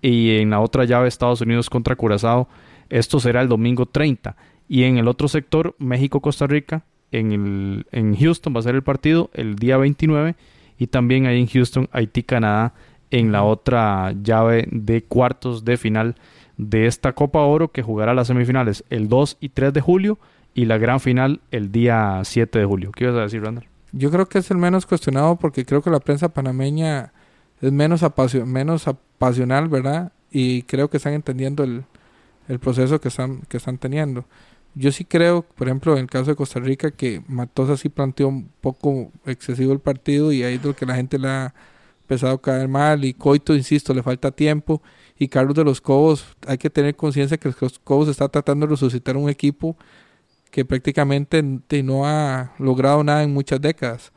y 0.00 0.38
en 0.38 0.50
la 0.50 0.60
otra 0.60 0.84
llave 0.84 1.06
Estados 1.06 1.40
Unidos 1.42 1.70
contra 1.70 1.94
Curazao. 1.94 2.48
Esto 2.88 3.20
será 3.20 3.40
el 3.40 3.48
domingo 3.48 3.86
30. 3.86 4.36
Y 4.68 4.82
en 4.82 4.98
el 4.98 5.06
otro 5.06 5.28
sector, 5.28 5.76
México-Costa 5.78 6.48
Rica, 6.48 6.84
en, 7.12 7.32
el, 7.32 7.86
en 7.92 8.16
Houston 8.16 8.52
va 8.54 8.60
a 8.60 8.62
ser 8.64 8.74
el 8.74 8.82
partido 8.82 9.30
el 9.32 9.54
día 9.54 9.76
29 9.76 10.34
y 10.78 10.86
también 10.88 11.26
ahí 11.26 11.40
en 11.40 11.46
Houston, 11.46 11.88
Haití-Canadá 11.92 12.74
en 13.12 13.30
la 13.30 13.44
otra 13.44 14.12
llave 14.22 14.66
de 14.72 15.04
cuartos 15.04 15.64
de 15.64 15.76
final 15.76 16.16
de 16.56 16.86
esta 16.86 17.12
Copa 17.12 17.40
Oro 17.40 17.70
que 17.70 17.82
jugará 17.82 18.12
las 18.14 18.26
semifinales 18.26 18.84
el 18.90 19.08
2 19.08 19.36
y 19.40 19.50
3 19.50 19.72
de 19.72 19.80
julio 19.80 20.18
y 20.54 20.66
la 20.66 20.78
gran 20.78 21.00
final 21.00 21.40
el 21.50 21.72
día 21.72 22.20
7 22.24 22.58
de 22.58 22.64
julio. 22.64 22.92
¿Qué 22.92 23.04
ibas 23.04 23.16
a 23.16 23.22
decir, 23.22 23.42
Randall? 23.42 23.66
Yo 23.92 24.10
creo 24.10 24.26
que 24.26 24.38
es 24.38 24.50
el 24.50 24.58
menos 24.58 24.86
cuestionado 24.86 25.36
porque 25.36 25.64
creo 25.64 25.82
que 25.82 25.90
la 25.90 26.00
prensa 26.00 26.28
panameña 26.28 27.12
es 27.60 27.72
menos, 27.72 28.02
menos 28.46 28.88
apasional, 28.88 29.68
¿verdad? 29.68 30.12
Y 30.30 30.62
creo 30.62 30.88
que 30.88 30.96
están 30.96 31.12
entendiendo 31.12 31.62
el, 31.62 31.84
proceso 32.58 33.00
que 33.00 33.08
están, 33.08 33.42
que 33.48 33.58
están 33.58 33.78
teniendo. 33.78 34.24
Yo 34.74 34.90
sí 34.90 35.04
creo, 35.04 35.42
por 35.42 35.68
ejemplo, 35.68 35.92
en 35.94 36.00
el 36.00 36.06
caso 36.10 36.30
de 36.30 36.36
Costa 36.36 36.58
Rica, 36.58 36.90
que 36.90 37.22
Matosa 37.28 37.76
sí 37.76 37.88
planteó 37.88 38.28
un 38.28 38.50
poco 38.60 39.12
excesivo 39.26 39.72
el 39.72 39.80
partido 39.80 40.32
y 40.32 40.42
ahí 40.42 40.54
es 40.54 40.64
lo 40.64 40.74
que 40.74 40.86
la 40.86 40.94
gente 40.94 41.18
le 41.18 41.28
ha 41.28 41.54
empezado 42.02 42.34
a 42.34 42.40
caer 42.40 42.68
mal. 42.68 43.04
Y 43.04 43.12
Coito, 43.12 43.54
insisto, 43.54 43.92
le 43.92 44.02
falta 44.02 44.30
tiempo. 44.30 44.82
Y 45.18 45.28
Carlos 45.28 45.54
de 45.54 45.64
los 45.64 45.80
Cobos, 45.80 46.26
hay 46.46 46.56
que 46.56 46.70
tener 46.70 46.96
conciencia 46.96 47.36
que 47.36 47.52
los 47.60 47.78
Cobos 47.78 48.08
está 48.08 48.28
tratando 48.28 48.66
de 48.66 48.70
resucitar 48.70 49.16
un 49.16 49.28
equipo 49.28 49.76
que 50.52 50.66
prácticamente 50.66 51.42
no 51.82 52.06
ha 52.06 52.52
logrado 52.58 53.02
nada 53.02 53.22
en 53.22 53.32
muchas 53.32 53.58
décadas. 53.58 54.12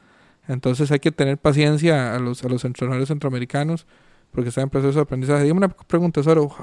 Entonces 0.49 0.91
hay 0.91 0.99
que 0.99 1.11
tener 1.11 1.37
paciencia 1.37 2.13
a 2.13 2.19
los, 2.19 2.43
a 2.43 2.49
los 2.49 2.65
entrenadores 2.65 3.07
centroamericanos 3.07 3.87
porque 4.31 4.49
está 4.49 4.61
en 4.61 4.69
proceso 4.69 4.95
de 4.95 5.03
aprendizaje. 5.03 5.43
Dígame 5.43 5.59
una 5.59 5.69
pregunta, 5.69 6.21
Soro. 6.21 6.53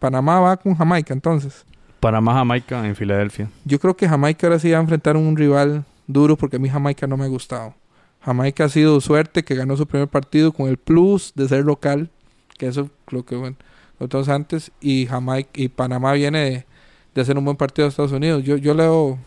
¿Panamá 0.00 0.40
va 0.40 0.56
con 0.56 0.74
Jamaica 0.74 1.14
entonces? 1.14 1.64
Panamá, 2.00 2.34
Jamaica 2.34 2.84
en 2.84 2.96
Filadelfia. 2.96 3.48
Yo 3.64 3.78
creo 3.78 3.96
que 3.96 4.08
Jamaica 4.08 4.48
ahora 4.48 4.58
sí 4.58 4.72
va 4.72 4.78
a 4.78 4.82
enfrentar 4.82 5.16
un 5.16 5.36
rival 5.36 5.84
duro 6.08 6.36
porque 6.36 6.56
a 6.56 6.58
mí 6.58 6.68
Jamaica 6.68 7.06
no 7.06 7.16
me 7.16 7.24
ha 7.24 7.28
gustado. 7.28 7.74
Jamaica 8.22 8.64
ha 8.64 8.68
sido 8.68 9.00
suerte 9.00 9.44
que 9.44 9.54
ganó 9.54 9.76
su 9.76 9.86
primer 9.86 10.08
partido 10.08 10.50
con 10.50 10.68
el 10.68 10.78
plus 10.78 11.32
de 11.36 11.48
ser 11.48 11.64
local, 11.64 12.10
que 12.58 12.66
eso 12.66 12.90
lo 13.08 13.24
que 13.24 13.36
bueno, 13.36 13.56
nosotros 14.00 14.28
antes, 14.28 14.72
y 14.80 15.06
Jamaica 15.06 15.50
y 15.54 15.68
Panamá 15.68 16.12
viene 16.14 16.38
de, 16.40 16.71
hacer 17.20 17.36
un 17.36 17.44
buen 17.44 17.56
partido 17.56 17.86
a 17.86 17.88
Estados 17.88 18.12
Unidos. 18.12 18.42
Yo, 18.44 18.56
yo 18.56 18.74
leo, 18.74 19.18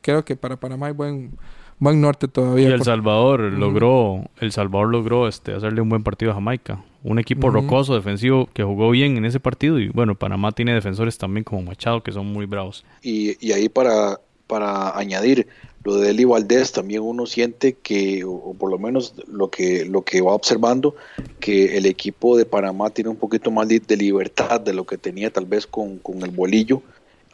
creo 0.00 0.24
que 0.24 0.36
para 0.36 0.56
Panamá 0.56 0.86
hay 0.86 0.92
buen 0.92 1.32
buen 1.78 2.00
norte 2.00 2.28
todavía. 2.28 2.68
Y 2.68 2.72
El 2.72 2.82
Salvador 2.82 3.40
logró, 3.40 4.24
El 4.40 4.52
Salvador 4.52 4.88
logró 4.90 5.28
este 5.28 5.52
hacerle 5.52 5.80
un 5.80 5.88
buen 5.88 6.02
partido 6.02 6.32
a 6.32 6.34
Jamaica. 6.34 6.82
Un 7.02 7.18
equipo 7.18 7.50
rocoso, 7.50 7.94
defensivo, 7.94 8.48
que 8.54 8.62
jugó 8.62 8.90
bien 8.90 9.18
en 9.18 9.26
ese 9.26 9.38
partido. 9.38 9.78
Y 9.78 9.88
bueno, 9.88 10.14
Panamá 10.14 10.52
tiene 10.52 10.72
defensores 10.72 11.18
también 11.18 11.44
como 11.44 11.62
Machado, 11.62 12.02
que 12.02 12.12
son 12.12 12.32
muy 12.32 12.46
bravos. 12.46 12.82
Y, 13.02 13.52
ahí 13.52 13.68
para, 13.68 14.20
para 14.46 14.96
añadir, 14.96 15.46
lo 15.84 15.96
de 15.96 16.10
Eli 16.10 16.24
Valdés 16.24 16.72
también 16.72 17.02
uno 17.02 17.26
siente 17.26 17.74
que, 17.74 18.24
o, 18.24 18.54
por 18.58 18.70
lo 18.70 18.78
menos 18.78 19.14
lo 19.28 19.50
que, 19.50 19.84
lo 19.84 20.00
que 20.00 20.22
va 20.22 20.32
observando, 20.32 20.96
que 21.40 21.76
el 21.76 21.84
equipo 21.84 22.38
de 22.38 22.46
Panamá 22.46 22.88
tiene 22.88 23.10
un 23.10 23.16
poquito 23.16 23.50
más 23.50 23.68
de, 23.68 23.82
libertad 23.98 24.62
de 24.62 24.72
lo 24.72 24.86
que 24.86 24.96
tenía 24.96 25.30
tal 25.30 25.44
vez 25.44 25.66
con, 25.66 25.98
con 25.98 26.22
el 26.22 26.30
bolillo 26.30 26.80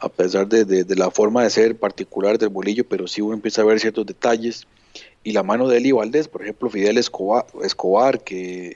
a 0.01 0.09
pesar 0.09 0.47
de, 0.47 0.85
la 0.95 1.11
forma 1.11 1.43
de 1.43 1.49
ser 1.51 1.75
particular 1.77 2.37
del 2.39 2.49
bolillo, 2.49 2.83
pero 2.83 3.07
sí 3.07 3.21
uno 3.21 3.35
empieza 3.35 3.61
a 3.61 3.65
ver 3.65 3.79
ciertos 3.79 4.05
detalles. 4.05 4.67
Y 5.23 5.33
la 5.33 5.43
mano 5.43 5.67
de 5.67 5.77
Eli 5.77 5.91
Valdés, 5.91 6.27
por 6.27 6.41
ejemplo, 6.41 6.69
Fidel 6.71 6.97
Escobar, 6.97 7.45
Escobar 7.63 8.23
que 8.23 8.75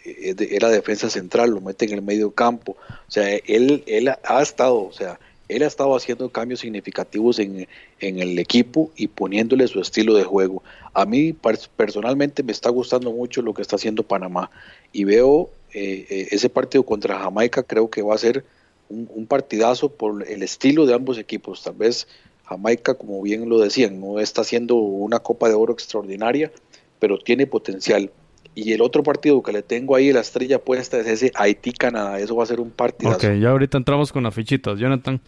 era 0.51 0.69
defensa 0.69 1.09
central, 1.09 1.49
lo 1.49 1.61
mete 1.61 1.85
en 1.85 1.93
el 1.93 2.03
medio 2.03 2.29
campo. 2.29 2.77
O 3.07 3.11
sea, 3.11 3.27
él, 3.47 3.83
él 3.87 4.09
ha 4.09 4.41
estado, 4.41 4.83
o 4.83 4.93
sea, 4.93 5.19
él 5.49 5.63
ha 5.63 5.67
estado 5.67 5.95
haciendo 5.95 6.29
cambios 6.29 6.59
significativos 6.59 7.39
en, 7.39 7.67
el 7.99 8.39
equipo 8.39 8.91
y 8.95 9.07
poniéndole 9.07 9.67
su 9.67 9.79
estilo 9.79 10.13
de 10.13 10.23
juego. 10.23 10.61
A 10.93 11.05
mí 11.05 11.33
personalmente 11.75 12.43
me 12.43 12.51
está 12.51 12.69
gustando 12.69 13.11
mucho 13.11 13.41
lo 13.41 13.53
que 13.53 13.63
está 13.63 13.75
haciendo 13.75 14.03
Panamá 14.03 14.51
y 14.93 15.03
veo 15.03 15.49
eh, 15.73 16.05
eh, 16.09 16.27
ese 16.31 16.49
partido 16.49 16.83
contra 16.83 17.19
Jamaica, 17.19 17.63
creo 17.63 17.89
que 17.89 18.03
va 18.03 18.13
a 18.13 18.19
ser 18.19 18.45
un, 18.89 19.25
partidazo 19.27 19.89
por 19.89 20.27
el 20.27 20.43
estilo 20.43 20.85
de 20.85 20.93
ambos 20.93 21.17
equipos. 21.17 21.63
Tal 21.63 21.75
vez 21.75 22.07
Jamaica, 22.45 22.95
como 22.95 23.21
bien 23.21 23.49
lo 23.49 23.59
decían, 23.59 23.99
no 23.99 24.19
está 24.19 24.41
haciendo 24.41 24.75
una 24.75 25.19
Copa 25.19 25.49
de 25.49 25.55
Oro 25.55 25.73
extraordinaria, 25.73 26.51
pero 26.99 27.17
tiene 27.17 27.47
potencial. 27.47 28.11
Y 28.53 28.71
el 28.71 28.81
otro 28.81 29.03
partido 29.03 29.43
que 29.43 29.51
le 29.51 29.63
tengo 29.63 29.95
ahí, 29.95 30.13
la 30.13 30.21
estrella 30.21 30.59
puesta, 30.59 30.99
es 30.99 31.07
ese 31.07 31.31
Haití-Canadá. 31.35 32.19
Eso 32.19 32.35
va 32.35 32.43
a 32.43 32.47
ser 32.47 32.61
un 32.61 32.71
partidazo. 32.71 33.17
Ok, 33.17 33.35
ya 33.39 33.49
ahorita 33.49 33.77
entramos 33.77 34.13
con 34.13 34.23
las 34.23 34.33
fichitas, 34.33 34.79
Jonathan. 34.79 35.19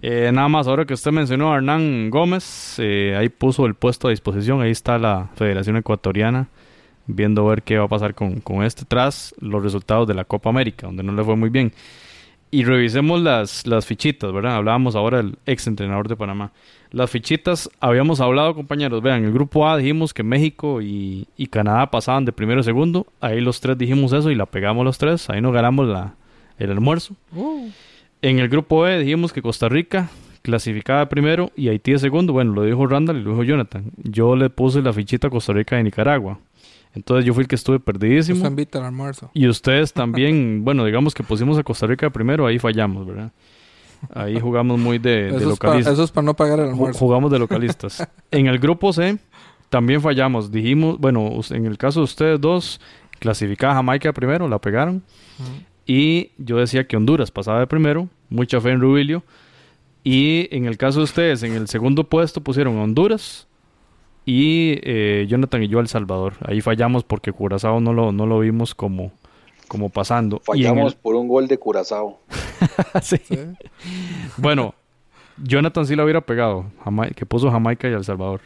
Eh, 0.00 0.30
nada 0.32 0.48
más, 0.48 0.68
ahora 0.68 0.84
que 0.84 0.94
usted 0.94 1.10
mencionó 1.10 1.52
a 1.52 1.56
Hernán 1.56 2.08
Gómez, 2.10 2.76
eh, 2.78 3.16
ahí 3.16 3.28
puso 3.28 3.66
el 3.66 3.74
puesto 3.74 4.06
a 4.06 4.10
disposición. 4.10 4.60
Ahí 4.60 4.70
está 4.70 4.96
la 4.96 5.30
Federación 5.34 5.76
Ecuatoriana 5.76 6.48
viendo 7.08 7.44
ver 7.46 7.62
qué 7.62 7.78
va 7.78 7.86
a 7.86 7.88
pasar 7.88 8.14
con, 8.14 8.40
con 8.40 8.62
este 8.62 8.84
tras 8.84 9.34
los 9.40 9.62
resultados 9.62 10.06
de 10.06 10.14
la 10.14 10.24
Copa 10.24 10.50
América, 10.50 10.86
donde 10.86 11.02
no 11.02 11.12
le 11.12 11.24
fue 11.24 11.34
muy 11.34 11.48
bien. 11.48 11.72
Y 12.50 12.64
revisemos 12.64 13.20
las, 13.20 13.66
las 13.66 13.84
fichitas, 13.84 14.32
¿verdad? 14.32 14.56
Hablábamos 14.56 14.96
ahora 14.96 15.18
del 15.18 15.36
ex 15.44 15.66
entrenador 15.66 16.08
de 16.08 16.16
Panamá. 16.16 16.52
Las 16.90 17.10
fichitas, 17.10 17.68
habíamos 17.80 18.20
hablado, 18.20 18.54
compañeros, 18.54 19.02
vean, 19.02 19.24
el 19.24 19.32
grupo 19.32 19.68
A 19.68 19.76
dijimos 19.76 20.14
que 20.14 20.22
México 20.22 20.80
y, 20.80 21.26
Canadá 21.50 21.90
pasaban 21.90 22.24
de 22.24 22.32
primero 22.32 22.60
y 22.60 22.64
segundo. 22.64 23.06
Ahí 23.20 23.40
los 23.40 23.60
tres 23.60 23.76
dijimos 23.76 24.12
eso 24.12 24.30
y 24.30 24.34
la 24.34 24.46
pegamos 24.46 24.84
los 24.84 24.96
tres. 24.96 25.28
Ahí 25.28 25.42
nos 25.42 25.52
ganamos 25.52 25.86
la, 25.86 26.14
el 26.58 26.70
almuerzo. 26.70 27.14
Uh. 27.34 27.68
En 28.22 28.38
el 28.38 28.48
grupo 28.48 28.82
B 28.82 28.98
dijimos 28.98 29.32
que 29.32 29.42
Costa 29.42 29.68
Rica 29.68 30.08
clasificaba 30.42 31.08
primero 31.10 31.52
y 31.54 31.68
Haití 31.68 31.92
de 31.92 31.98
segundo. 31.98 32.32
Bueno, 32.32 32.54
lo 32.54 32.62
dijo 32.62 32.86
Randall 32.86 33.18
y 33.18 33.22
lo 33.22 33.30
dijo 33.30 33.44
Jonathan. 33.44 33.84
Yo 33.98 34.34
le 34.34 34.48
puse 34.48 34.80
la 34.80 34.94
fichita 34.94 35.28
a 35.28 35.30
Costa 35.30 35.52
Rica 35.52 35.78
y 35.78 35.84
Nicaragua. 35.84 36.38
Entonces 36.98 37.24
yo 37.24 37.32
fui 37.32 37.42
el 37.42 37.48
que 37.48 37.54
estuve 37.54 37.78
perdidísimo. 37.78 38.44
invita 38.44 38.80
al 38.80 38.86
almuerzo. 38.86 39.30
Y 39.32 39.46
ustedes 39.46 39.92
también, 39.92 40.60
bueno, 40.64 40.84
digamos 40.84 41.14
que 41.14 41.22
pusimos 41.22 41.56
a 41.56 41.62
Costa 41.62 41.86
Rica 41.86 42.10
primero, 42.10 42.44
ahí 42.44 42.58
fallamos, 42.58 43.06
¿verdad? 43.06 43.30
Ahí 44.12 44.40
jugamos 44.40 44.80
muy 44.80 44.98
de, 44.98 45.30
localistas. 45.30 45.94
eso 45.94 46.02
es 46.02 46.10
para 46.10 46.24
no 46.24 46.34
pagar 46.34 46.58
el 46.58 46.70
almuerzo. 46.70 46.98
Jugamos 46.98 47.30
de 47.30 47.38
localistas. 47.38 48.06
en 48.32 48.48
el 48.48 48.58
grupo 48.58 48.92
C 48.92 49.16
también 49.68 50.00
fallamos. 50.00 50.50
Dijimos, 50.50 50.98
bueno, 50.98 51.30
en 51.50 51.66
el 51.66 51.78
caso 51.78 52.00
de 52.00 52.04
ustedes 52.04 52.40
dos, 52.40 52.80
clasificaba 53.20 53.74
Jamaica 53.74 54.12
primero, 54.12 54.48
la 54.48 54.58
pegaron. 54.58 55.04
Y 55.86 56.32
yo 56.36 56.56
decía 56.56 56.84
que 56.88 56.96
Honduras 56.96 57.30
pasaba 57.30 57.60
de 57.60 57.68
primero, 57.68 58.08
mucha 58.28 58.60
fe 58.60 58.70
en 58.70 58.80
Rubilio. 58.80 59.22
Y 60.02 60.48
en 60.50 60.64
el 60.64 60.76
caso 60.76 60.98
de 60.98 61.04
ustedes, 61.04 61.44
en 61.44 61.52
el 61.52 61.68
segundo 61.68 62.02
puesto 62.04 62.40
pusieron 62.40 62.76
Honduras, 62.76 63.47
y 64.28 64.78
eh, 64.82 65.24
Jonathan 65.26 65.62
y 65.62 65.68
yo 65.68 65.80
El 65.80 65.88
Salvador. 65.88 66.34
Ahí 66.44 66.60
fallamos 66.60 67.02
porque 67.02 67.32
Curazao 67.32 67.80
no 67.80 67.94
lo, 67.94 68.12
no 68.12 68.26
lo 68.26 68.40
vimos 68.40 68.74
como, 68.74 69.10
como 69.68 69.88
pasando. 69.88 70.42
Fallamos 70.44 70.94
por 70.94 71.14
un 71.14 71.28
gol 71.28 71.48
de 71.48 71.56
Curazao. 71.56 72.20
sí. 73.02 73.18
Bueno, 74.36 74.74
Jonathan 75.42 75.86
sí 75.86 75.96
lo 75.96 76.04
hubiera 76.04 76.20
pegado, 76.20 76.66
que 77.16 77.24
puso 77.24 77.50
Jamaica 77.50 77.88
y 77.88 77.94
El 77.94 78.04
Salvador. 78.04 78.42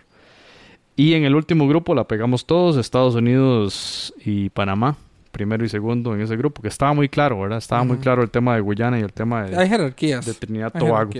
Y 0.94 1.14
en 1.14 1.24
el 1.24 1.34
último 1.34 1.66
grupo 1.66 1.96
la 1.96 2.04
pegamos 2.04 2.46
todos, 2.46 2.76
Estados 2.76 3.16
Unidos 3.16 4.14
y 4.24 4.50
Panamá, 4.50 4.96
primero 5.32 5.64
y 5.64 5.68
segundo 5.68 6.14
en 6.14 6.20
ese 6.20 6.36
grupo, 6.36 6.62
que 6.62 6.68
estaba 6.68 6.92
muy 6.92 7.08
claro, 7.08 7.40
¿verdad? 7.40 7.58
Estaba 7.58 7.82
muy 7.82 7.96
claro 7.96 8.22
el 8.22 8.30
tema 8.30 8.54
de 8.54 8.60
Guyana 8.60 9.00
y 9.00 9.02
el 9.02 9.12
tema 9.12 9.46
de, 9.46 9.56
Hay 9.56 9.68
jerarquías. 9.68 10.24
de 10.24 10.34
Trinidad 10.34 10.72
Tobago. 10.72 11.10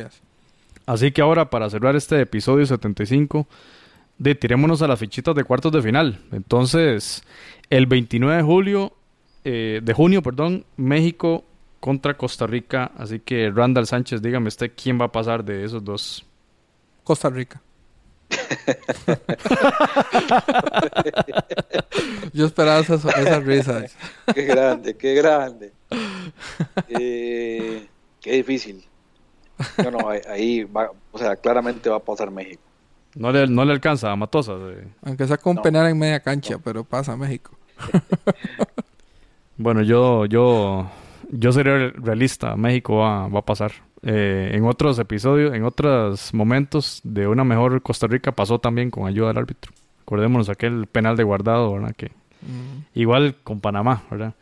Así 0.86 1.10
que 1.10 1.20
ahora, 1.20 1.50
para 1.50 1.68
cerrar 1.68 1.96
este 1.96 2.20
episodio 2.20 2.64
75, 2.64 3.48
de 4.22 4.34
tirémonos 4.36 4.80
a 4.82 4.86
las 4.86 5.00
fichitas 5.00 5.34
de 5.34 5.42
cuartos 5.42 5.72
de 5.72 5.82
final. 5.82 6.20
Entonces, 6.30 7.24
el 7.70 7.86
29 7.86 8.36
de 8.36 8.42
julio, 8.42 8.92
eh, 9.44 9.80
de 9.82 9.92
junio, 9.92 10.22
perdón, 10.22 10.64
México 10.76 11.44
contra 11.80 12.16
Costa 12.16 12.46
Rica. 12.46 12.92
Así 12.96 13.18
que 13.18 13.50
Randall 13.50 13.88
Sánchez, 13.88 14.22
dígame 14.22 14.46
usted 14.48 14.70
quién 14.80 15.00
va 15.00 15.06
a 15.06 15.12
pasar 15.12 15.44
de 15.44 15.64
esos 15.64 15.82
dos. 15.82 16.24
Costa 17.02 17.30
Rica. 17.30 17.60
Yo 22.32 22.46
esperaba 22.46 22.78
esas, 22.78 23.04
esas 23.04 23.44
risas. 23.44 23.96
Qué 24.32 24.44
grande, 24.44 24.96
qué 24.96 25.14
grande. 25.14 25.72
Eh, 26.88 27.88
qué 28.20 28.32
difícil. 28.32 28.84
Bueno, 29.76 30.08
ahí 30.28 30.64
va, 30.64 30.90
o 31.10 31.18
sea, 31.18 31.36
claramente 31.36 31.90
va 31.90 31.96
a 31.96 32.00
pasar 32.00 32.30
México. 32.30 32.62
No 33.14 33.30
le, 33.30 33.46
no 33.46 33.64
le 33.64 33.72
alcanza 33.72 34.10
a 34.10 34.16
Matosa. 34.16 34.54
Aunque 35.02 35.26
sea 35.26 35.36
con 35.36 35.56
penal 35.56 35.88
en 35.88 35.98
media 35.98 36.20
cancha, 36.20 36.58
pero 36.62 36.84
pasa 36.84 37.12
a 37.12 37.16
México. 37.16 37.52
bueno, 39.56 39.82
yo, 39.82 40.26
yo, 40.26 40.90
yo 41.30 41.52
seré 41.52 41.90
realista. 41.90 42.56
México 42.56 42.96
va, 42.96 43.28
va 43.28 43.40
a 43.40 43.44
pasar. 43.44 43.72
Eh, 44.04 44.50
en 44.54 44.64
otros 44.64 44.98
episodios, 44.98 45.54
en 45.54 45.64
otros 45.64 46.34
momentos 46.34 47.00
de 47.04 47.28
una 47.28 47.44
mejor 47.44 47.82
Costa 47.82 48.08
Rica 48.08 48.32
pasó 48.32 48.58
también 48.58 48.90
con 48.90 49.06
ayuda 49.06 49.28
del 49.28 49.38
árbitro. 49.38 49.72
Acordémonos 50.02 50.48
aquel 50.48 50.86
penal 50.86 51.16
de 51.16 51.22
guardado, 51.22 51.72
¿verdad? 51.74 51.94
Que 51.96 52.06
mm. 52.06 52.98
igual 52.98 53.36
con 53.44 53.60
Panamá, 53.60 54.02
¿verdad? 54.10 54.34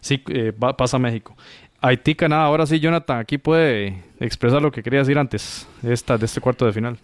Sí, 0.00 0.22
eh, 0.28 0.52
pasa 0.52 0.96
a 0.96 1.00
México. 1.00 1.36
Haití, 1.84 2.14
Canadá, 2.14 2.44
ahora 2.44 2.64
sí, 2.64 2.78
Jonathan, 2.78 3.18
aquí 3.18 3.38
puede 3.38 4.04
expresar 4.20 4.62
lo 4.62 4.70
que 4.70 4.84
quería 4.84 5.00
decir 5.00 5.18
antes 5.18 5.66
de, 5.82 5.92
esta, 5.92 6.16
de 6.16 6.26
este 6.26 6.40
cuarto 6.40 6.64
de 6.64 6.72
final. 6.72 6.96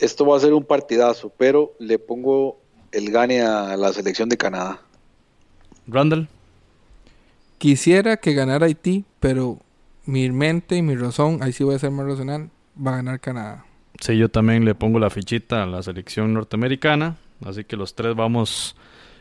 esto 0.00 0.26
va 0.26 0.36
a 0.36 0.40
ser 0.40 0.54
un 0.54 0.64
partidazo, 0.64 1.30
pero 1.36 1.74
le 1.78 1.98
pongo 1.98 2.58
el 2.90 3.10
gane 3.10 3.42
a 3.42 3.76
la 3.76 3.92
selección 3.92 4.30
de 4.30 4.38
Canadá. 4.38 4.80
Randall. 5.86 6.26
Quisiera 7.58 8.16
que 8.16 8.32
ganara 8.32 8.64
Haití, 8.64 9.04
pero 9.20 9.58
mi 10.06 10.30
mente 10.30 10.76
y 10.76 10.82
mi 10.82 10.96
razón, 10.96 11.42
ahí 11.42 11.52
sí 11.52 11.62
voy 11.62 11.74
a 11.74 11.78
ser 11.78 11.90
más 11.90 12.06
racional, 12.06 12.48
va 12.74 12.92
a 12.92 12.96
ganar 12.96 13.20
Canadá. 13.20 13.66
Sí, 14.00 14.16
yo 14.16 14.30
también 14.30 14.64
le 14.64 14.74
pongo 14.74 14.98
la 14.98 15.10
fichita 15.10 15.64
a 15.64 15.66
la 15.66 15.82
selección 15.82 16.32
norteamericana, 16.32 17.18
así 17.44 17.64
que 17.64 17.76
los 17.76 17.94
tres 17.94 18.16
vamos 18.16 18.74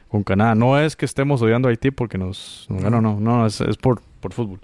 con 0.08 0.24
Canadá. 0.24 0.56
No 0.56 0.80
es 0.80 0.96
que 0.96 1.04
estemos 1.04 1.42
odiando 1.42 1.68
a 1.68 1.72
Haití 1.72 1.92
porque 1.92 2.18
nos, 2.18 2.68
nos 2.70 2.82
ganó, 2.82 3.02
no, 3.02 3.20
no, 3.20 3.46
es, 3.46 3.60
es 3.60 3.76
por 3.76 4.02
por 4.18 4.34
fútbol. 4.34 4.60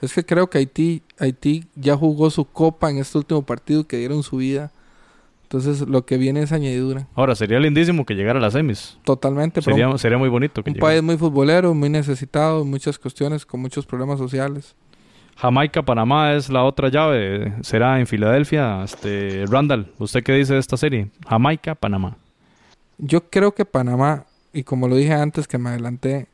Es 0.00 0.12
que 0.12 0.24
creo 0.24 0.48
que 0.48 0.58
Haití, 0.58 1.02
Haití 1.18 1.64
ya 1.74 1.96
jugó 1.96 2.30
su 2.30 2.44
copa 2.44 2.90
en 2.90 2.98
este 2.98 3.16
último 3.18 3.42
partido 3.42 3.86
que 3.86 3.96
dieron 3.96 4.22
su 4.22 4.36
vida 4.36 4.70
Entonces 5.44 5.88
lo 5.88 6.04
que 6.04 6.18
viene 6.18 6.42
es 6.42 6.52
añadidura. 6.52 7.06
Ahora, 7.14 7.34
sería 7.34 7.58
lindísimo 7.60 8.04
que 8.04 8.14
llegara 8.14 8.38
a 8.38 8.42
las 8.42 8.52
semis. 8.52 8.98
Totalmente. 9.04 9.62
pero 9.62 9.76
Sería, 9.76 9.98
sería 9.98 10.18
muy 10.18 10.28
bonito. 10.28 10.62
Que 10.62 10.70
un 10.70 10.74
llegara. 10.74 10.90
país 10.92 11.02
muy 11.02 11.16
futbolero, 11.16 11.72
muy 11.72 11.88
necesitado, 11.88 12.64
muchas 12.64 12.98
cuestiones, 12.98 13.46
con 13.46 13.60
muchos 13.60 13.86
problemas 13.86 14.18
sociales. 14.18 14.74
Jamaica, 15.36 15.82
Panamá 15.82 16.32
es 16.34 16.48
la 16.50 16.64
otra 16.64 16.88
llave. 16.88 17.52
Será 17.62 18.00
en 18.00 18.06
Filadelfia. 18.06 18.82
Este, 18.82 19.44
Randall, 19.48 19.92
¿usted 19.98 20.22
qué 20.24 20.32
dice 20.32 20.54
de 20.54 20.60
esta 20.60 20.76
serie? 20.76 21.10
Jamaica, 21.28 21.74
Panamá. 21.74 22.16
Yo 22.98 23.30
creo 23.30 23.52
que 23.54 23.64
Panamá, 23.64 24.24
y 24.52 24.64
como 24.64 24.88
lo 24.88 24.96
dije 24.96 25.12
antes 25.12 25.46
que 25.46 25.58
me 25.58 25.68
adelanté, 25.70 26.26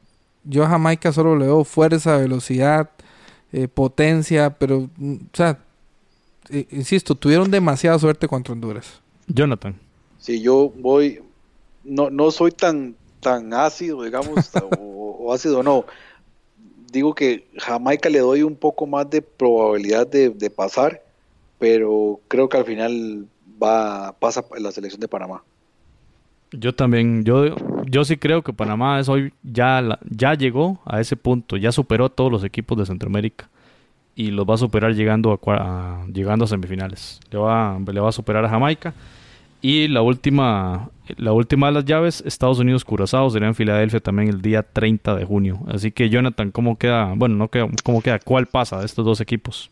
yo 0.45 0.65
a 0.65 0.69
Jamaica 0.69 1.13
solo 1.13 1.37
le 1.37 1.47
veo 1.47 1.65
fuerza, 1.65 2.17
velocidad, 2.17 2.91
eh, 3.53 3.69
potencia, 3.69 4.51
pero, 4.59 4.89
mm, 4.97 5.15
o 5.15 5.37
sea, 5.37 5.59
eh, 6.51 6.67
insisto, 6.71 7.15
tuvieron 7.15 7.51
demasiada 7.51 7.99
suerte 7.99 8.29
contra 8.29 8.53
Honduras. 8.53 9.01
Jonathan. 9.27 9.75
Si 10.19 10.41
yo 10.41 10.73
voy, 10.77 11.21
no, 11.85 12.11
no 12.11 12.31
soy 12.31 12.51
tan, 12.51 12.95
tan 13.21 13.53
ácido, 13.55 14.03
digamos, 14.03 14.51
o, 14.79 15.17
o 15.21 15.33
ácido 15.33 15.63
no. 15.63 15.85
Digo 16.91 17.15
que 17.15 17.47
Jamaica 17.57 18.11
le 18.11 18.19
doy 18.19 18.43
un 18.43 18.57
poco 18.57 18.87
más 18.87 19.09
de 19.09 19.23
probabilidad 19.23 20.07
de, 20.07 20.31
de 20.31 20.51
pasar, 20.51 21.03
pero 21.59 22.21
creo 22.29 22.49
que 22.49 22.59
al 22.59 22.65
final 22.65 23.27
va 23.63 24.13
pasa 24.19 24.45
la 24.59 24.73
selección 24.73 25.01
de 25.01 25.09
Panamá. 25.09 25.43
Yo 26.53 26.75
también, 26.75 27.25
yo, 27.25 27.55
yo 27.93 28.05
sí 28.05 28.17
creo 28.17 28.43
que 28.43 28.53
Panamá 28.55 29.01
es 29.01 29.09
hoy 29.09 29.35
ya, 29.43 29.99
ya 30.09 30.35
llegó 30.35 30.81
a 30.87 31.01
ese 31.01 31.17
punto, 31.17 31.57
ya 31.59 31.73
superó 31.73 32.07
a 32.07 32.09
todos 32.11 32.33
los 32.33 32.45
equipos 32.45 32.79
de 32.79 32.87
Centroamérica 32.87 33.51
y 34.17 34.31
los 34.33 34.47
va 34.49 34.55
a 34.55 34.59
superar 34.59 34.95
llegando 34.95 35.33
a, 35.33 35.41
a- 35.55 36.07
llegando 36.13 36.45
a 36.47 36.49
semifinales. 36.49 37.21
Le 37.31 37.39
va, 37.39 37.79
le 37.93 38.01
va 38.01 38.11
a 38.11 38.13
superar 38.13 38.45
a 38.45 38.51
Jamaica 38.51 38.95
y 39.63 39.89
la 39.89 40.03
última, 40.03 40.91
la 41.19 41.33
última 41.33 41.69
de 41.69 41.73
las 41.75 41.85
llaves, 41.87 42.23
Estados 42.27 42.59
Unidos 42.61 42.85
Curazao 42.85 43.31
será 43.31 43.47
en 43.49 43.55
Filadelfia 43.55 44.01
también 44.01 44.29
el 44.31 44.43
día 44.43 44.63
30 44.65 45.17
de 45.17 45.25
junio. 45.25 45.61
Así 45.69 45.93
que 45.93 46.11
Jonathan, 46.11 46.51
¿cómo 46.53 46.79
queda? 46.79 47.15
Bueno, 47.17 47.37
no 47.37 47.51
queda, 47.51 47.69
¿cómo 47.85 48.03
queda? 48.03 48.19
¿Cuál 48.21 48.47
pasa 48.47 48.81
de 48.81 48.87
estos 48.87 49.05
dos 49.05 49.21
equipos? 49.21 49.71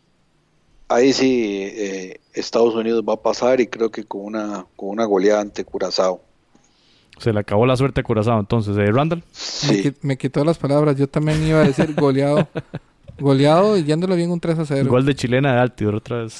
Ahí 0.88 1.12
sí 1.14 1.62
eh, 1.74 2.20
Estados 2.34 2.74
Unidos 2.74 3.02
va 3.08 3.14
a 3.14 3.22
pasar 3.22 3.60
y 3.60 3.68
creo 3.68 3.90
que 3.90 4.04
con 4.04 4.22
una, 4.22 4.66
con 4.76 4.90
una 4.90 5.04
goleada 5.06 5.40
ante 5.40 5.64
Curazao. 5.64 6.29
Se 7.20 7.32
le 7.32 7.40
acabó 7.40 7.66
la 7.66 7.76
suerte 7.76 8.00
a 8.00 8.02
Curazao 8.02 8.40
entonces. 8.40 8.76
¿eh, 8.78 8.90
Randall? 8.90 9.18
Me, 9.18 9.24
Sí, 9.32 9.92
me 10.02 10.16
quitó 10.16 10.42
las 10.44 10.56
palabras, 10.58 10.96
yo 10.96 11.06
también 11.06 11.46
iba 11.46 11.60
a 11.60 11.64
decir 11.64 11.94
goleado. 11.94 12.48
goleado 13.20 13.76
y 13.76 13.84
yéndolo 13.84 14.16
bien 14.16 14.30
un 14.30 14.40
3 14.40 14.58
a 14.58 14.64
0. 14.64 14.88
Gol 14.90 15.04
de 15.04 15.14
chilena 15.14 15.52
de 15.52 15.60
Altidor 15.60 15.96
otra 15.96 16.22
vez. 16.22 16.38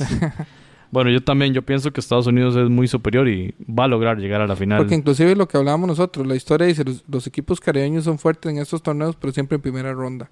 bueno, 0.91 1.11
yo 1.11 1.23
también, 1.23 1.53
yo 1.53 1.61
pienso 1.63 1.93
que 1.93 2.01
Estados 2.01 2.27
Unidos 2.27 2.57
es 2.57 2.71
muy 2.71 2.89
superior 2.89 3.29
y 3.29 3.55
va 3.69 3.85
a 3.85 3.89
lograr 3.89 4.19
llegar 4.19 4.41
a 4.41 4.47
la 4.47 4.57
final. 4.57 4.79
Porque 4.79 4.95
inclusive 4.95 5.37
lo 5.37 5.47
que 5.47 5.59
hablábamos 5.59 5.89
nosotros, 5.89 6.27
la 6.27 6.35
historia 6.35 6.67
dice, 6.67 6.83
los, 6.85 7.05
los 7.07 7.27
equipos 7.27 7.61
caribeños 7.61 8.05
son 8.05 8.19
fuertes 8.19 8.51
en 8.51 8.59
estos 8.59 8.83
torneos, 8.83 9.17
pero 9.17 9.33
siempre 9.33 9.57
en 9.57 9.63
primera 9.63 9.93
ronda. 9.93 10.31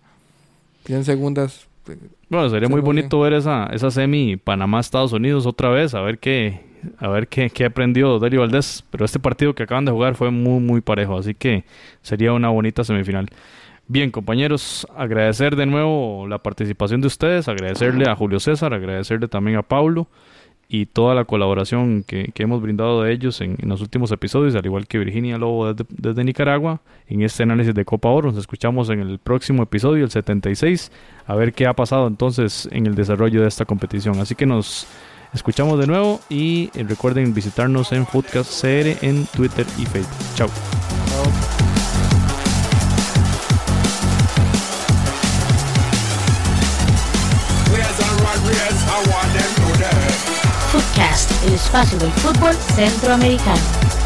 Tienen 0.85 1.05
segundas. 1.05 1.69
eh, 1.89 1.99
Bueno, 2.31 2.49
sería 2.49 2.69
muy 2.71 2.81
bonito 2.81 3.21
ver 3.21 3.35
esa, 3.35 3.67
esa 3.67 3.91
semi 3.91 4.37
Panamá-Estados 4.39 5.13
Unidos 5.13 5.45
otra 5.45 5.69
vez, 5.69 5.95
a 5.95 6.01
ver 6.01 6.19
qué, 6.19 6.65
a 6.99 7.09
ver 7.09 7.29
qué, 7.29 7.51
qué 7.51 7.65
aprendió 7.65 8.19
Delio 8.19 8.41
Valdés. 8.41 8.85
Pero 8.91 9.05
este 9.05 9.19
partido 9.19 9.55
que 9.55 9.65
acaban 9.65 9.85
de 9.85 9.93
jugar 9.93 10.15
fue 10.15 10.31
muy, 10.31 10.61
muy 10.61 10.81
parejo, 10.81 11.19
así 11.19 11.35
que 11.35 11.65
sería 12.03 12.33
una 12.33 12.49
bonita 12.49 12.85
semifinal. 12.85 13.29
Bien, 13.87 14.11
compañeros, 14.11 14.87
agradecer 14.95 15.57
de 15.57 15.65
nuevo 15.65 16.27
la 16.29 16.39
participación 16.39 17.01
de 17.01 17.07
ustedes, 17.07 17.49
agradecerle 17.49 18.09
a 18.09 18.15
Julio 18.15 18.39
César, 18.39 18.75
agradecerle 18.75 19.29
también 19.29 19.57
a 19.57 19.63
Paulo 19.63 20.09
y 20.69 20.85
toda 20.85 21.15
la 21.15 21.25
colaboración 21.25 22.05
que, 22.07 22.31
que 22.35 22.43
hemos 22.43 22.61
brindado 22.61 23.03
de 23.03 23.13
ellos 23.13 23.41
en, 23.41 23.57
en 23.59 23.69
los 23.71 23.81
últimos 23.81 24.13
episodios, 24.13 24.55
al 24.55 24.67
igual 24.67 24.87
que 24.87 24.99
Virginia 24.99 25.39
Lobo 25.39 25.73
desde, 25.73 25.89
desde 25.89 26.23
Nicaragua, 26.23 26.83
en 27.07 27.23
este 27.23 27.45
análisis 27.45 27.75
de 27.75 27.87
Copa 27.87 28.11
Oro. 28.11 28.29
Nos 28.29 28.39
escuchamos 28.39 28.91
en 28.91 29.01
el 29.01 29.19
próximo 29.19 29.63
episodio, 29.63 30.05
el 30.05 30.11
76, 30.11 30.93
a 31.27 31.35
ver 31.35 31.55
qué 31.55 31.67
ha 31.67 31.73
pasado 31.73 32.07
entonces 32.07 32.69
en 32.71 32.87
el 32.87 32.95
desarrollo 32.95 33.41
de 33.41 33.49
esta 33.49 33.65
competición. 33.65 34.21
Así 34.21 34.35
que 34.35 34.45
nos 34.45 34.87
escuchamos 35.33 35.79
de 35.79 35.87
nuevo 35.87 36.21
y 36.29 36.71
eh, 36.75 36.85
recuerden 36.85 37.35
visitarnos 37.35 37.93
en 37.93 38.07
Foodcast 38.07 38.61
CR 38.61 39.05
en 39.05 39.27
Twitter 39.27 39.67
y 39.79 39.87
Facebook. 39.87 40.17
Chao. 40.35 40.49
Footcast, 50.73 51.31
el 51.47 51.55
espacio 51.55 51.99
del 51.99 52.11
fútbol 52.13 52.55
centroamericano. 52.75 53.98